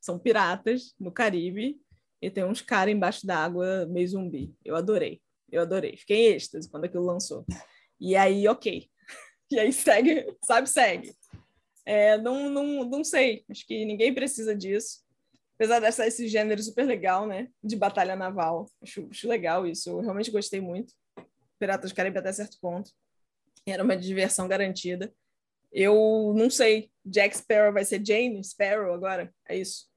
São 0.00 0.18
piratas 0.18 0.94
no 0.98 1.10
Caribe 1.10 1.80
e 2.20 2.30
tem 2.30 2.44
uns 2.44 2.60
caras 2.60 2.94
embaixo 2.94 3.26
d'água 3.26 3.86
meio 3.86 4.08
zumbi. 4.08 4.54
Eu 4.64 4.76
adorei. 4.76 5.20
Eu 5.50 5.62
adorei. 5.62 5.96
Fiquei 5.96 6.28
em 6.28 6.34
êxtase 6.34 6.68
quando 6.70 6.84
aquilo 6.84 7.04
lançou. 7.04 7.44
E 8.00 8.16
aí, 8.16 8.46
ok. 8.48 8.88
E 9.50 9.58
aí 9.58 9.72
segue, 9.72 10.26
sabe, 10.44 10.68
segue. 10.68 11.14
É, 11.86 12.18
não, 12.18 12.50
não, 12.50 12.84
não 12.84 13.02
sei. 13.02 13.46
Acho 13.48 13.66
que 13.66 13.82
ninguém 13.86 14.12
precisa 14.12 14.54
disso. 14.54 15.02
Apesar 15.54 15.80
dessa 15.80 16.06
esse 16.06 16.28
gênero 16.28 16.62
super 16.62 16.84
legal, 16.84 17.26
né? 17.26 17.48
De 17.64 17.74
batalha 17.74 18.14
naval. 18.14 18.66
Acho, 18.82 19.08
acho 19.10 19.26
legal 19.26 19.66
isso. 19.66 19.88
Eu 19.88 20.00
realmente 20.00 20.30
gostei 20.30 20.60
muito. 20.60 20.92
Piratas 21.58 21.90
do 21.90 21.96
Caribe 21.96 22.18
até 22.18 22.30
certo 22.30 22.58
ponto. 22.60 22.90
Era 23.66 23.82
uma 23.82 23.96
diversão 23.96 24.46
garantida. 24.46 25.10
Eu 25.72 26.34
não 26.36 26.50
sei. 26.50 26.90
Jack 27.02 27.38
Sparrow 27.38 27.72
vai 27.72 27.86
ser 27.86 28.04
Jane 28.04 28.44
Sparrow 28.44 28.92
agora? 28.92 29.32
É 29.48 29.56
isso? 29.56 29.88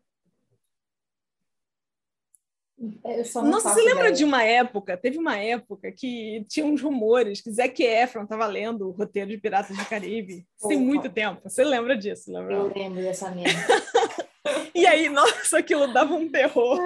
Não 3.36 3.44
Nossa, 3.52 3.70
você 3.70 3.82
lembra 3.82 4.06
ideia. 4.06 4.16
de 4.16 4.24
uma 4.24 4.44
época? 4.44 4.98
Teve 4.98 5.20
uma 5.20 5.38
época 5.38 5.92
que 5.92 6.44
tinha 6.50 6.66
uns 6.66 6.82
rumores 6.82 7.40
que 7.40 7.52
Zac 7.52 7.82
Efron 7.84 8.24
estava 8.24 8.48
lendo 8.48 8.88
o 8.88 8.92
roteiro 8.92 9.30
de 9.30 9.38
Piratas 9.38 9.78
do 9.78 9.86
Caribe. 9.86 10.48
Tem 10.68 10.80
muito 10.80 11.08
tempo. 11.08 11.42
Você 11.44 11.64
lembra 11.64 11.96
disso? 11.96 12.32
Lembra? 12.32 12.56
Eu 12.56 12.74
lembro 12.74 13.02
dessa 13.02 13.30
merda. 13.30 13.52
e 14.74 14.88
aí, 14.88 15.10
nossa, 15.10 15.60
aquilo 15.60 15.94
dava 15.94 16.16
um 16.16 16.28
terror. 16.28 16.80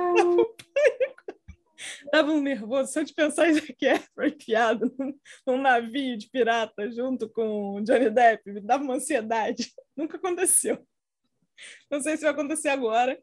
dava 2.12 2.32
um 2.32 2.42
nervoso 2.42 2.92
só 2.92 3.02
de 3.02 3.14
pensar 3.14 3.50
em 3.50 3.54
Zac 3.54 3.76
Efron 3.80 4.26
enfiado 4.26 4.94
num, 5.00 5.14
num 5.48 5.62
navio 5.62 6.18
de 6.18 6.30
pirata 6.30 6.92
junto 6.92 7.30
com 7.30 7.82
Johnny 7.84 8.10
Depp. 8.10 8.52
Me 8.52 8.60
dava 8.60 8.84
uma 8.84 8.96
ansiedade. 8.96 9.72
Nunca 9.96 10.18
aconteceu. 10.18 10.86
Não 11.90 12.02
sei 12.02 12.18
se 12.18 12.24
vai 12.24 12.32
acontecer 12.32 12.68
agora 12.68 13.18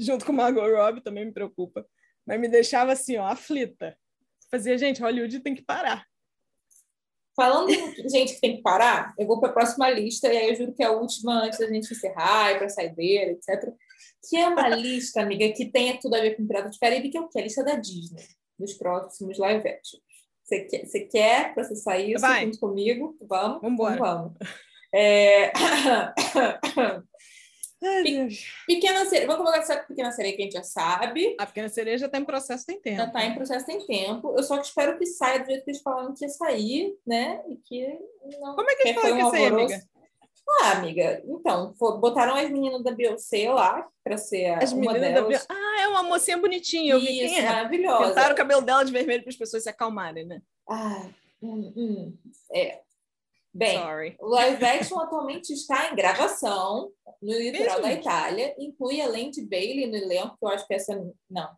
junto 0.00 0.24
com 0.24 0.32
Margot 0.32 0.66
Robbie, 0.66 1.02
também 1.02 1.26
me 1.26 1.32
preocupa. 1.32 1.86
Mas 2.26 2.40
me 2.40 2.48
deixava 2.48 2.92
assim, 2.92 3.16
ó, 3.16 3.26
aflita. 3.26 3.96
Fazia, 4.50 4.76
gente, 4.76 5.00
Hollywood 5.00 5.40
tem 5.40 5.54
que 5.54 5.62
parar. 5.62 6.04
Falando 7.36 7.70
em 7.70 8.08
gente 8.08 8.34
que 8.34 8.40
tem 8.40 8.56
que 8.56 8.62
parar, 8.62 9.14
eu 9.18 9.26
vou 9.26 9.40
para 9.40 9.50
a 9.50 9.52
próxima 9.52 9.88
lista, 9.88 10.32
e 10.32 10.36
aí 10.36 10.48
eu 10.50 10.54
juro 10.56 10.74
que 10.74 10.82
é 10.82 10.86
a 10.86 10.92
última 10.92 11.44
antes 11.44 11.58
da 11.58 11.66
gente 11.66 11.92
encerrar, 11.92 12.52
e 12.52 12.58
para 12.58 12.68
saideira, 12.68 13.30
etc. 13.30 13.72
Que 14.28 14.36
é 14.36 14.48
uma 14.48 14.68
lista, 14.68 15.22
amiga, 15.22 15.50
que 15.52 15.70
tenha 15.70 15.98
tudo 15.98 16.16
a 16.16 16.20
ver 16.20 16.36
com 16.36 16.46
Pirata 16.46 16.68
de 16.68 16.78
Caribe, 16.78 17.10
que 17.10 17.16
é 17.16 17.20
o 17.20 17.28
que? 17.28 17.38
A 17.38 17.42
lista 17.42 17.64
da 17.64 17.76
Disney, 17.76 18.26
dos 18.58 18.74
próximos 18.74 19.38
live 19.38 19.66
action. 19.68 20.00
Você 20.44 20.64
quer, 20.64 20.86
você 20.86 21.00
quer 21.00 21.54
processar 21.54 21.98
isso 21.98 22.20
Vai. 22.20 22.44
junto 22.44 22.58
comigo? 22.58 23.16
Vamos? 23.22 23.62
Vambora. 23.62 23.96
Vamos. 23.96 24.32
É... 24.92 25.52
Pequena 28.66 29.06
sereia, 29.06 29.26
vamos 29.26 29.50
começar 29.50 29.78
com 29.78 29.88
Pequena 29.88 30.12
Sereia, 30.12 30.36
que 30.36 30.42
a 30.42 30.44
gente 30.44 30.54
já 30.54 30.62
sabe. 30.62 31.34
A 31.38 31.46
Pequena 31.46 31.68
Sereia 31.68 31.96
já 31.96 32.06
está 32.06 32.18
em 32.18 32.24
processo 32.24 32.66
tem 32.66 32.78
tempo. 32.78 32.96
Já 32.98 33.06
está 33.06 33.24
em 33.24 33.34
processo 33.34 33.66
tem 33.66 33.86
tempo. 33.86 34.34
Eu 34.36 34.42
só 34.42 34.58
que 34.58 34.66
espero 34.66 34.98
que 34.98 35.06
saia 35.06 35.40
do 35.40 35.46
jeito 35.46 35.64
que 35.64 35.70
eles 35.70 35.82
falaram 35.82 36.14
que 36.14 36.24
ia 36.24 36.28
sair, 36.28 36.94
né? 37.06 37.42
E 37.48 37.56
que 37.56 37.98
não. 38.38 38.54
Como 38.54 38.70
é 38.70 38.74
que 38.74 38.88
eles 38.88 38.94
falaram 38.94 39.16
que 39.16 39.22
ia 39.22 39.30
sair, 39.30 39.46
amiga? 39.46 39.82
Ah, 40.62 40.72
amiga, 40.72 41.22
então, 41.24 41.72
botaram 42.00 42.34
as 42.34 42.50
meninas 42.50 42.82
da 42.82 42.90
Beyoncé 42.90 43.48
lá 43.50 43.88
para 44.02 44.18
ser 44.18 44.46
as 44.46 44.72
uma 44.72 44.92
delas. 44.92 45.14
da 45.14 45.22
Beyoncé. 45.22 45.46
Ah, 45.48 45.82
é 45.82 45.88
uma 45.88 46.02
mocinha 46.02 46.36
bonitinha. 46.36 46.92
Eu 46.92 46.98
Isso, 46.98 47.06
vi 47.06 47.18
quem 47.18 47.38
é. 47.38 47.42
maravilhosa. 47.44 48.08
Pintaram 48.08 48.34
o 48.34 48.36
cabelo 48.36 48.60
dela 48.60 48.84
de 48.84 48.92
vermelho 48.92 49.22
para 49.22 49.30
as 49.30 49.36
pessoas 49.36 49.62
se 49.62 49.68
acalmarem, 49.68 50.26
né? 50.26 50.42
Ah, 50.68 51.06
hum, 51.40 51.72
hum, 51.76 52.18
é. 52.52 52.80
Bem, 53.52 53.78
Sorry. 53.78 54.16
o 54.20 54.28
live 54.28 54.64
action 54.64 55.00
atualmente 55.00 55.52
está 55.52 55.90
em 55.90 55.96
gravação 55.96 56.92
no 57.20 57.32
litoral 57.32 57.80
Mesmo? 57.80 57.82
da 57.82 57.92
Itália. 57.92 58.54
Inclui 58.58 59.00
a 59.00 59.08
Lente 59.08 59.44
Bailey 59.44 59.86
no 59.88 59.96
elenco, 59.96 60.36
que 60.38 60.44
eu 60.44 60.48
acho 60.48 60.66
que 60.66 60.74
essa. 60.74 60.94
Não. 61.28 61.50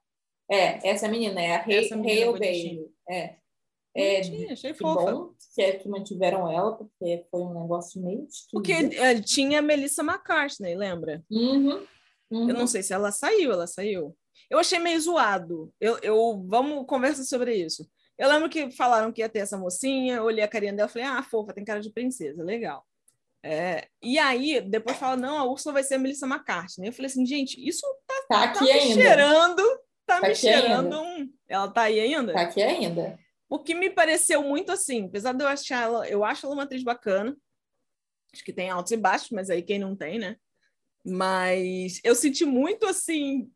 É, 0.50 0.88
essa 0.88 1.08
menina 1.08 1.40
é 1.40 1.56
a 1.56 1.62
Hale. 1.62 2.38
Bailey. 2.38 2.86
É. 3.08 3.36
É, 3.94 4.20
achei 4.50 4.72
que 4.72 4.78
fofa. 4.78 5.12
bom 5.12 5.34
que, 5.54 5.62
é 5.62 5.72
que 5.72 5.86
mantiveram 5.86 6.50
ela, 6.50 6.72
porque 6.72 7.26
foi 7.30 7.40
um 7.42 7.60
negócio 7.60 8.00
meio 8.02 8.26
Porque 8.50 8.72
esquisito. 8.72 9.02
eh, 9.02 9.20
tinha 9.20 9.58
a 9.58 9.62
Melissa 9.62 10.02
McCartney, 10.02 10.74
lembra? 10.74 11.22
Uhum, 11.30 11.86
uhum. 12.30 12.48
Eu 12.48 12.54
não 12.54 12.66
sei 12.66 12.82
se 12.82 12.94
ela 12.94 13.12
saiu, 13.12 13.52
ela 13.52 13.66
saiu. 13.66 14.16
Eu 14.48 14.58
achei 14.58 14.78
meio 14.78 14.98
zoado. 14.98 15.72
Eu, 15.78 15.98
eu 15.98 16.42
vamos 16.46 16.86
conversar 16.86 17.24
sobre 17.24 17.54
isso. 17.54 17.86
Eu 18.22 18.28
lembro 18.28 18.48
que 18.48 18.70
falaram 18.70 19.10
que 19.10 19.20
ia 19.20 19.28
ter 19.28 19.40
essa 19.40 19.58
mocinha, 19.58 20.22
olhei 20.22 20.44
a 20.44 20.48
carinha 20.48 20.72
dela 20.72 20.88
e 20.88 20.92
falei, 20.92 21.08
ah, 21.08 21.24
fofa, 21.24 21.52
tem 21.52 21.64
cara 21.64 21.80
de 21.80 21.90
princesa, 21.90 22.44
legal. 22.44 22.86
É, 23.42 23.88
e 24.00 24.16
aí, 24.16 24.60
depois 24.60 24.96
fala, 24.96 25.16
não, 25.16 25.36
a 25.38 25.44
Úrsula 25.44 25.72
vai 25.72 25.82
ser 25.82 25.96
a 25.96 25.98
Melissa 25.98 26.24
McCartney. 26.24 26.86
Eu 26.86 26.92
falei 26.92 27.10
assim, 27.10 27.26
gente, 27.26 27.58
isso 27.60 27.84
Tá 28.06 28.24
tá 28.28 28.44
aqui 28.44 28.62
me 28.62 28.70
ainda. 28.70 28.94
cheirando, 28.94 29.62
tá, 30.06 30.20
Tá 30.20 30.28
me 30.28 30.34
cheirando 30.36 31.02
um... 31.02 31.34
Ela 31.48 31.68
tá 31.68 31.82
aí 31.82 31.98
ainda? 31.98 32.32
Tá 32.32 32.42
aqui 32.42 32.62
ainda. 32.62 33.18
O 33.48 33.58
que 33.58 33.74
me 33.74 33.90
pareceu 33.90 34.40
muito 34.44 34.70
assim, 34.70 35.06
apesar 35.06 35.32
de 35.32 35.42
eu 35.42 35.48
achar 35.48 35.82
ela, 35.82 36.08
eu 36.08 36.24
acho 36.24 36.46
ela 36.46 36.54
uma 36.54 36.62
atriz 36.62 36.84
bacana. 36.84 37.36
Acho 38.32 38.44
que 38.44 38.52
tem 38.52 38.70
altos 38.70 38.92
e 38.92 38.96
baixos, 38.96 39.30
mas 39.30 39.50
aí 39.50 39.62
quem 39.62 39.80
não 39.80 39.96
tem, 39.96 40.20
né? 40.20 40.36
Mas 41.04 42.00
eu 42.04 42.14
senti 42.14 42.44
muito 42.44 42.86
assim. 42.86 43.50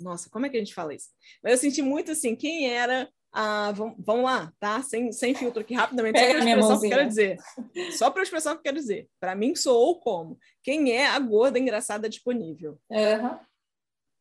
Nossa, 0.00 0.30
como 0.30 0.46
é 0.46 0.48
que 0.48 0.56
a 0.56 0.60
gente 0.60 0.72
fala 0.74 0.94
isso? 0.94 1.10
Mas 1.42 1.52
eu 1.52 1.58
senti 1.58 1.82
muito 1.82 2.10
assim, 2.12 2.34
quem 2.34 2.70
era 2.70 3.06
a. 3.32 3.72
Vamos, 3.72 4.24
lá, 4.24 4.52
tá? 4.58 4.82
Sem, 4.82 5.12
sem 5.12 5.34
filtro 5.34 5.60
aqui, 5.60 5.74
rapidamente, 5.74 6.14
Pega 6.14 6.40
só 6.40 6.40
para 6.40 6.50
expressar 6.50 6.74
o 6.74 6.80
que 6.80 6.86
eu 6.86 6.90
quero 6.90 7.08
dizer. 7.08 7.36
Só 7.92 8.10
para 8.10 8.22
expressar 8.22 8.50
o 8.50 8.54
que 8.54 8.58
eu 8.58 8.64
quero 8.64 8.76
dizer. 8.76 9.08
Para 9.20 9.34
mim, 9.34 9.54
soou 9.54 10.00
como? 10.00 10.38
Quem 10.62 10.92
é 10.92 11.06
a 11.06 11.18
gorda 11.18 11.58
engraçada 11.58 12.08
disponível? 12.08 12.78
Aham. 12.90 13.40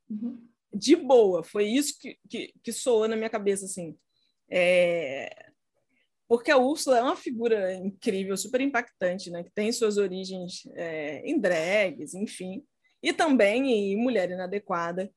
Uhum. 0.10 0.48
de 0.74 0.96
boa. 0.96 1.44
Foi 1.44 1.66
isso 1.66 1.98
que, 2.00 2.18
que, 2.30 2.54
que 2.64 2.72
soou 2.72 3.08
na 3.08 3.16
minha 3.16 3.30
cabeça, 3.30 3.66
assim. 3.66 3.98
É... 4.50 5.48
Porque 6.28 6.52
a 6.52 6.58
Úrsula 6.58 6.98
é 6.98 7.02
uma 7.02 7.16
figura 7.16 7.74
incrível, 7.74 8.36
super 8.36 8.60
impactante, 8.60 9.30
né? 9.30 9.44
Que 9.44 9.52
tem 9.52 9.72
suas 9.72 9.98
origens 9.98 10.68
é, 10.76 11.22
em 11.26 11.40
drags, 11.40 12.14
enfim. 12.14 12.66
E 13.02 13.14
também 13.14 13.72
em 13.72 13.96
mulher 13.96 14.30
inadequada. 14.30 15.10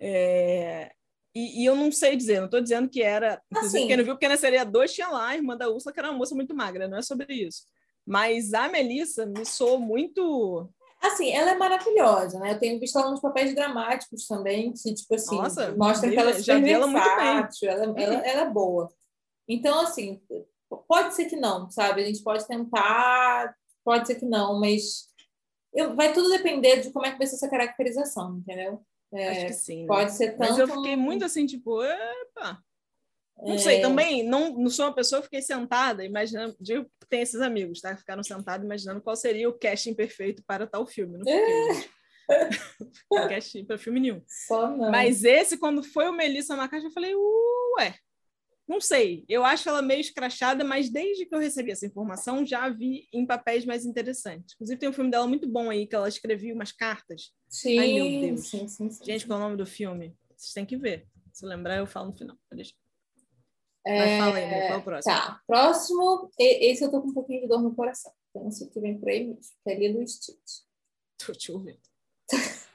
É, 0.00 0.92
E, 1.38 1.62
e 1.62 1.64
eu 1.64 1.76
não 1.76 1.92
sei 1.92 2.16
dizer, 2.16 2.38
não 2.38 2.46
estou 2.46 2.60
dizendo 2.60 2.88
que 2.88 3.00
era... 3.00 3.40
Assim. 3.54 3.86
quem 3.86 3.96
não 3.96 4.04
viu 4.04 4.14
Pequena 4.14 4.36
Sereia 4.36 4.64
2 4.64 4.92
tinha 4.92 5.08
lá 5.08 5.28
a 5.28 5.36
irmã 5.36 5.56
da 5.56 5.68
Úrsula, 5.68 5.92
que 5.92 6.00
era 6.00 6.10
uma 6.10 6.18
moça 6.18 6.34
muito 6.34 6.54
magra. 6.54 6.88
Não 6.88 6.98
é 6.98 7.02
sobre 7.02 7.32
isso. 7.32 7.62
Mas 8.04 8.52
a 8.54 8.68
Melissa 8.68 9.24
me 9.26 9.44
soou 9.44 9.78
muito... 9.78 10.68
Assim, 11.00 11.30
ela 11.30 11.52
é 11.52 11.54
maravilhosa, 11.56 12.40
né? 12.40 12.52
Eu 12.52 12.58
tenho 12.58 12.80
visto 12.80 12.98
ela 12.98 13.12
nos 13.12 13.20
papéis 13.20 13.54
dramáticos 13.54 14.26
também, 14.26 14.72
que, 14.72 14.92
tipo 14.94 15.14
assim, 15.14 15.36
Nossa, 15.36 15.70
mostram 15.76 16.10
que 16.10 16.18
ela 16.18 16.30
é 16.30 16.34
super 16.34 16.68
ela 16.68 16.86
muito 16.88 17.16
bem. 17.16 17.70
ela, 17.70 17.94
ela, 17.96 18.14
ela 18.26 18.40
é 18.42 18.50
boa. 18.50 18.88
Então, 19.46 19.78
assim, 19.80 20.20
pode 20.88 21.14
ser 21.14 21.26
que 21.26 21.36
não, 21.36 21.70
sabe? 21.70 22.02
A 22.02 22.04
gente 22.04 22.20
pode 22.22 22.44
tentar, 22.48 23.54
pode 23.84 24.08
ser 24.08 24.16
que 24.16 24.26
não, 24.26 24.58
mas 24.58 25.08
eu, 25.72 25.94
vai 25.94 26.12
tudo 26.12 26.30
depender 26.30 26.80
de 26.80 26.90
como 26.90 27.06
é 27.06 27.12
que 27.12 27.18
vai 27.18 27.26
ser 27.28 27.36
essa 27.36 27.48
caracterização, 27.48 28.38
entendeu? 28.38 28.82
É, 29.12 29.28
Acho 29.30 29.46
que 29.46 29.52
sim. 29.54 29.80
né? 29.82 29.86
pode 29.86 30.12
ser 30.12 30.32
tanto... 30.32 30.40
Mas 30.50 30.58
eu 30.58 30.68
fiquei 30.68 30.96
muito 30.96 31.24
assim, 31.24 31.46
tipo, 31.46 31.82
epa. 31.82 32.62
Não 33.40 33.54
É. 33.54 33.58
sei, 33.58 33.80
também 33.80 34.22
não, 34.28 34.52
não 34.58 34.68
sou 34.68 34.86
uma 34.86 34.94
pessoa 34.94 35.20
que 35.20 35.26
fiquei 35.26 35.42
sentada 35.42 36.04
imaginando. 36.04 36.56
Digo 36.60 36.90
tem 37.08 37.22
esses 37.22 37.40
amigos, 37.40 37.80
tá? 37.80 37.96
Ficaram 37.96 38.22
sentados 38.22 38.64
imaginando 38.64 39.00
qual 39.00 39.16
seria 39.16 39.48
o 39.48 39.58
casting 39.58 39.94
perfeito 39.94 40.42
para 40.46 40.66
tal 40.66 40.86
filme. 40.86 41.16
Não 41.18 41.24
fiquei, 41.24 41.88
fiquei 43.08 43.28
casting 43.28 43.64
para 43.64 43.78
filme 43.78 44.00
nenhum. 44.00 44.22
Só 44.26 44.68
não. 44.68 44.90
Mas 44.90 45.24
esse, 45.24 45.56
quando 45.56 45.82
foi 45.84 46.08
o 46.08 46.12
Melissa 46.12 46.54
McCarthy, 46.54 46.86
eu 46.86 46.92
falei, 46.92 47.14
ué, 47.14 47.94
não 48.68 48.80
sei. 48.80 49.24
Eu 49.28 49.44
acho 49.44 49.68
ela 49.68 49.80
meio 49.80 50.00
escrachada, 50.00 50.62
mas 50.62 50.90
desde 50.90 51.24
que 51.24 51.34
eu 51.34 51.38
recebi 51.38 51.70
essa 51.70 51.86
informação, 51.86 52.44
já 52.44 52.64
a 52.64 52.68
vi 52.68 53.08
em 53.12 53.26
papéis 53.26 53.64
mais 53.64 53.86
interessantes. 53.86 54.54
Inclusive, 54.54 54.78
tem 54.78 54.88
um 54.88 54.92
filme 54.92 55.10
dela 55.10 55.26
muito 55.26 55.48
bom 55.48 55.70
aí, 55.70 55.86
que 55.86 55.96
ela 55.96 56.08
escrevia 56.08 56.54
umas 56.54 56.70
cartas. 56.70 57.32
sim, 57.48 57.78
Ai, 57.78 57.88
meu 57.94 58.20
Deus. 58.20 58.48
sim, 58.48 58.68
sim, 58.68 58.90
sim. 58.90 59.04
Gente, 59.04 59.26
qual 59.26 59.38
é 59.38 59.42
o 59.42 59.44
nome 59.46 59.56
do 59.56 59.66
filme? 59.66 60.14
Vocês 60.36 60.52
têm 60.52 60.66
que 60.66 60.76
ver. 60.76 61.08
Se 61.32 61.46
lembrar, 61.46 61.78
eu 61.78 61.86
falo 61.86 62.10
no 62.10 62.16
final. 62.16 62.36
Deixa. 62.52 62.74
É, 63.86 63.98
Mas 63.98 64.18
fala 64.18 64.36
aí, 64.36 64.48
qual 64.66 64.72
é 64.72 64.76
o 64.76 64.82
próximo? 64.82 65.14
Tá, 65.14 65.40
próximo, 65.46 66.30
esse 66.38 66.84
eu 66.84 66.90
tô 66.90 67.00
com 67.00 67.08
um 67.08 67.14
pouquinho 67.14 67.40
de 67.42 67.48
dor 67.48 67.62
no 67.62 67.74
coração. 67.74 68.12
Então, 68.30 68.46
o 68.46 68.70
que 68.70 68.80
vem 68.80 68.98
por 68.98 69.08
aí 69.08 69.24
mesmo, 69.24 69.40
que 69.64 69.70
é 69.70 69.78
Lilo 69.78 70.06
Stitch. 70.06 70.62
Tô 71.16 71.32
te 71.32 71.50
ouvindo. 71.50 71.80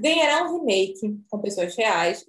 Ganhará 0.00 0.44
um 0.44 0.58
remake 0.58 1.20
com 1.30 1.38
pessoas 1.40 1.74
reais. 1.76 2.24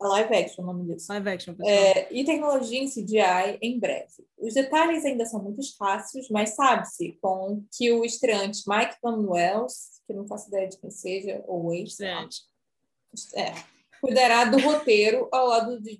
A 0.00 0.08
live 0.08 0.34
action, 0.34 0.62
o 0.62 0.66
nome 0.66 0.92
disso. 0.92 1.12
Live 1.12 1.28
action, 1.28 1.54
pessoal. 1.54 1.76
É, 1.76 2.08
e 2.12 2.24
tecnologia 2.24 2.78
em 2.78 2.88
CGI 2.88 3.58
em 3.62 3.78
breve. 3.78 4.24
Os 4.38 4.54
detalhes 4.54 5.04
ainda 5.04 5.24
são 5.24 5.42
muito 5.42 5.60
escassos, 5.60 6.28
mas 6.30 6.50
sabe-se 6.54 7.18
com 7.20 7.64
que 7.76 7.90
o 7.92 8.04
estreante 8.04 8.62
Mike 8.66 8.96
Van 9.02 9.18
Wells, 9.28 10.00
que 10.06 10.12
não 10.12 10.26
faço 10.26 10.48
ideia 10.48 10.68
de 10.68 10.78
quem 10.78 10.90
seja, 10.90 11.42
ou 11.46 11.72
ex, 11.72 11.90
Estreante. 11.90 12.42
é, 13.34 13.54
cuidará 14.04 14.44
do 14.44 14.58
roteiro 14.58 15.28
ao 15.32 15.48
lado 15.48 15.80
de 15.80 15.98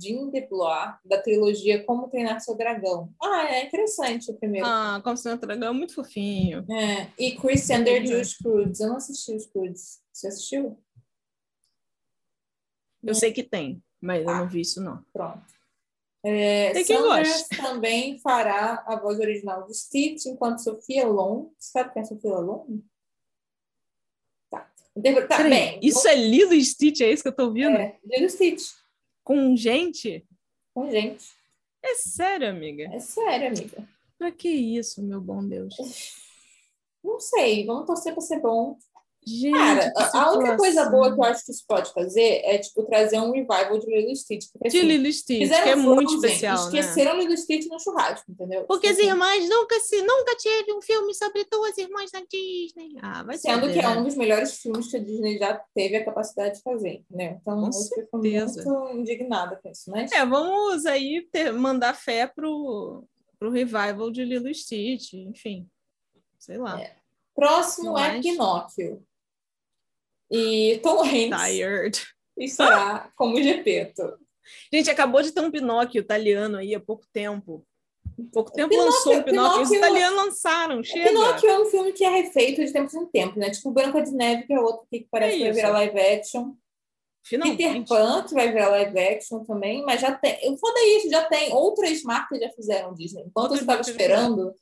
Jim 0.00 0.30
DePloy, 0.30 0.94
da 1.04 1.22
trilogia 1.22 1.84
Como 1.84 2.08
Treinar 2.08 2.40
Seu 2.40 2.56
Dragão. 2.56 3.14
Ah, 3.22 3.46
é 3.48 3.64
interessante 3.64 4.30
o 4.30 4.34
primeiro. 4.34 4.66
Ah, 4.66 5.00
como 5.02 5.16
se 5.16 5.34
dragão 5.36 5.68
é 5.68 5.72
muito 5.72 5.94
fofinho. 5.94 6.66
É, 6.68 7.08
e 7.16 7.36
Chris 7.36 7.62
Sander 7.62 8.02
de 8.02 8.14
Os 8.14 8.34
Croods. 8.36 8.80
Eu 8.80 8.88
não 8.88 8.96
assisti 8.96 9.32
Os 9.32 9.46
Croods. 9.46 10.00
Você 10.12 10.26
assistiu? 10.26 10.76
Eu 13.02 13.14
sei 13.14 13.32
que 13.32 13.44
tem, 13.44 13.80
mas 14.00 14.26
eu 14.26 14.34
não 14.34 14.48
vi 14.48 14.62
isso, 14.62 14.82
não. 14.82 15.04
Pronto. 15.12 15.44
É, 16.24 16.72
Tem 16.72 16.84
quem 16.84 16.96
também 17.56 18.18
fará 18.18 18.82
a 18.84 18.96
voz 18.96 19.20
original 19.20 19.64
de 19.64 19.74
Stitch, 19.78 20.26
enquanto 20.26 20.64
Sofia 20.64 21.06
Long. 21.06 21.52
Sabe 21.56 21.92
quem 21.92 22.02
é 22.02 22.04
Sofia 22.04 22.38
Long? 22.38 22.80
Tá. 24.96 25.00
Interpreta 25.00 25.36
Peraí, 25.36 25.50
bem. 25.50 25.80
isso 25.82 26.08
é 26.08 26.14
Lilo 26.14 26.54
e 26.54 26.64
Stitch, 26.64 27.00
é 27.02 27.12
isso 27.12 27.22
que 27.22 27.28
eu 27.28 27.34
tô 27.36 27.44
ouvindo? 27.44 27.76
é, 27.76 27.98
Lilo 28.04 28.30
Stitch. 28.30 28.70
Com 29.22 29.54
gente? 29.56 30.26
Com 30.74 30.90
gente. 30.90 31.24
É 31.84 31.94
sério, 31.94 32.48
amiga? 32.48 32.84
É 32.92 32.98
sério, 32.98 33.48
amiga. 33.48 33.88
Pra 34.18 34.32
que 34.32 34.48
isso, 34.48 35.02
meu 35.02 35.20
bom 35.20 35.46
Deus? 35.46 35.74
Não 37.04 37.20
sei, 37.20 37.64
vamos 37.66 37.86
torcer 37.86 38.12
para 38.12 38.22
ser 38.22 38.40
bom. 38.40 38.76
Gente, 39.28 39.54
Cara, 39.58 39.92
a 39.96 40.32
única 40.32 40.56
coisa 40.56 40.88
boa 40.88 41.12
que 41.12 41.18
eu 41.18 41.24
acho 41.24 41.44
que 41.44 41.50
isso 41.50 41.64
pode 41.66 41.92
fazer 41.92 42.42
é, 42.44 42.58
tipo, 42.58 42.84
trazer 42.84 43.18
um 43.18 43.32
revival 43.32 43.76
de 43.76 43.86
Lilo 43.86 44.14
Stitch. 44.14 44.46
Porque, 44.52 44.68
De 44.68 44.78
assim, 44.78 44.86
Lilo 44.86 45.12
Stitch, 45.12 45.48
que 45.48 45.68
é 45.68 45.74
muito 45.74 46.14
especial, 46.14 46.56
né? 46.56 46.78
Esqueceram 46.78 47.18
Lilo 47.18 47.36
Stitch 47.36 47.66
no 47.68 47.80
churrasco, 47.80 48.30
entendeu? 48.30 48.64
Porque 48.66 48.86
as 48.86 48.96
assim, 48.96 49.08
irmãs 49.08 49.48
nunca 49.48 49.80
se 49.80 50.00
nunca 50.00 50.36
teve 50.40 50.72
um 50.72 50.80
filme 50.80 51.12
sobre 51.12 51.44
duas 51.50 51.76
irmãs 51.76 52.12
na 52.12 52.20
Disney. 52.20 52.96
Ah, 53.02 53.24
vai. 53.24 53.36
Sendo 53.36 53.72
que 53.72 53.80
é 53.80 53.88
um 53.88 54.04
dos 54.04 54.14
melhores 54.14 54.58
filmes 54.58 54.88
que 54.88 54.96
a 54.96 55.00
Disney 55.00 55.38
já 55.38 55.60
teve 55.74 55.96
a 55.96 56.04
capacidade 56.04 56.58
de 56.58 56.62
fazer, 56.62 57.02
entendeu? 57.10 57.38
Então, 57.42 57.60
Com 57.60 57.66
eu 57.66 57.72
fico 57.72 58.22
certeza. 58.22 58.64
muito 58.70 58.96
indignada 59.00 59.56
com 59.60 59.68
isso, 59.68 59.90
né? 59.90 60.06
É, 60.12 60.24
vamos 60.24 60.86
aí 60.86 61.26
ter, 61.32 61.52
mandar 61.52 61.94
fé 61.94 62.28
pro, 62.28 63.02
pro 63.40 63.50
revival 63.50 64.08
de 64.12 64.24
Lilo 64.24 64.54
Stitch, 64.54 65.14
enfim. 65.14 65.66
Sei 66.38 66.58
lá. 66.58 66.80
Próximo 67.34 67.98
é 67.98 68.12
Mas- 68.12 68.22
Pinóquio. 68.24 69.02
E 70.30 70.80
Tom 70.82 71.02
Hanks 71.02 71.40
Tired. 71.44 72.02
estará 72.38 73.10
como 73.16 73.40
Gepeto. 73.42 74.18
Gente, 74.72 74.90
acabou 74.90 75.22
de 75.22 75.32
ter 75.32 75.40
um 75.40 75.50
Pinóquio 75.50 76.00
italiano 76.00 76.58
aí 76.58 76.74
há 76.74 76.80
pouco 76.80 77.04
tempo. 77.12 77.66
Pouco 78.32 78.50
tempo 78.52 78.70
Pinóquio- 78.70 78.92
lançou 78.92 79.14
um 79.14 79.22
Pinóquio. 79.22 79.62
Os 79.62 79.68
Pinóquio- 79.68 79.76
italianos 79.90 80.24
lançaram, 80.24 80.82
chega. 80.82 81.08
Pinóquio 81.10 81.50
é 81.50 81.58
um 81.60 81.66
filme 81.66 81.92
que 81.92 82.04
é 82.04 82.08
refeito 82.08 82.64
de 82.64 82.72
tempos 82.72 82.94
em 82.94 83.06
tempos, 83.06 83.36
né? 83.36 83.50
Tipo 83.50 83.70
Branca 83.72 84.00
de 84.02 84.10
Neve, 84.12 84.44
que 84.46 84.52
é 84.54 84.60
outro 84.60 84.86
que 84.90 85.06
parece 85.10 85.34
É 85.34 85.36
que 85.38 85.42
vai 85.42 85.50
isso. 85.50 85.60
virar 85.60 85.70
live 85.72 86.00
action. 86.00 86.44
Peter 87.28 87.42
Finalmente. 87.42 87.88
Pan, 87.88 88.22
que 88.22 88.34
vai 88.34 88.52
virar 88.52 88.68
live 88.68 88.98
action 89.00 89.44
também, 89.44 89.82
mas 89.84 90.00
já 90.00 90.12
tem. 90.12 90.38
O 90.50 90.56
foda 90.56 90.78
é 90.78 90.96
isso, 90.98 91.10
já 91.10 91.24
tem. 91.24 91.52
Outras 91.52 92.02
marcas 92.04 92.38
já 92.38 92.48
fizeram 92.50 92.94
Disney. 92.94 93.22
Enquanto 93.26 93.50
Outras 93.50 93.60
eu 93.60 93.64
estava 93.64 93.80
esperando. 93.80 94.54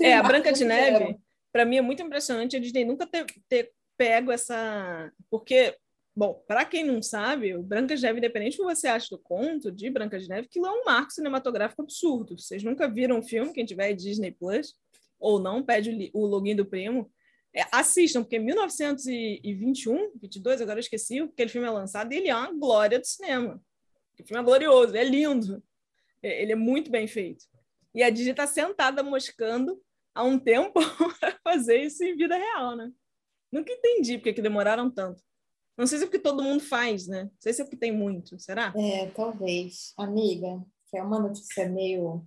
É, 0.00 0.14
a 0.14 0.22
Branca 0.22 0.52
de. 0.52 0.64
Neve, 0.64 1.18
para 1.52 1.64
mim 1.64 1.76
é 1.76 1.82
muito 1.82 2.00
impressionante 2.02 2.56
a 2.56 2.60
Disney 2.60 2.84
nunca 2.84 3.04
ter, 3.06 3.26
ter 3.48 3.72
pego 3.96 4.30
essa. 4.32 5.12
Porque, 5.30 5.76
bom, 6.14 6.42
para 6.46 6.64
quem 6.64 6.84
não 6.84 7.02
sabe, 7.02 7.54
o 7.54 7.62
Branca 7.62 7.96
de 7.96 8.02
Neve, 8.02 8.18
independente 8.18 8.56
do 8.56 8.66
que 8.66 8.74
você 8.74 8.88
acha 8.88 9.08
do 9.10 9.18
conto 9.18 9.70
de 9.70 9.90
Branca 9.90 10.18
de 10.18 10.28
Neve, 10.28 10.46
aquilo 10.46 10.66
é 10.66 10.70
um 10.70 10.84
marco 10.84 11.12
cinematográfico 11.12 11.82
absurdo. 11.82 12.38
Vocês 12.38 12.62
nunca 12.62 12.88
viram 12.88 13.18
o 13.18 13.22
filme, 13.22 13.52
quem 13.52 13.64
tiver 13.64 13.84
aí 13.86 13.94
Disney 13.94 14.32
Plus, 14.32 14.74
ou 15.18 15.38
não, 15.38 15.62
pede 15.62 16.10
o 16.12 16.26
login 16.26 16.56
do 16.56 16.66
primo. 16.66 17.10
É, 17.56 17.62
assistam, 17.70 18.22
porque 18.22 18.36
em 18.36 18.44
1921, 18.44 20.12
22, 20.20 20.60
agora 20.60 20.78
eu 20.78 20.80
esqueci, 20.80 21.20
aquele 21.20 21.48
filme 21.48 21.68
é 21.68 21.70
lançado 21.70 22.12
e 22.12 22.16
ele 22.16 22.28
é 22.28 22.34
uma 22.34 22.52
glória 22.52 22.98
do 22.98 23.06
cinema. 23.06 23.62
O 24.20 24.26
filme 24.26 24.42
é 24.42 24.44
glorioso, 24.44 24.96
é 24.96 25.04
lindo. 25.04 25.62
É- 26.22 26.42
Ele 26.42 26.52
é 26.52 26.56
muito 26.56 26.90
bem 26.90 27.06
feito. 27.06 27.44
E 27.94 28.02
a 28.02 28.10
Disney 28.10 28.32
está 28.32 28.46
sentada 28.46 29.02
moscando 29.02 29.80
há 30.14 30.24
um 30.24 30.38
tempo 30.38 30.80
para 31.20 31.38
fazer 31.44 31.78
isso 31.78 32.02
em 32.02 32.16
vida 32.16 32.36
real, 32.36 32.74
né? 32.76 32.90
Nunca 33.54 33.72
entendi 33.72 34.18
porque 34.18 34.32
que 34.32 34.42
demoraram 34.42 34.90
tanto. 34.90 35.22
Não 35.78 35.86
sei 35.86 35.98
se 35.98 36.04
é 36.04 36.06
porque 36.08 36.18
todo 36.18 36.42
mundo 36.42 36.60
faz, 36.60 37.06
né? 37.06 37.22
Não 37.22 37.30
sei 37.38 37.52
se 37.52 37.62
é 37.62 37.64
porque 37.64 37.76
tem 37.76 37.92
muito. 37.92 38.36
Será? 38.36 38.74
É, 38.76 39.06
talvez. 39.10 39.94
Amiga, 39.96 40.60
que 40.90 40.96
é 40.96 41.02
uma 41.02 41.20
notícia 41.20 41.68
meio 41.68 42.26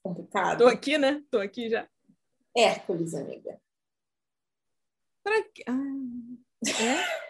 complicada. 0.00 0.58
Tô 0.58 0.68
aqui, 0.68 0.96
né? 0.96 1.24
Tô 1.28 1.40
aqui 1.40 1.68
já. 1.68 1.88
Hércules, 2.56 3.14
amiga. 3.14 3.60
Pra 5.24 5.42
quê? 5.42 5.64
Ah, 5.66 5.72
é? 6.70 7.24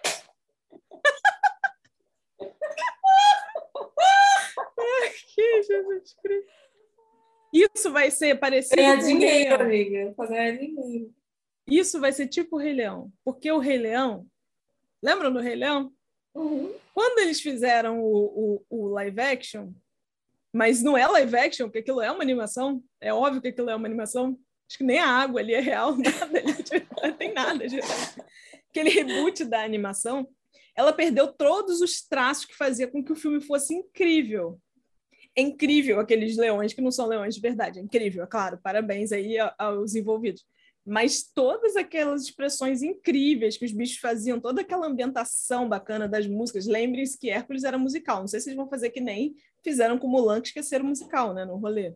Que 5.35 5.63
Jesus 5.63 6.15
Cristo. 6.23 6.53
Isso 7.55 7.91
vai 7.91 8.11
ser 8.11 8.39
parecido 8.39 8.77
Ganhar 8.77 8.97
dinheiro, 8.97 9.63
amiga. 9.63 10.13
Pra 10.15 10.27
ganhar 10.27 10.59
dinheiro. 10.59 11.15
Isso 11.67 12.01
vai 12.01 12.13
ser 12.13 12.29
tipo 12.29 12.57
o 12.57 12.59
Rei 12.59 12.73
Leão. 12.73 13.13
Porque 13.25 13.51
o 13.51 13.59
Rei 13.59 13.79
Leão... 13.79 14.27
Lembram 15.03 15.33
do 15.33 15.41
Rei 15.41 15.55
Leão? 15.55 15.93
Uhum. 16.35 16.75
Quando 16.95 17.19
eles 17.21 17.41
fizeram 17.41 18.01
o, 18.01 18.63
o, 18.71 18.85
o 18.85 18.89
live 18.89 19.21
action, 19.21 19.73
mas 20.53 20.83
não 20.83 20.97
é 20.97 21.07
live 21.07 21.37
action, 21.37 21.67
porque 21.67 21.81
aquilo 21.81 22.01
é 22.01 22.11
uma 22.11 22.23
animação, 22.23 22.83
é 23.01 23.13
óbvio 23.13 23.43
que 23.43 23.49
aquilo 23.49 23.69
é 23.71 23.77
uma 23.77 23.87
animação. 23.87 24.39
Acho 24.69 24.79
que 24.79 24.85
nem 24.85 24.99
a 24.99 25.09
água 25.09 25.41
ali 25.41 25.53
é 25.53 25.61
real, 25.61 25.95
nada 25.99 26.43
não 27.03 27.13
tem 27.13 27.33
nada. 27.35 27.67
de- 27.69 27.81
Aquele 28.71 28.91
reboot 28.91 29.45
da 29.45 29.63
animação, 29.63 30.27
ela 30.77 30.93
perdeu 30.93 31.29
todos 31.33 31.81
os 31.81 32.03
traços 32.03 32.45
que 32.45 32.57
fazia 32.57 32.89
com 32.89 33.05
que 33.05 33.13
o 33.13 33.17
filme 33.17 33.41
fosse 33.41 33.75
incrível. 33.75 34.59
É 35.37 35.43
incrível 35.43 36.01
aqueles 36.01 36.37
leões 36.37 36.73
que 36.73 36.81
não 36.81 36.91
são 36.91 37.07
leões 37.07 37.35
de 37.35 37.41
verdade, 37.41 37.79
é 37.79 37.83
incrível, 37.83 38.23
é 38.23 38.27
claro, 38.27 38.59
parabéns 38.63 39.13
aí 39.13 39.37
aos 39.59 39.95
envolvidos. 39.95 40.45
Mas 40.87 41.23
todas 41.23 41.77
aquelas 41.77 42.23
expressões 42.25 42.83
incríveis 42.83 43.57
que 43.57 43.65
os 43.65 43.73
bichos 43.73 43.97
faziam, 43.99 44.39
toda 44.39 44.61
aquela 44.61 44.87
ambientação 44.87 45.67
bacana 45.69 46.07
das 46.07 46.27
músicas, 46.27 46.67
lembrem-se 46.67 47.19
que 47.19 47.31
Hércules 47.31 47.65
era 47.65 47.79
musical. 47.79 48.21
Não 48.21 48.29
sei 48.29 48.41
se 48.41 48.49
eles 48.51 48.57
vão 48.57 48.69
fazer 48.69 48.91
que 48.91 49.01
nem 49.01 49.35
fizeram 49.63 49.99
com 49.99 50.07
Mulan, 50.07 50.41
que 50.43 50.49
esqueceram 50.49 50.85
musical, 50.85 51.33
né, 51.33 51.45
no 51.47 51.57
rolê. 51.57 51.95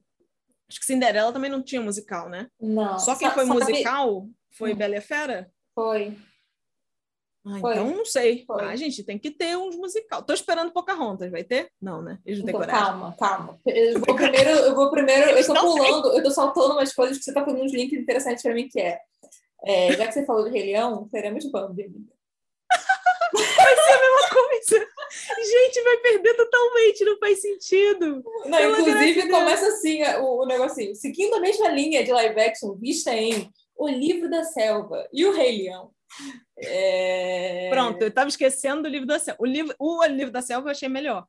Acho 0.71 0.81
que 0.81 0.87
Cinderela 0.87 1.33
também 1.33 1.51
não 1.51 1.63
tinha 1.63 1.81
musical, 1.83 2.29
né? 2.31 2.49
Não. 2.61 2.99
Só 2.99 3.15
quem 3.15 3.29
sa- 3.29 3.35
foi 3.35 3.47
sabe- 3.47 3.61
musical 3.61 4.29
foi 4.51 4.73
Hum. 4.73 4.77
Bela 4.77 4.97
e 4.97 5.01
Fera? 5.03 5.51
Foi. 5.75 6.17
Ah, 7.51 7.61
Foi. 7.61 7.73
então 7.73 7.91
não 7.97 8.05
sei. 8.05 8.45
Foi. 8.47 8.63
Ah, 8.63 8.77
gente, 8.77 9.03
tem 9.03 9.19
que 9.19 9.31
ter 9.31 9.57
uns 9.57 9.75
musical. 9.77 10.23
Tô 10.23 10.35
esperando 10.35 10.71
Pocahontas, 10.71 11.31
vai 11.31 11.43
ter? 11.43 11.71
Não, 11.81 12.03
né? 12.03 12.19
Eles 12.27 12.41
não 12.41 12.47
têm 12.47 12.55
Então, 12.55 12.67
coragem. 12.67 12.87
calma, 12.87 13.17
calma. 13.19 13.61
Eu 13.67 14.01
vou 14.01 14.15
primeiro, 14.15 14.51
eu 14.51 14.75
vou 14.75 14.91
primeiro, 14.91 15.31
eu 15.31 15.47
tô 15.47 15.55
pulando, 15.55 16.13
eu 16.17 16.23
tô 16.23 16.31
saltando 16.31 16.73
umas 16.75 16.93
coisas 16.93 17.17
que 17.17 17.25
você 17.25 17.33
tá 17.33 17.45
fazendo 17.45 17.63
uns 17.65 17.73
links 17.73 17.99
interessantes 17.99 18.43
pra 18.43 18.53
mim, 18.55 18.69
que 18.69 18.79
é, 18.81 19.01
é, 19.65 19.93
já 19.97 20.07
que 20.07 20.13
você 20.13 20.27
falou 20.27 20.45
de 20.45 20.51
Rei 20.51 20.67
Leão, 20.73 21.09
teremos 21.09 21.51
Bambi. 21.51 21.85
amiga. 21.85 22.13
Uma 23.33 24.29
coisa. 24.29 24.87
Gente, 25.43 25.83
vai 25.83 25.97
perder 25.99 26.35
totalmente, 26.35 27.05
não 27.05 27.19
faz 27.19 27.41
sentido. 27.41 28.23
Não, 28.47 28.59
Pela 28.59 28.81
inclusive, 28.81 29.29
começa 29.31 29.67
assim 29.69 30.03
o, 30.21 30.43
o 30.43 30.47
negocinho. 30.47 30.95
Seguindo 30.95 31.35
a 31.37 31.41
mesma 31.41 31.69
linha 31.69 32.05
de 32.05 32.13
live 32.13 32.41
action 32.41 32.75
vista 32.75 33.13
em 33.15 33.51
O 33.77 33.89
Livro 33.89 34.29
da 34.29 34.45
Selva 34.45 35.09
e 35.13 35.25
o 35.25 35.33
Rei 35.33 35.63
Leão. 35.63 35.91
É... 36.59 37.69
Pronto, 37.71 38.03
eu 38.03 38.11
tava 38.11 38.29
esquecendo 38.29 38.83
do 38.83 38.89
livro 38.89 39.07
da 39.07 39.19
selva. 39.19 39.39
O 39.41 39.47
livro, 39.47 39.75
o 39.79 40.05
livro 40.07 40.33
da 40.33 40.43
selva 40.43 40.69
eu 40.69 40.73
achei 40.73 40.89
melhor. 40.89 41.27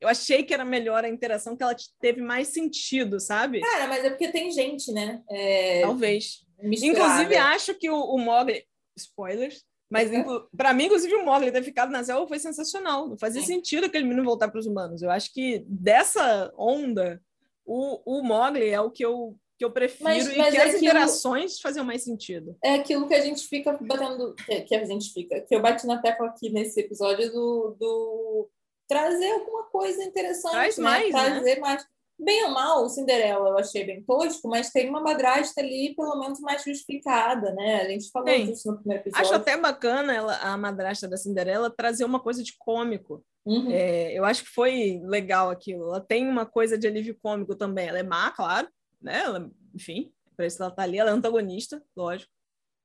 Eu 0.00 0.08
achei 0.08 0.42
que 0.42 0.52
era 0.52 0.64
melhor 0.64 1.04
a 1.04 1.08
interação, 1.08 1.56
que 1.56 1.62
ela 1.62 1.74
teve 2.00 2.20
mais 2.20 2.48
sentido, 2.48 3.18
sabe? 3.20 3.60
Cara, 3.60 3.86
mas 3.86 4.04
é 4.04 4.10
porque 4.10 4.28
tem 4.28 4.50
gente, 4.50 4.92
né? 4.92 5.22
É, 5.30 5.80
Talvez. 5.80 6.44
misturada. 6.60 6.98
Inclusive, 6.98 7.36
acho 7.36 7.74
que 7.74 7.88
o, 7.88 7.96
o 7.96 8.18
Mogli. 8.18 8.64
Spoilers. 8.96 9.64
Mas 9.90 10.10
Uhum. 10.10 10.46
para 10.56 10.72
mim, 10.72 10.84
inclusive, 10.86 11.14
o 11.14 11.24
Mogli 11.24 11.52
ter 11.52 11.62
ficado 11.62 11.90
na 11.90 12.02
selva 12.02 12.26
foi 12.26 12.38
sensacional. 12.38 13.08
Não 13.08 13.16
fazia 13.16 13.40
Sim. 13.42 13.46
sentido 13.46 13.86
aquele 13.86 14.04
menino 14.04 14.24
voltar 14.24 14.48
para 14.48 14.58
os 14.58 14.66
humanos. 14.66 15.02
Eu 15.02 15.10
acho 15.10 15.32
que 15.32 15.64
dessa 15.68 16.52
onda, 16.58 17.22
o, 17.64 18.18
o 18.18 18.22
Mogli 18.22 18.68
é 18.68 18.80
o 18.80 18.90
que 18.90 19.04
eu, 19.04 19.36
que 19.64 19.66
eu 19.66 19.70
prefiro 19.70 20.04
Mas- 20.04 20.26
e 20.26 20.36
mas 20.36 20.50
que 20.50 20.56
é 20.56 20.60
as 20.62 20.66
aquilo- 20.74 20.84
interações 20.84 21.60
faziam 21.60 21.84
mais 21.84 22.04
sentido. 22.04 22.56
é 22.62 22.74
aquilo 22.74 23.08
que 23.08 23.14
a 23.14 23.20
gente 23.20 23.46
fica 23.46 23.72
batendo, 23.80 24.34
que 24.34 24.60
que 24.62 24.74
a 24.74 24.84
gente 24.84 25.12
fica, 25.12 25.40
que 25.40 25.54
eu 25.54 25.62
bati 25.62 25.86
na 25.86 25.98
tecla 26.00 26.26
aqui 26.28 26.50
nesse 26.50 26.80
episódio 26.80 27.30
do, 27.32 27.76
do 27.78 28.48
trazer 28.88 29.30
alguma 29.32 29.64
coisa 29.64 30.02
interessante, 30.04 30.52
Traz 30.52 30.76
né? 30.78 30.84
mais, 30.84 31.12
né? 31.14 31.30
trazer 31.30 31.58
mais. 31.60 31.86
bem 32.18 32.44
ou 32.44 32.50
mal, 32.50 32.84
o 32.84 32.88
Cinderela 32.88 33.48
eu 33.48 33.58
achei 33.58 33.84
bem 33.84 34.02
tosco, 34.04 34.46
mas 34.48 34.70
tem 34.70 34.88
uma 34.88 35.00
madrasta 35.00 35.60
ali, 35.60 35.94
pelo 35.96 36.18
menos 36.20 36.38
mais 36.40 36.62
justificada, 36.62 37.52
né? 37.54 37.80
A 37.80 37.88
gente 37.88 38.10
falou 38.10 38.26
Tem. 38.28 38.46
disso 38.46 38.70
no 38.70 38.76
primeiro 38.78 39.02
episódio. 39.02 39.26
Acho 39.26 39.34
até 39.34 39.56
bacana 39.56 40.14
ela, 40.14 40.36
a 40.36 40.56
madrasta 40.56 41.08
da 41.08 41.16
Cinderela 41.16 41.70
trazer 41.74 42.04
uma 42.04 42.20
coisa 42.20 42.42
de 42.42 42.54
cômico. 42.58 43.24
Uhum. 43.46 43.68
É, 43.70 44.12
eu 44.16 44.24
acho 44.24 44.44
que 44.44 44.50
foi 44.50 45.00
legal 45.04 45.50
aquilo. 45.50 45.88
Ela 45.88 46.00
tem 46.00 46.26
uma 46.28 46.46
coisa 46.46 46.78
de 46.78 46.86
alívio 46.86 47.18
cômico 47.20 47.54
também. 47.56 47.88
Ela 47.88 47.98
é 47.98 48.02
má, 48.02 48.30
claro, 48.30 48.68
né? 49.04 49.20
Ela, 49.20 49.50
enfim, 49.74 50.12
para 50.34 50.46
isso 50.46 50.60
ela 50.62 50.72
tá 50.72 50.82
ali. 50.82 50.98
Ela 50.98 51.10
é 51.10 51.12
antagonista, 51.12 51.84
lógico. 51.94 52.32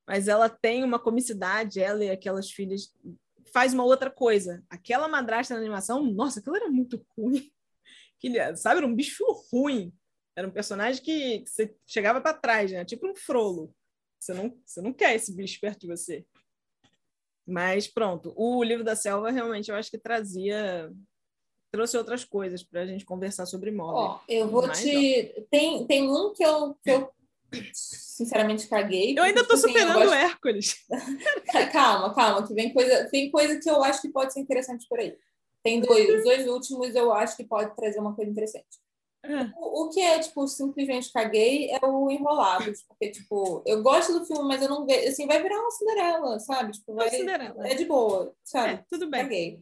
Mas 0.07 0.27
ela 0.27 0.49
tem 0.49 0.83
uma 0.83 0.99
comicidade, 0.99 1.79
ela 1.79 2.03
e 2.03 2.09
aquelas 2.09 2.51
filhas 2.51 2.93
faz 3.53 3.73
uma 3.73 3.83
outra 3.83 4.11
coisa. 4.11 4.63
Aquela 4.69 5.07
madrasta 5.07 5.53
na 5.53 5.59
animação, 5.59 6.03
nossa, 6.03 6.39
aquilo 6.39 6.55
era 6.55 6.69
muito 6.69 7.03
ruim. 7.17 7.49
Aquele, 8.17 8.55
sabe, 8.57 8.79
era 8.79 8.87
um 8.87 8.95
bicho 8.95 9.23
ruim. 9.51 9.93
Era 10.35 10.47
um 10.47 10.51
personagem 10.51 11.01
que, 11.01 11.39
que 11.39 11.49
você 11.49 11.75
chegava 11.87 12.19
para 12.19 12.37
trás, 12.37 12.71
né? 12.71 12.83
Tipo 12.83 13.07
um 13.07 13.15
frolo. 13.15 13.73
Você 14.19 14.33
não, 14.33 14.61
você 14.65 14.81
não 14.81 14.91
quer 14.91 15.15
esse 15.15 15.33
bicho 15.33 15.59
perto 15.61 15.81
de 15.81 15.87
você. 15.87 16.25
Mas 17.47 17.87
pronto, 17.87 18.33
o 18.35 18.61
livro 18.63 18.83
da 18.83 18.95
selva 18.95 19.31
realmente 19.31 19.71
eu 19.71 19.75
acho 19.75 19.89
que 19.89 19.97
trazia 19.97 20.91
trouxe 21.71 21.97
outras 21.97 22.23
coisas 22.23 22.63
para 22.63 22.81
a 22.81 22.85
gente 22.85 23.05
conversar 23.05 23.45
sobre. 23.45 23.75
Ó, 23.79 24.19
eu 24.27 24.47
vou 24.47 24.67
Mas, 24.67 24.81
te. 24.81 25.45
Tem, 25.49 25.85
tem 25.85 26.09
um 26.09 26.33
que 26.33 26.43
eu, 26.43 26.75
que 26.83 26.91
eu 26.91 27.09
sinceramente 27.73 28.67
caguei. 28.67 29.17
Eu 29.17 29.23
ainda 29.23 29.41
estou 29.41 29.55
tipo 29.57 29.67
assim, 29.67 29.79
superando 29.79 29.97
o 29.97 30.01
gosto- 30.01 30.13
Hércules. 30.13 30.75
Calma, 31.71 32.13
calma, 32.13 32.47
que 32.47 32.53
vem 32.53 32.73
coisa, 32.73 33.09
tem 33.09 33.31
coisa 33.31 33.59
que 33.59 33.69
eu 33.69 33.83
acho 33.83 34.01
que 34.01 34.09
pode 34.09 34.33
ser 34.33 34.39
interessante 34.39 34.85
por 34.87 34.99
aí. 34.99 35.15
Tem 35.63 35.81
dois, 35.81 36.09
os 36.09 36.23
dois 36.23 36.47
últimos 36.47 36.95
eu 36.95 37.11
acho 37.11 37.35
que 37.35 37.43
pode 37.43 37.75
trazer 37.75 37.99
uma 37.99 38.15
coisa 38.15 38.31
interessante. 38.31 38.67
É. 39.23 39.51
O, 39.57 39.83
o 39.85 39.89
que 39.89 39.99
é, 39.99 40.17
tipo, 40.19 40.47
simplesmente 40.47 41.11
caguei 41.11 41.69
é 41.71 41.85
o 41.85 42.09
Enrolados, 42.09 42.83
porque, 42.87 43.11
tipo, 43.11 43.61
eu 43.65 43.83
gosto 43.83 44.17
do 44.17 44.25
filme, 44.25 44.47
mas 44.47 44.61
eu 44.61 44.69
não 44.69 44.85
vejo, 44.85 45.09
assim, 45.09 45.27
vai 45.27 45.41
virar 45.41 45.59
uma 45.59 45.71
Cinderela, 45.71 46.39
sabe? 46.39 46.71
Tipo, 46.71 46.93
vai, 46.95 47.09
Cinderela. 47.09 47.67
é 47.67 47.75
de 47.75 47.83
boa, 47.85 48.33
sabe? 48.43 48.73
É, 48.75 48.85
tudo 48.89 49.09
bem. 49.09 49.23
Caguei. 49.23 49.59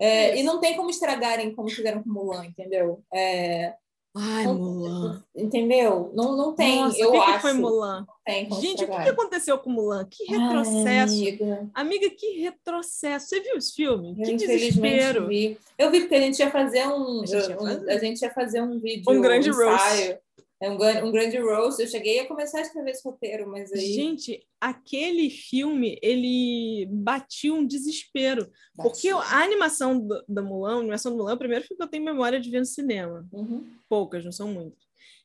É, 0.00 0.38
e 0.38 0.42
não 0.42 0.60
tem 0.60 0.76
como 0.76 0.90
estragarem 0.90 1.54
como 1.54 1.68
fizeram 1.68 2.02
com 2.02 2.10
Mulan, 2.10 2.46
entendeu? 2.46 3.02
É, 3.12 3.74
Ai, 4.16 4.44
não- 4.44 4.54
Mulan. 4.54 5.24
Entendeu? 5.34 6.10
Não, 6.14 6.36
não 6.36 6.54
tem, 6.54 6.76
Nossa, 6.80 6.98
eu 6.98 7.10
que, 7.12 7.16
acho. 7.18 7.32
que 7.34 7.40
foi 7.40 7.52
Mulan? 7.52 8.06
Gente, 8.28 8.52
o 8.52 8.58
que, 8.60 8.66
estragar. 8.82 9.08
aconteceu 9.08 9.58
com 9.58 9.70
Mulan? 9.70 10.06
Que 10.10 10.32
Ai, 10.34 10.38
retrocesso. 10.40 11.14
amiga. 11.14 11.70
Amiga, 11.74 12.10
que 12.10 12.40
retrocesso. 12.40 13.26
Você 13.28 13.40
viu 13.40 13.56
os 13.56 13.70
filmes? 13.72 14.18
Eu 14.18 14.24
Que 14.24 14.34
desespero. 14.36 15.26
vi. 15.28 15.58
Eu 15.76 15.90
vi 15.90 16.00
porque 16.00 16.14
a 16.16 16.20
gente 16.20 16.38
ia 16.38 16.50
fazer 16.50 16.86
um, 16.86 17.22
A 17.22 17.26
gente 17.26 17.48
ia 17.50 17.56
um- 17.56 17.66
fazer. 17.66 17.90
a 17.90 17.98
gente 17.98 18.22
ia 18.22 18.30
fazer 18.30 18.62
um 18.62 18.78
vídeo, 18.80 19.04
Um 19.12 19.20
grande 19.20 19.50
roast. 19.50 20.18
É 20.60 20.70
um, 20.70 20.74
um 21.06 21.12
grande 21.12 21.38
roast. 21.38 21.80
Eu 21.80 21.86
cheguei 21.88 22.20
a 22.20 22.26
começar 22.26 22.58
a 22.58 22.62
escrever 22.62 22.90
esse 22.90 23.02
roteiro, 23.08 23.48
mas 23.48 23.72
aí 23.72 23.92
Gente, 23.92 24.46
aquele 24.60 25.30
filme, 25.30 25.98
ele 26.02 26.86
batia 26.90 27.54
um 27.54 27.64
desespero. 27.66 28.50
Porque 28.76 29.08
a 29.08 29.42
animação 29.42 29.98
do- 30.00 30.24
da 30.28 30.42
Mulan, 30.42 30.76
a 30.76 30.80
animação 30.80 31.12
do 31.12 31.18
Mulan, 31.18 31.32
é 31.32 31.34
o 31.34 31.38
primeiro 31.38 31.64
filme 31.64 31.78
que 31.78 31.84
eu 31.84 31.88
tenho 31.88 32.04
memória 32.04 32.40
de 32.40 32.50
ver 32.50 32.58
no 32.60 32.66
cinema. 32.66 33.26
Uhum. 33.32 33.70
Poucas, 33.88 34.24
não 34.24 34.32
são 34.32 34.48
muitas. 34.48 34.82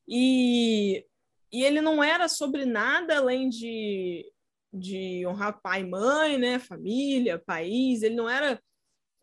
E, 0.07 1.05
e 1.51 1.63
ele 1.63 1.81
não 1.81 2.03
era 2.03 2.27
sobre 2.27 2.65
nada 2.65 3.17
além 3.17 3.49
de, 3.49 4.29
de 4.71 5.25
honrar 5.25 5.59
pai 5.61 5.81
e 5.81 5.89
mãe, 5.89 6.37
né? 6.37 6.59
Família, 6.59 7.41
país. 7.43 8.03
Ele 8.03 8.15
não 8.15 8.29
era. 8.29 8.61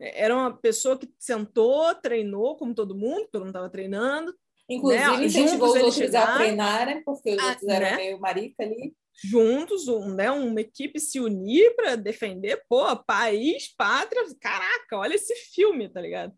Era 0.01 0.35
uma 0.35 0.57
pessoa 0.57 0.99
que 0.99 1.07
sentou, 1.19 1.95
treinou, 1.97 2.57
como 2.57 2.75
todo 2.75 2.97
mundo, 2.97 3.29
todo 3.31 3.43
mundo 3.43 3.51
estava 3.51 3.69
treinando, 3.69 4.35
Inclusive, 4.71 5.17
Né? 5.17 5.25
incentivou 5.25 5.69
Juntos 5.69 5.97
os 5.97 5.99
outros 5.99 6.15
a 6.15 6.35
treinarem, 6.35 7.03
porque 7.03 7.33
os 7.33 7.39
Ah, 7.43 7.49
outros 7.49 7.69
eram 7.69 7.87
né? 7.91 7.97
meio 7.97 8.21
marica 8.21 8.63
ali. 8.63 8.95
juntos, 9.23 9.89
um, 9.89 10.15
né, 10.15 10.31
uma 10.31 10.61
equipe 10.61 10.99
se 11.01 11.19
unir 11.21 11.75
para 11.77 11.97
defender, 11.97 12.63
pô, 12.69 12.97
país, 13.05 13.75
pátria, 13.77 14.23
caraca, 14.41 14.97
olha 14.97 15.15
esse 15.15 15.35
filme, 15.35 15.89
tá 15.91 16.01
ligado? 16.01 16.33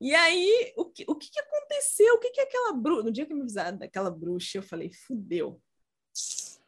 E 0.00 0.14
aí, 0.14 0.72
o 0.76 0.84
que, 0.84 1.04
o 1.08 1.14
que, 1.14 1.28
que 1.30 1.40
aconteceu? 1.40 2.14
O 2.14 2.18
que, 2.20 2.30
que 2.30 2.40
aquela 2.40 2.72
bruxa. 2.72 3.02
No 3.02 3.12
dia 3.12 3.26
que 3.26 3.34
me 3.34 3.40
avisaram 3.40 3.76
daquela 3.76 4.10
bruxa, 4.10 4.58
eu 4.58 4.62
falei, 4.62 4.90
fudeu. 5.06 5.60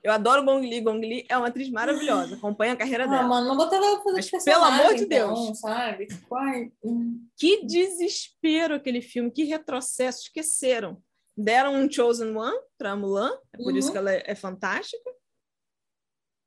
Eu 0.03 0.13
adoro 0.13 0.45
Gong 0.45 0.67
Li. 0.69 0.81
Gong 0.81 1.01
Li 1.07 1.25
é 1.29 1.37
uma 1.39 1.47
atriz 1.47 1.71
maravilhosa. 1.71 2.35
Acompanha 2.35 2.73
a 2.73 2.77
carreira 2.77 3.05
Ah, 3.05 3.07
dela. 3.07 3.23
mano, 3.23 3.47
não 3.49 3.57
botava 3.57 3.85
ela 3.85 4.03
pra 4.03 4.13
fazer 4.15 4.31
Mas, 4.33 4.45
pelo 4.45 4.65
amor 4.65 4.95
de 4.95 5.05
então, 5.05 5.35
Deus. 5.45 5.61
sabe? 5.61 6.09
Ai, 6.35 6.73
hum. 6.83 7.29
Que 7.37 7.65
desespero 7.65 8.75
aquele 8.75 9.01
filme, 9.01 9.31
que 9.31 9.45
retrocesso. 9.45 10.23
Esqueceram. 10.25 11.01
Deram 11.37 11.75
um 11.77 11.91
Chosen 11.91 12.37
One 12.37 12.59
para 12.77 12.97
Mulan, 12.97 13.33
é 13.53 13.57
por 13.59 13.75
isso 13.77 13.89
Uhum. 13.89 13.93
que 13.93 13.99
ela 13.99 14.13
é, 14.13 14.23
é 14.27 14.35
fantástica. 14.35 15.11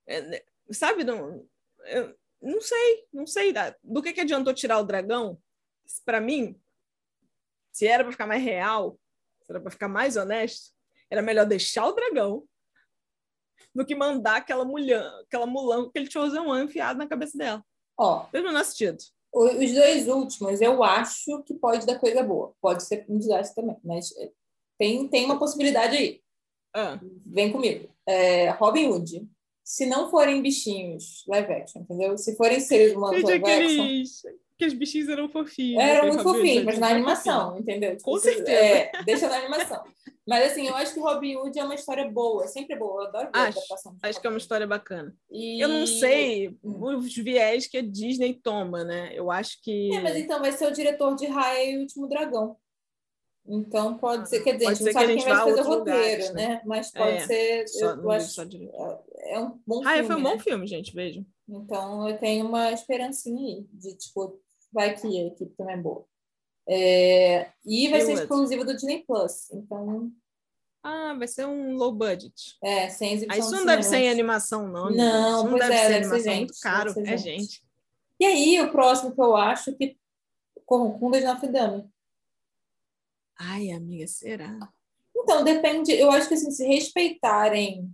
É, 0.07 0.21
né, 0.21 0.41
sabe, 0.71 1.03
não, 1.03 1.47
eu 1.85 2.15
não 2.41 2.61
sei, 2.61 3.07
não 3.11 3.25
sei. 3.25 3.51
da- 3.53 3.75
Do 3.83 4.01
que, 4.03 4.13
que 4.13 4.21
adiantou 4.21 4.53
tirar 4.53 4.79
o 4.79 4.83
dragão? 4.83 5.39
Para 6.03 6.19
mim, 6.21 6.59
se 7.71 7.87
era 7.87 8.03
para 8.03 8.11
ficar 8.11 8.27
mais 8.27 8.43
real, 8.43 8.99
se 9.41 9.51
era 9.51 9.59
para 9.61 9.71
ficar 9.71 9.87
mais 9.87 10.17
honesto, 10.17 10.71
era 11.09 11.21
melhor 11.21 11.45
deixar 11.45 11.85
o 11.87 11.93
dragão 11.93 12.43
do 13.73 13.85
que 13.85 13.95
mandar 13.95 14.37
aquela 14.37 14.65
mulher, 14.65 15.03
aquela 15.25 15.45
Mulan 15.45 15.83
com 15.83 15.89
aquele 15.89 16.09
One 16.39 16.65
enfiado 16.65 16.97
na 16.97 17.07
cabeça 17.07 17.37
dela. 17.37 17.63
Ó, 17.97 18.25
Fez 18.29 18.43
o 18.43 18.47
menor 18.47 18.63
sentido. 18.65 18.97
os 19.33 19.73
dois 19.73 20.07
últimos 20.07 20.61
eu 20.61 20.83
acho 20.83 21.43
que 21.43 21.53
pode 21.53 21.85
dar 21.85 21.99
coisa 21.99 22.23
boa. 22.23 22.53
Pode 22.61 22.83
ser 22.83 23.05
um 23.09 23.17
desastre 23.17 23.55
também, 23.55 23.77
mas 23.83 24.15
é, 24.17 24.31
tem, 24.77 25.07
tem 25.07 25.25
uma 25.25 25.39
possibilidade 25.39 25.95
aí. 25.97 26.21
Ah, 26.73 26.99
Vem 27.25 27.51
comigo. 27.51 27.89
É, 28.05 28.49
Robin 28.51 28.87
Hood. 28.87 29.27
Se 29.63 29.85
não 29.87 30.11
forem 30.11 30.41
bichinhos 30.43 31.23
live 31.27 31.51
action, 31.53 31.81
entendeu? 31.81 32.15
Se 32.19 32.35
forem 32.35 32.59
seres 32.59 32.93
humanos 32.95 33.17
Gente, 33.21 33.27
live 33.29 33.45
action, 33.45 33.81
aqueles, 33.83 34.21
aqueles 34.55 34.73
bichinhos 34.75 35.09
eram 35.09 35.27
fofinhos. 35.27 35.81
eram 35.83 36.07
muito 36.09 36.21
fofinhos, 36.21 36.63
mas 36.65 36.77
na 36.77 36.89
animação, 36.89 37.57
entendeu? 37.57 37.91
Tipo, 37.97 38.03
Com 38.11 38.17
se- 38.19 38.31
certeza. 38.33 38.51
É, 38.51 38.91
deixa 39.03 39.27
na 39.27 39.37
animação. 39.37 39.83
Mas 40.27 40.51
assim, 40.51 40.67
eu 40.67 40.75
acho 40.75 40.93
que 40.93 40.99
Robin 40.99 41.35
Hood 41.35 41.57
é 41.59 41.63
uma 41.63 41.75
história 41.75 42.09
boa, 42.09 42.47
sempre 42.47 42.75
boa. 42.75 43.03
Eu 43.03 43.07
adoro 43.07 43.31
ver 43.31 43.37
a 43.39 43.43
Acho, 43.43 43.59
adaptação 43.59 43.95
Acho 44.01 44.19
que 44.21 44.25
é 44.27 44.29
uma 44.29 44.39
história 44.39 44.65
bacana. 44.65 45.15
E- 45.29 45.61
Eu 45.61 45.67
não 45.69 45.85
sei 45.85 46.49
Hum. 46.63 46.83
os 46.97 47.15
viés 47.15 47.67
que 47.67 47.77
a 47.77 47.81
Disney 47.81 48.33
toma, 48.33 48.83
né? 48.83 49.11
Eu 49.13 49.29
acho 49.29 49.61
que. 49.61 49.93
É, 49.93 49.99
mas 50.01 50.15
então 50.17 50.39
vai 50.39 50.51
ser 50.51 50.65
o 50.67 50.71
diretor 50.73 51.15
de 51.15 51.27
Raya 51.27 51.71
e 51.71 51.77
o 51.77 51.81
Último 51.81 52.07
Dragão. 52.07 52.57
Então 53.47 53.95
pode 53.99 54.27
ser, 54.27 54.41
quer 54.43 54.53
dizer, 54.53 54.65
Pode 54.65 54.75
a 54.83 54.85
gente 54.85 54.85
não 54.85 54.87
que 54.87 54.93
sabe 54.93 55.07
gente 55.13 55.23
quem 55.23 55.33
vai 55.33 55.43
fazer 55.43 55.61
o 55.61 55.63
roteiro, 55.63 55.79
lugares, 55.79 56.33
né? 56.33 56.61
Mas 56.65 56.91
pode 56.91 57.17
É, 57.17 57.19
ser, 57.19 57.67
Só, 57.67 57.85
eu, 57.91 58.11
acho, 58.11 58.45
diretor. 58.47 59.03
é 59.17 59.39
um 59.39 59.59
bom 59.67 59.81
Ah, 59.85 59.93
filme, 59.93 60.07
foi 60.07 60.15
um 60.15 60.23
né? 60.23 60.29
bom 60.31 60.39
filme, 60.39 60.67
gente. 60.67 60.95
Vejo. 60.95 61.25
Então 61.47 62.09
eu 62.09 62.17
tenho 62.17 62.47
uma 62.47 62.71
esperancinha 62.71 63.57
aí 63.57 63.67
de 63.71 63.95
tipo, 63.95 64.41
vai 64.73 64.95
que 64.95 65.05
a 65.05 65.27
equipe 65.27 65.53
também 65.55 65.75
é 65.75 65.77
boa. 65.77 66.07
É, 66.67 67.51
e 67.65 67.87
vai 67.89 68.01
ser 68.01 68.13
exclusivo 68.13 68.65
do 68.65 68.73
Disney 68.73 69.03
Plus. 69.05 69.51
Então, 69.51 70.11
Ah, 70.83 71.13
vai 71.17 71.27
ser 71.27 71.45
um 71.45 71.73
low 71.75 71.91
budget. 71.93 72.57
é, 72.63 72.89
sem 72.89 73.13
exibição 73.13 73.35
Ah, 73.35 73.39
isso 73.47 73.55
não 73.55 73.65
deve 73.65 73.83
ser 73.83 73.97
em 73.97 74.09
animação, 74.09 74.67
não. 74.67 74.87
gente. 74.87 74.97
Não, 74.97 75.43
não 75.43 75.49
pois 75.51 75.61
deve 75.61 75.73
é, 75.73 75.83
ser 75.87 75.89
deve 75.93 76.05
ser 76.05 76.15
é 76.15 76.19
gente, 76.23 76.37
muito 76.39 76.59
caro. 76.61 76.93
deve 76.93 77.07
ser 77.07 77.13
É 77.13 77.17
gente. 77.17 77.41
gente. 77.41 77.63
E 78.19 78.25
aí, 78.25 78.61
o 78.61 78.71
próximo 78.71 79.13
que 79.13 79.21
eu 79.21 79.35
acho 79.35 79.73
que 79.75 79.97
Corcunda 80.65 81.19
de 81.19 81.25
Notre 81.25 81.47
Dame. 81.49 81.87
Ai, 83.37 83.71
amiga, 83.71 84.07
será? 84.07 84.57
Então, 85.15 85.43
depende, 85.43 85.91
eu 85.91 86.09
acho 86.11 86.27
que 86.27 86.33
assim, 86.35 86.49
se 86.51 86.65
respeitarem 86.65 87.89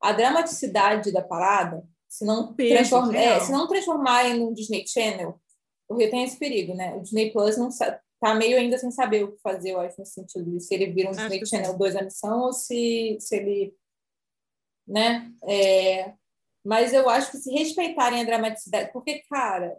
a 0.00 0.12
dramaticidade 0.12 1.10
da 1.12 1.22
parada, 1.22 1.84
se 2.08 2.24
não, 2.24 2.54
transform... 2.54 3.12
é, 3.14 3.40
se 3.40 3.50
não 3.52 3.66
transformarem 3.66 4.38
no 4.38 4.54
Disney 4.54 4.84
Channel, 4.86 5.40
porque 5.88 6.08
tem 6.08 6.24
esse 6.24 6.38
perigo, 6.38 6.74
né? 6.74 6.94
O 6.94 7.00
Disney 7.02 7.30
Plus 7.32 7.56
não 7.56 7.68
tá 8.20 8.34
meio 8.34 8.56
ainda 8.56 8.78
sem 8.78 8.90
saber 8.90 9.24
o 9.24 9.32
que 9.32 9.40
fazer, 9.42 9.70
eu 9.72 9.80
acho, 9.80 9.98
nesse 9.98 10.12
sentido, 10.14 10.50
de 10.50 10.60
se 10.60 10.74
ele 10.74 10.92
vira 10.92 11.08
um 11.08 11.12
Acho 11.12 11.28
Disney 11.28 11.46
Channel 11.46 11.72
sim. 11.72 11.78
2 11.78 11.96
a 11.96 12.02
missão 12.02 12.40
ou 12.42 12.52
se, 12.52 13.16
se 13.20 13.36
ele. 13.36 13.74
Né? 14.86 15.32
É, 15.44 16.14
Mas 16.64 16.92
eu 16.92 17.08
acho 17.08 17.30
que 17.30 17.38
se 17.38 17.50
respeitarem 17.52 18.20
a 18.20 18.24
dramaticidade, 18.24 18.92
porque, 18.92 19.22
cara, 19.30 19.76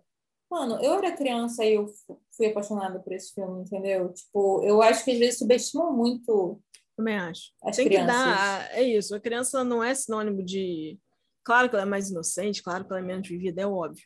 mano, 0.49 0.81
eu 0.83 0.93
era 0.95 1.15
criança 1.15 1.63
e 1.65 1.73
eu 1.75 1.87
fu- 1.87 2.21
fui 2.35 2.47
apaixonada 2.47 2.99
por 2.99 3.13
esse 3.13 3.33
filme, 3.33 3.61
entendeu? 3.63 4.11
Tipo, 4.13 4.63
eu 4.63 4.81
acho 4.81 5.03
que 5.03 5.11
às 5.11 5.17
vezes 5.19 5.39
subestimam 5.39 5.93
muito 5.93 6.61
Também 6.95 7.17
acho. 7.17 7.51
as 7.63 7.75
Tem 7.75 7.85
crianças. 7.85 8.15
que 8.15 8.21
dar. 8.29 8.71
É 8.73 8.83
isso. 8.83 9.15
A 9.15 9.19
criança 9.19 9.63
não 9.63 9.83
é 9.83 9.93
sinônimo 9.95 10.43
de. 10.43 10.99
Claro 11.45 11.69
que 11.69 11.75
ela 11.75 11.83
é 11.83 11.89
mais 11.89 12.09
inocente, 12.09 12.63
claro 12.63 12.85
que 12.85 12.91
ela 12.93 13.01
é 13.01 13.05
menos 13.05 13.27
vivida, 13.27 13.61
é 13.61 13.67
óbvio. 13.67 14.05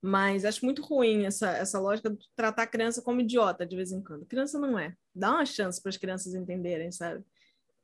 Mas 0.00 0.44
acho 0.44 0.64
muito 0.64 0.80
ruim 0.82 1.26
essa, 1.26 1.50
essa 1.50 1.78
lógica 1.80 2.08
de 2.10 2.18
tratar 2.36 2.62
a 2.62 2.66
criança 2.66 3.02
como 3.02 3.20
idiota 3.20 3.66
de 3.66 3.74
vez 3.76 3.90
em 3.90 4.02
quando. 4.02 4.26
criança 4.26 4.58
não 4.58 4.78
é. 4.78 4.94
Dá 5.14 5.30
uma 5.32 5.46
chance 5.46 5.82
para 5.82 5.90
as 5.90 5.96
crianças 5.96 6.34
entenderem, 6.34 6.92
sabe? 6.92 7.24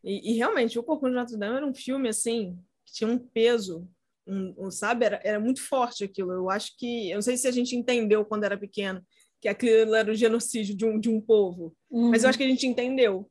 E, 0.02 0.32
e 0.32 0.36
realmente, 0.36 0.78
o 0.78 0.82
Corcunda 0.82 1.10
de 1.10 1.16
Notre 1.16 1.36
Dame 1.38 1.56
era 1.56 1.66
um 1.66 1.74
filme 1.74 2.08
assim 2.08 2.56
que 2.86 2.92
tinha 2.92 3.10
um 3.10 3.18
peso, 3.18 3.88
um, 4.26 4.54
um, 4.66 4.70
sabe? 4.70 5.06
Era, 5.06 5.20
era 5.24 5.40
muito 5.40 5.60
forte 5.62 6.04
aquilo. 6.04 6.32
Eu 6.32 6.50
acho 6.50 6.76
que. 6.78 7.10
Eu 7.10 7.16
não 7.16 7.22
sei 7.22 7.36
se 7.36 7.48
a 7.48 7.52
gente 7.52 7.74
entendeu 7.74 8.24
quando 8.24 8.44
era 8.44 8.56
pequeno 8.56 9.04
que 9.40 9.48
aquilo 9.48 9.94
era 9.94 10.10
o 10.10 10.14
genocídio 10.14 10.74
de 10.74 10.86
um, 10.86 10.98
de 10.98 11.10
um 11.10 11.20
povo. 11.20 11.76
Mas 11.90 12.22
eu 12.22 12.26
Uhum. 12.26 12.30
acho 12.30 12.38
que 12.38 12.44
a 12.44 12.48
gente 12.48 12.66
entendeu. 12.66 13.30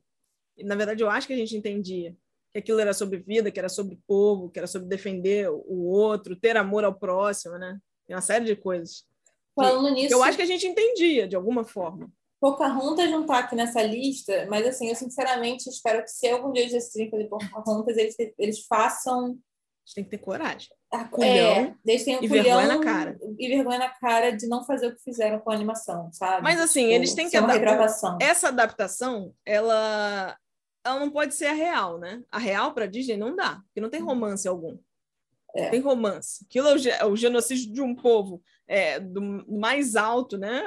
Na 0.58 0.76
verdade, 0.76 1.02
eu 1.02 1.10
acho 1.10 1.26
que 1.26 1.32
a 1.32 1.36
gente 1.36 1.56
entendia 1.56 2.14
que 2.52 2.58
aquilo 2.60 2.78
era 2.78 2.92
sobre 2.94 3.18
vida, 3.18 3.50
que 3.50 3.58
era 3.58 3.68
sobre 3.68 3.98
povo, 4.06 4.48
que 4.48 4.58
era 4.60 4.68
sobre 4.68 4.86
defender 4.86 5.48
o 5.50 5.86
outro, 5.88 6.36
ter 6.36 6.56
amor 6.56 6.84
ao 6.84 6.94
próximo, 6.96 7.58
né? 7.58 7.80
Tem 8.06 8.14
uma 8.14 8.22
série 8.22 8.44
de 8.44 8.56
coisas. 8.56 9.04
Falando 9.54 9.90
nisso. 9.90 10.12
Eu 10.12 10.22
acho 10.22 10.36
que 10.36 10.42
a 10.42 10.46
gente 10.46 10.66
entendia, 10.66 11.28
de 11.28 11.36
alguma 11.36 11.64
forma. 11.64 12.10
Pocahontas 12.40 13.10
não 13.10 13.22
está 13.22 13.38
aqui 13.38 13.56
nessa 13.56 13.82
lista, 13.82 14.46
mas 14.50 14.66
assim, 14.66 14.88
eu 14.88 14.94
sinceramente 14.94 15.68
espero 15.68 16.02
que 16.02 16.10
se 16.10 16.28
algum 16.28 16.52
dia 16.52 16.62
eles 16.62 16.74
decidirem 16.74 17.10
fazer 17.10 17.24
Pocahontas, 17.24 17.96
eles, 17.96 18.14
eles 18.38 18.66
façam. 18.66 19.30
A 19.30 19.86
gente 19.86 19.94
tem 19.94 20.04
que 20.04 20.10
ter 20.10 20.18
coragem. 20.18 20.68
A, 20.92 21.04
Culhão 21.08 21.26
é, 21.26 21.74
eles 21.86 22.04
têm 22.04 22.18
o 22.18 22.24
e 22.24 22.28
vergonha 22.28 22.66
na 22.66 22.80
cara. 22.80 23.18
E 23.38 23.48
vergonha 23.48 23.78
na 23.78 23.88
cara 23.88 24.30
de 24.30 24.46
não 24.46 24.64
fazer 24.64 24.88
o 24.88 24.94
que 24.94 25.02
fizeram 25.02 25.40
com 25.40 25.50
a 25.50 25.54
animação, 25.54 26.10
sabe? 26.12 26.42
Mas 26.42 26.60
assim, 26.60 26.82
Tipo, 26.82 26.92
eles 26.92 27.14
têm 27.14 27.30
que 27.30 27.36
adaptar-. 27.36 28.18
Essa 28.20 28.48
adaptação, 28.48 29.34
ela, 29.44 30.36
ela 30.84 31.00
não 31.00 31.10
pode 31.10 31.34
ser 31.34 31.46
a 31.46 31.52
real, 31.52 31.98
né? 31.98 32.22
A 32.30 32.38
real 32.38 32.72
para 32.72 32.86
Disney 32.86 33.16
não 33.16 33.34
dá, 33.34 33.60
porque 33.66 33.80
não 33.80 33.90
tem 33.90 34.00
romance 34.00 34.46
algum. 34.46 34.76
É. 35.54 35.70
Tem 35.70 35.80
romance. 35.80 36.44
Aquilo 36.44 36.68
é 36.68 36.74
o, 36.74 36.88
é 36.88 37.04
o 37.06 37.16
genocídio 37.16 37.72
de 37.72 37.80
um 37.80 37.94
povo 37.94 38.42
é, 38.66 38.98
do 38.98 39.20
mais 39.48 39.94
alto, 39.94 40.36
né? 40.36 40.64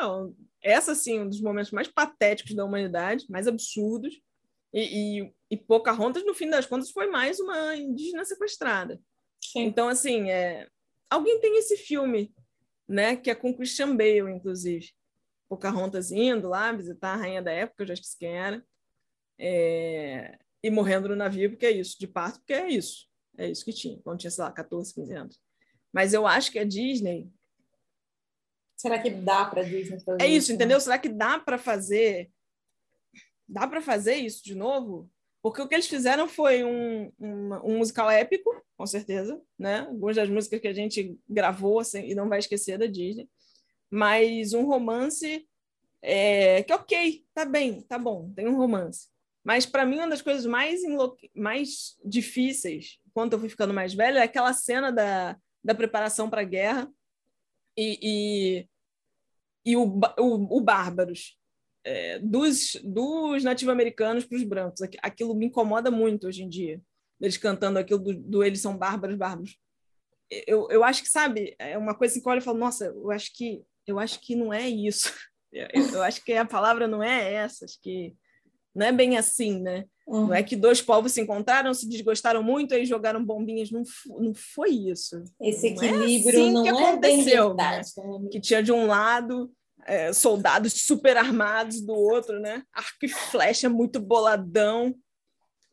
Essa, 0.61 0.95
sim, 0.95 1.19
um 1.19 1.30
dos 1.30 1.41
momentos 1.41 1.72
mais 1.72 1.88
patéticos 1.88 2.55
da 2.55 2.64
humanidade, 2.64 3.26
mais 3.30 3.47
absurdos. 3.47 4.22
E, 4.73 5.22
e, 5.22 5.34
e 5.51 5.57
Pocahontas, 5.57 6.26
no 6.26 6.34
fim 6.34 6.49
das 6.49 6.65
contas, 6.65 6.91
foi 6.91 7.07
mais 7.07 7.39
uma 7.39 7.76
indígena 7.76 8.23
sequestrada. 8.26 8.99
Sim. 9.43 9.64
Então, 9.64 9.88
assim, 9.88 10.30
é... 10.30 10.68
alguém 11.09 11.39
tem 11.39 11.57
esse 11.57 11.77
filme, 11.77 12.34
né? 12.88 13.15
Que 13.15 13.30
é 13.30 13.35
com 13.35 13.53
Christian 13.53 13.95
Bale, 13.95 14.31
inclusive. 14.31 14.91
Pocahontas 15.49 16.11
indo 16.11 16.49
lá 16.49 16.72
visitar 16.72 17.14
a 17.14 17.18
rainha 17.18 17.41
da 17.41 17.51
época, 17.51 17.84
eu 17.84 17.88
já 17.88 17.93
esqueci 17.93 18.18
quem 18.18 18.38
era. 18.38 18.64
É, 19.39 20.38
E 20.64 20.69
morrendo 20.69 21.09
no 21.09 21.15
navio, 21.15 21.49
porque 21.51 21.65
é 21.65 21.72
isso. 21.72 21.97
De 21.99 22.07
parto, 22.07 22.39
porque 22.39 22.53
é 22.53 22.69
isso. 22.69 23.07
É 23.38 23.49
isso 23.49 23.64
que 23.64 23.73
tinha, 23.73 23.99
quando 24.03 24.19
tinha, 24.19 24.31
sei 24.31 24.43
lá, 24.43 24.51
14, 24.51 24.93
15 24.93 25.14
anos. 25.14 25.39
Mas 25.93 26.14
eu 26.14 26.26
acho 26.26 26.51
que 26.51 26.59
a 26.59 26.64
Disney. 26.64 27.30
Será 28.76 28.99
que 28.99 29.09
dá 29.09 29.45
para 29.45 29.64
Disney 29.64 29.99
fazer 29.99 30.22
É 30.22 30.27
isso, 30.27 30.49
né? 30.49 30.55
entendeu? 30.55 30.80
Será 30.80 30.97
que 30.97 31.09
dá 31.09 31.39
para 31.39 31.57
fazer. 31.57 32.31
Dá 33.47 33.68
para 33.68 33.81
fazer 33.81 34.15
isso 34.15 34.43
de 34.43 34.55
novo? 34.55 35.09
Porque 35.41 35.61
o 35.61 35.68
que 35.68 35.76
eles 35.76 35.88
fizeram 35.88 36.27
foi 36.27 36.64
um, 36.64 37.11
um, 37.19 37.53
um 37.64 37.77
musical 37.77 38.09
épico, 38.09 38.49
com 38.76 38.85
certeza, 38.85 39.41
né? 39.57 39.80
Algumas 39.81 40.15
das 40.15 40.30
músicas 40.30 40.59
que 40.59 40.68
a 40.68 40.73
gente 40.73 41.18
gravou 41.30 41.80
assim, 41.80 42.01
e 42.01 42.15
não 42.15 42.27
vai 42.27 42.39
esquecer 42.39 42.77
da 42.77 42.85
Disney, 42.85 43.30
mas 43.89 44.53
um 44.53 44.65
romance 44.65 45.47
é, 46.01 46.64
que, 46.64 46.73
ok, 46.73 47.26
tá 47.34 47.45
bem, 47.45 47.81
tá 47.81 47.97
bom, 47.97 48.31
tem 48.35 48.47
um 48.47 48.57
romance. 48.57 49.07
Mas 49.43 49.65
para 49.65 49.85
mim, 49.85 49.97
uma 49.97 50.09
das 50.09 50.22
coisas 50.22 50.45
mais, 50.45 50.81
mais 51.34 51.97
difíceis, 52.03 52.99
quando 53.18 53.34
eu 53.34 53.39
fui 53.39 53.49
ficando 53.49 53.73
mais 53.73 53.95
velha, 53.95 54.19
é 54.19 54.22
aquela 54.22 54.53
cena 54.53 54.91
da, 54.91 55.35
da 55.64 55.73
preparação 55.73 56.30
para 56.30 56.41
a 56.41 56.44
guerra 56.44 56.88
e, 57.76 57.98
e, 59.65 59.72
e 59.72 59.76
o, 59.76 59.99
o, 60.19 60.57
o 60.57 60.61
Bárbaros 60.61 61.35
é, 61.84 62.19
dos, 62.19 62.73
dos 62.84 63.44
nativo-americanos 63.44 64.23
para 64.23 64.35
os 64.38 64.44
brancos. 64.44 64.84
Aqu- 64.84 64.99
Aquilo 65.02 65.34
me 65.34 65.48
incomoda 65.48 65.89
muito 65.89 66.27
hoje 66.27 66.44
em 66.44 66.48
dia. 66.48 66.80
Eles 67.19 67.38
cantando 67.38 67.80
aquilo 67.80 67.98
do, 68.03 68.14
do 68.14 68.44
Eles 68.44 68.61
são 68.61 68.77
bárbaros, 68.77 69.18
bárbaros. 69.18 69.57
Eu, 70.45 70.68
eu 70.69 70.84
acho 70.84 71.02
que, 71.02 71.10
sabe, 71.10 71.56
é 71.57 71.76
uma 71.76 71.95
coisa 71.95 72.14
que 72.14 72.27
eu 72.27 72.31
olho 72.31 72.38
e 72.38 72.44
falo, 72.44 72.60
nossa, 72.60 72.85
eu 72.85 73.10
acho 73.10 73.35
que, 73.35 73.64
eu 73.88 73.98
acho 73.98 74.19
que 74.22 74.35
não 74.35 74.53
é 74.53 74.69
isso. 74.69 75.11
Eu, 75.52 75.68
eu 75.94 76.03
acho 76.03 76.23
que 76.26 76.34
a 76.34 76.45
palavra 76.45 76.88
não 76.89 77.02
é 77.02 77.34
essa, 77.34 77.64
acho 77.64 77.81
que 77.81 78.14
não 78.76 78.85
é 78.85 78.91
bem 78.91 79.18
assim, 79.18 79.60
né? 79.61 79.85
Uhum. 80.08 80.28
Não 80.28 80.34
é 80.34 80.42
que 80.42 80.56
dois 80.56 80.82
povos 80.82 81.12
se 81.12 81.20
encontraram, 81.20 81.74
se 81.74 81.88
desgostaram 81.88 82.42
muito 82.42 82.74
e 82.74 82.86
jogaram 82.86 83.24
bombinhas. 83.24 83.70
Não, 83.70 83.84
não 84.08 84.34
foi 84.34 84.70
isso. 84.70 85.22
Esse 85.42 85.74
Não 85.74 85.84
é 85.84 85.88
equilíbrio 85.88 86.42
assim 86.42 86.52
não 86.54 86.64
que 86.64 86.70
é 86.70 86.72
aconteceu, 86.72 87.48
verdade. 87.50 87.92
né? 87.98 88.30
Que 88.32 88.40
tinha 88.40 88.64
de 88.64 88.72
um 88.72 88.88
lado 88.88 89.52
é, 89.86 90.14
soldados 90.14 90.72
super 90.74 91.18
armados, 91.18 91.82
do 91.82 91.94
outro, 91.94 92.40
né? 92.40 92.64
Arco 92.72 93.04
e 93.04 93.10
flecha 93.10 93.68
muito 93.68 94.00
boladão. 94.00 94.96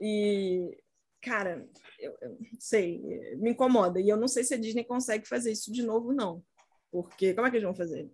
E, 0.01 0.77
cara, 1.23 1.65
eu, 2.01 2.17
eu 2.21 2.31
não 2.31 2.59
sei, 2.59 3.01
me 3.37 3.51
incomoda. 3.53 4.01
E 4.01 4.09
eu 4.09 4.17
não 4.17 4.27
sei 4.27 4.43
se 4.43 4.55
a 4.55 4.59
Disney 4.59 4.83
consegue 4.83 5.29
fazer 5.29 5.53
isso 5.53 5.71
de 5.71 5.85
novo, 5.85 6.13
não. 6.13 6.43
Porque 6.91 7.35
como 7.35 7.47
é 7.47 7.51
que 7.51 7.57
eles 7.57 7.65
vão 7.67 7.75
fazer? 7.75 8.11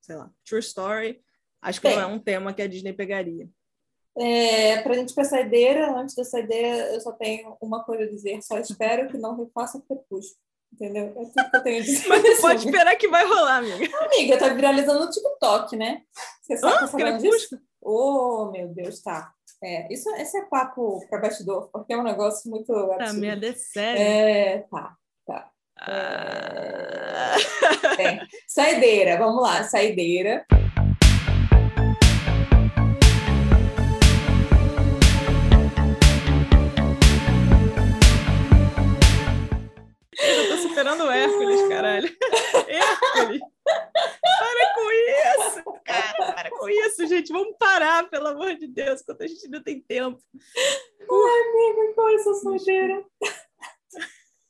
Sei 0.00 0.16
lá, 0.16 0.32
True 0.44 0.60
Story. 0.60 1.22
Acho 1.62 1.80
que 1.80 1.86
Bem. 1.86 1.96
não 1.96 2.02
é 2.02 2.06
um 2.06 2.18
tema 2.18 2.52
que 2.52 2.62
a 2.62 2.66
Disney 2.66 2.92
pegaria. 2.92 3.48
É, 4.18 4.80
para 4.82 4.92
a 4.92 4.96
gente 4.96 5.12
para 5.14 5.24
a 5.24 5.26
saideira, 5.26 5.92
antes 5.98 6.14
da 6.14 6.24
saideira, 6.24 6.94
eu 6.94 7.00
só 7.00 7.12
tenho 7.12 7.56
uma 7.60 7.84
coisa 7.84 8.04
a 8.04 8.08
dizer. 8.10 8.40
Só 8.42 8.58
espero 8.58 9.08
que 9.08 9.18
não 9.18 9.36
refaça 9.36 9.80
Crepúsculo. 9.86 10.40
Entendeu? 10.72 11.04
É 11.16 11.24
tudo 11.24 11.50
que 11.50 11.56
eu 11.56 11.62
tenho 11.62 11.78
a 11.80 11.84
dizer. 11.84 12.08
Mas 12.08 12.40
pode 12.40 12.64
esperar 12.66 12.96
que 12.96 13.08
vai 13.08 13.24
rolar, 13.26 13.58
amiga. 13.58 13.98
Amiga, 14.04 14.38
tá 14.38 14.48
viralizando 14.48 15.04
no 15.04 15.10
TikTok, 15.10 15.76
né? 15.76 16.02
Você 16.42 16.56
sabe, 16.56 16.74
Ah, 16.84 16.88
tá? 16.88 16.96
Crepúsculo? 16.96 17.60
Oh, 17.82 18.50
meu 18.52 18.68
Deus, 18.68 19.00
tá. 19.02 19.32
É, 19.62 19.90
isso, 19.92 20.10
esse 20.16 20.36
é 20.36 20.42
papo 20.46 21.06
para 21.08 21.20
bastidor, 21.20 21.68
porque 21.72 21.92
é 21.92 21.96
um 21.96 22.02
negócio 22.02 22.50
muito 22.50 22.72
Tá, 22.72 22.94
absurdo. 22.96 23.20
merda, 23.20 23.46
é 23.48 23.52
sério. 23.54 24.02
É, 24.02 24.58
tá. 24.70 24.96
Ah. 25.78 27.36
É. 27.98 28.20
Saideira, 28.48 29.18
vamos 29.18 29.42
lá, 29.42 29.62
saideira. 29.64 30.44
Com 46.66 46.86
isso, 46.86 47.06
gente. 47.06 47.32
Vamos 47.32 47.56
parar, 47.58 48.08
pelo 48.10 48.28
amor 48.28 48.56
de 48.56 48.66
Deus, 48.66 49.00
enquanto 49.00 49.22
a 49.22 49.26
gente 49.26 49.44
ainda 49.44 49.62
tem 49.62 49.80
tempo. 49.80 50.18
Amiga, 51.00 51.92
qual 51.94 52.08
é 52.10 52.14
essa 52.14 52.34
saideira? 52.34 53.04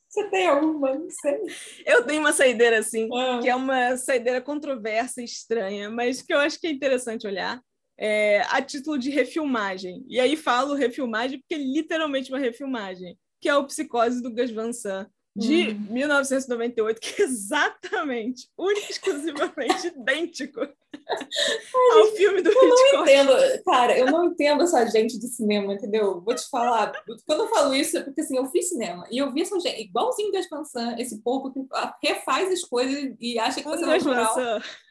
Você 0.09 0.23
tem 0.29 0.47
alguma? 0.47 0.95
Não 0.95 1.09
sei. 1.09 1.37
Eu 1.85 2.03
tenho 2.05 2.21
uma 2.21 2.33
saideira 2.33 2.79
assim, 2.79 3.07
Ah. 3.13 3.39
que 3.41 3.49
é 3.49 3.55
uma 3.55 3.95
saideira 3.97 4.41
controversa 4.41 5.21
e 5.21 5.25
estranha, 5.25 5.89
mas 5.91 6.21
que 6.21 6.33
eu 6.33 6.39
acho 6.39 6.59
que 6.59 6.67
é 6.67 6.71
interessante 6.71 7.27
olhar. 7.27 7.61
É, 7.99 8.41
a 8.49 8.61
título 8.61 8.97
de 8.97 9.09
refilmagem. 9.09 10.05
E 10.07 10.19
aí 10.19 10.35
falo 10.35 10.75
refilmagem 10.75 11.39
porque 11.39 11.55
é 11.55 11.57
literalmente 11.57 12.31
uma 12.31 12.37
refilmagem, 12.39 13.17
que 13.41 13.49
é 13.49 13.55
o 13.55 13.65
Psicose 13.65 14.21
do 14.21 14.31
Gus 14.33 14.51
Van 14.51 14.71
Sant, 14.71 15.09
de 15.37 15.69
Hum. 15.69 15.87
1998, 15.91 16.99
que 16.99 17.21
é 17.21 17.25
exatamente, 17.25 18.49
exclusivamente 18.89 19.87
idêntico 19.95 20.61
ao 20.61 22.05
filme 22.15 22.41
do 22.41 22.49
Eu 22.49 22.55
não 22.55 22.75
Hitchcock. 22.75 23.03
entendo, 23.03 23.63
cara, 23.63 23.97
eu 23.97 24.05
não 24.07 24.25
entendo 24.25 24.63
essa 24.63 24.85
gente 24.87 25.19
de 25.19 25.27
cinema, 25.27 25.73
entendeu? 25.73 26.21
Vou 26.21 26.33
te 26.33 26.49
falar, 26.49 26.91
quando 27.25 27.43
eu 27.43 27.49
falo 27.49 27.73
isso 27.75 27.97
é 27.97 28.03
porque 28.03 28.21
assim, 28.21 28.37
eu 28.37 28.45
fiz 28.47 28.69
cinema 28.69 29.05
e 29.11 29.17
eu 29.19 29.31
vi 29.31 29.41
essa 29.41 29.59
gente, 29.59 29.81
igualzinho 29.81 30.31
Gas 30.31 30.49
Pansan, 30.49 30.95
esse 30.97 31.21
povo 31.21 31.51
que 31.51 31.59
refaz 32.07 32.51
as 32.51 32.61
coisas 32.61 33.15
e 33.19 33.37
acha 33.37 33.61
que 33.61 33.67
você 33.67 33.83
é 33.83 33.87
natural. 33.87 34.61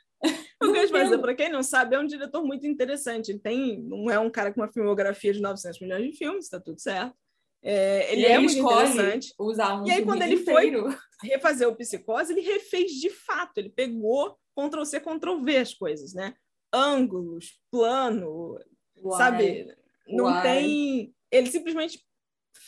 O 0.62 0.66
Não 0.68 0.73
Gus 0.73 0.90
Van 0.90 1.20
para 1.20 1.35
quem 1.35 1.51
não 1.51 1.62
sabe, 1.62 1.94
é 1.94 1.98
um 1.98 2.06
diretor 2.06 2.43
muito 2.43 2.66
interessante. 2.66 3.31
Ele 3.31 3.39
tem, 3.39 3.78
não 3.82 4.10
é 4.10 4.18
um 4.18 4.31
cara 4.31 4.51
com 4.51 4.62
uma 4.62 4.73
filmografia 4.73 5.31
de 5.31 5.43
900 5.43 5.78
milhões 5.81 6.10
de 6.10 6.16
filmes, 6.16 6.47
está 6.47 6.59
tudo 6.59 6.81
certo. 6.81 7.14
É, 7.62 8.12
ele 8.12 8.27
é 8.27 8.39
muito 8.39 8.57
interessante. 8.59 9.35
Usar 9.39 9.81
um 9.83 9.87
E 9.87 9.91
aí, 9.91 10.05
quando 10.05 10.23
ele 10.23 10.37
foi- 10.39 10.66
inteiro. 10.69 10.97
Refazer 11.23 11.66
o 11.69 11.74
Psicose, 11.74 12.33
ele 12.33 12.43
refez 12.43 12.93
de 12.93 13.09
fato. 13.11 13.59
Ele 13.59 13.70
pegou 13.70 14.39
Ctrl-C, 14.55 15.01
Ctrl-V 15.01 15.57
as 15.57 15.74
coisas, 15.74 16.12
né? 16.15 16.35
Ângulos, 16.73 17.59
plano, 17.70 18.59
Uai. 19.03 19.19
sabe? 19.19 19.77
Não 20.09 20.24
Uai. 20.27 20.43
tem. 20.43 21.15
Ele 21.31 21.47
simplesmente 21.51 22.01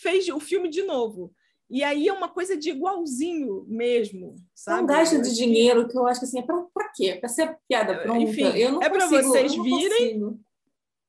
fez 0.00 0.28
o 0.28 0.40
filme 0.40 0.68
de 0.68 0.82
novo. 0.82 1.32
E 1.70 1.84
aí 1.84 2.08
é 2.08 2.12
uma 2.12 2.30
coisa 2.30 2.56
de 2.56 2.70
igualzinho 2.70 3.66
mesmo, 3.68 4.34
É 4.36 4.40
sabe? 4.54 4.82
um 4.82 4.86
gasto 4.86 5.20
de 5.20 5.34
dinheiro 5.34 5.86
que 5.86 5.96
eu 5.98 6.06
acho 6.06 6.20
que 6.20 6.24
assim, 6.26 6.38
é 6.38 6.42
pra, 6.42 6.62
pra 6.72 6.90
quê? 6.94 7.16
Pra 7.20 7.28
ser 7.28 7.58
piada 7.68 7.98
pronta? 8.00 8.18
Enfim, 8.22 8.46
eu 8.56 8.72
não 8.72 8.82
é 8.82 8.88
consigo, 8.88 9.22
vocês 9.28 9.54
virem. 9.54 10.40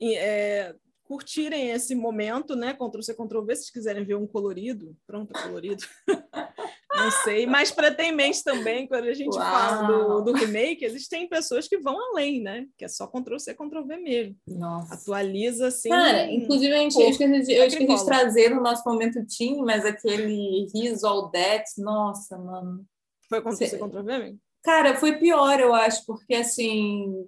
é, 0.02 0.76
curtirem 1.10 1.72
esse 1.72 1.96
momento, 1.96 2.56
né? 2.56 2.72
Ctrl 2.74 3.02
C, 3.02 3.16
Ctrl 3.16 3.42
V, 3.42 3.56
se 3.56 3.64
vocês 3.64 3.72
quiserem 3.72 4.06
ver 4.06 4.14
um 4.14 4.28
colorido, 4.28 4.96
pronto, 5.08 5.34
colorido. 5.34 5.84
Não 6.96 7.10
sei, 7.24 7.48
mas 7.48 7.72
para 7.72 7.92
ter 7.92 8.04
em 8.04 8.12
mente 8.12 8.44
também, 8.44 8.88
quando 8.88 9.06
a 9.06 9.14
gente 9.14 9.36
Uau. 9.36 9.42
fala 9.42 9.88
do, 9.88 10.22
do 10.22 10.34
remake, 10.34 10.86
existem 10.86 11.28
pessoas 11.28 11.68
que 11.68 11.80
vão 11.80 11.98
além, 12.12 12.42
né? 12.42 12.68
Que 12.78 12.86
é 12.86 12.88
só 12.88 13.08
Ctrl 13.08 13.40
C, 13.40 13.56
Ctrl 13.56 13.84
V 13.86 13.98
mesmo. 13.98 14.36
Nossa. 14.48 14.94
Atualiza 14.94 15.68
assim. 15.68 15.90
Cara, 15.90 16.30
inclusive 16.32 16.74
a 16.74 16.78
gente, 16.78 16.94
Pô, 16.94 17.02
eu 17.02 17.10
esqueci, 17.10 17.42
de, 17.42 17.54
eu 17.54 17.66
esqueci 17.66 17.96
de 17.96 18.06
trazer 18.06 18.50
no 18.50 18.62
nosso 18.62 18.88
momento 18.88 19.26
Team, 19.26 19.66
mas 19.66 19.86
aquele 19.86 20.68
He's 20.76 21.04
All 21.04 21.32
That, 21.32 21.66
nossa, 21.80 22.38
mano. 22.38 22.86
Foi 23.28 23.42
Ctrl 23.42 23.56
C, 23.56 23.78
Ctrl 23.80 24.04
V, 24.04 24.14
amigo? 24.14 24.40
Cara, 24.64 24.96
foi 24.96 25.18
pior, 25.18 25.60
eu 25.60 25.74
acho, 25.74 26.06
porque 26.06 26.36
assim. 26.36 27.26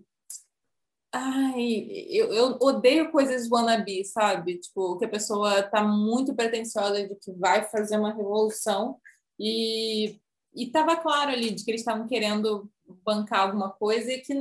Ai, 1.14 1.88
eu, 2.10 2.34
eu 2.34 2.58
odeio 2.62 3.12
coisas 3.12 3.50
wannabe, 3.52 4.06
sabe? 4.06 4.60
Tipo, 4.60 4.98
que 4.98 5.04
a 5.04 5.10
pessoa 5.10 5.62
tá 5.62 5.84
muito 5.84 6.34
pretensiosa 6.34 7.06
de 7.06 7.16
que 7.16 7.34
vai 7.34 7.64
fazer 7.70 7.98
uma 7.98 8.14
revolução 8.14 8.98
e, 9.38 10.22
e 10.56 10.68
tava 10.72 10.96
claro 10.96 11.32
ali 11.32 11.52
de 11.52 11.66
que 11.66 11.72
eles 11.72 11.82
estavam 11.82 12.08
querendo 12.08 12.72
bancar 13.04 13.42
alguma 13.42 13.72
coisa 13.72 14.10
e 14.14 14.22
que 14.22 14.34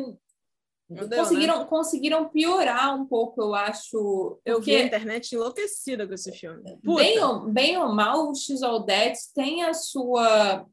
deu, 0.88 1.18
conseguiram, 1.18 1.58
né? 1.58 1.64
conseguiram 1.64 2.28
piorar 2.28 2.94
um 2.94 3.04
pouco, 3.04 3.42
eu 3.42 3.52
acho. 3.52 4.40
Eu 4.44 4.60
vi 4.60 4.76
a 4.76 4.84
internet 4.84 5.32
enlouquecida 5.32 6.06
com 6.06 6.14
esse 6.14 6.30
filme. 6.30 6.62
Puta. 6.84 7.02
Bem 7.02 7.18
ou, 7.20 7.40
bem 7.48 7.78
ou 7.78 7.88
mal, 7.92 8.30
o 8.30 8.34
X-Aldete 8.34 9.32
tem 9.34 9.64
a 9.64 9.74
sua. 9.74 10.64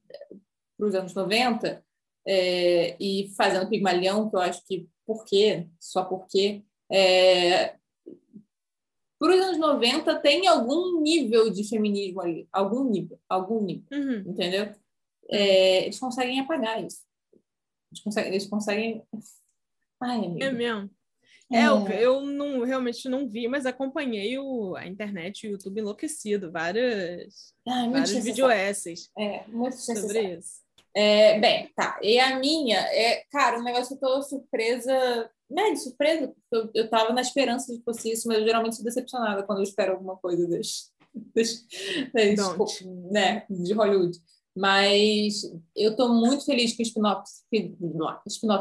para 0.78 0.88
os 0.88 0.94
anos 0.94 1.16
90, 1.16 1.84
é, 2.28 2.96
e 3.00 3.32
fazendo 3.36 3.68
Pigmalião, 3.68 4.30
que 4.30 4.36
eu 4.36 4.42
acho 4.42 4.64
que 4.68 4.88
por 5.08 5.26
quê? 5.26 5.66
Só 5.80 6.04
porque. 6.04 6.64
É, 6.92 7.76
para 9.20 9.34
os 9.36 9.42
anos 9.42 9.58
90 9.58 10.20
tem 10.20 10.48
algum 10.48 11.02
nível 11.02 11.50
de 11.50 11.68
feminismo 11.68 12.22
ali, 12.22 12.48
algum 12.52 12.84
nível, 12.88 13.20
algum 13.28 13.62
nível, 13.64 13.84
Uhum. 13.92 14.24
entendeu? 14.32 14.76
É, 15.30 15.86
eles 15.86 16.00
conseguem 16.00 16.40
apagar 16.40 16.84
isso. 16.86 17.02
Eles 17.92 18.04
conseguem. 18.04 18.32
Eles 18.32 18.46
conseguem... 18.46 19.04
Ai. 20.00 20.36
É 20.40 20.52
mesmo. 20.52 20.90
É. 21.52 21.62
É, 21.62 21.66
eu, 21.68 21.88
eu 21.88 22.22
não, 22.26 22.64
realmente 22.64 23.08
não 23.08 23.28
vi, 23.28 23.48
mas 23.48 23.66
acompanhei 23.66 24.38
o, 24.38 24.76
a 24.76 24.86
internet 24.86 25.44
e 25.44 25.50
o 25.50 25.52
YouTube 25.54 25.80
enlouquecido. 25.80 26.52
Várias, 26.52 27.54
muito 27.66 27.92
vários 27.94 28.12
videoesses 28.24 29.10
É, 29.18 29.46
sobre 29.80 30.36
isso. 30.36 30.67
É, 31.00 31.40
bem, 31.40 31.72
tá. 31.76 32.00
E 32.02 32.20
a 32.20 32.40
minha 32.40 32.80
é, 32.80 33.24
cara, 33.32 33.60
um 33.60 33.64
negócio 33.64 33.96
que 33.96 34.04
eu 34.04 34.10
tô 34.10 34.24
surpresa, 34.24 35.30
né, 35.48 35.70
de 35.70 35.78
surpresa, 35.84 36.34
porque 36.50 36.72
eu, 36.76 36.84
eu 36.84 36.90
tava 36.90 37.14
na 37.14 37.22
esperança 37.22 37.72
de 37.72 37.78
que 37.78 37.86
fosse 37.86 38.12
isso, 38.12 38.28
mas 38.28 38.40
eu 38.40 38.46
geralmente 38.46 38.78
sou 38.78 38.84
decepcionada 38.84 39.44
quando 39.44 39.60
eu 39.60 39.64
espero 39.64 39.94
alguma 39.94 40.18
coisa 40.18 40.48
das, 40.48 40.92
das, 41.36 41.68
das 42.12 42.82
né, 43.12 43.46
de 43.48 43.74
Hollywood. 43.74 44.18
Mas 44.58 45.44
eu 45.76 45.96
tô 45.96 46.10
muito 46.10 46.44
feliz 46.44 46.76
com 46.76 46.82
o 46.82 46.86
spin-off 46.88 47.30
spin 47.30 47.78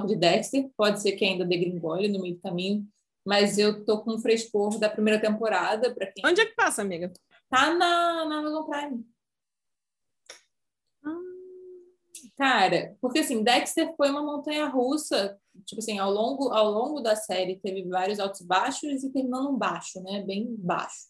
de 0.06 0.16
Dexter, 0.16 0.68
pode 0.76 1.00
ser 1.00 1.12
que 1.12 1.24
ainda 1.24 1.42
degringole 1.42 2.06
no 2.08 2.20
meio 2.20 2.34
do 2.34 2.42
caminho, 2.42 2.86
mas 3.26 3.56
eu 3.56 3.82
tô 3.82 4.02
com 4.02 4.12
um 4.12 4.18
frescor 4.18 4.78
da 4.78 4.90
primeira 4.90 5.18
temporada, 5.18 5.94
para 5.94 6.12
quem 6.12 6.22
Onde 6.22 6.42
é 6.42 6.44
que 6.44 6.54
passa, 6.54 6.82
amiga? 6.82 7.10
tá 7.48 7.72
na, 7.72 8.26
na 8.26 8.38
Amazon 8.40 8.64
Prime. 8.66 9.15
Cara, 12.36 12.96
porque 13.00 13.20
assim, 13.20 13.42
Dexter 13.42 13.94
foi 13.96 14.10
uma 14.10 14.22
montanha 14.22 14.66
russa, 14.68 15.38
tipo 15.64 15.80
assim, 15.80 15.98
ao 15.98 16.10
longo, 16.10 16.50
ao 16.50 16.70
longo 16.70 17.00
da 17.00 17.16
série 17.16 17.56
teve 17.56 17.82
vários 17.84 18.18
altos 18.20 18.40
e 18.40 18.46
baixos 18.46 19.04
e 19.04 19.10
terminou 19.12 19.42
num 19.44 19.56
baixo, 19.56 20.02
né? 20.02 20.22
Bem 20.22 20.54
baixo. 20.58 21.06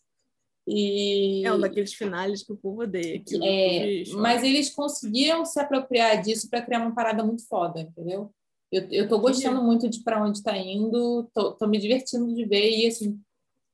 E 0.66 1.44
É 1.46 1.52
um 1.52 1.60
daqueles 1.60 1.94
finais 1.94 2.42
que 2.42 2.52
o 2.52 2.56
povo 2.56 2.82
odeia. 2.82 3.20
Que 3.20 3.36
é, 3.46 3.86
bicho- 3.86 4.18
mas 4.18 4.42
eles 4.42 4.70
conseguiram 4.74 5.44
se 5.44 5.60
apropriar 5.60 6.20
disso 6.20 6.50
para 6.50 6.62
criar 6.62 6.80
uma 6.80 6.94
parada 6.94 7.22
muito 7.24 7.46
foda, 7.46 7.80
entendeu? 7.80 8.32
Eu, 8.72 8.82
eu 8.90 9.08
tô 9.08 9.18
gostando 9.20 9.62
muito 9.62 9.88
de 9.88 10.02
para 10.02 10.20
onde 10.24 10.42
tá 10.42 10.56
indo, 10.56 11.30
tô, 11.32 11.52
tô 11.52 11.68
me 11.68 11.78
divertindo 11.78 12.34
de 12.34 12.44
ver 12.44 12.68
e 12.68 12.86
assim, 12.88 13.20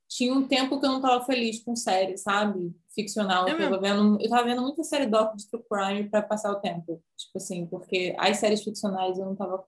tinha 0.07 0.35
um 0.35 0.47
tempo 0.47 0.79
que 0.79 0.85
eu 0.85 0.91
não 0.93 1.01
tava 1.01 1.25
feliz 1.25 1.63
com 1.65 1.75
série, 1.75 2.19
sabe? 2.19 2.75
Ficcional. 2.95 3.49
É 3.49 3.55
que 3.55 3.63
eu, 3.63 3.71
tava 3.71 3.81
vendo, 3.81 4.19
eu 4.21 4.29
tava 4.29 4.45
vendo 4.45 4.63
muita 4.63 4.83
série 4.85 5.07
doc 5.07 5.35
de 5.35 5.49
true 5.49 5.63
crime 5.71 6.09
para 6.09 6.23
passar 6.23 6.53
o 6.53 6.61
tempo. 6.61 7.03
Tipo 7.17 7.37
assim, 7.39 7.67
porque 7.67 8.15
as 8.19 8.37
séries 8.39 8.63
ficcionais 8.63 9.19
eu 9.19 9.25
não 9.25 9.35
tava. 9.35 9.65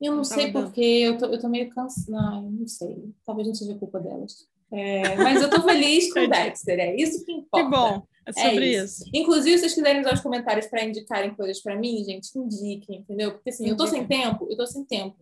Eu 0.00 0.10
não, 0.12 0.16
Não 0.18 0.24
sei 0.24 0.50
porque 0.52 0.80
eu 0.80 1.16
tô, 1.18 1.26
eu 1.26 1.40
tô 1.40 1.48
meio 1.48 1.68
cansada. 1.70 2.10
Não, 2.10 2.44
eu 2.44 2.50
não 2.50 2.66
sei. 2.66 3.12
Talvez 3.24 3.46
não 3.48 3.54
seja 3.54 3.74
culpa 3.76 4.00
delas. 4.00 4.48
É, 4.70 5.16
mas 5.16 5.42
eu 5.42 5.50
tô 5.50 5.62
feliz 5.68 6.12
com. 6.12 6.28
Dexter, 6.28 6.78
é 6.78 6.96
isso 6.96 7.24
que 7.24 7.26
Que 7.26 7.32
importa. 7.32 7.68
bom. 7.68 8.02
É 8.26 8.30
É 8.30 8.50
sobre 8.50 8.66
isso. 8.70 9.02
isso. 9.02 9.10
Inclusive, 9.12 9.56
se 9.56 9.60
vocês 9.60 9.74
quiserem 9.74 10.00
usar 10.00 10.14
os 10.14 10.20
comentários 10.20 10.66
para 10.66 10.84
indicarem 10.84 11.34
coisas 11.34 11.60
para 11.60 11.76
mim, 11.76 12.04
gente, 12.04 12.30
indiquem, 12.38 13.00
entendeu? 13.00 13.32
Porque 13.32 13.50
assim, 13.50 13.68
eu 13.68 13.76
tô 13.76 13.86
sem 13.86 14.06
tempo, 14.06 14.46
eu 14.48 14.56
tô 14.56 14.66
sem 14.66 14.84
tempo. 14.84 15.16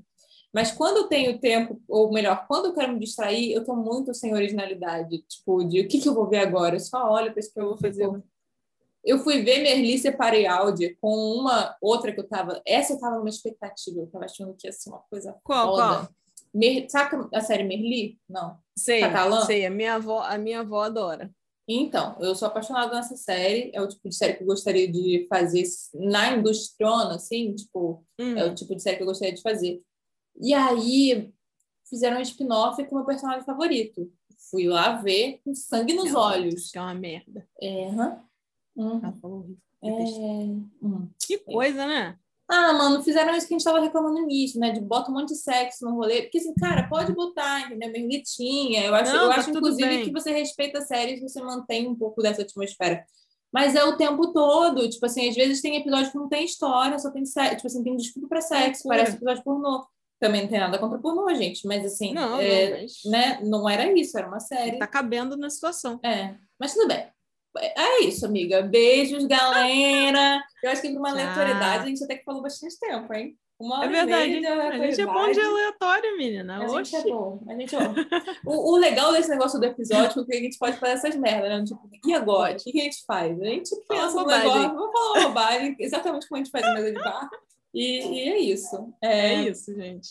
Mas 0.52 0.72
quando 0.72 0.98
eu 0.98 1.08
tenho 1.08 1.38
tempo, 1.38 1.80
ou 1.86 2.12
melhor, 2.12 2.44
quando 2.48 2.66
eu 2.66 2.74
quero 2.74 2.92
me 2.92 2.98
distrair, 2.98 3.52
eu 3.52 3.64
tô 3.64 3.74
muito 3.76 4.12
sem 4.12 4.34
originalidade. 4.34 5.18
Tipo, 5.28 5.62
de 5.64 5.80
o 5.80 5.88
que, 5.88 6.00
que 6.00 6.08
eu 6.08 6.14
vou 6.14 6.28
ver 6.28 6.38
agora? 6.38 6.74
Eu 6.76 6.80
só 6.80 7.08
olho 7.10 7.30
para 7.30 7.40
isso 7.40 7.52
que 7.52 7.60
eu 7.60 7.68
vou 7.68 7.76
fazer. 7.76 8.08
Eu 9.04 9.18
fui 9.20 9.42
ver 9.42 9.62
Merli 9.62 9.98
Separei 9.98 10.46
Áudio 10.46 10.94
com 11.00 11.14
uma 11.14 11.76
outra 11.80 12.12
que 12.12 12.20
eu 12.20 12.28
tava. 12.28 12.60
Essa 12.66 12.94
eu 12.94 13.00
tava 13.00 13.16
numa 13.16 13.28
expectativa, 13.28 14.00
eu 14.00 14.06
tava 14.08 14.24
achando 14.24 14.54
que 14.58 14.66
ia 14.66 14.72
ser 14.72 14.90
uma 14.90 15.02
coisa 15.08 15.34
Qual, 15.42 15.68
foda. 15.76 15.82
qual? 15.82 16.08
Mer... 16.52 16.86
Sabe 16.90 17.28
a 17.32 17.40
série 17.40 17.62
Merli? 17.62 18.18
Não. 18.28 18.58
Sei, 18.76 19.00
Catalã? 19.00 19.42
sei. 19.46 19.64
A 19.64 19.70
minha 19.70 19.94
avó, 19.94 20.20
a 20.20 20.36
minha 20.36 20.60
avó 20.60 20.82
adora. 20.82 21.30
Então, 21.66 22.16
eu 22.18 22.34
sou 22.34 22.48
apaixonada 22.48 22.92
nessa 22.92 23.16
série. 23.16 23.70
É 23.72 23.80
o 23.80 23.86
tipo 23.86 24.08
de 24.08 24.16
série 24.16 24.34
que 24.34 24.42
eu 24.42 24.46
gostaria 24.48 24.90
de 24.90 25.26
fazer 25.30 25.62
na 25.94 26.32
industriona, 26.36 27.14
assim, 27.14 27.54
tipo, 27.54 28.04
Hum. 28.18 28.36
é 28.36 28.44
o 28.44 28.54
tipo 28.54 28.74
de 28.74 28.82
série 28.82 28.96
que 28.96 29.02
eu 29.02 29.06
gostaria 29.06 29.32
de 29.32 29.40
fazer. 29.40 29.80
E 30.38 30.52
aí 30.54 31.32
fizeram 31.88 32.18
um 32.18 32.22
spin-off 32.22 32.82
com 32.84 32.94
o 32.94 32.98
meu 32.98 33.06
personagem 33.06 33.44
favorito. 33.44 34.12
Fui 34.50 34.66
lá 34.66 34.96
ver 34.96 35.40
com 35.44 35.54
sangue 35.54 35.94
nos 35.94 36.12
Não, 36.12 36.20
olhos. 36.20 36.70
Que 36.70 36.78
é 36.78 36.80
uma 36.80 36.94
merda. 36.94 37.46
É. 37.60 37.88
Uhum. 38.76 39.00
Ela 39.02 39.12
falou 39.20 39.38
horrível. 39.40 39.58
É. 39.82 41.06
Que 41.26 41.38
coisa, 41.38 41.86
né? 41.86 42.16
Ah, 42.52 42.72
mano, 42.72 43.00
fizeram 43.02 43.32
isso 43.36 43.46
que 43.46 43.54
a 43.54 43.58
gente 43.58 43.64
tava 43.64 43.78
reclamando 43.80 44.14
no 44.14 44.24
início, 44.24 44.58
né? 44.58 44.72
De 44.72 44.80
bota 44.80 45.08
um 45.08 45.14
monte 45.14 45.28
de 45.28 45.36
sexo 45.36 45.84
no 45.84 45.94
rolê. 45.94 46.22
Porque, 46.22 46.38
assim, 46.38 46.52
cara, 46.54 46.88
pode 46.88 47.12
botar, 47.12 47.60
entendeu? 47.66 47.92
Merlitinha. 47.92 48.86
Eu 48.86 48.94
acho, 48.94 49.12
Não, 49.12 49.22
eu 49.22 49.28
tá 49.28 49.36
acho 49.36 49.50
inclusive, 49.50 49.88
bem. 49.88 50.04
que 50.04 50.10
você 50.10 50.32
respeita 50.32 50.80
séries 50.80 51.20
e 51.20 51.28
você 51.28 51.40
mantém 51.40 51.86
um 51.88 51.94
pouco 51.94 52.20
dessa 52.20 52.42
atmosfera. 52.42 53.04
Mas 53.52 53.76
é 53.76 53.84
o 53.84 53.96
tempo 53.96 54.32
todo. 54.32 54.88
Tipo 54.88 55.06
assim, 55.06 55.28
às 55.28 55.36
vezes 55.36 55.62
tem 55.62 55.76
episódio 55.76 56.10
que 56.10 56.18
não 56.18 56.28
tem 56.28 56.44
história, 56.44 56.98
só 56.98 57.10
tem 57.12 57.24
sexo. 57.24 57.56
Tipo 57.56 57.66
assim, 57.68 57.84
tem 57.84 57.96
desculpa 57.96 58.28
pra 58.28 58.40
sexo. 58.40 58.82
Loucura. 58.82 58.98
Parece 58.98 59.16
episódio 59.16 59.44
pornô. 59.44 59.86
Também 60.20 60.42
não 60.42 60.48
tem 60.48 60.60
nada 60.60 60.78
contra 60.78 60.98
pornô, 60.98 61.34
gente. 61.34 61.66
Mas, 61.66 61.84
assim, 61.84 62.12
Não, 62.12 62.38
é, 62.38 62.70
não, 62.70 62.80
mas 62.80 62.92
né? 63.06 63.40
não 63.42 63.68
era 63.68 63.90
isso. 63.92 64.16
Era 64.18 64.28
uma 64.28 64.38
série. 64.38 64.78
tá 64.78 64.86
cabendo 64.86 65.36
na 65.36 65.48
situação. 65.48 65.98
É, 66.04 66.34
mas 66.58 66.74
tudo 66.74 66.88
bem. 66.88 67.08
É 67.58 68.02
isso, 68.04 68.26
amiga. 68.26 68.62
Beijos, 68.62 69.24
galera. 69.26 70.40
Eu 70.62 70.70
acho 70.70 70.82
que 70.82 70.90
para 70.90 70.98
uma 70.98 71.10
aleatoriedade 71.10 71.84
a 71.84 71.86
gente 71.86 72.04
até 72.04 72.16
que 72.16 72.24
falou 72.24 72.42
bastante 72.42 72.78
tempo, 72.78 73.12
hein? 73.12 73.36
Uma 73.58 73.84
É 73.84 73.88
e 73.88 73.90
verdade. 73.90 74.40
meia 74.40 74.68
A 74.68 74.78
gente 74.78 75.00
é 75.00 75.06
bom 75.06 75.30
de 75.30 75.40
aleatório, 75.40 76.16
menina. 76.16 76.64
A 76.64 76.68
gente 76.68 76.94
é 76.96 76.98
Oxi. 76.98 77.10
bom. 77.10 77.42
A 77.46 77.54
gente 77.54 77.76
é 77.76 77.78
bom. 77.78 77.94
O, 78.46 78.72
o 78.72 78.76
legal 78.78 79.12
desse 79.12 79.28
negócio 79.28 79.58
do 79.60 79.66
episódio 79.66 80.22
é 80.22 80.24
que 80.24 80.36
a 80.36 80.40
gente 80.40 80.58
pode 80.58 80.78
fazer 80.78 80.92
essas 80.92 81.16
merdas, 81.16 81.50
né? 81.50 81.64
Tipo, 81.64 81.90
e 82.06 82.14
agora? 82.14 82.54
O 82.54 82.56
que, 82.56 82.72
que 82.72 82.80
a 82.80 82.84
gente 82.84 83.04
faz? 83.04 83.38
A 83.38 83.44
gente 83.44 83.70
pensa 83.86 84.14
no 84.14 84.26
negócio, 84.26 84.74
vamos 84.74 84.92
falar 84.92 85.12
uma 85.12 85.28
bobagem, 85.28 85.76
exatamente 85.78 86.26
como 86.26 86.40
a 86.40 86.44
gente 86.44 86.50
faz 86.50 86.64
na 86.64 86.74
mesa 86.74 86.92
de 86.92 87.02
bar. 87.02 87.28
E, 87.74 88.00
e 88.06 88.28
é 88.28 88.38
isso. 88.38 88.92
É 89.02 89.34
É, 89.34 89.34
isso, 89.48 89.74
gente. 89.74 90.08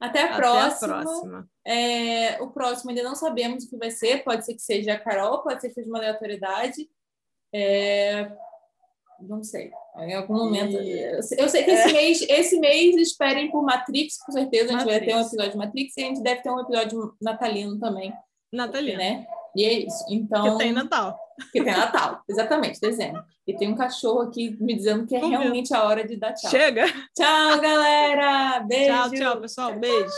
Até 0.00 0.22
a 0.22 0.26
Até 0.26 0.36
próxima. 0.36 0.98
a 0.98 1.02
próxima. 1.02 1.50
É, 1.64 2.42
o 2.42 2.50
próximo 2.50 2.90
ainda 2.90 3.02
não 3.04 3.14
sabemos 3.14 3.64
o 3.64 3.70
que 3.70 3.76
vai 3.76 3.90
ser. 3.90 4.24
Pode 4.24 4.44
ser 4.44 4.54
que 4.54 4.62
seja 4.62 4.94
a 4.94 4.98
Carol, 4.98 5.42
pode 5.42 5.60
ser 5.60 5.68
que 5.68 5.74
seja 5.74 5.88
uma 5.88 5.98
aleatoriedade. 5.98 6.88
É, 7.54 8.32
não 9.20 9.44
sei. 9.44 9.70
Em 9.98 10.14
algum 10.14 10.34
momento. 10.34 10.76
E- 10.76 11.02
Eu 11.38 11.48
sei 11.48 11.62
que 11.62 11.70
esse, 11.70 11.92
mês, 11.92 12.22
esse 12.22 12.58
mês 12.58 12.96
esperem 12.96 13.50
por 13.50 13.62
Matrix, 13.62 14.18
com 14.18 14.32
certeza. 14.32 14.74
A 14.74 14.78
gente 14.78 14.86
vai 14.88 15.00
ter 15.00 15.14
um 15.14 15.20
episódio 15.20 15.52
de 15.52 15.56
Matrix 15.58 15.96
e 15.96 16.02
a 16.02 16.06
gente 16.06 16.22
deve 16.22 16.42
ter 16.42 16.50
um 16.50 16.60
episódio 16.60 17.14
natalino 17.20 17.78
também. 17.78 18.12
Natalina. 18.52 18.98
Né? 18.98 19.26
E 19.56 19.64
é 19.64 19.72
isso. 19.86 20.04
Então, 20.10 20.56
Que 20.56 20.64
tem 20.64 20.72
Natal. 20.72 21.18
que 21.52 21.62
tem 21.62 21.72
Natal, 21.76 22.22
exatamente, 22.28 22.80
dezembro. 22.80 23.22
E 23.46 23.54
tem 23.56 23.68
um 23.70 23.74
cachorro 23.74 24.20
aqui 24.22 24.56
me 24.60 24.74
dizendo 24.74 25.04
que 25.06 25.14
é 25.16 25.20
Vamos 25.20 25.36
ver. 25.36 25.42
realmente 25.42 25.74
a 25.74 25.84
hora 25.84 26.06
de 26.06 26.16
dar 26.16 26.32
tchau. 26.32 26.50
Chega. 26.50 26.86
Tchau, 27.14 27.60
galera! 27.60 28.60
Beijo! 28.60 28.92
Tchau, 28.92 29.10
tchau, 29.10 29.40
pessoal. 29.40 29.74
Beijo. 29.78 30.10